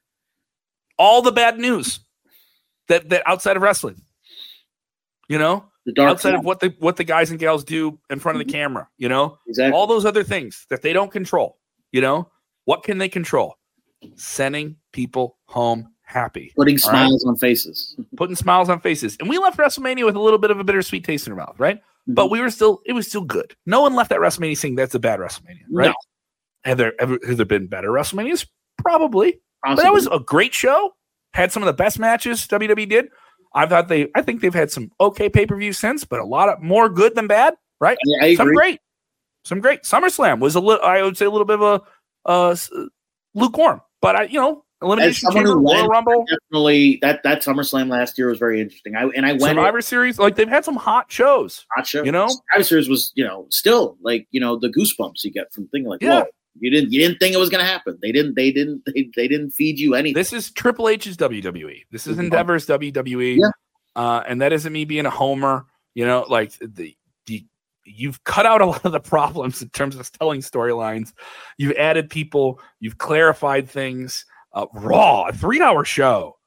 All 0.98 1.22
the 1.22 1.32
bad 1.32 1.60
news 1.60 2.00
that 2.88 3.10
that 3.10 3.24
outside 3.26 3.56
of 3.56 3.64
wrestling. 3.64 4.02
You 5.30 5.38
know? 5.38 5.66
The 5.86 5.94
Dark 5.94 6.12
outside 6.12 6.36
of 6.36 6.46
what 6.46 6.60
the 6.60 6.76
what 6.78 6.98
the 6.98 7.04
guys 7.04 7.32
and 7.32 7.40
gals 7.40 7.64
do 7.64 7.98
in 8.12 8.20
front 8.20 8.40
of 8.40 8.46
the 8.46 8.52
camera, 8.52 8.88
you 8.98 9.10
know, 9.10 9.40
exactly. 9.48 9.76
all 9.76 9.88
those 9.88 10.06
other 10.06 10.24
things 10.24 10.68
that 10.70 10.84
they 10.84 10.94
don't 10.94 11.12
control, 11.12 11.58
you 11.92 12.02
know, 12.02 12.30
what 12.72 12.84
can 12.84 13.00
they 13.00 13.10
control? 13.10 13.58
Sending 14.16 14.78
people 14.94 15.38
home 15.44 15.90
happy, 16.04 16.54
putting 16.56 16.80
All 16.86 16.90
right. 16.90 17.00
smiles 17.04 17.26
on 17.26 17.36
faces. 17.36 17.98
putting 18.16 18.38
smiles 18.38 18.70
on 18.70 18.80
faces, 18.80 19.18
and 19.20 19.28
we 19.28 19.38
left 19.40 19.58
WrestleMania 19.58 20.06
with 20.06 20.16
a 20.16 20.22
little 20.22 20.40
bit 20.40 20.52
of 20.52 20.60
a 20.62 20.64
bittersweet 20.64 21.04
taste 21.04 21.28
in 21.28 21.34
our 21.34 21.38
mouth, 21.38 21.60
right? 21.60 21.80
Mm-hmm. 21.80 22.14
But 22.14 22.32
we 22.32 22.40
were 22.40 22.50
still, 22.50 22.80
it 22.86 22.94
was 22.94 23.10
still 23.10 23.26
good. 23.26 23.54
No 23.66 23.82
one 23.82 23.94
left 23.94 24.10
that 24.12 24.20
WrestleMania 24.22 24.58
saying 24.58 24.76
that's 24.76 24.96
a 24.96 25.00
bad 25.00 25.20
WrestleMania, 25.20 25.66
right? 25.70 25.88
No. 25.88 25.94
Have 26.64 26.78
there 26.78 26.94
ever 27.02 27.20
have 27.28 27.36
there 27.36 27.46
been 27.46 27.68
better 27.68 27.90
WrestleManias? 27.90 28.48
Probably, 28.78 29.42
but 29.64 29.76
that 29.76 29.92
was 29.92 30.08
a 30.08 30.20
great 30.20 30.54
show. 30.54 30.94
Had 31.34 31.52
some 31.52 31.64
of 31.64 31.68
the 31.68 31.74
best 31.74 32.00
matches 32.00 32.48
WWE 32.48 32.88
did. 32.88 33.10
I 33.54 33.66
thought 33.66 33.90
they, 33.90 34.08
I 34.16 34.22
think 34.22 34.40
they've 34.40 34.54
had 34.54 34.72
some 34.72 34.92
okay 35.02 35.28
pay 35.28 35.46
per 35.46 35.58
view 35.58 35.74
since, 35.74 36.06
but 36.06 36.22
a 36.22 36.26
lot 36.26 36.48
of 36.48 36.62
more 36.62 36.88
good 36.88 37.16
than 37.16 37.28
bad, 37.28 37.54
right? 37.82 37.98
I 38.22 38.36
Some 38.36 38.48
agree. 38.48 38.56
great, 38.56 38.80
some 39.44 39.60
great. 39.60 39.84
SummerSlam 39.84 40.40
was 40.40 40.56
a 40.56 40.62
little, 40.62 40.86
I 40.86 41.02
would 41.02 41.18
say, 41.18 41.26
a 41.26 41.30
little 41.30 41.46
bit 41.46 41.60
of 41.60 41.64
a 41.64 41.82
uh, 42.26 42.56
lukewarm, 43.34 43.82
but 44.02 44.16
I, 44.16 44.24
you 44.24 44.40
know, 44.40 44.66
elimination 44.82 45.28
someone 45.28 45.46
chamber, 45.46 45.60
Royal 45.60 45.88
Rumble, 45.88 46.26
Definitely 46.30 47.00
that 47.02 47.24
that 47.24 47.44
SummerSlam 47.44 47.90
last 47.90 48.18
year 48.18 48.28
was 48.28 48.40
very 48.40 48.62
interesting. 48.62 48.96
I 48.96 49.04
and 49.16 49.26
I 49.26 49.32
went 49.34 49.42
Survivor 49.42 49.82
Series, 49.82 50.20
like 50.20 50.36
they've 50.36 50.48
had 50.48 50.66
some 50.66 50.76
hot 50.76 51.12
shows. 51.12 51.66
hot 51.76 51.88
show. 51.88 52.04
you 52.04 52.12
know? 52.12 52.28
Survivor 52.28 52.64
Series 52.64 52.90
was 52.90 53.12
you 53.16 53.24
know 53.24 53.48
still 53.50 53.98
like 54.02 54.28
you 54.32 54.40
know 54.40 54.58
the 54.58 54.70
goosebumps 54.70 55.24
you 55.24 55.32
get 55.32 55.54
from 55.54 55.68
thing 55.68 55.86
like 55.86 56.02
Yeah. 56.02 56.22
whoa. 56.22 56.26
You 56.60 56.70
didn't. 56.70 56.92
You 56.92 57.00
didn't 57.00 57.20
think 57.20 57.34
it 57.34 57.38
was 57.38 57.50
going 57.50 57.64
to 57.64 57.70
happen. 57.70 57.98
They 58.02 58.12
didn't. 58.12 58.36
They 58.36 58.52
didn't. 58.52 58.84
They, 58.86 59.10
they 59.16 59.28
didn't 59.28 59.52
feed 59.52 59.80
you 59.80 59.96
anything. 59.96 60.16
This 60.16 60.34
is 60.34 60.52
Triple 60.52 60.90
H's 60.90 61.16
WWE. 61.16 61.84
This 61.92 62.08
is 62.08 62.20
Endeavor's 62.20 62.68
WWE. 62.68 63.38
Yeah. 63.38 63.48
Uh, 63.96 64.22
and 64.28 64.42
that 64.42 64.52
isn't 64.52 64.72
me 64.72 64.84
being 64.84 65.06
a 65.06 65.10
homer. 65.10 65.66
You 65.94 66.06
know, 66.06 66.26
like 66.30 66.52
the 66.60 66.96
you've 67.96 68.24
cut 68.24 68.46
out 68.46 68.62
a 68.62 68.66
lot 68.68 68.86
of 68.86 68.92
the 68.92 69.00
problems 69.00 69.62
in 69.62 69.70
terms 69.70 69.96
of 69.96 70.12
telling 70.12 70.42
storylines. 70.42 71.14
You've 71.58 71.78
added 71.78 72.10
people. 72.10 72.60
You've 72.80 72.98
clarified 72.98 73.70
things. 73.70 74.26
Uh, 74.54 74.66
Raw, 74.74 75.28
a 75.28 75.34
three 75.34 75.62
hour 75.62 75.86
show 75.86 76.38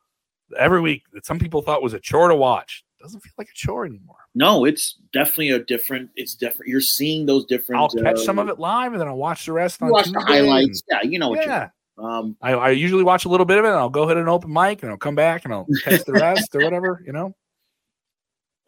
every 0.59 0.81
week 0.81 1.05
that 1.13 1.25
some 1.25 1.39
people 1.39 1.63
thought 1.63 1.83
was 1.83 1.95
a 1.95 2.01
chore 2.01 2.29
to 2.29 2.35
watch 2.35 2.85
doesn't 3.05 3.21
feel 3.21 3.33
like 3.37 3.49
a 3.49 3.55
chore 3.55 3.85
anymore. 3.85 4.17
no, 4.35 4.65
it's 4.65 4.99
definitely 5.13 5.51
a 5.51 5.59
different. 5.59 6.11
It's 6.17 6.35
different. 6.35 6.69
You're 6.69 6.81
seeing 6.81 7.27
those 7.27 7.45
different. 7.45 7.81
I'll 7.81 7.91
catch 7.91 8.17
uh, 8.17 8.25
some 8.25 8.39
of 8.39 8.49
it 8.49 8.59
live 8.59 8.93
and 8.93 9.01
then 9.01 9.09
I'll 9.09 9.17
watch 9.17 9.47
the 9.47 9.53
rest 9.53 9.83
on 9.83 9.91
watch 9.91 10.11
the 10.11 10.21
highlights. 10.21 10.83
Yeah, 10.91 11.03
you 11.03 11.19
know 11.19 11.29
what 11.29 11.47
Yeah. 11.47 11.69
Um, 11.97 12.37
I, 12.43 12.55
I 12.55 12.71
usually 12.71 13.05
watch 13.05 13.25
a 13.25 13.29
little 13.29 13.47
bit 13.47 13.59
of 13.59 13.65
it 13.65 13.69
and 13.69 13.77
I'll 13.77 13.91
go 13.91 14.09
hit 14.09 14.17
an 14.17 14.29
open 14.29 14.53
mic 14.53 14.83
and 14.83 14.91
I'll 14.91 14.99
come 14.99 15.15
back 15.15 15.45
and 15.45 15.55
I'll 15.55 15.67
catch 15.85 16.05
the 16.05 16.13
rest 16.13 16.55
or 16.55 16.65
whatever, 16.65 17.01
you 17.07 17.13
know? 17.13 17.37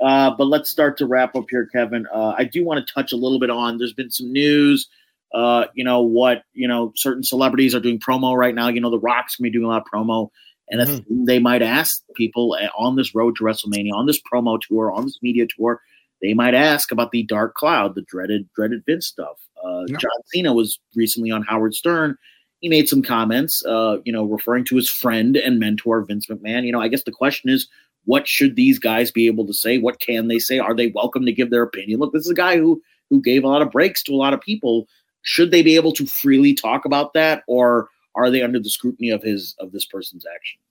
Uh, 0.00 0.30
but 0.36 0.44
let's 0.44 0.70
start 0.70 0.98
to 0.98 1.06
wrap 1.06 1.34
up 1.34 1.46
here, 1.50 1.66
Kevin. 1.66 2.06
Uh, 2.12 2.34
I 2.36 2.44
do 2.44 2.64
want 2.64 2.86
to 2.86 2.94
touch 2.94 3.12
a 3.12 3.16
little 3.16 3.38
bit 3.38 3.50
on. 3.50 3.78
There's 3.78 3.94
been 3.94 4.10
some 4.10 4.30
news. 4.32 4.88
Uh, 5.34 5.66
you 5.74 5.84
know 5.84 6.02
what? 6.02 6.42
You 6.52 6.68
know, 6.68 6.92
certain 6.96 7.22
celebrities 7.22 7.74
are 7.74 7.80
doing 7.80 7.98
promo 7.98 8.36
right 8.36 8.54
now. 8.54 8.68
You 8.68 8.80
know, 8.80 8.90
The 8.90 8.98
Rock's 8.98 9.36
gonna 9.36 9.46
be 9.46 9.52
doing 9.52 9.64
a 9.64 9.68
lot 9.68 9.82
of 9.82 9.88
promo, 9.92 10.28
and 10.68 10.80
if 10.80 11.04
they 11.10 11.38
might 11.38 11.62
ask 11.62 12.02
people 12.14 12.56
uh, 12.60 12.68
on 12.76 12.96
this 12.96 13.14
road 13.14 13.36
to 13.36 13.44
WrestleMania, 13.44 13.92
on 13.94 14.06
this 14.06 14.20
promo 14.32 14.58
tour, 14.60 14.92
on 14.92 15.04
this 15.04 15.18
media 15.22 15.46
tour, 15.46 15.80
they 16.22 16.34
might 16.34 16.54
ask 16.54 16.92
about 16.92 17.10
the 17.10 17.22
Dark 17.24 17.54
Cloud, 17.54 17.94
the 17.94 18.02
dreaded, 18.02 18.48
dreaded 18.54 18.82
Vince 18.86 19.06
stuff. 19.06 19.36
Uh, 19.64 19.84
Yeah. 19.88 19.96
John 19.98 20.22
Cena 20.26 20.52
was 20.52 20.78
recently 20.94 21.30
on 21.30 21.42
Howard 21.42 21.74
Stern. 21.74 22.16
He 22.60 22.68
made 22.68 22.88
some 22.88 23.02
comments, 23.02 23.64
uh, 23.66 23.98
you 24.04 24.12
know, 24.12 24.24
referring 24.24 24.64
to 24.66 24.76
his 24.76 24.88
friend 24.88 25.36
and 25.36 25.58
mentor 25.58 26.02
Vince 26.04 26.26
McMahon. 26.26 26.64
You 26.64 26.72
know, 26.72 26.80
I 26.80 26.88
guess 26.88 27.02
the 27.04 27.12
question 27.12 27.50
is, 27.50 27.68
what 28.06 28.26
should 28.26 28.56
these 28.56 28.78
guys 28.78 29.10
be 29.10 29.26
able 29.26 29.46
to 29.46 29.52
say? 29.52 29.78
What 29.78 30.00
can 30.00 30.28
they 30.28 30.38
say? 30.38 30.58
Are 30.58 30.74
they 30.74 30.88
welcome 30.88 31.26
to 31.26 31.32
give 31.32 31.50
their 31.50 31.62
opinion? 31.62 32.00
Look, 32.00 32.12
this 32.12 32.24
is 32.24 32.30
a 32.30 32.34
guy 32.34 32.56
who 32.56 32.82
who 33.10 33.20
gave 33.20 33.44
a 33.44 33.48
lot 33.48 33.62
of 33.62 33.70
breaks 33.70 34.02
to 34.04 34.14
a 34.14 34.16
lot 34.16 34.32
of 34.32 34.40
people. 34.40 34.88
Should 35.22 35.50
they 35.50 35.62
be 35.62 35.76
able 35.76 35.92
to 35.92 36.06
freely 36.06 36.54
talk 36.54 36.84
about 36.84 37.12
that, 37.14 37.42
or 37.46 37.88
are 38.14 38.30
they 38.30 38.42
under 38.42 38.58
the 38.58 38.70
scrutiny 38.70 39.10
of 39.10 39.22
his 39.22 39.54
of 39.60 39.72
this 39.72 39.84
person's 39.84 40.24
actions? 40.24 40.62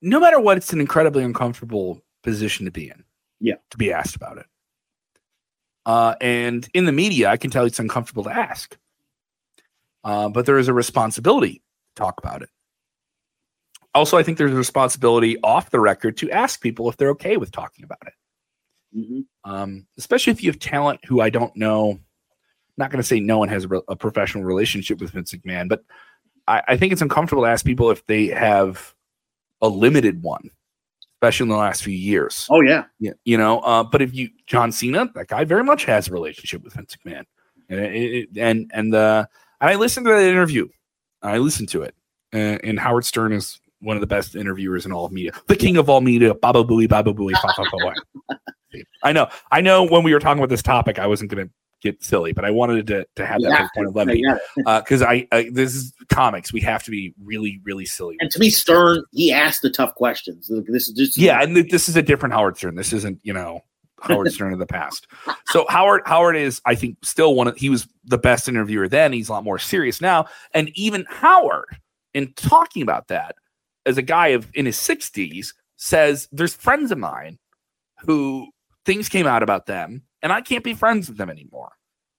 No 0.00 0.20
matter 0.20 0.38
what, 0.38 0.56
it's 0.56 0.72
an 0.72 0.80
incredibly 0.80 1.24
uncomfortable 1.24 2.02
position 2.22 2.66
to 2.66 2.70
be 2.70 2.88
in. 2.88 3.04
Yeah. 3.40 3.56
To 3.70 3.76
be 3.76 3.92
asked 3.92 4.14
about 4.14 4.38
it. 4.38 4.46
Uh, 5.86 6.14
and 6.20 6.68
in 6.74 6.84
the 6.84 6.92
media, 6.92 7.30
I 7.30 7.36
can 7.36 7.50
tell 7.50 7.64
it's 7.64 7.78
uncomfortable 7.78 8.24
to 8.24 8.30
ask. 8.30 8.76
Uh, 10.04 10.28
but 10.28 10.46
there 10.46 10.58
is 10.58 10.68
a 10.68 10.74
responsibility 10.74 11.54
to 11.54 12.02
talk 12.02 12.14
about 12.18 12.42
it. 12.42 12.50
Also, 13.94 14.16
I 14.16 14.22
think 14.22 14.38
there's 14.38 14.52
a 14.52 14.56
responsibility 14.56 15.36
off 15.42 15.70
the 15.70 15.80
record 15.80 16.16
to 16.18 16.30
ask 16.30 16.60
people 16.60 16.88
if 16.88 16.96
they're 16.96 17.10
okay 17.10 17.36
with 17.36 17.50
talking 17.50 17.84
about 17.84 17.98
it. 18.06 18.12
hmm 18.94 19.20
um, 19.44 19.86
especially 19.96 20.32
if 20.32 20.42
you 20.42 20.50
have 20.50 20.58
talent 20.58 21.00
who 21.06 21.20
I 21.20 21.30
don't 21.30 21.54
know. 21.56 21.98
Not 22.76 22.90
going 22.90 23.02
to 23.02 23.06
say 23.06 23.18
no 23.18 23.38
one 23.38 23.48
has 23.48 23.64
a, 23.64 23.68
re- 23.68 23.82
a 23.88 23.96
professional 23.96 24.44
relationship 24.44 25.00
with 25.00 25.10
Vince 25.10 25.32
McMahon, 25.32 25.68
but 25.68 25.82
I, 26.46 26.62
I 26.68 26.76
think 26.76 26.92
it's 26.92 27.02
uncomfortable 27.02 27.42
to 27.42 27.48
ask 27.48 27.64
people 27.64 27.90
if 27.90 28.06
they 28.06 28.26
have 28.28 28.94
a 29.60 29.68
limited 29.68 30.22
one, 30.22 30.50
especially 31.16 31.44
in 31.44 31.48
the 31.50 31.56
last 31.56 31.82
few 31.82 31.94
years. 31.96 32.46
Oh 32.50 32.60
yeah, 32.60 32.84
Yeah, 33.00 33.12
you 33.24 33.36
know. 33.36 33.58
Uh, 33.60 33.82
but 33.82 34.00
if 34.00 34.14
you 34.14 34.30
John 34.46 34.70
Cena, 34.70 35.10
that 35.14 35.26
guy 35.26 35.44
very 35.44 35.64
much 35.64 35.86
has 35.86 36.08
a 36.08 36.12
relationship 36.12 36.62
with 36.62 36.74
Vince 36.74 36.96
McMahon, 37.04 37.24
and 37.68 37.80
it, 37.80 37.94
it, 37.94 38.28
and 38.36 38.70
and 38.72 38.94
uh, 38.94 39.26
and 39.60 39.70
I 39.70 39.74
listened 39.74 40.06
to 40.06 40.12
that 40.12 40.22
interview. 40.22 40.68
I 41.20 41.38
listened 41.38 41.68
to 41.70 41.82
it, 41.82 41.94
uh, 42.32 42.58
and 42.62 42.78
Howard 42.78 43.04
Stern 43.04 43.32
is 43.32 43.60
one 43.80 43.96
of 43.96 44.00
the 44.00 44.06
best 44.06 44.34
interviewers 44.34 44.86
in 44.86 44.92
all 44.92 45.04
of 45.04 45.12
media, 45.12 45.32
the 45.46 45.56
king 45.56 45.76
of 45.76 45.88
all 45.88 46.00
media. 46.00 46.34
Baba 46.34 46.64
booey, 46.64 46.88
baba 46.88 47.12
booey, 47.12 47.38
fa, 47.38 47.52
fa, 47.52 47.66
fa. 47.66 47.94
I 49.02 49.12
know, 49.12 49.28
I 49.50 49.60
know. 49.60 49.84
When 49.86 50.02
we 50.02 50.12
were 50.12 50.20
talking 50.20 50.38
about 50.38 50.50
this 50.50 50.62
topic, 50.62 50.98
I 50.98 51.06
wasn't 51.06 51.30
going 51.30 51.46
to 51.48 51.52
get 51.80 52.02
silly, 52.02 52.32
but 52.32 52.44
I 52.44 52.50
wanted 52.50 52.86
to 52.88 53.06
to 53.16 53.26
have 53.26 53.40
that 53.42 53.50
Yeah. 53.50 53.68
point 53.74 53.88
of 53.88 53.94
levity 53.94 54.22
because 54.56 55.00
uh, 55.02 55.06
I, 55.06 55.28
I 55.32 55.48
this 55.52 55.74
is 55.74 55.92
comics. 56.08 56.52
We 56.52 56.60
have 56.62 56.82
to 56.84 56.90
be 56.90 57.14
really 57.22 57.60
really 57.64 57.86
silly. 57.86 58.16
And 58.20 58.30
to 58.32 58.38
me, 58.38 58.50
Stern 58.50 59.04
he 59.12 59.32
asked 59.32 59.62
the 59.62 59.70
tough 59.70 59.94
questions. 59.94 60.50
This 60.68 60.88
is 60.88 60.94
just 60.94 61.16
Yeah, 61.16 61.40
and 61.40 61.54
th- 61.54 61.70
this 61.70 61.88
is 61.88 61.96
a 61.96 62.02
different 62.02 62.34
Howard 62.34 62.56
Stern. 62.56 62.74
This 62.74 62.92
isn't, 62.92 63.20
you 63.22 63.32
know, 63.32 63.60
Howard 64.02 64.32
Stern 64.32 64.52
of 64.52 64.58
the 64.58 64.66
past. 64.66 65.06
So 65.46 65.64
Howard 65.70 66.02
Howard 66.04 66.36
is, 66.36 66.60
I 66.66 66.74
think, 66.74 66.98
still 67.02 67.34
one 67.34 67.48
of 67.48 67.56
he 67.56 67.70
was 67.70 67.88
the 68.04 68.18
best 68.18 68.48
interviewer 68.48 68.86
then. 68.86 69.14
He's 69.14 69.30
a 69.30 69.32
lot 69.32 69.44
more 69.44 69.58
serious 69.58 70.00
now. 70.02 70.26
And 70.52 70.70
even 70.74 71.06
Howard, 71.08 71.74
in 72.12 72.34
talking 72.34 72.82
about 72.82 73.08
that, 73.08 73.36
as 73.86 73.98
a 73.98 74.02
guy 74.02 74.28
of 74.28 74.48
in 74.54 74.66
his 74.66 74.76
60s, 74.76 75.54
says 75.76 76.28
there's 76.32 76.54
friends 76.54 76.90
of 76.90 76.98
mine 76.98 77.38
who 78.00 78.48
things 78.84 79.08
came 79.08 79.26
out 79.26 79.42
about 79.42 79.66
them, 79.66 80.02
and 80.22 80.32
I 80.32 80.40
can't 80.40 80.64
be 80.64 80.74
friends 80.74 81.08
with 81.08 81.18
them 81.18 81.30
anymore. 81.30 81.72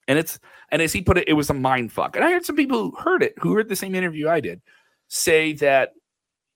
And 0.08 0.18
it's 0.18 0.40
and 0.72 0.82
as 0.82 0.94
he 0.94 1.02
put 1.02 1.18
it, 1.18 1.28
it 1.28 1.34
was 1.34 1.50
a 1.50 1.54
mind 1.54 1.92
fuck. 1.92 2.16
And 2.16 2.26
I 2.26 2.32
heard 2.32 2.46
some 2.46 2.56
people 2.56 2.80
who 2.80 2.96
heard 2.98 3.22
it, 3.22 3.34
who 3.40 3.54
heard 3.54 3.70
the 3.70 3.76
same 3.76 3.96
interview 3.96 4.28
I 4.28 4.40
did, 4.40 4.62
say 5.08 5.54
that 5.54 5.92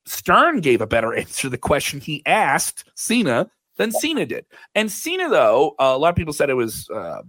Stern 0.06 0.62
gave 0.62 0.82
a 0.82 0.88
better 0.88 1.14
answer 1.18 1.44
to 1.44 1.50
the 1.50 1.58
question 1.58 2.00
he 2.00 2.24
asked 2.26 2.90
Cena 2.96 3.50
than 3.78 3.92
Cena 3.92 4.26
did. 4.26 4.46
And 4.76 4.92
Cena, 4.92 5.30
though, 5.30 5.76
uh, 5.80 5.94
a 5.96 5.98
lot 5.98 6.10
of 6.10 6.16
people 6.16 6.34
said 6.34 6.50
it 6.50 6.56
was 6.56 6.90
uh, 6.90 7.22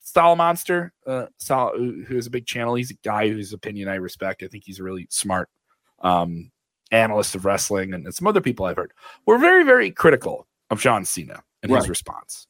Style 0.00 0.36
Monster, 0.36 0.92
uh, 1.06 1.26
Sal, 1.38 1.72
who 1.76 2.04
who 2.06 2.18
a 2.18 2.30
big 2.30 2.46
channel. 2.46 2.74
He's 2.74 2.90
a 2.90 2.98
guy 3.04 3.28
whose 3.28 3.52
opinion 3.52 3.88
I 3.88 3.96
respect. 3.96 4.42
I 4.42 4.48
think 4.48 4.64
he's 4.64 4.80
a 4.80 4.84
really 4.84 5.06
smart 5.10 5.48
um, 6.00 6.50
analyst 6.92 7.34
of 7.34 7.44
wrestling, 7.44 7.92
and 7.92 8.14
some 8.14 8.26
other 8.26 8.40
people 8.40 8.66
I've 8.66 8.76
heard 8.76 8.92
were 9.26 9.38
very, 9.38 9.64
very 9.64 9.90
critical 9.90 10.46
of 10.70 10.80
John 10.80 11.04
Cena 11.04 11.42
and 11.62 11.72
his 11.72 11.88
response. 11.88 12.46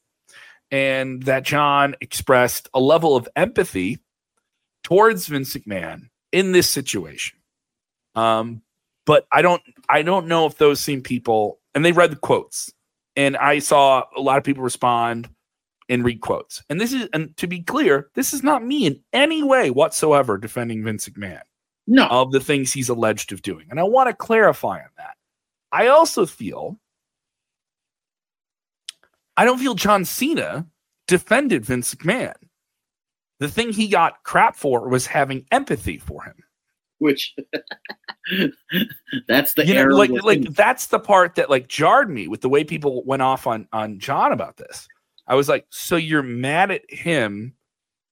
And 0.71 1.23
that 1.25 1.45
John 1.45 1.95
expressed 2.01 2.69
a 2.75 2.81
level 2.81 3.15
of 3.15 3.29
empathy 3.37 3.99
towards 4.83 5.27
Vince 5.27 5.55
McMahon 5.55 6.09
in 6.33 6.53
this 6.53 6.69
situation. 6.69 7.39
Um, 8.15 8.63
but 9.07 9.27
I 9.33 9.43
don't 9.43 9.63
I 9.89 10.03
don't 10.03 10.27
know 10.27 10.47
if 10.47 10.59
those 10.59 10.81
same 10.81 11.03
people 11.03 11.59
and 11.75 11.85
they 11.85 11.93
read 11.93 12.13
the 12.13 12.17
quotes 12.17 12.73
and 13.17 13.37
I 13.37 13.59
saw 13.59 14.05
a 14.17 14.21
lot 14.21 14.39
of 14.39 14.45
people 14.45 14.63
respond 14.63 15.29
and 15.89 16.05
read 16.05 16.21
quotes. 16.21 16.63
And 16.71 16.81
this 16.81 16.93
is 16.93 17.09
and 17.13 17.37
to 17.39 17.47
be 17.47 17.63
clear, 17.63 18.11
this 18.15 18.33
is 18.33 18.43
not 18.43 18.65
me 18.65 18.87
in 18.87 19.01
any 19.13 19.43
way 19.43 19.71
whatsoever 19.71 20.39
defending 20.39 20.85
Vince 20.85 21.09
McMahon 21.09 21.43
no. 21.87 22.07
of 22.07 22.33
the 22.33 22.41
things 22.41 22.73
he's 22.73 22.89
alleged 22.89 23.33
of 23.33 23.43
doing. 23.43 23.67
And 23.71 23.81
I 23.81 23.85
want 23.85 24.09
to 24.09 24.15
clarify 24.15 24.79
on 24.79 24.91
that. 24.97 25.17
I 25.71 25.89
also 25.89 26.27
feel 26.27 26.79
I 29.37 29.45
don't 29.45 29.59
feel 29.59 29.75
John 29.75 30.05
Cena 30.05 30.67
defended 31.09 31.65
Vince 31.65 31.95
McMahon. 31.95 32.35
The 33.41 33.49
thing 33.49 33.73
he 33.73 33.89
got 33.89 34.23
crap 34.25 34.55
for 34.55 34.89
was 34.89 35.07
having 35.07 35.47
empathy 35.51 35.99
for 35.99 36.23
him. 36.23 36.37
Which 36.99 37.35
that's 39.27 39.55
the 39.55 39.67
you 39.67 39.75
know, 39.75 39.87
like 39.87 40.11
like 40.23 40.43
that's 40.55 40.87
the 40.87 41.01
part 41.01 41.35
that 41.35 41.51
like 41.51 41.67
jarred 41.67 42.09
me 42.09 42.29
with 42.29 42.43
the 42.43 42.49
way 42.49 42.63
people 42.63 43.03
went 43.05 43.23
off 43.23 43.47
on 43.47 43.67
on 43.73 43.99
John 43.99 44.31
about 44.31 44.59
this. 44.59 44.87
I 45.27 45.35
was 45.35 45.49
like, 45.49 45.67
so 45.71 45.97
you're 45.97 46.23
mad 46.23 46.71
at 46.71 46.83
him 46.89 47.55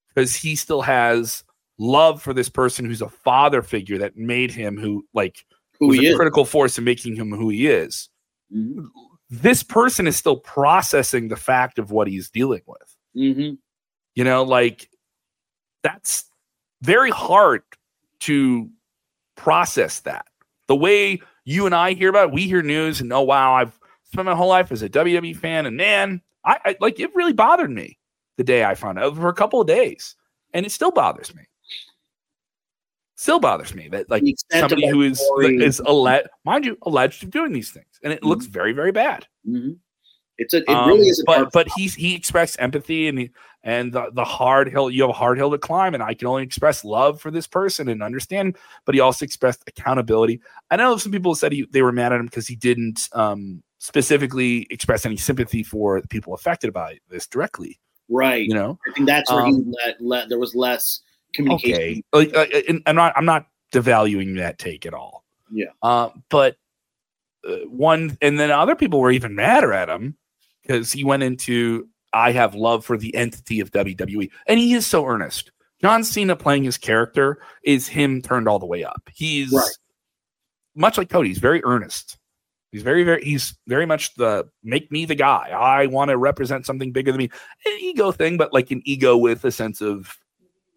because 0.09 0.35
he 0.35 0.55
still 0.55 0.81
has 0.81 1.43
love 1.81 2.21
for 2.21 2.33
this 2.33 2.47
person 2.49 2.85
who's 2.85 3.01
a 3.01 3.09
father 3.09 3.61
figure 3.61 3.97
that 3.97 4.15
made 4.15 4.51
him 4.51 4.77
who 4.77 5.03
like 5.13 5.43
who 5.79 5.87
was 5.87 5.97
he 5.99 6.07
a 6.07 6.11
is. 6.11 6.15
critical 6.15 6.45
force 6.45 6.77
in 6.77 6.83
making 6.83 7.15
him 7.15 7.31
who 7.31 7.49
he 7.49 7.67
is. 7.67 8.07
Mhm. 8.55 8.87
This 9.29 9.63
person 9.63 10.05
is 10.07 10.15
still 10.15 10.37
processing 10.37 11.27
the 11.29 11.35
fact 11.35 11.79
of 11.79 11.89
what 11.91 12.07
he's 12.07 12.29
dealing 12.29 12.61
with. 12.67 12.95
Mhm. 13.15 13.57
You 14.15 14.23
know, 14.23 14.43
like 14.43 14.89
that's 15.81 16.25
very 16.81 17.09
hard 17.09 17.63
to 18.19 18.69
process 19.35 20.01
that. 20.01 20.27
The 20.67 20.75
way 20.75 21.19
you 21.45 21.65
and 21.65 21.73
I 21.73 21.93
hear 21.93 22.09
about 22.09 22.29
it, 22.29 22.33
we 22.33 22.43
hear 22.43 22.61
news 22.61 23.01
and 23.01 23.11
oh 23.11 23.21
wow, 23.21 23.53
I've 23.53 23.79
spent 24.05 24.25
my 24.25 24.35
whole 24.35 24.49
life 24.49 24.71
as 24.71 24.83
a 24.83 24.89
WWE 24.89 25.33
fan, 25.35 25.65
and 25.65 25.77
man, 25.77 26.21
I, 26.45 26.57
I 26.65 26.75
like 26.79 26.99
it 26.99 27.15
really 27.15 27.33
bothered 27.33 27.71
me 27.71 27.97
the 28.37 28.43
day 28.43 28.63
I 28.65 28.75
found 28.75 28.99
out 28.99 29.15
for 29.15 29.29
a 29.29 29.33
couple 29.33 29.59
of 29.61 29.67
days, 29.67 30.15
and 30.53 30.65
it 30.65 30.71
still 30.71 30.91
bothers 30.91 31.33
me. 31.33 31.43
Still 33.21 33.39
bothers 33.39 33.75
me 33.75 33.87
that 33.89 34.09
like 34.09 34.23
The 34.23 34.31
extent 34.31 34.63
of 34.63 34.69
somebody 34.71 34.87
who 34.87 35.03
is 35.03 35.19
story- 35.23 35.63
is 35.63 35.79
alleged, 35.85 36.27
mind 36.43 36.65
you, 36.65 36.75
alleged 36.81 37.23
of 37.23 37.29
doing 37.29 37.53
these 37.53 37.69
things, 37.69 37.85
and 38.03 38.11
it 38.11 38.23
looks 38.23 38.47
very 38.47 38.73
very 38.73 38.91
bad. 38.91 39.27
Mhm. 39.47 39.77
It's 40.39 40.55
a. 40.55 40.61
It 40.63 40.69
Um, 40.69 40.87
really 40.89 41.07
is. 41.07 41.19
a 41.19 41.23
but 41.27 41.51
but 41.53 41.67
he 41.77 41.87
he 41.87 42.15
expressed 42.15 42.55
empathy 42.59 43.07
and 43.07 43.19
he, 43.19 43.29
and 43.61 43.93
the, 43.93 44.09
the 44.13 44.23
hard 44.23 44.69
hill 44.71 44.89
you 44.89 45.03
have 45.03 45.11
a 45.11 45.13
hard 45.13 45.37
hill 45.37 45.51
to 45.51 45.59
climb 45.59 45.93
and 45.93 46.01
I 46.01 46.15
can 46.15 46.27
only 46.29 46.41
express 46.41 46.83
love 46.83 47.21
for 47.21 47.29
this 47.29 47.45
person 47.45 47.89
and 47.89 48.01
understand. 48.01 48.57
But 48.87 48.95
he 48.95 49.01
also 49.01 49.23
expressed 49.23 49.61
accountability. 49.67 50.41
I 50.71 50.77
know 50.77 50.97
some 50.97 51.11
people 51.11 51.35
said 51.35 51.51
he, 51.51 51.67
they 51.69 51.83
were 51.83 51.91
mad 51.91 52.11
at 52.13 52.19
him 52.19 52.25
because 52.25 52.47
he 52.47 52.55
didn't 52.55 53.07
um, 53.13 53.61
specifically 53.77 54.65
express 54.71 55.05
any 55.05 55.17
sympathy 55.17 55.61
for 55.61 56.01
the 56.01 56.07
people 56.07 56.33
affected 56.33 56.73
by 56.73 56.97
this 57.07 57.27
directly. 57.27 57.79
Right. 58.09 58.47
You 58.47 58.55
know, 58.55 58.79
I 58.89 58.93
think 58.93 59.05
that's 59.05 59.31
where 59.31 59.45
he 59.45 59.51
Um, 59.53 59.71
let, 59.85 60.01
let 60.01 60.29
there 60.29 60.39
was 60.39 60.55
less 60.55 61.01
communication. 61.33 62.03
okay, 62.13 62.31
like 62.33 62.35
uh, 62.35 62.59
and 62.67 62.81
I'm 62.85 62.95
not 62.95 63.13
I'm 63.15 63.25
not 63.25 63.47
devaluing 63.73 64.37
that 64.37 64.59
take 64.59 64.85
at 64.85 64.93
all. 64.93 65.23
Yeah. 65.51 65.67
Uh, 65.81 66.09
but 66.29 66.57
uh, 67.47 67.57
one, 67.67 68.17
and 68.21 68.39
then 68.39 68.51
other 68.51 68.75
people 68.75 68.99
were 68.99 69.11
even 69.11 69.35
madder 69.35 69.73
at 69.73 69.89
him 69.89 70.15
because 70.61 70.91
he 70.91 71.03
went 71.03 71.23
into 71.23 71.87
I 72.13 72.31
have 72.31 72.55
love 72.55 72.85
for 72.85 72.97
the 72.97 73.15
entity 73.15 73.59
of 73.59 73.71
WWE, 73.71 74.29
and 74.47 74.59
he 74.59 74.73
is 74.73 74.85
so 74.85 75.05
earnest. 75.05 75.51
John 75.81 76.03
Cena 76.03 76.35
playing 76.35 76.63
his 76.63 76.77
character 76.77 77.41
is 77.63 77.87
him 77.87 78.21
turned 78.21 78.47
all 78.47 78.59
the 78.59 78.65
way 78.67 78.83
up. 78.83 79.09
He's 79.13 79.51
Right. 79.51 79.71
much 80.75 80.97
like 80.97 81.09
Cody. 81.09 81.29
He's 81.29 81.39
very 81.39 81.63
earnest. 81.63 82.17
He's 82.71 82.83
very, 82.83 83.03
very. 83.03 83.23
He's 83.23 83.57
very 83.67 83.85
much 83.85 84.13
the 84.15 84.47
make 84.63 84.91
me 84.91 85.05
the 85.05 85.15
guy. 85.15 85.49
I 85.49 85.87
want 85.87 86.09
to 86.09 86.17
represent 86.17 86.65
something 86.65 86.91
bigger 86.93 87.11
than 87.11 87.19
me. 87.19 87.29
An 87.65 87.77
ego 87.81 88.11
thing, 88.11 88.37
but 88.37 88.53
like 88.53 88.71
an 88.71 88.81
ego 88.85 89.17
with 89.17 89.43
a 89.43 89.51
sense 89.51 89.81
of 89.81 90.15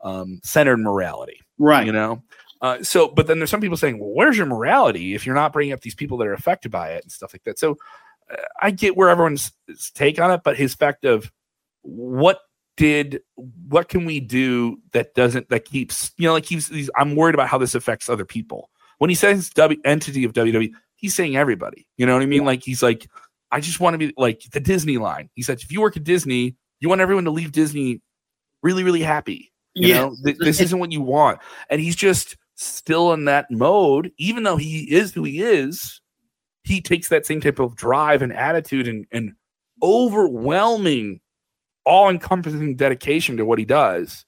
um, 0.05 0.41
centered 0.45 0.79
morality 0.79 1.41
Right. 1.59 1.85
you 1.87 1.93
know? 1.93 2.23
Uh, 2.61 2.83
so 2.83 3.09
but 3.09 3.27
then 3.27 3.39
there's 3.39 3.51
some 3.51 3.61
people 3.61 3.77
saying 3.77 3.99
well 3.99 4.11
where's 4.15 4.37
your 4.37 4.47
morality 4.47 5.15
if 5.15 5.27
you're 5.27 5.35
not 5.35 5.53
bringing 5.53 5.73
up 5.73 5.81
these 5.81 5.95
people 5.97 6.17
that 6.19 6.29
are 6.29 6.33
affected 6.33 6.71
by 6.71 6.91
it 6.91 7.03
and 7.03 7.11
stuff 7.13 7.35
like 7.35 7.43
that? 7.45 7.59
So 7.59 7.77
uh, 8.31 8.37
i 8.63 8.71
get 8.71 8.97
where 8.97 9.11
everyone's 9.11 9.53
take 9.95 10.19
on 10.19 10.31
it 10.31 10.41
but 10.45 10.57
his 10.57 10.75
fact 10.75 11.05
of 11.05 11.31
what 11.83 12.39
did 12.77 13.21
what 13.69 13.89
can 13.89 14.05
we 14.07 14.19
do 14.19 14.79
that 14.93 15.15
doesn't 15.15 15.49
that 15.51 15.65
keeps 15.65 16.11
you 16.17 16.27
know 16.27 16.33
like 16.33 16.47
he's, 16.47 16.69
he's 16.69 16.91
i'm 16.97 17.15
worried 17.17 17.35
about 17.35 17.49
how 17.49 17.59
this 17.59 17.75
affects 17.75 18.09
other 18.09 18.25
people. 18.25 18.71
When 18.99 19.11
he 19.11 19.15
says 19.17 19.51
w 19.51 19.79
entity 19.85 20.25
of 20.25 20.33
wwe 20.33 20.71
he's 20.97 21.15
saying 21.15 21.37
everybody 21.37 21.87
you 21.99 22.07
know 22.07 22.15
what 22.15 22.23
i 22.23 22.27
mean? 22.27 22.45
Like 22.45 22.63
he's 22.65 22.83
like 22.83 23.09
i 23.53 23.61
just 23.61 23.79
want 23.79 23.95
to 23.95 23.99
be 23.99 24.15
like 24.17 24.43
the 24.53 24.61
disney 24.61 24.97
line. 24.99 25.29
He 25.35 25.43
said 25.43 25.61
if 25.61 25.71
you 25.71 25.81
work 25.83 25.97
at 25.97 26.05
disney 26.05 26.57
you 26.81 26.89
want 26.89 27.01
everyone 27.03 27.25
to 27.25 27.31
leave 27.31 27.53
disney 27.53 28.01
really 28.63 28.83
really 28.85 29.03
happy 29.03 29.53
you 29.75 29.89
Yeah. 29.89 29.95
know, 30.03 30.17
Th- 30.25 30.37
this 30.41 30.61
isn't 30.61 30.79
what 30.79 30.93
you 30.93 31.01
want. 31.03 31.41
And 31.71 31.81
he's 31.81 31.97
just 31.97 32.37
still 32.57 33.13
in 33.13 33.25
that 33.27 33.51
mode, 33.51 34.13
even 34.19 34.43
though 34.45 34.57
he 34.57 34.91
is 34.93 35.13
who 35.13 35.25
he 35.25 35.43
is. 35.43 36.01
He 36.63 36.81
takes 36.81 37.09
that 37.11 37.27
same 37.27 37.41
type 37.43 37.59
of 37.59 37.77
drive 37.77 38.23
and 38.23 38.33
attitude 38.33 38.89
and, 38.89 39.07
and 39.13 39.33
overwhelming, 39.83 41.21
all 41.85 42.09
encompassing 42.09 42.77
dedication 42.77 43.37
to 43.37 43.45
what 43.45 43.59
he 43.59 43.65
does. 43.65 44.25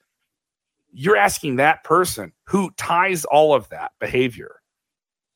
You're 0.93 1.17
asking 1.17 1.57
that 1.57 1.85
person 1.85 2.33
who 2.47 2.71
ties 2.77 3.25
all 3.25 3.55
of 3.55 3.69
that 3.71 3.93
behavior 4.01 4.57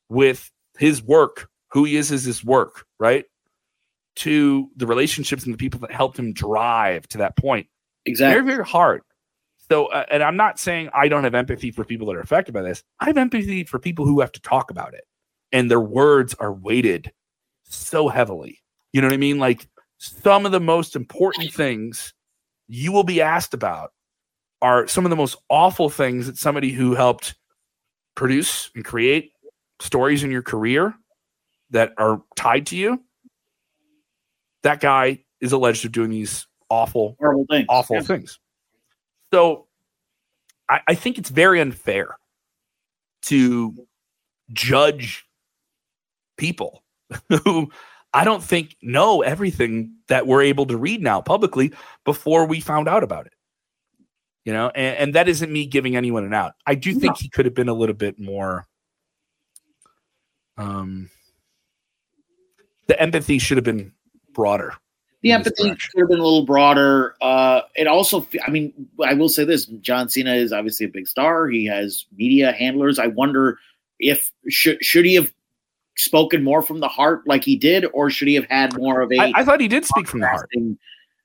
with 0.09 0.51
his 0.77 1.01
work, 1.03 1.49
who 1.71 1.85
he 1.85 1.95
is 1.95 2.11
as 2.11 2.23
his 2.23 2.43
work, 2.43 2.85
right? 2.99 3.25
To 4.17 4.69
the 4.75 4.85
relationships 4.87 5.45
and 5.45 5.53
the 5.53 5.57
people 5.57 5.79
that 5.81 5.91
helped 5.91 6.19
him 6.19 6.33
drive 6.33 7.07
to 7.09 7.19
that 7.19 7.37
point 7.37 7.67
Exactly. 8.05 8.41
very 8.43 8.55
very 8.55 8.65
hard 8.67 9.01
so 9.71 9.85
uh, 9.87 10.05
and 10.11 10.21
i'm 10.21 10.35
not 10.35 10.59
saying 10.59 10.89
i 10.93 11.07
don't 11.07 11.23
have 11.23 11.35
empathy 11.35 11.71
for 11.71 11.83
people 11.85 12.05
that 12.07 12.15
are 12.15 12.21
affected 12.21 12.53
by 12.53 12.61
this 12.61 12.83
i 12.99 13.05
have 13.05 13.17
empathy 13.17 13.63
for 13.63 13.79
people 13.79 14.05
who 14.05 14.19
have 14.19 14.31
to 14.31 14.41
talk 14.41 14.69
about 14.71 14.93
it 14.93 15.03
and 15.51 15.71
their 15.71 15.79
words 15.79 16.33
are 16.35 16.53
weighted 16.53 17.11
so 17.63 18.07
heavily 18.09 18.59
you 18.93 19.01
know 19.01 19.07
what 19.07 19.13
i 19.13 19.17
mean 19.17 19.39
like 19.39 19.67
some 19.97 20.45
of 20.45 20.51
the 20.51 20.59
most 20.59 20.95
important 20.95 21.53
things 21.53 22.13
you 22.67 22.91
will 22.91 23.03
be 23.03 23.21
asked 23.21 23.53
about 23.53 23.91
are 24.61 24.87
some 24.87 25.05
of 25.05 25.09
the 25.09 25.15
most 25.15 25.37
awful 25.49 25.89
things 25.89 26.27
that 26.27 26.37
somebody 26.37 26.71
who 26.71 26.93
helped 26.95 27.35
produce 28.15 28.69
and 28.75 28.83
create 28.85 29.31
stories 29.79 30.23
in 30.23 30.31
your 30.31 30.41
career 30.43 30.93
that 31.69 31.93
are 31.97 32.21
tied 32.35 32.65
to 32.67 32.75
you 32.75 33.01
that 34.63 34.79
guy 34.79 35.23
is 35.39 35.51
alleged 35.53 35.85
of 35.85 35.91
doing 35.91 36.09
these 36.11 36.45
awful 36.69 37.15
Horrible 37.19 37.45
things. 37.49 37.65
awful 37.69 37.95
Yeah. 37.97 38.01
things. 38.03 38.39
So 39.33 39.67
I, 40.69 40.81
I 40.87 40.95
think 40.95 41.17
it's 41.17 41.29
very 41.29 41.59
unfair 41.61 42.17
to 43.23 43.87
judge 44.51 45.25
people 46.37 46.83
who 47.43 47.69
I 48.13 48.23
don't 48.23 48.43
think 48.43 48.75
know 48.81 49.21
everything 49.21 49.95
that 50.07 50.27
we're 50.27 50.41
able 50.41 50.65
to 50.65 50.77
read 50.77 51.01
now 51.01 51.21
publicly 51.21 51.71
before 52.03 52.45
we 52.45 52.59
found 52.59 52.87
out 52.87 53.03
about 53.03 53.27
it. 53.27 53.33
You 54.43 54.53
know, 54.53 54.69
and, 54.69 54.97
and 54.97 55.15
that 55.15 55.29
isn't 55.29 55.51
me 55.51 55.65
giving 55.67 55.95
anyone 55.95 56.25
an 56.25 56.33
out. 56.33 56.53
I 56.65 56.75
do 56.75 56.93
think 56.93 57.17
he 57.17 57.29
could 57.29 57.45
have 57.45 57.53
been 57.53 57.69
a 57.69 57.73
little 57.73 57.95
bit 57.95 58.19
more 58.19 58.65
um 60.57 61.09
the 62.87 62.99
empathy 63.01 63.39
should 63.39 63.57
have 63.57 63.63
been 63.63 63.93
broader. 64.33 64.73
The 65.21 65.31
empathy 65.33 65.69
could 65.69 65.99
have 65.99 66.09
been 66.09 66.19
a 66.19 66.23
little 66.23 66.45
broader. 66.45 67.15
Uh, 67.21 67.61
it 67.75 67.85
also, 67.85 68.27
I 68.45 68.49
mean, 68.49 68.73
I 69.03 69.13
will 69.13 69.29
say 69.29 69.43
this: 69.43 69.65
John 69.65 70.09
Cena 70.09 70.33
is 70.33 70.51
obviously 70.51 70.87
a 70.87 70.89
big 70.89 71.07
star. 71.07 71.47
He 71.47 71.65
has 71.67 72.05
media 72.17 72.51
handlers. 72.51 72.97
I 72.97 73.07
wonder 73.07 73.59
if 73.99 74.31
should 74.49 74.83
should 74.83 75.05
he 75.05 75.15
have 75.15 75.31
spoken 75.95 76.43
more 76.43 76.63
from 76.63 76.79
the 76.79 76.87
heart 76.87 77.21
like 77.27 77.43
he 77.43 77.55
did, 77.55 77.85
or 77.93 78.09
should 78.09 78.27
he 78.27 78.35
have 78.35 78.45
had 78.45 78.75
more 78.77 79.01
of 79.01 79.11
a? 79.11 79.19
I, 79.19 79.31
I 79.35 79.45
thought 79.45 79.61
he 79.61 79.67
did 79.67 79.85
speak 79.85 80.07
from 80.07 80.21
the 80.21 80.27
heart. 80.27 80.49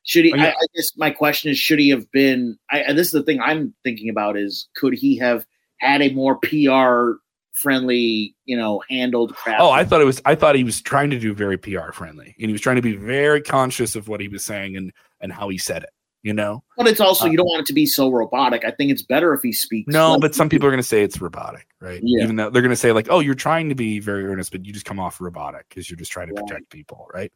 Should 0.02 0.24
he? 0.26 0.32
Oh, 0.32 0.36
yeah. 0.36 0.44
I, 0.44 0.48
I 0.50 0.66
guess 0.74 0.90
my 0.96 1.10
question 1.10 1.50
is: 1.50 1.58
Should 1.58 1.78
he 1.78 1.88
have 1.88 2.10
been? 2.12 2.58
I, 2.70 2.92
this 2.92 3.06
is 3.06 3.12
the 3.12 3.22
thing 3.22 3.40
I'm 3.40 3.74
thinking 3.82 4.10
about: 4.10 4.36
is 4.36 4.68
could 4.76 4.92
he 4.92 5.16
have 5.16 5.46
had 5.78 6.02
a 6.02 6.12
more 6.12 6.36
PR 6.36 7.18
friendly, 7.56 8.34
you 8.44 8.56
know, 8.56 8.82
handled 8.88 9.34
craft? 9.34 9.60
Oh, 9.60 9.70
I 9.70 9.84
thought 9.84 10.00
it 10.00 10.04
was. 10.04 10.22
I 10.24 10.34
thought 10.34 10.54
he 10.54 10.64
was 10.64 10.80
trying 10.80 11.10
to 11.10 11.18
do 11.18 11.34
very 11.34 11.58
PR 11.58 11.90
friendly, 11.92 12.34
and 12.38 12.48
he 12.48 12.52
was 12.52 12.60
trying 12.60 12.76
to 12.76 12.82
be 12.82 12.94
very 12.96 13.42
conscious 13.42 13.96
of 13.96 14.08
what 14.08 14.20
he 14.20 14.28
was 14.28 14.44
saying 14.44 14.76
and 14.76 14.92
and 15.20 15.32
how 15.32 15.48
he 15.48 15.58
said 15.58 15.82
it. 15.82 15.90
You 16.22 16.32
know, 16.32 16.64
but 16.76 16.88
it's 16.88 16.98
also 17.00 17.26
uh, 17.26 17.28
you 17.28 17.36
don't 17.36 17.46
want 17.46 17.60
it 17.60 17.66
to 17.66 17.72
be 17.72 17.86
so 17.86 18.10
robotic. 18.10 18.64
I 18.64 18.72
think 18.72 18.90
it's 18.90 19.02
better 19.02 19.32
if 19.32 19.42
he 19.42 19.52
speaks. 19.52 19.92
no, 19.92 20.12
like- 20.12 20.20
but 20.22 20.34
some 20.34 20.48
people 20.48 20.66
are 20.66 20.70
going 20.72 20.82
to 20.82 20.88
say 20.88 21.02
it's 21.02 21.20
robotic, 21.20 21.68
right? 21.80 22.00
Yeah. 22.02 22.24
Even 22.24 22.34
though 22.34 22.50
they're 22.50 22.62
going 22.62 22.70
to 22.70 22.76
say 22.76 22.90
like, 22.90 23.06
"Oh, 23.10 23.20
you're 23.20 23.36
trying 23.36 23.68
to 23.68 23.76
be 23.76 24.00
very 24.00 24.24
earnest, 24.26 24.50
but 24.50 24.64
you 24.66 24.72
just 24.72 24.84
come 24.86 24.98
off 24.98 25.20
robotic 25.20 25.68
because 25.68 25.88
you're 25.88 25.96
just 25.98 26.10
trying 26.10 26.26
to 26.28 26.34
Right. 26.34 26.44
protect 26.46 26.70
people, 26.70 27.06
right?" 27.14 27.32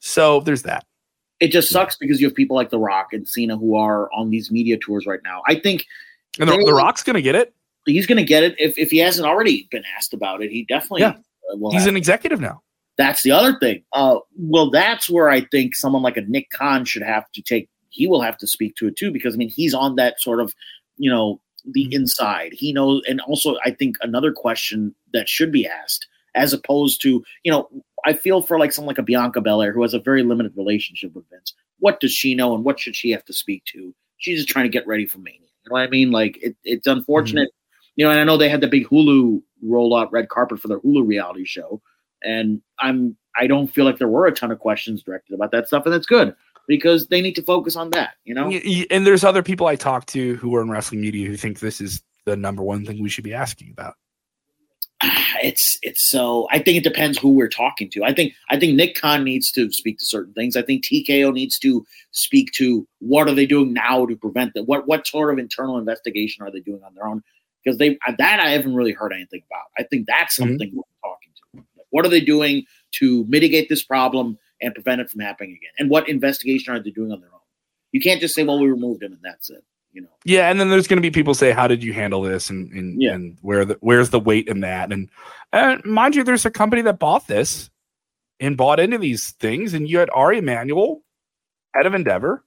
So 0.00 0.40
there's 0.40 0.62
that. 0.62 0.84
it 1.38 1.48
just 1.52 1.68
sucks 1.70 1.96
because 1.96 2.20
you 2.20 2.26
have 2.26 2.34
people 2.34 2.56
like 2.56 2.70
The 2.70 2.78
Rock 2.80 3.08
and 3.12 3.28
Cena 3.28 3.56
who 3.56 3.76
are 3.76 4.10
on 4.12 4.30
these 4.30 4.50
media 4.50 4.76
tours 4.76 5.06
right 5.06 5.20
now. 5.24 5.42
I 5.46 5.54
think 5.60 5.84
And 6.40 6.48
the, 6.48 6.56
the 6.66 6.72
Rock's 6.74 7.04
going 7.04 7.14
to 7.14 7.22
get 7.22 7.36
it. 7.36 7.54
He's 7.86 8.06
going 8.06 8.18
to 8.18 8.24
get 8.24 8.42
it 8.42 8.54
if, 8.58 8.78
if 8.78 8.90
he 8.90 8.98
hasn't 8.98 9.26
already 9.26 9.68
been 9.70 9.84
asked 9.96 10.12
about 10.14 10.42
it. 10.42 10.50
He 10.50 10.64
definitely 10.64 11.02
Yeah. 11.02 11.10
uh, 11.52 11.56
will. 11.56 11.72
He's 11.72 11.86
an 11.86 11.96
executive 11.96 12.40
now. 12.40 12.62
that's 12.98 13.22
the 13.22 13.30
other 13.32 13.58
thing. 13.58 13.82
Uh, 13.92 14.18
well, 14.36 14.70
that's 14.70 15.08
where 15.10 15.28
I 15.30 15.40
think 15.42 15.74
someone 15.74 16.02
like 16.02 16.16
a 16.16 16.22
Nick 16.22 16.50
Khan 16.50 16.84
should 16.84 17.02
have 17.02 17.30
to 17.32 17.42
take. 17.42 17.68
He 17.88 18.06
will 18.06 18.22
have 18.22 18.36
to 18.38 18.46
speak 18.46 18.76
to 18.76 18.86
it 18.86 18.96
too 18.96 19.10
because 19.10 19.34
I 19.34 19.36
mean 19.38 19.48
he's 19.50 19.74
on 19.74 19.96
that 19.96 20.20
sort 20.20 20.40
of 20.40 20.54
you 20.96 21.10
know 21.10 21.40
the 21.64 21.86
Mhm. 21.86 21.92
inside. 21.92 22.52
He 22.52 22.72
knows, 22.72 23.02
and 23.08 23.20
also 23.22 23.56
I 23.64 23.70
think 23.70 23.96
another 24.02 24.32
question 24.32 24.94
that 25.12 25.28
should 25.28 25.52
be 25.52 25.66
asked 25.66 26.06
as 26.34 26.52
opposed 26.52 27.00
to 27.02 27.22
you 27.44 27.52
know 27.52 27.68
I 28.04 28.12
feel 28.14 28.40
for 28.42 28.58
like 28.58 28.72
someone 28.72 28.88
like 28.92 28.98
a 28.98 29.02
Bianca 29.02 29.40
Belair 29.40 29.72
who 29.72 29.82
has 29.82 29.94
a 29.94 29.98
very 30.00 30.22
limited 30.22 30.52
relationship 30.56 31.14
with 31.14 31.28
Vince. 31.30 31.54
What 31.78 32.00
does 32.00 32.12
she 32.12 32.34
know 32.34 32.54
and 32.54 32.64
what 32.64 32.80
should 32.80 32.96
she 32.96 33.10
have 33.10 33.24
to 33.26 33.32
speak 33.32 33.64
to? 33.66 33.94
She's 34.18 34.38
just 34.38 34.48
trying 34.48 34.64
to 34.64 34.70
get 34.70 34.86
ready 34.86 35.04
for 35.06 35.18
Mania. 35.18 35.40
You 35.40 35.70
know 35.70 35.74
what 35.74 35.82
I 35.82 35.88
mean? 35.88 36.10
Like 36.10 36.38
it, 36.42 36.56
it's 36.64 36.86
unfortunate. 36.86 37.48
You 37.96 38.04
know, 38.04 38.10
and 38.10 38.20
I 38.20 38.24
know 38.24 38.36
they 38.36 38.48
had 38.48 38.60
the 38.60 38.68
big 38.68 38.88
Hulu 38.88 39.42
roll 39.62 39.96
out 39.96 40.12
red 40.12 40.28
carpet 40.28 40.60
for 40.60 40.68
their 40.68 40.80
Hulu 40.80 41.06
reality 41.06 41.44
show, 41.44 41.80
and 42.22 42.62
I'm 42.78 43.16
I 43.36 43.46
don't 43.46 43.68
feel 43.68 43.84
like 43.84 43.98
there 43.98 44.08
were 44.08 44.26
a 44.26 44.32
ton 44.32 44.50
of 44.50 44.58
questions 44.58 45.02
directed 45.02 45.34
about 45.34 45.50
that 45.52 45.66
stuff, 45.66 45.84
and 45.84 45.92
that's 45.92 46.06
good 46.06 46.34
because 46.68 47.08
they 47.08 47.20
need 47.20 47.34
to 47.34 47.42
focus 47.42 47.76
on 47.76 47.90
that. 47.90 48.14
You 48.24 48.34
know, 48.34 48.50
And 48.90 49.06
there's 49.06 49.24
other 49.24 49.42
people 49.42 49.66
I 49.66 49.76
talk 49.76 50.06
to 50.06 50.36
who 50.36 50.54
are 50.54 50.62
in 50.62 50.70
wrestling 50.70 51.00
media 51.00 51.28
who 51.28 51.36
think 51.36 51.60
this 51.60 51.80
is 51.80 52.02
the 52.24 52.36
number 52.36 52.62
one 52.62 52.84
thing 52.84 53.02
we 53.02 53.08
should 53.08 53.24
be 53.24 53.34
asking 53.34 53.70
about. 53.72 53.94
it's 55.42 55.78
it's 55.82 56.08
so 56.08 56.46
I 56.50 56.58
think 56.58 56.78
it 56.78 56.84
depends 56.84 57.18
who 57.18 57.30
we're 57.30 57.48
talking 57.48 57.90
to. 57.90 58.04
I 58.04 58.12
think 58.14 58.34
I 58.50 58.58
think 58.58 58.74
Nick 58.74 59.00
Khan 59.00 59.24
needs 59.24 59.50
to 59.52 59.70
speak 59.72 59.98
to 59.98 60.04
certain 60.04 60.32
things. 60.34 60.56
I 60.56 60.62
think 60.62 60.84
TKO 60.84 61.32
needs 61.32 61.58
to 61.60 61.84
speak 62.12 62.52
to 62.52 62.86
what 63.00 63.28
are 63.28 63.34
they 63.34 63.46
doing 63.46 63.72
now 63.72 64.06
to 64.06 64.16
prevent 64.16 64.54
that. 64.54 64.64
What 64.64 64.86
what 64.86 65.06
sort 65.06 65.32
of 65.32 65.38
internal 65.38 65.78
investigation 65.78 66.44
are 66.44 66.50
they 66.50 66.60
doing 66.60 66.82
on 66.84 66.94
their 66.94 67.06
own? 67.06 67.22
Because 67.64 67.78
they 67.78 67.98
that 68.18 68.40
I 68.40 68.50
haven't 68.50 68.74
really 68.74 68.92
heard 68.92 69.12
anything 69.12 69.42
about. 69.50 69.66
I 69.78 69.84
think 69.84 70.06
that's 70.06 70.34
Mhm. 70.34 70.38
something 70.38 70.72
we're 70.74 70.82
talking 71.02 71.30
to. 71.36 71.64
Like, 71.76 71.86
what 71.90 72.04
are 72.04 72.08
they 72.08 72.20
doing 72.20 72.64
to 72.98 73.24
mitigate 73.28 73.68
this 73.68 73.82
problem 73.82 74.38
and 74.60 74.74
prevent 74.74 75.00
it 75.00 75.10
from 75.10 75.20
happening 75.20 75.50
again? 75.52 75.70
And 75.78 75.90
what 75.90 76.08
investigation 76.08 76.74
are 76.74 76.80
they 76.80 76.90
doing 76.90 77.12
on 77.12 77.20
their 77.20 77.32
own? 77.32 77.38
You 77.92 78.00
can't 78.00 78.20
just 78.20 78.34
say, 78.34 78.42
"Well, 78.44 78.58
we 78.60 78.68
removed 78.68 79.02
him 79.02 79.12
and 79.12 79.20
that's 79.22 79.50
it." 79.50 79.62
You 79.92 80.00
know. 80.02 80.08
Yeah, 80.24 80.50
and 80.50 80.58
then 80.58 80.70
there's 80.70 80.86
going 80.88 80.96
to 80.96 81.02
be 81.02 81.10
people 81.10 81.34
say, 81.34 81.52
"How 81.52 81.68
did 81.68 81.84
you 81.84 81.92
handle 81.92 82.22
this?" 82.22 82.48
and 82.50 82.72
and, 82.72 83.00
Yeah. 83.02 83.12
and 83.14 83.36
where 83.42 83.64
the 83.64 83.76
where's 83.80 84.10
the 84.10 84.20
weight 84.20 84.48
in 84.48 84.60
that? 84.60 84.90
And 84.92 85.10
uh, 85.52 85.78
mind 85.84 86.16
you, 86.16 86.24
there's 86.24 86.46
a 86.46 86.50
company 86.50 86.80
that 86.82 86.98
bought 86.98 87.26
this 87.26 87.68
and 88.40 88.56
bought 88.56 88.80
into 88.80 88.96
these 88.98 89.32
things, 89.32 89.74
and 89.74 89.88
you 89.88 89.98
had 89.98 90.08
Ari 90.14 90.38
Emanuel, 90.38 91.02
head 91.74 91.84
of 91.86 91.94
Endeavor, 91.94 92.42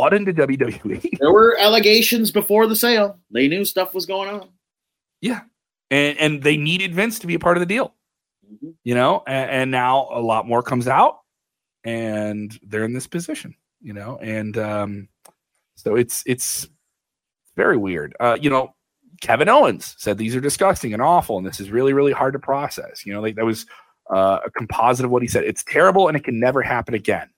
bought 0.00 0.14
into 0.14 0.32
WWE. 0.32 1.10
There 1.20 1.32
were 1.32 1.56
allegations 1.58 2.30
before 2.30 2.66
the 2.66 2.76
sale. 2.76 3.18
They 3.30 3.48
knew 3.48 3.64
stuff 3.64 3.92
was 3.94 4.06
going 4.06 4.28
on. 4.30 4.48
yeah, 5.20 5.40
and 5.90 6.18
and 6.18 6.42
they 6.42 6.56
needed 6.56 6.94
Vince 6.94 7.18
to 7.20 7.26
be 7.26 7.34
a 7.34 7.38
part 7.38 7.56
of 7.56 7.60
the 7.60 7.66
deal, 7.66 7.94
Mhm. 8.50 8.74
you 8.84 8.94
know. 8.94 9.22
And, 9.26 9.50
and 9.50 9.70
now 9.70 10.08
a 10.12 10.20
lot 10.20 10.46
more 10.46 10.62
comes 10.62 10.88
out, 10.88 11.18
and 11.84 12.58
they're 12.62 12.84
in 12.84 12.92
this 12.92 13.06
position. 13.06 13.54
you 13.82 13.92
know, 13.94 14.18
and 14.20 14.56
um, 14.58 15.08
so 15.76 15.96
it's 15.96 16.22
it's 16.26 16.68
very 17.56 17.76
weird. 17.76 18.14
Uh, 18.20 18.36
you 18.40 18.50
know, 18.50 18.74
Kevin 19.22 19.48
Owens 19.48 19.94
said 19.98 20.18
these 20.18 20.36
are 20.36 20.40
disgusting 20.40 20.92
and 20.92 21.00
awful, 21.02 21.38
and 21.38 21.46
this 21.46 21.60
is 21.60 21.70
really 21.70 21.92
really 21.92 22.12
hard 22.12 22.32
to 22.34 22.38
process. 22.38 23.04
You 23.06 23.12
know, 23.14 23.20
like 23.22 23.36
that 23.36 23.44
was 23.46 23.66
uh, 24.10 24.38
a 24.44 24.50
composite 24.50 25.04
of 25.06 25.10
what 25.10 25.22
he 25.22 25.28
said. 25.28 25.44
It's 25.44 25.64
terrible, 25.64 26.08
and 26.08 26.16
it 26.16 26.24
can 26.24 26.38
never 26.40 26.60
happen 26.62 26.94
again. 26.94 27.28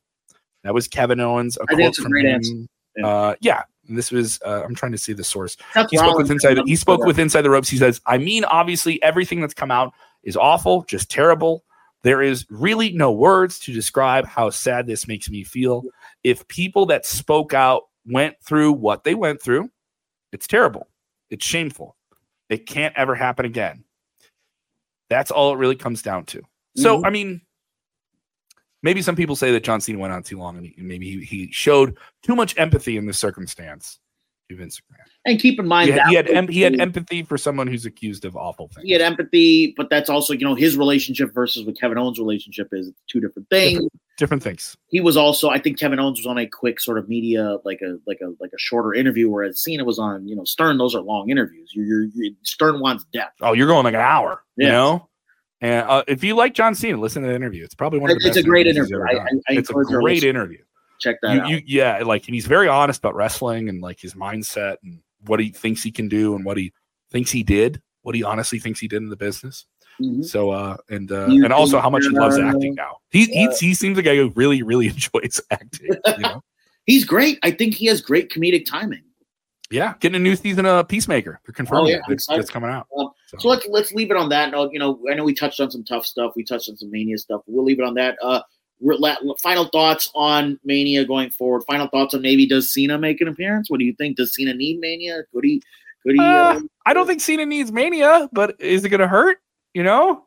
That 0.65 0.75
was 0.75 0.89
Kevin 0.89 1.21
Owens. 1.21 1.57
A 1.57 1.63
I 1.69 1.75
think 1.75 1.89
it's 1.89 1.99
a 1.99 2.03
great 2.09 2.25
him. 2.27 2.35
answer. 2.37 2.55
Yeah. 2.97 3.07
Uh, 3.07 3.35
yeah, 3.41 3.63
and 3.89 3.97
this 3.99 4.11
was. 4.11 4.41
Uh, 4.45 4.63
I'm 4.65 4.75
trying 4.75 4.93
to 4.93 4.99
see 4.99 5.13
the 5.13 5.25
source. 5.25 5.57
Seth 5.73 5.91
He 5.91 5.97
spoke 5.97 6.17
with 6.19 6.31
inside. 6.31 6.59
He 6.67 6.77
spoke 6.77 7.05
with 7.05 7.19
inside 7.19 7.43
the 7.43 7.51
ropes. 7.51 7.69
He 7.69 7.79
says, 7.79 8.01
"I 8.07 8.19
mean, 8.19 8.45
obviously, 8.45 9.03
everything 9.03 9.41
that's 9.41 9.55
come 9.55 9.71
out 9.71 9.93
is 10.23 10.37
awful, 10.37 10.83
just 10.85 11.11
terrible. 11.11 11.65
There 12.03 12.21
is 12.23 12.47
really 12.51 12.93
no 12.93 13.13
words 13.13 13.59
to 13.61 13.73
describe 13.73 14.27
how 14.27 14.51
sad 14.51 14.87
this 14.87 15.07
makes 15.09 15.31
me 15.31 15.45
feel. 15.45 15.83
If 16.25 16.47
people 16.49 16.85
that 16.87 17.07
spoke 17.07 17.55
out 17.55 17.85
went 18.07 18.37
through 18.43 18.73
what 18.73 19.05
they 19.05 19.15
went 19.15 19.41
through, 19.41 19.71
it's 20.33 20.47
terrible. 20.47 20.89
It's 21.31 21.45
shameful. 21.47 21.97
It 22.49 22.67
can't 22.67 22.95
ever 22.97 23.15
happen 23.15 23.47
again. 23.47 23.85
That's 25.09 25.31
all 25.31 25.53
it 25.55 25.59
really 25.59 25.77
comes 25.77 26.03
down 26.03 26.25
to. 26.27 26.43
So, 26.77 26.99
Mhm. 27.01 27.07
I 27.07 27.11
mean, 27.11 27.41
maybe 28.83 29.03
some 29.03 29.17
people 29.17 29.37
say 29.37 29.53
that 29.53 29.63
John 29.65 29.81
Cena 29.81 29.99
went 29.99 30.13
on 30.13 30.23
too 30.23 30.39
long, 30.39 30.57
and 30.59 30.73
maybe 30.79 31.11
he, 31.11 31.25
he 31.25 31.53
showed 31.53 31.97
too 32.23 32.35
much 32.37 32.57
empathy 32.59 32.97
in 32.97 33.07
this 33.07 33.19
circumstance 33.19 33.99
to 34.51 34.57
Vince 34.57 34.81
McMahon. 34.81 35.07
And 35.25 35.39
keep 35.41 35.61
in 35.61 35.69
mind 35.69 35.87
He 35.87 35.93
had, 35.93 36.01
that 36.01 36.09
he, 36.09 36.15
had 36.17 36.29
em- 36.29 36.49
he 36.49 36.61
had 36.63 36.81
empathy 36.81 37.23
for 37.23 37.39
someone 37.39 37.69
who's 37.69 37.87
accused 37.87 38.25
of 38.25 38.37
awful 38.37 38.67
things. 38.75 38.85
he 38.85 38.91
had 38.93 39.01
empathy, 39.01 39.73
but 39.77 39.89
that's 39.89 40.11
also 40.11 40.33
you 40.35 40.45
know 40.45 40.57
his 40.57 40.77
relationship 40.77 41.33
versus 41.33 41.65
what 41.65 41.79
Kevin 41.79 41.97
Owens' 41.97 42.19
relationship 42.19 42.69
is 42.73 42.91
two 43.09 43.21
different 43.21 43.49
things. 43.49 43.75
Different. 43.75 43.93
Different 44.19 44.43
things. 44.43 44.77
He 44.89 45.01
was 45.01 45.17
also, 45.17 45.49
I 45.49 45.59
think, 45.59 45.79
Kevin 45.81 45.99
Owens 45.99 46.19
was 46.21 46.27
on 46.27 46.37
a 46.39 46.47
quick 46.47 46.81
sort 46.81 46.99
of 46.99 47.09
media, 47.09 47.57
like 47.65 47.81
a 47.81 47.97
like 48.07 48.21
a 48.21 48.35
like 48.41 48.51
a 48.55 48.59
shorter 48.59 48.93
interview, 48.95 49.29
whereas 49.31 49.61
Cena 49.63 49.85
was 49.85 49.99
on 49.99 50.29
you 50.29 50.37
know 50.37 50.45
Stern. 50.45 50.77
Those 50.77 50.95
are 50.95 51.01
long 51.01 51.31
interviews. 51.31 51.71
You're, 51.75 51.87
you're, 51.87 52.05
you 52.15 52.35
Stern 52.43 52.81
wants 52.81 53.05
depth. 53.13 53.37
Oh, 53.41 53.53
you're 53.55 53.67
going 53.69 53.85
like 53.85 53.95
an 53.95 54.01
hour. 54.01 54.43
You 54.57 54.67
Yeah. 54.67 54.73
know. 54.73 55.09
And 55.63 55.89
uh, 55.89 56.03
if 56.09 56.23
you 56.23 56.35
like 56.35 56.53
John 56.55 56.75
Cena, 56.75 56.99
listen 56.99 57.23
to 57.23 57.29
the 57.29 57.35
interview. 57.35 57.65
It's 57.65 57.75
probably 57.75 58.01
one 58.01 58.11
of 58.11 58.17
the 58.19 58.21
best. 58.21 58.27
It's 58.27 58.37
best 58.37 58.47
a 58.47 58.49
great 58.49 58.67
interview. 58.67 59.01
I-. 59.01 59.15
I- 59.15 59.27
I 59.49 59.53
it's 59.55 59.71
a 59.71 59.73
great 59.73 60.25
interview. 60.25 60.59
Check 61.01 61.17
that 61.23 61.35
You, 61.35 61.41
out. 61.41 61.49
you, 61.51 61.63
yeah, 61.67 61.99
like 62.05 62.27
and 62.29 62.35
he's 62.35 62.47
very 62.47 62.69
honest 62.69 62.99
about 62.99 63.15
wrestling 63.15 63.69
and 63.69 63.81
like 63.81 63.99
his 64.01 64.15
mindset 64.15 64.77
and 64.83 65.01
what 65.27 65.41
he 65.41 65.49
thinks 65.51 65.83
he 65.83 65.91
can 65.91 66.09
do 66.09 66.35
and 66.37 66.45
what 66.45 66.57
he 66.57 66.73
thinks 67.11 67.31
he 67.31 67.43
did, 67.43 67.81
what 68.03 68.15
he 68.15 68.23
honestly 68.23 68.59
thinks 68.59 68.79
he 68.81 68.87
did 68.89 69.03
in 69.03 69.09
the 69.09 69.17
business. 69.17 69.67
Mhm. 70.01 70.25
So 70.25 70.51
uh 70.51 70.77
and 70.91 71.11
uh 71.13 71.27
You 71.27 71.45
and 71.45 71.53
also 71.53 71.79
how 71.81 71.91
much 71.91 72.05
he 72.05 72.11
loves 72.11 72.39
uh, 72.39 72.43
acting 72.43 72.75
now. 72.75 72.97
He 73.11 73.25
he 73.27 73.49
he 73.61 73.75
seems 73.75 73.97
like 73.97 74.07
a 74.07 74.11
guy 74.11 74.17
who 74.17 74.31
really 74.37 74.63
really 74.63 74.87
enjoys 74.95 75.41
acting. 75.51 75.91
You 76.07 76.19
know? 76.19 76.43
He's 76.87 77.05
great. 77.05 77.39
I 77.43 77.51
think 77.53 77.75
he 77.75 77.87
has 77.87 78.01
great 78.01 78.31
comedic 78.31 78.65
timing. 78.67 79.03
yeah, 79.71 79.95
getting 80.01 80.17
a 80.17 80.19
new 80.19 80.35
season 80.37 80.67
of 80.67 80.89
Peacemaker. 80.89 81.41
They're 81.47 81.53
confirming 81.53 81.85
Oh, 81.85 81.89
yeah, 81.89 81.97
it. 82.09 82.13
It's, 82.13 82.27
it's 82.31 82.51
coming 82.51 82.71
out. 82.71 82.87
Um, 82.97 83.11
So 83.39 83.49
let's 83.49 83.67
let's 83.69 83.93
leave 83.93 84.11
it 84.11 84.17
on 84.17 84.29
that 84.29 84.51
note. 84.51 84.73
You 84.73 84.79
know, 84.79 85.01
I 85.11 85.15
know 85.15 85.25
we 85.25 85.35
touched 85.35 85.61
on 85.61 85.71
some 85.71 85.85
tough 85.85 86.05
stuff. 86.05 86.33
We 86.37 86.45
touched 86.45 86.69
on 86.69 86.77
some 86.77 86.91
mania 86.91 87.19
stuff. 87.19 87.43
We'll 87.47 87.65
leave 87.65 87.81
it 87.81 87.87
on 87.87 87.95
that. 87.95 88.19
Uh, 88.23 88.43
final 89.41 89.67
thoughts 89.67 90.11
on 90.15 90.59
mania 90.65 91.05
going 91.05 91.31
forward. 91.31 91.63
Final 91.67 91.89
thoughts 91.89 92.15
on 92.15 92.21
maybe 92.23 92.47
does 92.47 92.73
Cena 92.73 92.99
make 92.99 93.21
an 93.21 93.29
appearance? 93.29 93.71
What 93.71 93.79
do 93.79 93.87
you 93.87 93.95
think? 93.95 94.17
Does 94.17 94.35
Cena 94.35 94.55
need 94.55 94.81
mania? 94.81 95.23
Could 95.33 95.45
he? 95.45 95.63
Could 96.03 96.15
he? 96.15 96.21
Uh, 96.21 96.25
Uh, 96.25 96.61
I 96.85 96.95
don't 96.95 97.07
think 97.07 97.21
Cena 97.21 97.47
needs 97.47 97.73
Mania, 97.73 98.29
but 98.33 98.57
is 98.61 98.85
it 98.85 98.89
going 98.89 99.01
to 99.01 99.09
hurt? 99.09 99.39
You 99.73 99.83
know, 99.83 100.27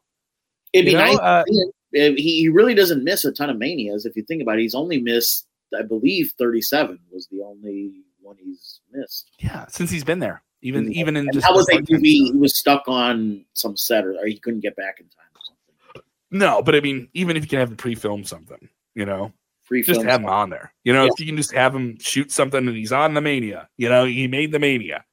it'd 0.73 0.85
be 0.85 0.91
you 0.91 0.97
know, 0.97 1.03
nice. 1.03 1.17
uh, 1.19 1.43
to 1.43 1.53
see 1.53 1.59
him. 1.59 1.69
Uh, 1.69 2.15
he, 2.17 2.41
he 2.41 2.49
really 2.49 2.73
doesn't 2.73 3.03
miss 3.03 3.25
a 3.25 3.31
ton 3.31 3.49
of 3.49 3.57
manias. 3.57 4.05
If 4.05 4.15
you 4.15 4.23
think 4.23 4.41
about 4.41 4.57
it, 4.57 4.61
he's 4.61 4.75
only 4.75 5.01
missed, 5.01 5.47
I 5.77 5.83
believe, 5.83 6.33
thirty-seven 6.37 6.99
was 7.11 7.27
the 7.27 7.41
only 7.41 7.91
one 8.21 8.37
he's 8.43 8.79
missed. 8.91 9.29
yeah, 9.39 9.65
since 9.67 9.91
he's 9.91 10.03
been 10.03 10.19
there, 10.19 10.41
even 10.65 10.85
Mhm. 10.87 10.93
even 10.93 11.15
in 11.17 11.29
just 11.31 11.45
that 11.45 11.53
was 11.53 11.67
a 11.69 11.79
movie. 11.89 12.25
He 12.25 12.31
was 12.31 12.57
stuck 12.57 12.83
on 12.87 13.45
some 13.53 13.77
set, 13.77 14.05
or, 14.05 14.13
or 14.17 14.25
he 14.25 14.37
couldn't 14.39 14.61
get 14.61 14.75
back 14.75 14.99
in 14.99 15.05
time 15.07 15.25
or 15.35 15.41
something. 15.45 16.01
No, 16.31 16.61
but 16.61 16.75
I 16.75 16.81
mean, 16.81 17.07
even 17.13 17.37
if 17.37 17.43
you 17.43 17.49
can 17.49 17.59
have 17.59 17.69
him 17.69 17.77
pre-film 17.77 18.23
something, 18.23 18.67
you 18.95 19.05
know, 19.05 19.31
Free 19.63 19.81
just 19.81 20.01
have 20.03 20.21
him 20.21 20.27
on 20.27 20.49
there. 20.49 20.73
You 20.83 20.93
know, 20.93 21.05
Yeah. 21.05 21.09
if 21.13 21.19
you 21.19 21.25
can 21.25 21.37
just 21.37 21.51
have 21.53 21.73
him 21.75 21.97
shoot 21.99 22.31
something 22.31 22.67
and 22.67 22.75
he's 22.75 22.91
on 22.91 23.13
the 23.13 23.21
Mania, 23.21 23.69
you 23.77 23.89
know, 23.89 24.05
he 24.05 24.27
made 24.27 24.51
the 24.51 24.59
Mania. 24.59 25.03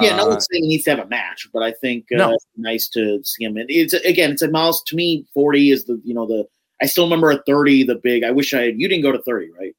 Yeah, 0.00 0.16
no 0.16 0.26
Uh, 0.26 0.28
one's 0.30 0.46
saying 0.50 0.62
he 0.64 0.68
needs 0.68 0.84
to 0.84 0.90
have 0.90 1.00
a 1.00 1.08
match, 1.08 1.48
but 1.52 1.62
I 1.62 1.72
think 1.72 2.06
uh, 2.12 2.18
No. 2.18 2.32
it's 2.34 2.46
nice 2.56 2.88
to 2.90 3.20
see 3.24 3.44
him. 3.44 3.56
And 3.56 3.68
it's 3.70 3.92
again, 3.92 4.30
it's 4.32 4.42
a 4.42 4.50
miles 4.50 4.82
to 4.86 4.96
me. 4.96 5.26
Forty 5.34 5.70
is 5.70 5.84
the 5.84 6.00
you 6.04 6.14
know 6.14 6.26
the. 6.26 6.46
I 6.82 6.86
still 6.86 7.04
remember 7.04 7.30
at 7.32 7.44
thirty 7.46 7.82
the 7.82 7.94
big. 7.96 8.24
I 8.24 8.30
wish 8.30 8.52
I 8.54 8.62
had. 8.66 8.80
You 8.80 8.88
didn't 8.88 9.02
go 9.02 9.12
to 9.12 9.22
thirty, 9.22 9.50
right? 9.50 9.74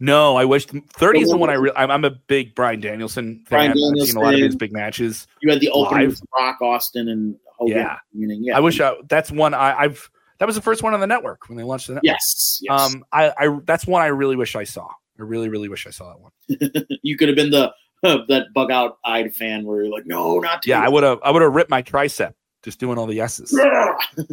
No, 0.00 0.36
I 0.36 0.44
wish 0.44 0.66
thirty 0.66 1.20
is 1.20 1.30
the 1.30 1.36
one 1.36 1.50
I 1.50 1.54
really. 1.54 1.76
I'm, 1.76 1.90
I'm 1.90 2.04
a 2.04 2.10
big 2.10 2.54
Bryan 2.54 2.80
Danielson 2.80 3.44
fan. 3.46 3.72
Bryan 3.72 3.94
I've 4.00 4.06
seen 4.06 4.16
a 4.16 4.20
lot 4.20 4.34
of 4.34 4.40
his 4.40 4.56
big 4.56 4.72
matches. 4.72 5.26
You 5.42 5.50
had 5.50 5.60
the 5.60 5.70
opening 5.70 6.08
with 6.08 6.22
Rock, 6.38 6.60
Austin, 6.62 7.08
and 7.08 7.36
Hogan. 7.58 7.76
Yeah. 7.76 7.98
Meaning, 8.12 8.44
yeah. 8.44 8.56
I 8.56 8.60
wish 8.60 8.80
I, 8.80 8.94
that's 9.08 9.30
one 9.30 9.54
I, 9.54 9.78
I've. 9.78 10.10
That 10.38 10.46
was 10.46 10.56
the 10.56 10.62
first 10.62 10.82
one 10.82 10.94
on 10.94 11.00
the 11.00 11.06
network 11.06 11.48
when 11.48 11.56
they 11.56 11.62
launched 11.62 11.86
the 11.86 11.94
network. 11.94 12.06
Yes. 12.06 12.58
yes. 12.60 12.94
Um, 12.94 13.04
I, 13.12 13.32
I 13.38 13.58
that's 13.64 13.86
one 13.86 14.02
I 14.02 14.06
really 14.06 14.36
wish 14.36 14.56
I 14.56 14.64
saw. 14.64 14.88
I 15.18 15.22
really, 15.22 15.48
really 15.48 15.68
wish 15.68 15.86
I 15.86 15.90
saw 15.90 16.08
that 16.08 16.20
one. 16.20 16.86
you 17.02 17.16
could 17.16 17.28
have 17.28 17.36
been 17.36 17.50
the 17.50 17.72
that 18.02 18.46
bug 18.54 18.70
out 18.70 18.98
eyed 19.04 19.34
fan 19.34 19.64
where 19.64 19.82
you're 19.82 19.92
like, 19.92 20.06
no, 20.06 20.38
not. 20.40 20.66
Yeah, 20.66 20.82
I 20.82 20.88
would 20.88 21.04
have. 21.04 21.20
I 21.22 21.30
would 21.30 21.42
have 21.42 21.54
ripped 21.54 21.70
my 21.70 21.82
tricep 21.82 22.34
just 22.62 22.80
doing 22.80 22.98
all 22.98 23.06
the 23.06 23.14
yeses. 23.14 23.54
Yeah. 23.56 23.92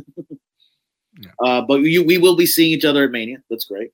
Uh, 1.44 1.62
but 1.62 1.82
you, 1.82 2.04
we 2.04 2.18
will 2.18 2.36
be 2.36 2.48
seeing 2.48 2.72
each 2.72 2.86
other 2.86 3.04
at 3.04 3.12
Mania. 3.12 3.38
That's 3.48 3.66
great. 3.66 3.92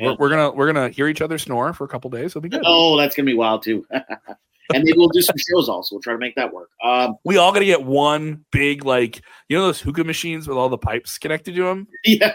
We're, 0.00 0.16
we're 0.16 0.28
gonna 0.28 0.50
we're 0.50 0.72
gonna 0.72 0.88
hear 0.90 1.08
each 1.08 1.20
other 1.22 1.38
snore 1.38 1.72
for 1.72 1.84
a 1.84 1.88
couple 1.88 2.10
days. 2.10 2.26
It'll 2.26 2.40
be 2.40 2.48
good. 2.48 2.62
Oh, 2.64 2.96
that's 2.96 3.14
gonna 3.14 3.26
be 3.26 3.34
wild 3.34 3.62
too. 3.62 3.86
and 3.90 4.84
maybe 4.84 4.96
we'll 4.96 5.08
do 5.08 5.22
some 5.22 5.36
shows 5.36 5.68
also. 5.68 5.96
We'll 5.96 6.02
try 6.02 6.12
to 6.12 6.18
make 6.18 6.34
that 6.36 6.52
work. 6.52 6.70
Um, 6.82 7.16
We 7.24 7.36
all 7.36 7.52
gotta 7.52 7.64
get 7.64 7.84
one 7.84 8.44
big 8.52 8.84
like 8.84 9.22
you 9.48 9.56
know 9.56 9.64
those 9.64 9.80
hookah 9.80 10.04
machines 10.04 10.46
with 10.46 10.56
all 10.56 10.68
the 10.68 10.78
pipes 10.78 11.18
connected 11.18 11.54
to 11.54 11.64
them. 11.64 11.88
yeah, 12.04 12.32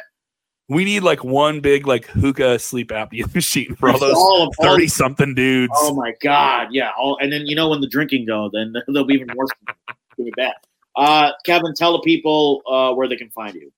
We 0.67 0.83
need 0.85 1.01
like 1.03 1.23
one 1.23 1.59
big 1.59 1.87
like 1.87 2.05
hookah 2.07 2.59
sleep 2.59 2.89
apnea 2.89 3.33
machine 3.35 3.75
for 3.75 3.89
all 3.89 3.99
those 3.99 4.15
all 4.15 4.43
of 4.43 4.55
all 4.59 4.65
thirty 4.65 4.87
something 4.87 5.33
dudes. 5.35 5.73
Oh 5.75 5.93
my 5.93 6.13
god, 6.21 6.69
yeah. 6.71 6.91
All 6.97 7.17
and 7.21 7.31
then 7.31 7.45
you 7.45 7.55
know 7.55 7.69
when 7.69 7.81
the 7.81 7.87
drinking 7.87 8.25
go, 8.25 8.49
then 8.51 8.73
they'll 8.87 9.05
be 9.05 9.15
even 9.15 9.29
worse. 9.35 9.49
It's 9.67 10.17
gonna 10.17 10.25
be 10.25 10.33
bad. 10.35 10.53
Uh, 10.95 11.31
Kevin, 11.43 11.73
tell 11.73 11.93
the 11.93 12.01
people 12.01 12.61
uh, 12.67 12.93
where 12.93 13.07
they 13.07 13.15
can 13.15 13.29
find 13.29 13.55
you. 13.55 13.71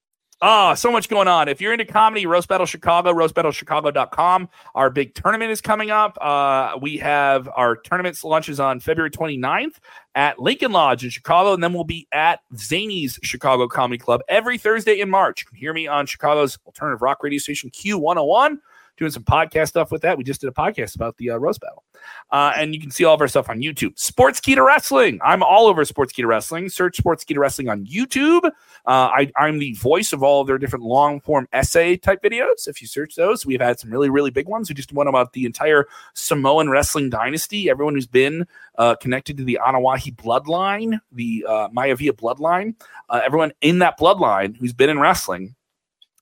Oh, 0.48 0.76
so 0.76 0.92
much 0.92 1.10
going 1.10 1.28
on. 1.28 1.48
If 1.48 1.60
you're 1.60 1.74
into 1.74 1.86
comedy, 1.86 2.28
Roast 2.28 2.48
Battle 2.48 2.68
Chicago, 2.68 3.12
roastbattlechicago.com. 3.12 4.48
Our 4.76 4.92
big 4.92 5.16
tournament 5.16 5.50
is 5.50 5.60
coming 5.60 5.90
up. 5.90 6.20
Uh, 6.22 6.78
we 6.80 6.98
have 6.98 7.50
our 7.56 7.76
tournament 7.76 8.24
launches 8.24 8.60
on 8.60 8.80
February 8.80 9.10
29th 9.10 9.78
at 10.14 10.38
Lincoln 10.38 10.72
Lodge 10.72 11.04
in 11.04 11.10
Chicago, 11.10 11.56
and 11.56 11.64
then 11.64 11.74
we'll 11.74 11.84
be 11.84 12.08
at 12.12 12.42
Zanies 12.54 13.18
Chicago 13.24 13.68
Comedy 13.68 13.98
Club 13.98 14.22
every 14.30 14.60
Thursday 14.60 15.00
in 15.00 15.10
March. 15.10 15.42
You 15.42 15.48
can 15.48 15.58
hear 15.58 15.74
me 15.74 15.88
on 15.88 16.06
Chicago's 16.06 16.60
alternative 16.68 17.02
rock 17.02 17.24
radio 17.24 17.40
station 17.40 17.72
Q101, 17.72 18.60
doing 18.98 19.12
some 19.12 19.24
podcast 19.24 19.70
stuff 19.70 19.92
with 19.92 20.02
that. 20.04 20.18
We 20.18 20.24
just 20.24 20.42
did 20.42 20.48
a 20.48 20.54
podcast 20.54 20.96
about 20.96 21.18
the 21.18 21.32
uh, 21.32 21.38
Roast 21.38 21.62
Battle. 21.62 21.84
Uh, 22.32 22.54
and 22.56 22.74
you 22.74 22.80
can 22.80 22.92
see 22.92 23.04
all 23.04 23.16
of 23.16 23.22
our 23.22 23.28
stuff 23.28 23.50
on 23.50 23.62
YouTube. 23.62 23.96
Sportskeeda 23.96 24.66
Wrestling. 24.66 25.20
I'm 25.24 25.44
all 25.44 25.68
over 25.68 25.84
Sportskeeda 25.84 26.28
Wrestling. 26.28 26.70
Search 26.70 26.98
Sportskeeda 26.98 27.38
Wrestling 27.38 27.70
on 27.70 27.86
YouTube. 27.86 28.46
Uh, 28.46 28.52
I, 28.86 29.32
I'm 29.38 29.60
the 29.60 29.74
voice 29.74 30.14
of 30.14 30.24
all 30.24 30.42
of 30.42 30.48
their 30.48 30.58
different 30.58 30.86
long 30.86 31.20
form 31.22 31.48
essay 31.52 31.98
type 31.98 32.22
videos. 32.22 32.68
If 32.68 32.82
you 32.82 32.88
search 32.88 33.16
those, 33.16 33.46
we've 33.46 33.62
had 33.62 33.80
some 33.80 33.90
really, 33.90 34.10
really 34.10 34.32
big 34.32 34.48
ones. 34.48 34.70
We 34.70 34.76
just 34.76 34.90
did 34.90 34.96
one 34.96 35.08
about 35.08 35.34
the 35.34 35.46
entire 35.46 35.88
Samoan 36.14 36.70
wrestling 36.70 37.10
dynasty, 37.10 37.70
everyone 37.70 37.96
who's 37.96 38.08
been 38.08 38.46
uh, 38.78 38.96
connected 38.96 39.38
to 39.38 39.44
the 39.44 39.60
Anoa'i 39.66 40.16
bloodline, 40.16 41.00
the 41.12 41.46
uh, 41.48 41.70
Maivia 41.70 42.12
bloodline, 42.12 42.76
uh, 43.10 43.22
everyone 43.24 43.52
in 43.62 43.80
that 43.80 44.00
bloodline 44.00 44.56
who's 44.58 44.74
been 44.74 44.90
in 44.90 45.00
wrestling. 45.00 45.56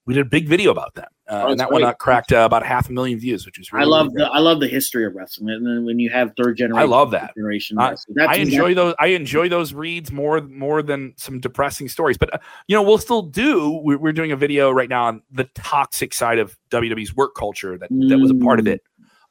We 0.05 0.13
did 0.13 0.25
a 0.25 0.29
big 0.29 0.49
video 0.49 0.71
about 0.71 0.95
them. 0.95 1.05
Uh, 1.29 1.43
Oh, 1.45 1.51
and 1.51 1.59
that 1.61 1.71
one 1.71 1.81
great. 1.81 1.89
uh, 1.89 1.93
cracked 1.93 2.33
uh, 2.33 2.39
about 2.45 2.65
half 2.65 2.89
a 2.89 2.91
million 2.91 3.17
views, 3.19 3.45
which 3.45 3.57
is 3.57 3.71
really 3.71 3.85
I 3.85 3.87
love 3.87 4.07
really 4.13 4.25
the. 4.25 4.31
I 4.31 4.39
love 4.39 4.59
the 4.59 4.67
history 4.67 5.05
of 5.05 5.15
wrestling, 5.15 5.49
and 5.49 5.65
then 5.65 5.85
when 5.85 5.97
you 5.97 6.09
have 6.09 6.33
third 6.35 6.57
generation, 6.57 6.81
I 6.81 6.85
love 6.91 7.11
that. 7.11 7.33
generation. 7.35 7.77
I- 7.79 7.91
that's 7.91 8.09
I 8.17 8.35
enjoy 8.35 8.73
those. 8.73 8.93
I 8.99 9.07
enjoy 9.07 9.47
those 9.47 9.73
reads 9.73 10.11
more 10.11 10.41
more 10.41 10.81
than 10.83 11.13
some 11.15 11.39
depressing 11.39 11.87
stories. 11.87 12.17
But 12.17 12.33
uh, 12.33 12.37
you 12.67 12.75
know, 12.75 12.83
we'll 12.83 12.97
still 12.97 13.21
do. 13.21 13.79
We're, 13.83 13.97
we're 13.97 14.11
doing 14.13 14.33
a 14.33 14.35
video 14.35 14.69
right 14.71 14.89
now 14.89 15.05
on 15.05 15.21
the 15.31 15.45
toxic 15.55 16.13
side 16.13 16.39
of 16.39 16.57
WWE's 16.69 17.15
work 17.15 17.33
culture 17.35 17.77
that 17.77 17.89
that 17.89 18.17
was 18.19 18.29
a 18.31 18.35
part 18.35 18.59
of 18.59 18.65
Mm. 18.65 18.73
it. 18.73 18.81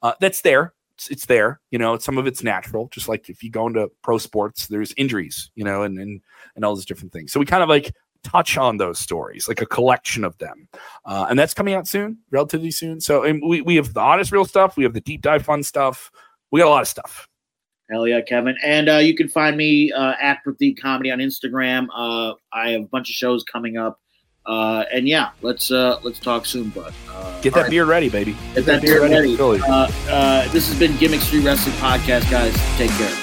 Uh, 0.01 0.15
that's 0.21 0.41
there. 0.41 0.73
It's, 0.95 1.09
it's 1.11 1.27
there. 1.27 1.61
You 1.71 1.79
know, 1.79 1.97
some 1.99 2.17
of 2.19 2.27
it's 2.27 2.43
natural. 2.43 2.89
Just 2.89 3.09
like 3.09 3.29
if 3.29 3.43
you 3.43 3.51
go 3.51 3.67
into 3.67 3.91
pro 4.03 4.17
sports, 4.19 4.67
there's 4.69 4.93
injuries. 4.97 5.51
You 5.55 5.65
know, 5.65 5.83
and 5.83 5.99
and 5.99 6.21
and 6.57 6.65
all 6.65 6.75
those 6.75 6.87
different 6.87 7.13
things. 7.13 7.31
So 7.33 7.39
we 7.39 7.45
kind 7.47 7.63
of 7.63 7.69
like 7.69 7.95
touch 8.25 8.57
on 8.57 8.77
those 8.77 8.99
stories, 8.99 9.49
like 9.49 9.61
a 9.61 9.67
collection 9.67 10.25
of 10.25 10.37
them, 10.39 10.69
uh, 11.05 11.27
and 11.29 11.39
that's 11.39 11.55
coming 11.55 11.75
out 11.75 11.87
soon, 11.89 12.19
relatively 12.31 12.71
soon. 12.71 13.01
So 13.01 13.23
we 13.23 13.61
we 13.61 13.77
have 13.77 13.95
the 13.95 14.01
honest, 14.01 14.33
real 14.33 14.45
stuff. 14.45 14.77
We 14.77 14.85
have 14.85 14.95
the 14.95 15.01
deep 15.01 15.23
dive, 15.23 15.45
fun 15.45 15.63
stuff. 15.63 16.11
We 16.51 16.61
got 16.61 16.69
a 16.69 16.71
lot 16.71 16.83
of 16.83 16.89
stuff. 16.89 17.29
Hell 17.91 18.09
yeah, 18.09 18.21
Kevin. 18.23 18.57
And 18.65 18.89
uh, 18.89 18.97
you 18.97 19.15
can 19.15 19.29
find 19.29 19.57
me 19.57 19.93
uh, 19.93 20.15
at 20.21 20.39
Prateek 20.47 20.81
Comedy 20.81 21.11
on 21.11 21.19
Instagram. 21.19 21.89
Uh, 21.95 22.35
I 22.53 22.71
have 22.71 22.83
a 22.83 22.87
bunch 22.87 23.11
of 23.11 23.15
shows 23.15 23.45
coming 23.45 23.77
up. 23.77 24.01
Uh, 24.47 24.85
and 24.93 25.07
yeah, 25.07 25.31
let's 25.43 25.71
uh, 25.71 26.01
let's 26.03 26.19
talk 26.19 26.47
soon, 26.47 26.71
bud. 26.71 26.93
Uh, 27.09 27.41
Get 27.43 27.55
that 27.55 27.63
right, 27.63 27.71
beer 27.71 27.85
ready, 27.85 28.09
baby. 28.09 28.37
Get 28.55 28.65
that 28.65 28.83
beer 28.83 29.05
in 29.05 29.13
ready. 29.13 29.37
Philly. 29.37 29.61
Uh, 29.61 29.89
uh, 30.09 30.49
this 30.49 30.69
has 30.69 30.79
been 30.79 30.97
Gimmick 30.97 31.21
Street 31.21 31.45
Wrestling 31.45 31.77
Podcast, 31.77 32.29
guys. 32.31 32.55
Take 32.77 32.91
care. 32.93 33.22